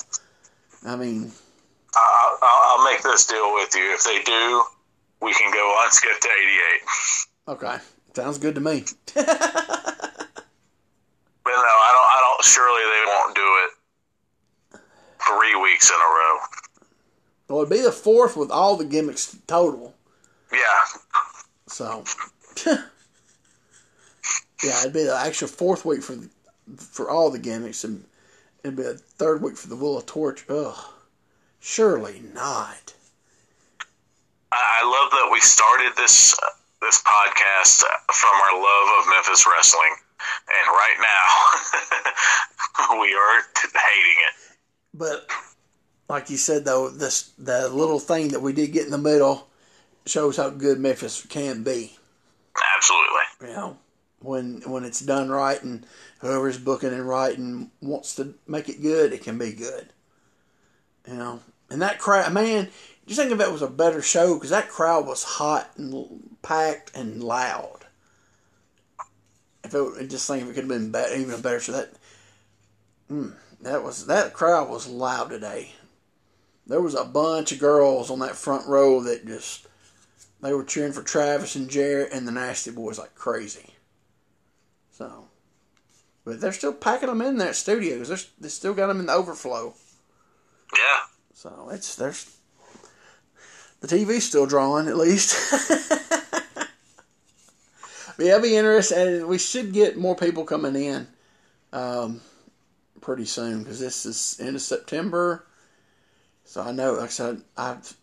I 0.85 0.95
mean, 0.95 1.31
I'll, 1.95 2.37
I'll, 2.41 2.79
I'll 2.79 2.91
make 2.91 3.03
this 3.03 3.25
deal 3.27 3.53
with 3.53 3.73
you. 3.75 3.93
If 3.93 4.03
they 4.03 4.23
do, 4.23 4.63
we 5.21 5.33
can 5.33 5.51
go 5.51 5.59
on 5.59 5.91
skip 5.91 6.19
to 6.19 6.29
88. 7.47 7.53
okay, 7.53 7.83
sounds 8.13 8.37
good 8.39 8.55
to 8.55 8.61
me. 8.61 8.83
But 11.47 11.55
no, 11.55 11.63
I 11.63 11.91
don't. 11.95 12.09
I 12.11 12.19
don't. 12.19 12.43
Surely 12.43 12.83
they 12.83 13.03
won't 13.07 13.33
do 13.33 13.41
it 13.63 13.76
three 15.27 15.55
weeks 15.61 15.89
in 15.89 15.95
a 15.95 15.99
row. 15.99 16.37
well, 17.47 17.59
it'd 17.59 17.69
be 17.69 17.81
the 17.81 17.91
fourth 17.91 18.35
with 18.37 18.51
all 18.51 18.75
the 18.77 18.85
gimmicks 18.85 19.35
total. 19.47 19.93
Yeah, 20.51 20.83
So, 21.67 22.03
yeah, 22.65 22.81
it'd 24.81 24.93
be 24.93 25.03
the 25.03 25.15
actual 25.17 25.47
fourth 25.47 25.85
week 25.85 26.01
for 26.01 26.17
for 26.77 27.09
all 27.09 27.29
the 27.29 27.39
gimmicks, 27.39 27.83
and 27.83 28.05
it'd 28.63 28.77
be 28.77 28.83
a 28.83 28.93
third 28.93 29.41
week 29.41 29.57
for 29.57 29.67
the 29.67 29.75
Will 29.75 29.97
of 29.97 30.05
Torch. 30.05 30.45
Ugh, 30.49 30.77
surely 31.59 32.21
not. 32.33 32.93
I 34.51 34.79
I 34.81 34.85
love 34.85 35.11
that 35.11 35.29
we 35.31 35.39
started 35.41 35.93
this 35.97 36.33
uh, 36.39 36.45
this 36.81 37.01
podcast 37.03 37.83
from 38.13 38.41
our 38.41 38.53
love 38.55 38.89
of 38.99 39.07
Memphis 39.09 39.45
wrestling, 39.45 39.95
and 40.47 40.67
right 40.67 40.97
now 41.01 42.95
we 43.01 43.13
are 43.13 43.43
hating 43.59 44.17
it. 44.27 44.33
But 44.93 45.27
like 46.09 46.29
you 46.29 46.37
said, 46.37 46.65
though, 46.65 46.89
this 46.89 47.31
the 47.37 47.69
little 47.69 47.99
thing 47.99 48.29
that 48.29 48.41
we 48.41 48.53
did 48.53 48.71
get 48.71 48.85
in 48.85 48.91
the 48.91 48.97
middle 48.97 49.47
shows 50.05 50.37
how 50.37 50.49
good 50.49 50.79
Memphis 50.79 51.25
can 51.25 51.63
be. 51.63 51.97
Absolutely. 52.75 53.49
You 53.49 53.55
know, 53.55 53.77
when 54.19 54.61
when 54.65 54.83
it's 54.83 55.01
done 55.01 55.29
right, 55.29 55.61
and 55.61 55.85
whoever's 56.19 56.57
booking 56.57 56.93
and 56.93 57.07
writing 57.07 57.71
wants 57.81 58.15
to 58.15 58.35
make 58.47 58.69
it 58.69 58.81
good, 58.81 59.13
it 59.13 59.23
can 59.23 59.37
be 59.37 59.51
good. 59.51 59.89
You 61.07 61.15
know, 61.15 61.39
and 61.69 61.81
that 61.81 61.99
crowd, 61.99 62.33
man, 62.33 62.69
just 63.05 63.19
think 63.19 63.31
if 63.31 63.39
it 63.39 63.51
was 63.51 63.61
a 63.61 63.67
better 63.67 64.01
show 64.01 64.35
because 64.35 64.49
that 64.49 64.69
crowd 64.69 65.05
was 65.05 65.23
hot 65.23 65.69
and 65.77 66.37
packed 66.41 66.95
and 66.95 67.23
loud. 67.23 67.85
If 69.63 69.73
it, 69.73 70.09
just 70.09 70.27
think 70.27 70.43
if 70.43 70.49
it 70.49 70.53
could 70.53 70.63
have 70.63 70.69
been 70.69 70.91
better, 70.91 71.15
even 71.15 71.33
a 71.33 71.37
better 71.37 71.59
show. 71.59 71.73
That, 71.73 71.93
mm, 73.11 73.33
that 73.67 73.83
was 73.83 74.05
that 74.07 74.33
crowd 74.33 74.69
was 74.69 74.87
loud 74.87 75.29
today. 75.29 75.73
There 76.65 76.81
was 76.81 76.95
a 76.95 77.03
bunch 77.03 77.51
of 77.51 77.59
girls 77.59 78.09
on 78.09 78.19
that 78.19 78.35
front 78.35 78.67
row 78.67 79.01
that 79.03 79.25
just 79.25 79.67
they 80.41 80.53
were 80.53 80.63
cheering 80.63 80.93
for 80.93 81.01
Travis 81.01 81.55
and 81.55 81.69
Jarrett 81.69 82.13
and 82.13 82.27
the 82.27 82.31
Nasty 82.31 82.71
Boys 82.71 82.99
like 82.99 83.15
crazy. 83.15 83.73
So, 84.91 85.25
but 86.25 86.39
they're 86.39 86.53
still 86.53 86.73
packing 86.73 87.09
them 87.09 87.21
in 87.21 87.37
that 87.37 87.55
studio 87.55 87.99
because 87.99 88.29
they 88.39 88.49
still 88.49 88.73
got 88.73 88.87
them 88.87 88.99
in 88.99 89.05
the 89.05 89.13
overflow. 89.13 89.73
Yeah. 90.75 90.99
So 91.33 91.69
it's 91.71 91.95
there's 91.95 92.37
the 93.81 93.87
TV's 93.87 94.25
still 94.25 94.45
drawing 94.45 94.87
at 94.87 94.97
least. 94.97 95.35
but 96.55 96.69
yeah, 98.19 98.35
it'll 98.35 98.41
be 98.41 98.55
interesting, 98.55 98.97
and 98.97 99.27
we 99.27 99.37
should 99.37 99.73
get 99.73 99.97
more 99.97 100.15
people 100.15 100.45
coming 100.45 100.75
in 100.75 101.07
um, 101.73 102.21
pretty 103.07 103.23
soon 103.23 103.63
because 103.63 103.79
this 103.79 104.05
is 104.05 104.37
end 104.37 104.57
of 104.57 104.61
September. 104.61 105.45
So 106.43 106.61
I 106.61 106.73
know, 106.73 106.95
like 106.95 107.05
I 107.05 107.07
said, 107.07 107.41
I've 107.55 107.95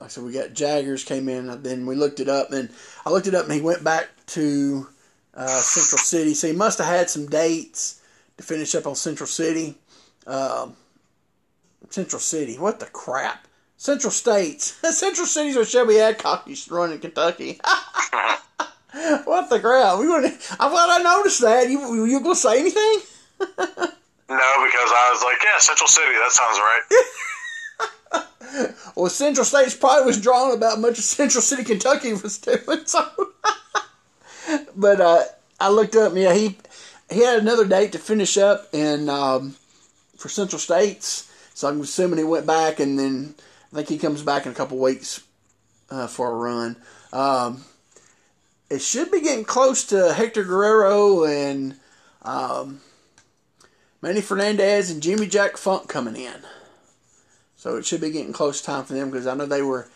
like 0.00 0.06
I 0.06 0.08
said, 0.08 0.24
we 0.24 0.32
got 0.32 0.54
Jaggers 0.54 1.04
came 1.04 1.28
in. 1.28 1.62
Then 1.62 1.84
we 1.84 1.94
looked 1.94 2.18
it 2.18 2.30
up, 2.30 2.50
and 2.50 2.70
I 3.04 3.10
looked 3.10 3.26
it 3.26 3.34
up, 3.34 3.44
and 3.44 3.52
he 3.52 3.60
went 3.60 3.84
back 3.84 4.08
to 4.28 4.88
uh, 5.34 5.60
Central 5.60 5.98
City. 5.98 6.32
So 6.32 6.46
he 6.46 6.54
must 6.54 6.78
have 6.78 6.86
had 6.86 7.10
some 7.10 7.26
dates 7.26 8.00
to 8.38 8.42
finish 8.42 8.74
up 8.74 8.86
on 8.86 8.94
Central 8.94 9.26
City. 9.26 9.74
Um, 10.26 10.76
Central 11.90 12.20
City, 12.20 12.56
what 12.56 12.80
the 12.80 12.86
crap? 12.86 13.46
Central 13.76 14.10
States, 14.10 14.78
Central 14.96 15.26
City's 15.26 15.56
where 15.56 15.66
Shelby 15.66 16.00
Adcock 16.00 16.48
used 16.48 16.68
to 16.68 16.74
run 16.74 16.90
in 16.90 17.00
Kentucky. 17.00 17.60
what 19.24 19.50
the 19.50 19.60
crap? 19.60 19.98
We. 19.98 20.06
I'm 20.06 20.70
glad 20.70 21.00
I 21.00 21.02
noticed 21.02 21.42
that. 21.42 21.68
You 21.68 22.06
you 22.06 22.20
gonna 22.22 22.34
say 22.34 22.60
anything? 22.60 23.00
no, 24.28 24.64
because 24.64 24.90
I 24.92 25.10
was 25.12 25.22
like, 25.22 25.38
yeah, 25.42 25.58
Central 25.58 25.88
City. 25.88 26.12
That 26.12 26.32
sounds 26.32 26.58
right. 26.58 26.82
well, 28.96 29.08
Central 29.10 29.44
States 29.44 29.74
probably 29.74 30.06
was 30.06 30.20
drawn 30.20 30.52
about 30.54 30.80
much 30.80 30.98
of 30.98 31.04
Central 31.04 31.42
City, 31.42 31.64
Kentucky 31.64 32.12
was 32.12 32.38
doing. 32.38 32.58
So, 32.86 33.06
but 34.76 35.00
uh, 35.00 35.22
I 35.60 35.68
looked 35.68 35.94
up. 35.94 36.14
Yeah, 36.14 36.32
he 36.32 36.56
he 37.10 37.20
had 37.20 37.38
another 37.38 37.66
date 37.66 37.92
to 37.92 37.98
finish 37.98 38.38
up 38.38 38.68
in 38.72 39.08
um, 39.08 39.56
for 40.16 40.28
Central 40.28 40.58
States. 40.58 41.30
So 41.54 41.68
I'm 41.68 41.80
assuming 41.80 42.18
he 42.18 42.24
went 42.24 42.46
back, 42.46 42.80
and 42.80 42.98
then 42.98 43.34
I 43.72 43.76
think 43.76 43.88
he 43.88 43.98
comes 43.98 44.22
back 44.22 44.46
in 44.46 44.52
a 44.52 44.54
couple 44.54 44.78
weeks 44.78 45.22
uh, 45.90 46.06
for 46.06 46.30
a 46.30 46.34
run. 46.34 46.76
Um, 47.12 47.64
it 48.70 48.80
should 48.80 49.10
be 49.10 49.20
getting 49.20 49.44
close 49.44 49.84
to 49.86 50.12
Hector 50.12 50.44
Guerrero 50.44 51.24
and 51.24 51.76
um, 52.22 52.80
Manny 54.00 54.20
Fernandez 54.20 54.90
and 54.90 55.02
Jimmy 55.02 55.26
Jack 55.26 55.56
Funk 55.56 55.88
coming 55.88 56.16
in. 56.16 56.40
So 57.56 57.76
it 57.76 57.84
should 57.84 58.00
be 58.00 58.10
getting 58.10 58.32
close 58.32 58.62
time 58.62 58.84
for 58.84 58.94
them 58.94 59.10
because 59.10 59.26
I 59.26 59.34
know 59.34 59.46
they 59.46 59.62
were 59.62 59.88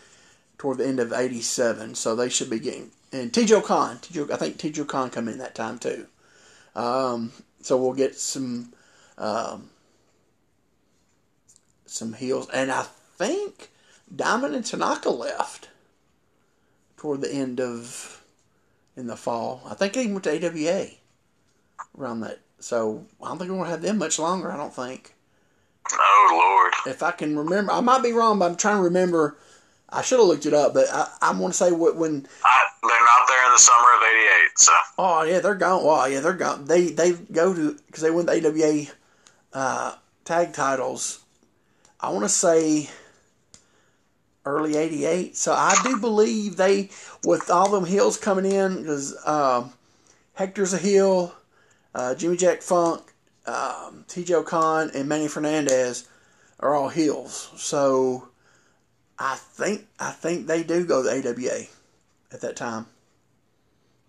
toward 0.57 0.77
the 0.77 0.87
end 0.87 0.99
of 0.99 1.13
'87, 1.13 1.95
so 1.95 2.15
they 2.15 2.29
should 2.29 2.49
be 2.49 2.59
getting. 2.59 2.91
And 3.13 3.33
T.J. 3.33 3.61
Khan, 3.61 3.99
I 4.31 4.35
think 4.35 4.57
T.J. 4.57 4.85
Khan 4.85 5.09
come 5.09 5.27
in 5.27 5.37
that 5.37 5.55
time 5.55 5.79
too. 5.79 6.07
Um, 6.75 7.31
so 7.61 7.77
we'll 7.77 7.93
get 7.93 8.15
some 8.17 8.73
um, 9.17 9.69
some 11.85 12.13
heels, 12.13 12.49
and 12.49 12.71
I 12.71 12.83
think 13.17 13.69
Diamond 14.13 14.55
and 14.55 14.65
Tanaka 14.65 15.09
left 15.09 15.69
toward 16.97 17.21
the 17.21 17.33
end 17.33 17.61
of 17.61 18.23
in 18.97 19.07
the 19.07 19.15
fall. 19.15 19.61
I 19.69 19.73
think 19.75 19.93
they 19.93 20.07
went 20.07 20.23
to 20.25 20.31
AWA 20.31 20.87
around 21.97 22.21
that. 22.21 22.39
So 22.63 23.05
I 23.21 23.27
don't 23.27 23.39
think 23.39 23.51
we're 23.51 23.57
gonna 23.57 23.71
have 23.71 23.81
them 23.81 23.97
much 23.97 24.17
longer. 24.17 24.49
I 24.49 24.55
don't 24.55 24.73
think. 24.73 25.13
Oh 25.91 26.29
Lord! 26.31 26.95
If 26.95 27.03
I 27.03 27.11
can 27.11 27.37
remember, 27.37 27.73
I 27.73 27.81
might 27.81 28.01
be 28.01 28.13
wrong, 28.13 28.39
but 28.39 28.49
I'm 28.49 28.55
trying 28.55 28.77
to 28.77 28.83
remember. 28.83 29.35
I 29.89 30.01
should 30.01 30.17
have 30.17 30.29
looked 30.29 30.45
it 30.45 30.53
up, 30.53 30.73
but 30.73 30.87
I, 30.89 31.07
I 31.21 31.31
want 31.33 31.53
to 31.53 31.57
say 31.57 31.71
what 31.73 31.97
when 31.97 32.25
I, 32.45 32.63
they're 32.81 32.89
not 32.89 33.27
there 33.27 33.45
in 33.45 33.51
the 33.51 33.59
summer 33.59 33.93
of 33.93 34.01
'88. 34.01 34.59
So 34.59 34.71
oh 34.97 35.23
yeah, 35.23 35.39
they're 35.39 35.55
gone. 35.55 35.83
Well, 35.83 36.09
yeah, 36.09 36.21
they're 36.21 36.33
gone. 36.33 36.63
They 36.63 36.87
they 36.87 37.11
go 37.11 37.53
to 37.53 37.77
because 37.85 38.01
they 38.01 38.11
win 38.11 38.27
the 38.27 38.47
AWA 38.47 38.85
uh, 39.51 39.95
tag 40.23 40.53
titles. 40.53 41.21
I 41.99 42.11
want 42.11 42.23
to 42.23 42.29
say 42.29 42.89
early 44.45 44.77
'88. 44.77 45.35
So 45.35 45.51
I 45.51 45.77
do 45.83 45.97
believe 45.97 46.55
they, 46.55 46.91
with 47.25 47.49
all 47.51 47.69
them 47.69 47.85
heels 47.85 48.15
coming 48.15 48.49
in, 48.49 48.77
because 48.77 49.17
uh, 49.25 49.67
Hector's 50.35 50.73
a 50.73 50.77
heel, 50.77 51.35
uh, 51.95 52.15
Jimmy 52.15 52.37
Jack 52.37 52.61
Funk, 52.61 53.01
um, 53.45 54.05
T.J. 54.07 54.43
Khan, 54.43 54.91
and 54.93 55.07
Manny 55.07 55.27
Fernandez 55.27 56.07
are 56.59 56.73
all 56.73 56.89
heels. 56.89 57.51
So 57.57 58.29
I 59.19 59.35
think 59.35 59.87
I 59.99 60.11
think 60.11 60.47
they 60.47 60.63
do 60.63 60.85
go 60.85 61.03
to 61.03 61.09
AWA 61.09 61.65
at 62.31 62.41
that 62.41 62.55
time. 62.55 62.87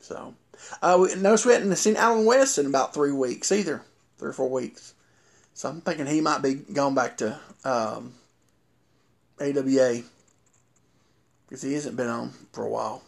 So 0.00 0.34
uh, 0.82 0.98
we, 1.00 1.14
notice 1.16 1.44
we 1.44 1.52
hadn't 1.52 1.74
seen 1.76 1.96
Alan 1.96 2.24
West 2.24 2.58
in 2.58 2.66
about 2.66 2.94
three 2.94 3.12
weeks 3.12 3.52
either, 3.52 3.82
three 4.18 4.30
or 4.30 4.34
four 4.34 4.50
weeks. 4.50 4.94
So 5.52 5.68
I'm 5.68 5.80
thinking 5.80 6.06
he 6.06 6.20
might 6.20 6.42
be 6.42 6.54
going 6.54 6.94
back 6.94 7.16
to 7.18 7.38
um, 7.64 8.14
AWA 9.40 10.02
because 11.46 11.62
he 11.62 11.74
hasn't 11.74 11.96
been 11.96 12.08
on 12.08 12.32
for 12.52 12.64
a 12.64 12.68
while. 12.68 13.02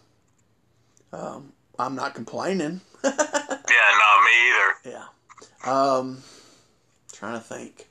Um, 1.13 1.53
I'm 1.79 1.95
not 1.95 2.15
complaining. 2.15 2.81
yeah, 3.77 3.99
not 3.99 4.25
me 4.25 4.35
either. 4.49 5.07
Yeah. 5.65 5.71
Um, 5.71 6.23
trying 7.13 7.39
to 7.39 7.45
think. 7.45 7.89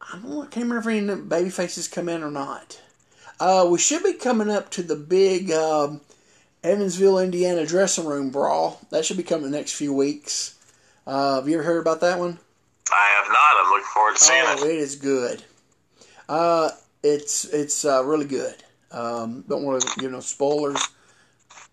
I 0.00 0.18
don't 0.18 0.28
know, 0.28 0.42
I 0.42 0.46
can't 0.46 0.66
remember 0.66 0.90
if 0.90 0.96
any 0.96 1.20
baby 1.22 1.50
faces 1.50 1.88
come 1.88 2.08
in 2.08 2.22
or 2.22 2.30
not. 2.30 2.80
Uh, 3.40 3.66
we 3.70 3.78
should 3.78 4.02
be 4.02 4.12
coming 4.12 4.50
up 4.50 4.70
to 4.70 4.82
the 4.82 4.96
big 4.96 5.50
um, 5.50 6.00
Evansville, 6.62 7.18
Indiana 7.18 7.66
dressing 7.66 8.06
room 8.06 8.30
brawl. 8.30 8.80
That 8.90 9.04
should 9.04 9.16
be 9.16 9.22
coming 9.22 9.50
the 9.50 9.56
next 9.56 9.72
few 9.72 9.92
weeks. 9.92 10.58
Uh, 11.06 11.36
have 11.36 11.48
you 11.48 11.54
ever 11.54 11.64
heard 11.64 11.80
about 11.80 12.00
that 12.00 12.18
one? 12.18 12.38
I 12.92 13.22
have 13.22 13.28
not. 13.28 13.64
I'm 13.64 13.70
looking 13.70 13.86
forward 13.92 14.16
to 14.16 14.22
seeing 14.22 14.44
oh, 14.46 14.66
it. 14.66 14.70
it 14.70 14.78
is 14.78 14.96
good. 14.96 15.42
Uh, 16.28 16.70
it's 17.02 17.44
it's 17.46 17.84
uh, 17.84 18.04
really 18.04 18.26
good. 18.26 18.54
Um, 18.90 19.44
don't 19.48 19.64
want 19.64 19.82
to 19.82 20.00
give 20.00 20.12
no 20.12 20.20
spoilers 20.20 20.80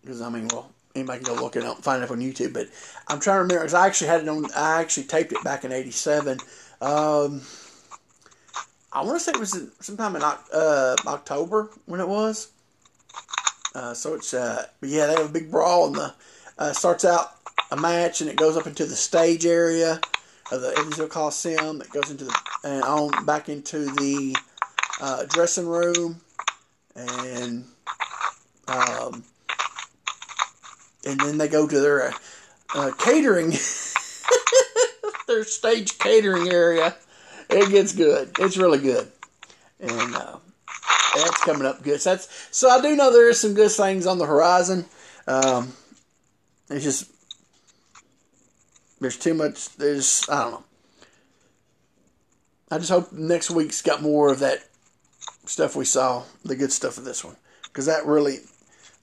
because 0.02 0.22
I 0.22 0.30
mean, 0.30 0.48
well, 0.50 0.72
anybody 0.96 1.24
can 1.24 1.36
go 1.36 1.42
look 1.42 1.56
it 1.56 1.64
up, 1.64 1.84
find 1.84 2.02
it 2.02 2.06
up 2.06 2.12
on 2.12 2.20
YouTube. 2.20 2.54
But 2.54 2.68
I'm 3.08 3.20
trying 3.20 3.38
to 3.38 3.42
remember 3.42 3.60
because 3.60 3.74
I 3.74 3.88
actually 3.88 4.08
had 4.08 4.22
it 4.22 4.30
on. 4.30 4.46
I 4.56 4.82
actually 4.82 5.04
taped 5.04 5.32
it 5.32 5.44
back 5.44 5.64
in 5.64 5.72
'87. 5.72 6.40
Um, 6.82 7.42
I 8.94 9.04
want 9.04 9.18
to 9.18 9.20
say 9.20 9.32
it 9.32 9.40
was 9.40 9.58
sometime 9.80 10.16
in 10.16 10.24
uh, 10.24 10.96
October 11.06 11.70
when 11.86 12.00
it 12.00 12.08
was. 12.08 12.52
Uh, 13.74 13.94
so 13.94 14.14
it's 14.16 14.34
uh, 14.34 14.66
yeah, 14.82 15.08
they 15.08 15.16
have 15.16 15.30
a 15.30 15.34
big 15.34 15.50
brawl 15.50 15.88
and 15.88 15.96
the 15.96 16.14
uh, 16.58 16.74
starts 16.74 17.06
out 17.06 17.36
a 17.72 17.78
match 17.78 18.20
and 18.20 18.30
it 18.30 18.36
goes 18.36 18.58
up 18.58 18.68
into 18.68 18.86
the 18.86 18.96
stage 18.96 19.46
area 19.46 20.02
of 20.52 20.62
the 20.62 20.78
Evansville 20.78 21.08
Coliseum. 21.08 21.82
It 21.82 21.90
goes 21.92 22.12
into 22.12 22.26
the 22.26 22.38
and 22.64 22.84
on 22.84 23.26
back 23.26 23.48
into 23.48 23.86
the 23.86 24.36
uh, 25.00 25.24
dressing 25.26 25.68
room 25.68 26.20
and 26.96 27.66
um, 28.68 29.24
and 31.06 31.20
then 31.20 31.38
they 31.38 31.48
go 31.48 31.68
to 31.68 31.80
their 31.80 32.14
uh, 32.76 32.92
catering, 32.98 33.50
their 35.28 35.44
stage 35.44 35.98
catering 35.98 36.50
area. 36.52 36.96
It 37.50 37.70
gets 37.70 37.94
good. 37.94 38.32
It's 38.40 38.58
really 38.58 38.80
good, 38.80 39.12
and 39.80 40.16
uh, 40.16 40.38
that's 41.16 41.44
coming 41.44 41.66
up 41.66 41.84
good. 41.84 42.02
So 42.02 42.12
that's 42.12 42.48
so 42.52 42.70
I 42.70 42.82
do 42.82 42.96
know 42.96 43.12
there 43.12 43.30
is 43.30 43.40
some 43.40 43.54
good 43.54 43.72
things 43.72 44.08
on 44.08 44.18
the 44.18 44.26
horizon. 44.26 44.86
Um, 45.28 45.74
it's 46.70 46.84
just 46.84 47.12
there's 49.00 49.18
too 49.18 49.34
much. 49.34 49.76
There's 49.76 50.26
I 50.30 50.44
don't 50.44 50.52
know. 50.52 50.64
I 52.72 52.78
just 52.78 52.90
hope 52.90 53.12
next 53.12 53.52
week's 53.52 53.82
got 53.82 54.02
more 54.02 54.32
of 54.32 54.40
that 54.40 54.64
stuff 55.46 55.76
we 55.76 55.84
saw, 55.84 56.24
the 56.46 56.56
good 56.56 56.72
stuff 56.72 56.98
of 56.98 57.04
this 57.04 57.24
one, 57.24 57.36
because 57.64 57.88
that 57.88 58.06
really 58.06 58.38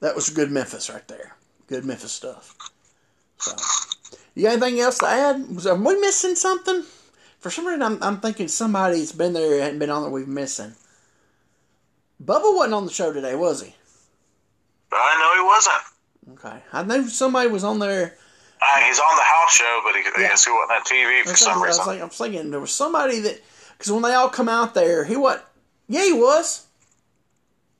that 0.00 0.14
was 0.14 0.30
good 0.30 0.50
Memphis 0.50 0.88
right 0.88 1.06
there. 1.08 1.36
Good 1.68 1.84
Memphis 1.84 2.12
stuff. 2.12 2.56
So, 3.38 3.54
you 4.34 4.44
got 4.44 4.52
anything 4.52 4.80
else 4.80 4.98
to 4.98 5.06
add? 5.06 5.54
Was 5.54 5.66
are 5.66 5.76
we 5.76 6.00
missing 6.00 6.34
something? 6.34 6.82
For 7.40 7.50
some 7.50 7.66
reason, 7.66 7.82
I'm, 7.82 8.02
I'm 8.02 8.20
thinking 8.20 8.48
somebody's 8.48 9.12
been 9.12 9.32
there 9.32 9.54
and 9.54 9.62
hadn't 9.62 9.78
been 9.78 9.90
on 9.90 10.02
that 10.02 10.10
we've 10.10 10.26
missing. 10.26 10.74
Bubba 12.22 12.54
wasn't 12.56 12.74
on 12.74 12.86
the 12.86 12.92
show 12.92 13.12
today, 13.12 13.36
was 13.36 13.62
he? 13.62 13.74
I 14.90 15.18
know 15.18 15.42
he 15.42 15.46
wasn't. 15.46 16.48
Okay, 16.50 16.62
I 16.72 16.82
knew 16.82 17.08
somebody 17.08 17.48
was 17.48 17.64
on 17.64 17.78
there. 17.78 18.16
Uh, 18.60 18.80
he's 18.80 18.98
on 18.98 19.16
the 19.16 19.22
house 19.22 19.52
show, 19.52 19.80
but 19.84 19.94
he, 19.94 20.02
yeah. 20.02 20.26
I 20.26 20.30
guess 20.30 20.44
he 20.44 20.50
wasn't 20.50 20.72
on 20.72 20.82
TV 20.82 21.22
for 21.22 21.36
some 21.36 21.62
reason. 21.62 21.80
I 21.80 21.84
was, 21.84 21.86
like, 21.86 22.00
I 22.00 22.04
was 22.04 22.18
thinking 22.18 22.50
there 22.50 22.60
was 22.60 22.72
somebody 22.72 23.20
that 23.20 23.40
because 23.76 23.92
when 23.92 24.02
they 24.02 24.14
all 24.14 24.28
come 24.28 24.48
out 24.48 24.74
there, 24.74 25.04
he 25.04 25.16
what? 25.16 25.48
Yeah, 25.86 26.04
he 26.04 26.12
was. 26.12 26.66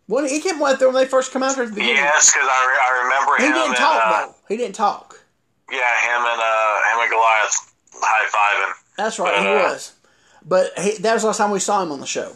When 0.08 0.26
he 0.26 0.40
came 0.40 0.60
out 0.62 0.78
there 0.78 0.88
when 0.88 0.96
they 0.96 1.08
first 1.08 1.32
come 1.32 1.42
out 1.42 1.54
there 1.54 1.64
at 1.64 1.70
the 1.70 1.74
beginning. 1.74 1.96
Yes, 1.96 2.32
because 2.32 2.48
I, 2.50 2.66
re- 2.66 2.80
I 2.80 3.02
remember 3.04 3.36
he 3.36 3.44
him. 3.44 3.52
He 3.52 3.58
didn't 3.60 3.76
talk 3.76 4.02
uh, 4.02 4.26
though. 4.26 4.34
He 4.48 4.56
didn't 4.56 4.74
talk. 4.74 5.20
Yeah, 5.70 5.76
him 5.78 6.24
and 6.24 6.40
uh, 6.40 6.74
him 6.90 7.00
and 7.02 7.10
Goliath 7.10 7.74
high 7.92 8.26
fiving. 8.32 8.74
That's 8.96 9.18
right, 9.18 9.34
but, 9.36 9.42
he 9.42 9.48
uh, 9.48 9.70
was. 9.70 9.92
But 10.44 10.78
he, 10.78 10.96
that 11.02 11.12
was 11.12 11.22
the 11.22 11.28
last 11.28 11.36
time 11.36 11.50
we 11.50 11.60
saw 11.60 11.82
him 11.82 11.92
on 11.92 12.00
the 12.00 12.06
show. 12.06 12.32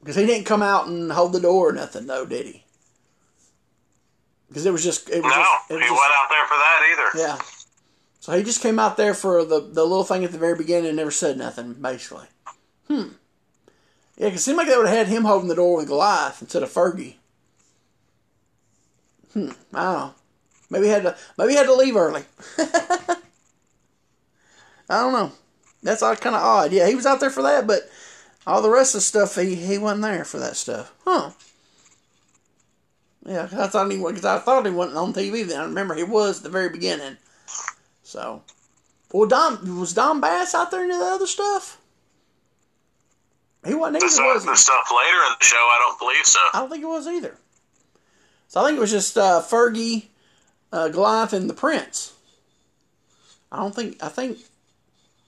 Because 0.00 0.16
he 0.16 0.26
didn't 0.26 0.44
come 0.44 0.60
out 0.60 0.88
and 0.88 1.10
hold 1.12 1.32
the 1.32 1.40
door 1.40 1.70
or 1.70 1.72
nothing, 1.72 2.06
though, 2.08 2.26
did 2.26 2.46
he? 2.46 2.64
Because 4.48 4.66
it 4.66 4.72
was 4.72 4.82
just. 4.82 5.08
It 5.08 5.22
was 5.22 5.32
no, 5.32 5.38
just, 5.38 5.70
it 5.70 5.74
was 5.74 5.82
he 5.82 5.88
just, 5.88 6.00
went 6.00 6.12
out 6.14 6.28
there 6.28 6.46
for 6.46 6.56
that 6.56 6.92
either. 6.92 7.22
Yeah. 7.22 7.38
So 8.18 8.32
he 8.32 8.42
just 8.42 8.60
came 8.60 8.80
out 8.80 8.96
there 8.96 9.14
for 9.14 9.44
the, 9.44 9.60
the 9.60 9.84
little 9.84 10.02
thing 10.02 10.24
at 10.24 10.32
the 10.32 10.38
very 10.38 10.56
beginning 10.56 10.88
and 10.88 10.96
never 10.96 11.12
said 11.12 11.38
nothing, 11.38 11.74
basically. 11.74 12.26
Hmm. 12.88 13.08
Yeah, 14.16 14.26
because 14.26 14.40
it 14.40 14.44
seemed 14.44 14.58
like 14.58 14.68
they 14.68 14.76
would 14.76 14.86
have 14.86 14.96
had 14.96 15.08
him 15.08 15.24
holding 15.24 15.48
the 15.48 15.56
door 15.56 15.78
with 15.78 15.88
Goliath 15.88 16.40
instead 16.40 16.62
of 16.62 16.70
Fergie. 16.72 17.14
Hmm, 19.32 19.50
I 19.72 19.82
don't 19.82 19.98
know. 19.98 20.14
Maybe 20.70 20.86
he 20.86 20.92
had 20.92 21.02
to. 21.02 21.16
Maybe 21.36 21.52
he 21.52 21.58
had 21.58 21.66
to 21.66 21.74
leave 21.74 21.96
early. 21.96 22.22
I 22.58 23.16
don't 24.88 25.12
know. 25.12 25.32
That's 25.82 26.02
all 26.02 26.16
kind 26.16 26.36
of 26.36 26.42
odd. 26.42 26.72
Yeah, 26.72 26.88
he 26.88 26.94
was 26.94 27.06
out 27.06 27.20
there 27.20 27.30
for 27.30 27.42
that, 27.42 27.66
but 27.66 27.90
all 28.46 28.62
the 28.62 28.70
rest 28.70 28.94
of 28.94 28.98
the 28.98 29.02
stuff 29.02 29.36
he 29.36 29.54
he 29.54 29.78
wasn't 29.78 30.02
there 30.02 30.24
for 30.24 30.38
that 30.38 30.56
stuff. 30.56 30.94
Huh? 31.04 31.30
Yeah, 33.26 33.48
I 33.52 33.66
thought 33.66 33.90
he 33.90 33.98
was. 33.98 34.12
Cause 34.14 34.24
I 34.24 34.38
thought 34.38 34.66
he 34.66 34.72
wasn't 34.72 34.98
on 34.98 35.12
TV. 35.12 35.46
Then 35.46 35.60
I 35.60 35.64
remember 35.64 35.94
he 35.94 36.04
was 36.04 36.38
at 36.38 36.42
the 36.44 36.50
very 36.50 36.68
beginning. 36.68 37.16
So, 38.02 38.42
well, 39.12 39.28
Don 39.28 39.80
was 39.80 39.94
Don 39.94 40.20
Bass 40.20 40.54
out 40.54 40.70
there 40.70 40.84
into 40.84 40.96
the 40.98 41.04
other 41.04 41.26
stuff. 41.26 41.80
He 43.66 43.74
wasn't 43.74 44.00
The 44.00 44.04
either, 44.06 44.12
stuff, 44.14 44.34
was 44.34 44.44
he? 44.44 44.50
the 44.50 44.56
stuff 44.56 44.90
later 44.90 45.16
in 45.26 45.32
the 45.38 45.44
show, 45.44 45.56
I 45.56 45.78
don't 45.86 45.98
believe 45.98 46.26
so. 46.26 46.40
I 46.52 46.58
don't 46.60 46.70
think 46.70 46.82
it 46.84 46.86
was 46.88 47.06
either. 47.06 47.36
So 48.48 48.60
I 48.60 48.66
think 48.66 48.76
it 48.76 48.80
was 48.80 48.90
just 48.90 49.16
uh, 49.16 49.40
Fergie, 49.42 50.06
uh, 50.72 50.88
Goliath, 50.88 51.32
and 51.32 51.48
the 51.48 51.54
Prince. 51.54 52.12
I 53.50 53.56
don't 53.58 53.74
think. 53.74 54.02
I 54.02 54.08
think 54.08 54.38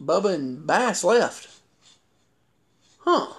Bubba 0.02 0.34
and 0.34 0.66
Bass 0.66 1.02
left. 1.04 1.48
Huh. 3.00 3.32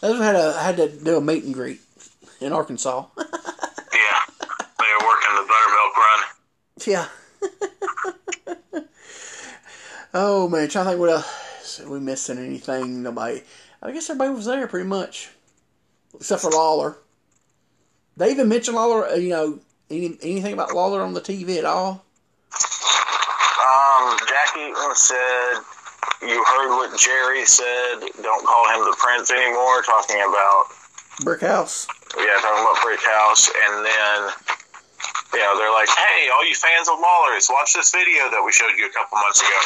They 0.00 0.12
had 0.16 0.34
a 0.36 0.52
had 0.60 0.76
to 0.78 0.88
do 0.88 1.16
a 1.16 1.20
meet 1.20 1.44
and 1.44 1.54
greet 1.54 1.80
in 2.40 2.52
Arkansas. 2.52 3.04
Yeah, 3.94 4.20
they 4.78 4.90
were 4.98 5.06
working 5.06 5.34
the 5.36 5.46
buttermilk 5.48 5.96
run. 5.96 6.20
yeah. 8.80 8.84
oh 10.14 10.48
man, 10.48 10.68
trying 10.68 10.84
to 10.86 10.90
think 10.90 11.00
what 11.00 11.10
else. 11.10 11.28
Are 11.80 11.88
we 11.90 12.00
missing 12.00 12.38
anything? 12.38 13.02
Nobody. 13.02 13.42
I 13.82 13.90
guess 13.92 14.08
everybody 14.10 14.34
was 14.34 14.46
there 14.46 14.66
pretty 14.66 14.88
much, 14.88 15.30
except 16.14 16.42
for 16.42 16.50
Lawler. 16.50 16.98
They 18.16 18.30
even 18.30 18.48
mentioned 18.48 18.76
Lawler. 18.76 19.06
uh, 19.06 19.14
You 19.14 19.30
know, 19.30 19.58
any, 19.90 20.16
anything 20.22 20.52
about 20.52 20.74
Lawler 20.74 21.02
on 21.02 21.14
the 21.14 21.20
TV 21.20 21.58
at 21.58 21.64
all? 21.64 22.04
Um, 23.62 24.18
Jackie 24.28 24.72
said, 24.94 25.54
"You 26.22 26.44
heard 26.44 26.76
what 26.76 26.98
Jerry 26.98 27.44
said. 27.46 28.00
Don't 28.22 28.44
call 28.46 28.68
him 28.74 28.84
the 28.84 28.96
prince 28.98 29.30
anymore." 29.30 29.82
Talking 29.82 30.20
about 30.22 30.64
Brick 31.24 31.40
House. 31.40 31.86
yeah, 32.18 32.36
talking 32.40 32.62
about 32.62 32.82
Brick 32.82 33.00
House, 33.00 33.48
and 33.48 33.86
then 33.86 34.30
you 35.32 35.40
know 35.40 35.56
they're 35.58 35.72
like, 35.72 35.88
"Hey, 35.88 36.28
all 36.32 36.46
you 36.46 36.54
fans 36.54 36.88
of 36.88 36.98
Lawler's, 37.00 37.48
watch 37.48 37.72
this 37.72 37.90
video 37.90 38.30
that 38.30 38.42
we 38.44 38.52
showed 38.52 38.72
you 38.76 38.86
a 38.86 38.92
couple 38.92 39.18
months 39.18 39.40
ago." 39.40 39.58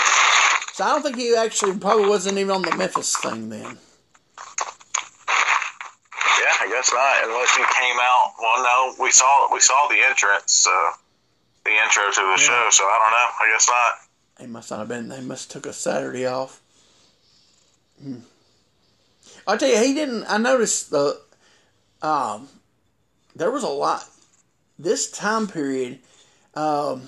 So 0.72 0.84
I 0.84 0.88
don't 0.90 1.02
think 1.02 1.16
he 1.16 1.34
actually 1.34 1.78
probably 1.78 2.09
wasn't 2.09 2.38
even 2.38 2.55
on 2.55 2.62
the 2.62 2.76
Memphis 2.76 3.16
thing 3.16 3.48
then. 3.48 3.78
Yeah, 6.36 6.55
I 6.60 6.68
guess 6.68 6.93
not, 6.93 7.24
unless 7.24 7.56
he 7.56 7.64
came 7.74 7.97
out. 8.01 8.34
Well, 8.38 8.62
no, 8.62 8.94
we 9.02 9.10
saw 9.10 9.52
we 9.52 9.60
saw 9.60 9.88
the 9.88 9.98
entrance, 10.06 10.66
uh, 10.68 10.90
the 11.64 11.70
intro 11.70 12.05
to 12.05 12.20
the 12.20 12.36
show. 12.36 12.68
So 12.70 12.84
I 12.84 12.98
don't 13.01 13.10
know. 13.10 13.28
I 13.40 13.51
guess 13.52 13.68
not. 13.68 13.94
He 14.38 14.47
must 14.47 14.70
not 14.70 14.80
have 14.80 14.88
been. 14.88 15.09
They 15.09 15.20
must 15.22 15.52
have 15.52 15.62
took 15.62 15.70
a 15.70 15.74
Saturday 15.74 16.26
off. 16.26 16.60
Hmm. 18.02 18.18
I'll 19.47 19.56
tell 19.56 19.68
you, 19.68 19.78
he 19.78 19.94
didn't. 19.94 20.24
I 20.28 20.38
noticed 20.38 20.90
the. 20.90 21.20
Um, 22.02 22.48
there 23.34 23.51
was 23.51 23.62
a 23.62 23.68
lot. 23.68 24.05
This 24.78 25.11
time 25.11 25.47
period, 25.47 26.01
um, 26.55 27.03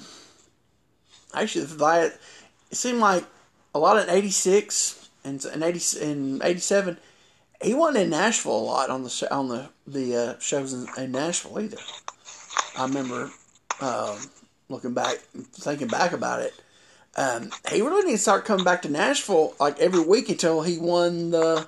actually, 1.34 1.64
it 1.64 2.18
seemed 2.72 3.00
like 3.00 3.24
a 3.74 3.78
lot 3.78 4.02
in 4.02 4.08
'86 4.08 5.10
and 5.24 5.44
in 5.44 5.62
'80 5.62 6.00
in 6.00 6.40
'87. 6.42 6.98
He 7.60 7.74
wasn't 7.74 8.04
in 8.04 8.10
Nashville 8.10 8.56
a 8.56 8.58
lot 8.58 8.90
on 8.90 9.02
the 9.02 9.28
on 9.30 9.48
the 9.48 9.68
the 9.86 10.16
uh, 10.16 10.38
shows 10.38 10.72
in, 10.72 10.86
in 10.96 11.12
Nashville 11.12 11.60
either. 11.60 11.78
I 12.76 12.84
remember 12.84 13.30
um, 13.80 14.18
looking 14.68 14.94
back, 14.94 15.16
thinking 15.52 15.88
back 15.88 16.12
about 16.12 16.40
it. 16.42 16.54
Um, 17.16 17.50
he 17.70 17.82
really 17.82 18.02
didn't 18.02 18.20
start 18.20 18.44
coming 18.44 18.64
back 18.64 18.82
to 18.82 18.88
Nashville 18.88 19.54
like 19.58 19.78
every 19.80 20.00
week 20.00 20.28
until 20.28 20.62
he 20.62 20.78
won 20.78 21.30
the 21.30 21.66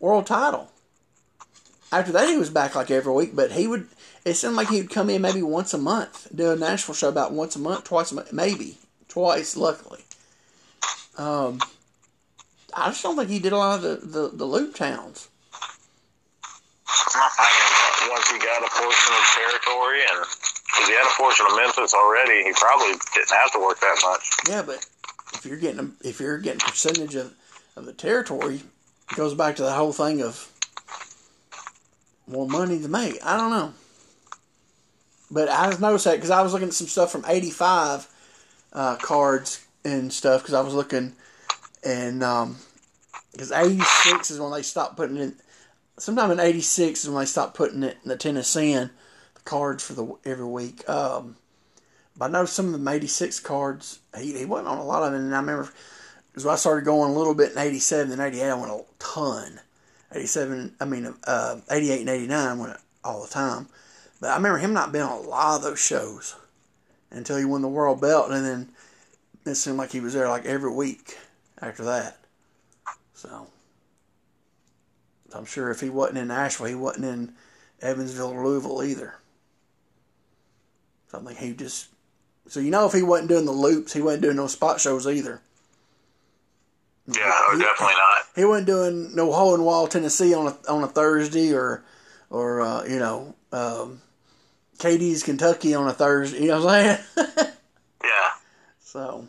world 0.00 0.26
title. 0.26 0.70
After 1.90 2.12
that, 2.12 2.28
he 2.28 2.36
was 2.36 2.50
back 2.50 2.74
like 2.74 2.90
every 2.90 3.12
week, 3.12 3.34
but 3.34 3.52
he 3.52 3.66
would. 3.66 3.88
It 4.24 4.34
seemed 4.34 4.56
like 4.56 4.68
he 4.68 4.80
would 4.80 4.90
come 4.90 5.10
in 5.10 5.20
maybe 5.20 5.42
once 5.42 5.74
a 5.74 5.78
month, 5.78 6.28
do 6.34 6.50
a 6.50 6.56
Nashville 6.56 6.94
show 6.94 7.08
about 7.10 7.32
once 7.32 7.56
a 7.56 7.58
month, 7.58 7.84
twice 7.84 8.10
a 8.10 8.14
month, 8.14 8.32
maybe 8.32 8.78
twice. 9.08 9.56
Luckily, 9.56 10.00
um, 11.18 11.60
I 12.72 12.88
just 12.88 13.02
don't 13.02 13.16
think 13.16 13.28
he 13.28 13.38
did 13.38 13.52
a 13.52 13.58
lot 13.58 13.76
of 13.76 13.82
the 13.82 14.06
the, 14.06 14.28
the 14.28 14.44
loop 14.44 14.74
towns. 14.74 15.28
I 17.16 18.00
mean, 18.00 18.10
once 18.12 18.30
he 18.30 18.38
got 18.38 18.62
a 18.62 18.70
portion 18.70 19.14
of 19.14 19.24
territory, 19.34 20.00
and 20.10 20.24
because 20.66 20.88
he 20.88 20.94
had 20.94 21.06
a 21.06 21.16
portion 21.16 21.46
of 21.46 21.56
Memphis 21.56 21.94
already, 21.94 22.44
he 22.44 22.52
probably 22.54 22.94
didn't 23.14 23.30
have 23.30 23.52
to 23.52 23.58
work 23.60 23.78
that 23.80 23.98
much. 24.04 24.30
Yeah, 24.48 24.62
but 24.62 24.86
if 25.34 25.44
you're 25.44 25.58
getting 25.58 25.80
a, 25.80 26.08
if 26.08 26.18
you're 26.18 26.38
getting 26.38 26.60
percentage 26.60 27.14
of, 27.14 27.32
of 27.76 27.84
the 27.84 27.92
territory, 27.92 28.62
it 29.10 29.16
goes 29.16 29.34
back 29.34 29.56
to 29.56 29.62
the 29.62 29.72
whole 29.72 29.92
thing 29.92 30.22
of 30.22 30.50
more 32.26 32.48
money 32.48 32.80
to 32.80 32.88
make. 32.88 33.24
I 33.24 33.36
don't 33.36 33.50
know, 33.50 33.72
but 35.34 35.48
I 35.48 35.66
just 35.66 35.80
noticed 35.80 36.04
that 36.06 36.14
because 36.14 36.30
I 36.30 36.42
was 36.42 36.52
looking 36.52 36.68
at 36.68 36.74
some 36.74 36.86
stuff 36.86 37.12
from 37.12 37.24
'85 37.26 38.08
uh, 38.72 38.96
cards 38.96 39.66
and 39.84 40.12
stuff 40.12 40.42
because 40.42 40.54
I 40.54 40.60
was 40.62 40.74
looking 40.74 41.12
and 41.84 42.20
because 43.32 43.52
'86 43.52 44.30
is 44.30 44.40
when 44.40 44.52
they 44.52 44.62
stopped 44.62 44.96
putting 44.96 45.16
it. 45.18 45.34
Sometime 45.98 46.30
in 46.30 46.40
'86 46.40 47.04
is 47.04 47.10
when 47.10 47.18
they 47.20 47.26
stopped 47.26 47.56
putting 47.56 47.82
it 47.82 47.98
in 48.02 48.08
the 48.08 48.16
Tennessean 48.16 48.90
the 49.34 49.40
cards 49.42 49.84
for 49.84 49.92
the 49.92 50.16
every 50.24 50.46
week. 50.46 50.88
Um, 50.88 51.36
but 52.16 52.26
I 52.26 52.32
know 52.32 52.44
some 52.44 52.66
of 52.66 52.72
them 52.72 52.86
86 52.86 53.40
cards, 53.40 53.98
he, 54.16 54.38
he 54.38 54.44
wasn't 54.44 54.68
on 54.68 54.78
a 54.78 54.84
lot 54.84 55.02
of 55.02 55.12
them. 55.12 55.22
And 55.22 55.34
I 55.34 55.40
remember, 55.40 55.70
because 56.30 56.46
I 56.46 56.56
started 56.56 56.84
going 56.84 57.10
a 57.10 57.14
little 57.14 57.34
bit 57.34 57.52
in 57.52 57.58
87 57.58 58.12
and 58.12 58.20
88, 58.20 58.50
I 58.50 58.54
went 58.54 58.72
a 58.72 58.84
ton. 58.98 59.60
87, 60.12 60.76
I 60.80 60.84
mean, 60.84 61.12
uh, 61.26 61.56
88 61.70 62.00
and 62.00 62.08
89 62.08 62.58
went 62.58 62.76
all 63.02 63.22
the 63.22 63.28
time. 63.28 63.68
But 64.24 64.30
I 64.30 64.36
remember 64.36 64.56
him 64.56 64.72
not 64.72 64.90
being 64.90 65.04
on 65.04 65.22
a 65.22 65.28
lot 65.28 65.56
of 65.56 65.62
those 65.62 65.78
shows 65.78 66.34
until 67.10 67.36
he 67.36 67.44
won 67.44 67.60
the 67.60 67.68
world 67.68 68.00
belt. 68.00 68.30
And 68.30 68.42
then 68.42 68.70
it 69.44 69.56
seemed 69.56 69.76
like 69.76 69.92
he 69.92 70.00
was 70.00 70.14
there 70.14 70.30
like 70.30 70.46
every 70.46 70.72
week 70.72 71.18
after 71.60 71.84
that. 71.84 72.16
So, 73.12 73.48
I'm 75.34 75.44
sure 75.44 75.70
if 75.70 75.80
he 75.80 75.90
wasn't 75.90 76.16
in 76.16 76.28
Nashville, 76.28 76.68
he 76.68 76.74
wasn't 76.74 77.04
in 77.04 77.34
Evansville 77.82 78.30
or 78.30 78.46
Louisville 78.46 78.82
either. 78.82 79.16
So 81.10 81.18
I 81.18 81.22
think 81.22 81.38
he 81.38 81.52
just 81.52 81.88
so 82.48 82.60
you 82.60 82.70
know 82.70 82.86
if 82.86 82.94
he 82.94 83.02
wasn't 83.02 83.28
doing 83.28 83.44
the 83.44 83.52
loops, 83.52 83.92
he 83.92 84.00
wasn't 84.00 84.22
doing 84.22 84.36
no 84.36 84.46
spot 84.46 84.80
shows 84.80 85.06
either. 85.06 85.42
Yeah, 87.08 87.30
oh, 87.30 87.58
definitely 87.58 87.94
not. 87.94 88.22
He 88.34 88.46
wasn't 88.46 88.68
doing 88.68 89.14
no 89.14 89.32
hole 89.32 89.54
in 89.54 89.64
wall 89.64 89.86
Tennessee 89.86 90.32
on 90.32 90.46
a 90.46 90.72
on 90.72 90.82
a 90.82 90.88
Thursday 90.88 91.52
or 91.52 91.84
or 92.30 92.62
uh, 92.62 92.84
you 92.84 92.98
know 92.98 93.34
um, 93.52 94.00
Cadiz 94.84 95.22
Kentucky 95.22 95.74
on 95.74 95.88
a 95.88 95.94
Thursday. 95.94 96.42
You 96.42 96.48
know 96.48 96.62
what 96.62 96.74
I'm 96.74 96.98
saying? 97.16 97.48
Yeah. 98.04 98.30
so, 98.80 99.26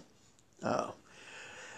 uh, 0.62 0.92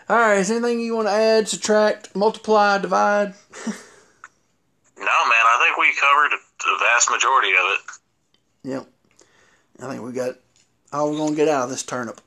all 0.09 0.17
right. 0.17 0.39
Is 0.39 0.47
there 0.47 0.57
anything 0.57 0.79
you 0.79 0.95
want 0.95 1.07
to 1.07 1.11
add, 1.11 1.47
subtract, 1.47 2.15
multiply, 2.15 2.79
divide? 2.79 3.35
No, 4.99 5.05
man, 5.05 5.45
I 5.45 5.63
think 5.63 5.77
we 5.77 5.93
covered 5.93 6.31
the 6.59 6.83
vast 6.83 7.11
majority 7.11 7.51
of 7.51 7.65
it. 7.69 7.79
Yep. 8.63 8.87
I 9.83 9.91
think 9.91 10.03
we 10.03 10.11
got 10.11 10.35
all 10.91 11.11
we're 11.11 11.19
gonna 11.19 11.35
get 11.35 11.47
out 11.47 11.65
of 11.65 11.69
this 11.69 11.83
turnip. 11.83 12.19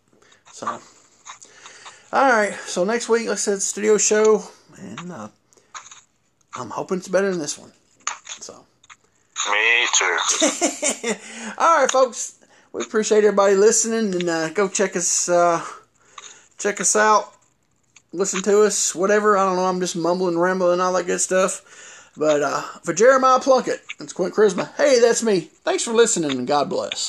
So, 0.52 0.66
all 0.68 2.30
right. 2.30 2.54
So 2.66 2.84
next 2.84 3.08
week, 3.08 3.26
like 3.26 3.32
I 3.32 3.34
said, 3.34 3.60
studio 3.60 3.98
show, 3.98 4.44
and 4.78 5.10
uh, 5.10 5.28
I'm 6.54 6.70
hoping 6.70 6.98
it's 6.98 7.08
better 7.08 7.28
than 7.28 7.40
this 7.40 7.58
one. 7.58 7.72
Me 9.48 9.86
too. 9.94 10.18
all 11.58 11.80
right, 11.80 11.90
folks. 11.90 12.38
We 12.72 12.82
appreciate 12.82 13.24
everybody 13.24 13.54
listening, 13.54 14.14
and 14.14 14.28
uh, 14.28 14.48
go 14.50 14.68
check 14.68 14.96
us 14.96 15.28
uh, 15.28 15.64
check 16.58 16.80
us 16.80 16.94
out. 16.94 17.32
Listen 18.12 18.42
to 18.42 18.62
us, 18.62 18.94
whatever. 18.94 19.38
I 19.38 19.44
don't 19.44 19.56
know. 19.56 19.64
I'm 19.64 19.80
just 19.80 19.96
mumbling, 19.96 20.38
rambling, 20.38 20.80
all 20.80 20.92
that 20.92 21.06
good 21.06 21.20
stuff. 21.20 22.12
But 22.16 22.42
uh, 22.42 22.60
for 22.82 22.92
Jeremiah 22.92 23.40
Plunkett, 23.40 23.82
it's 23.98 24.12
Quint 24.12 24.34
Charisma. 24.34 24.74
Hey, 24.74 25.00
that's 25.00 25.22
me. 25.22 25.40
Thanks 25.40 25.84
for 25.84 25.92
listening, 25.92 26.32
and 26.32 26.46
God 26.46 26.68
bless. 26.68 27.08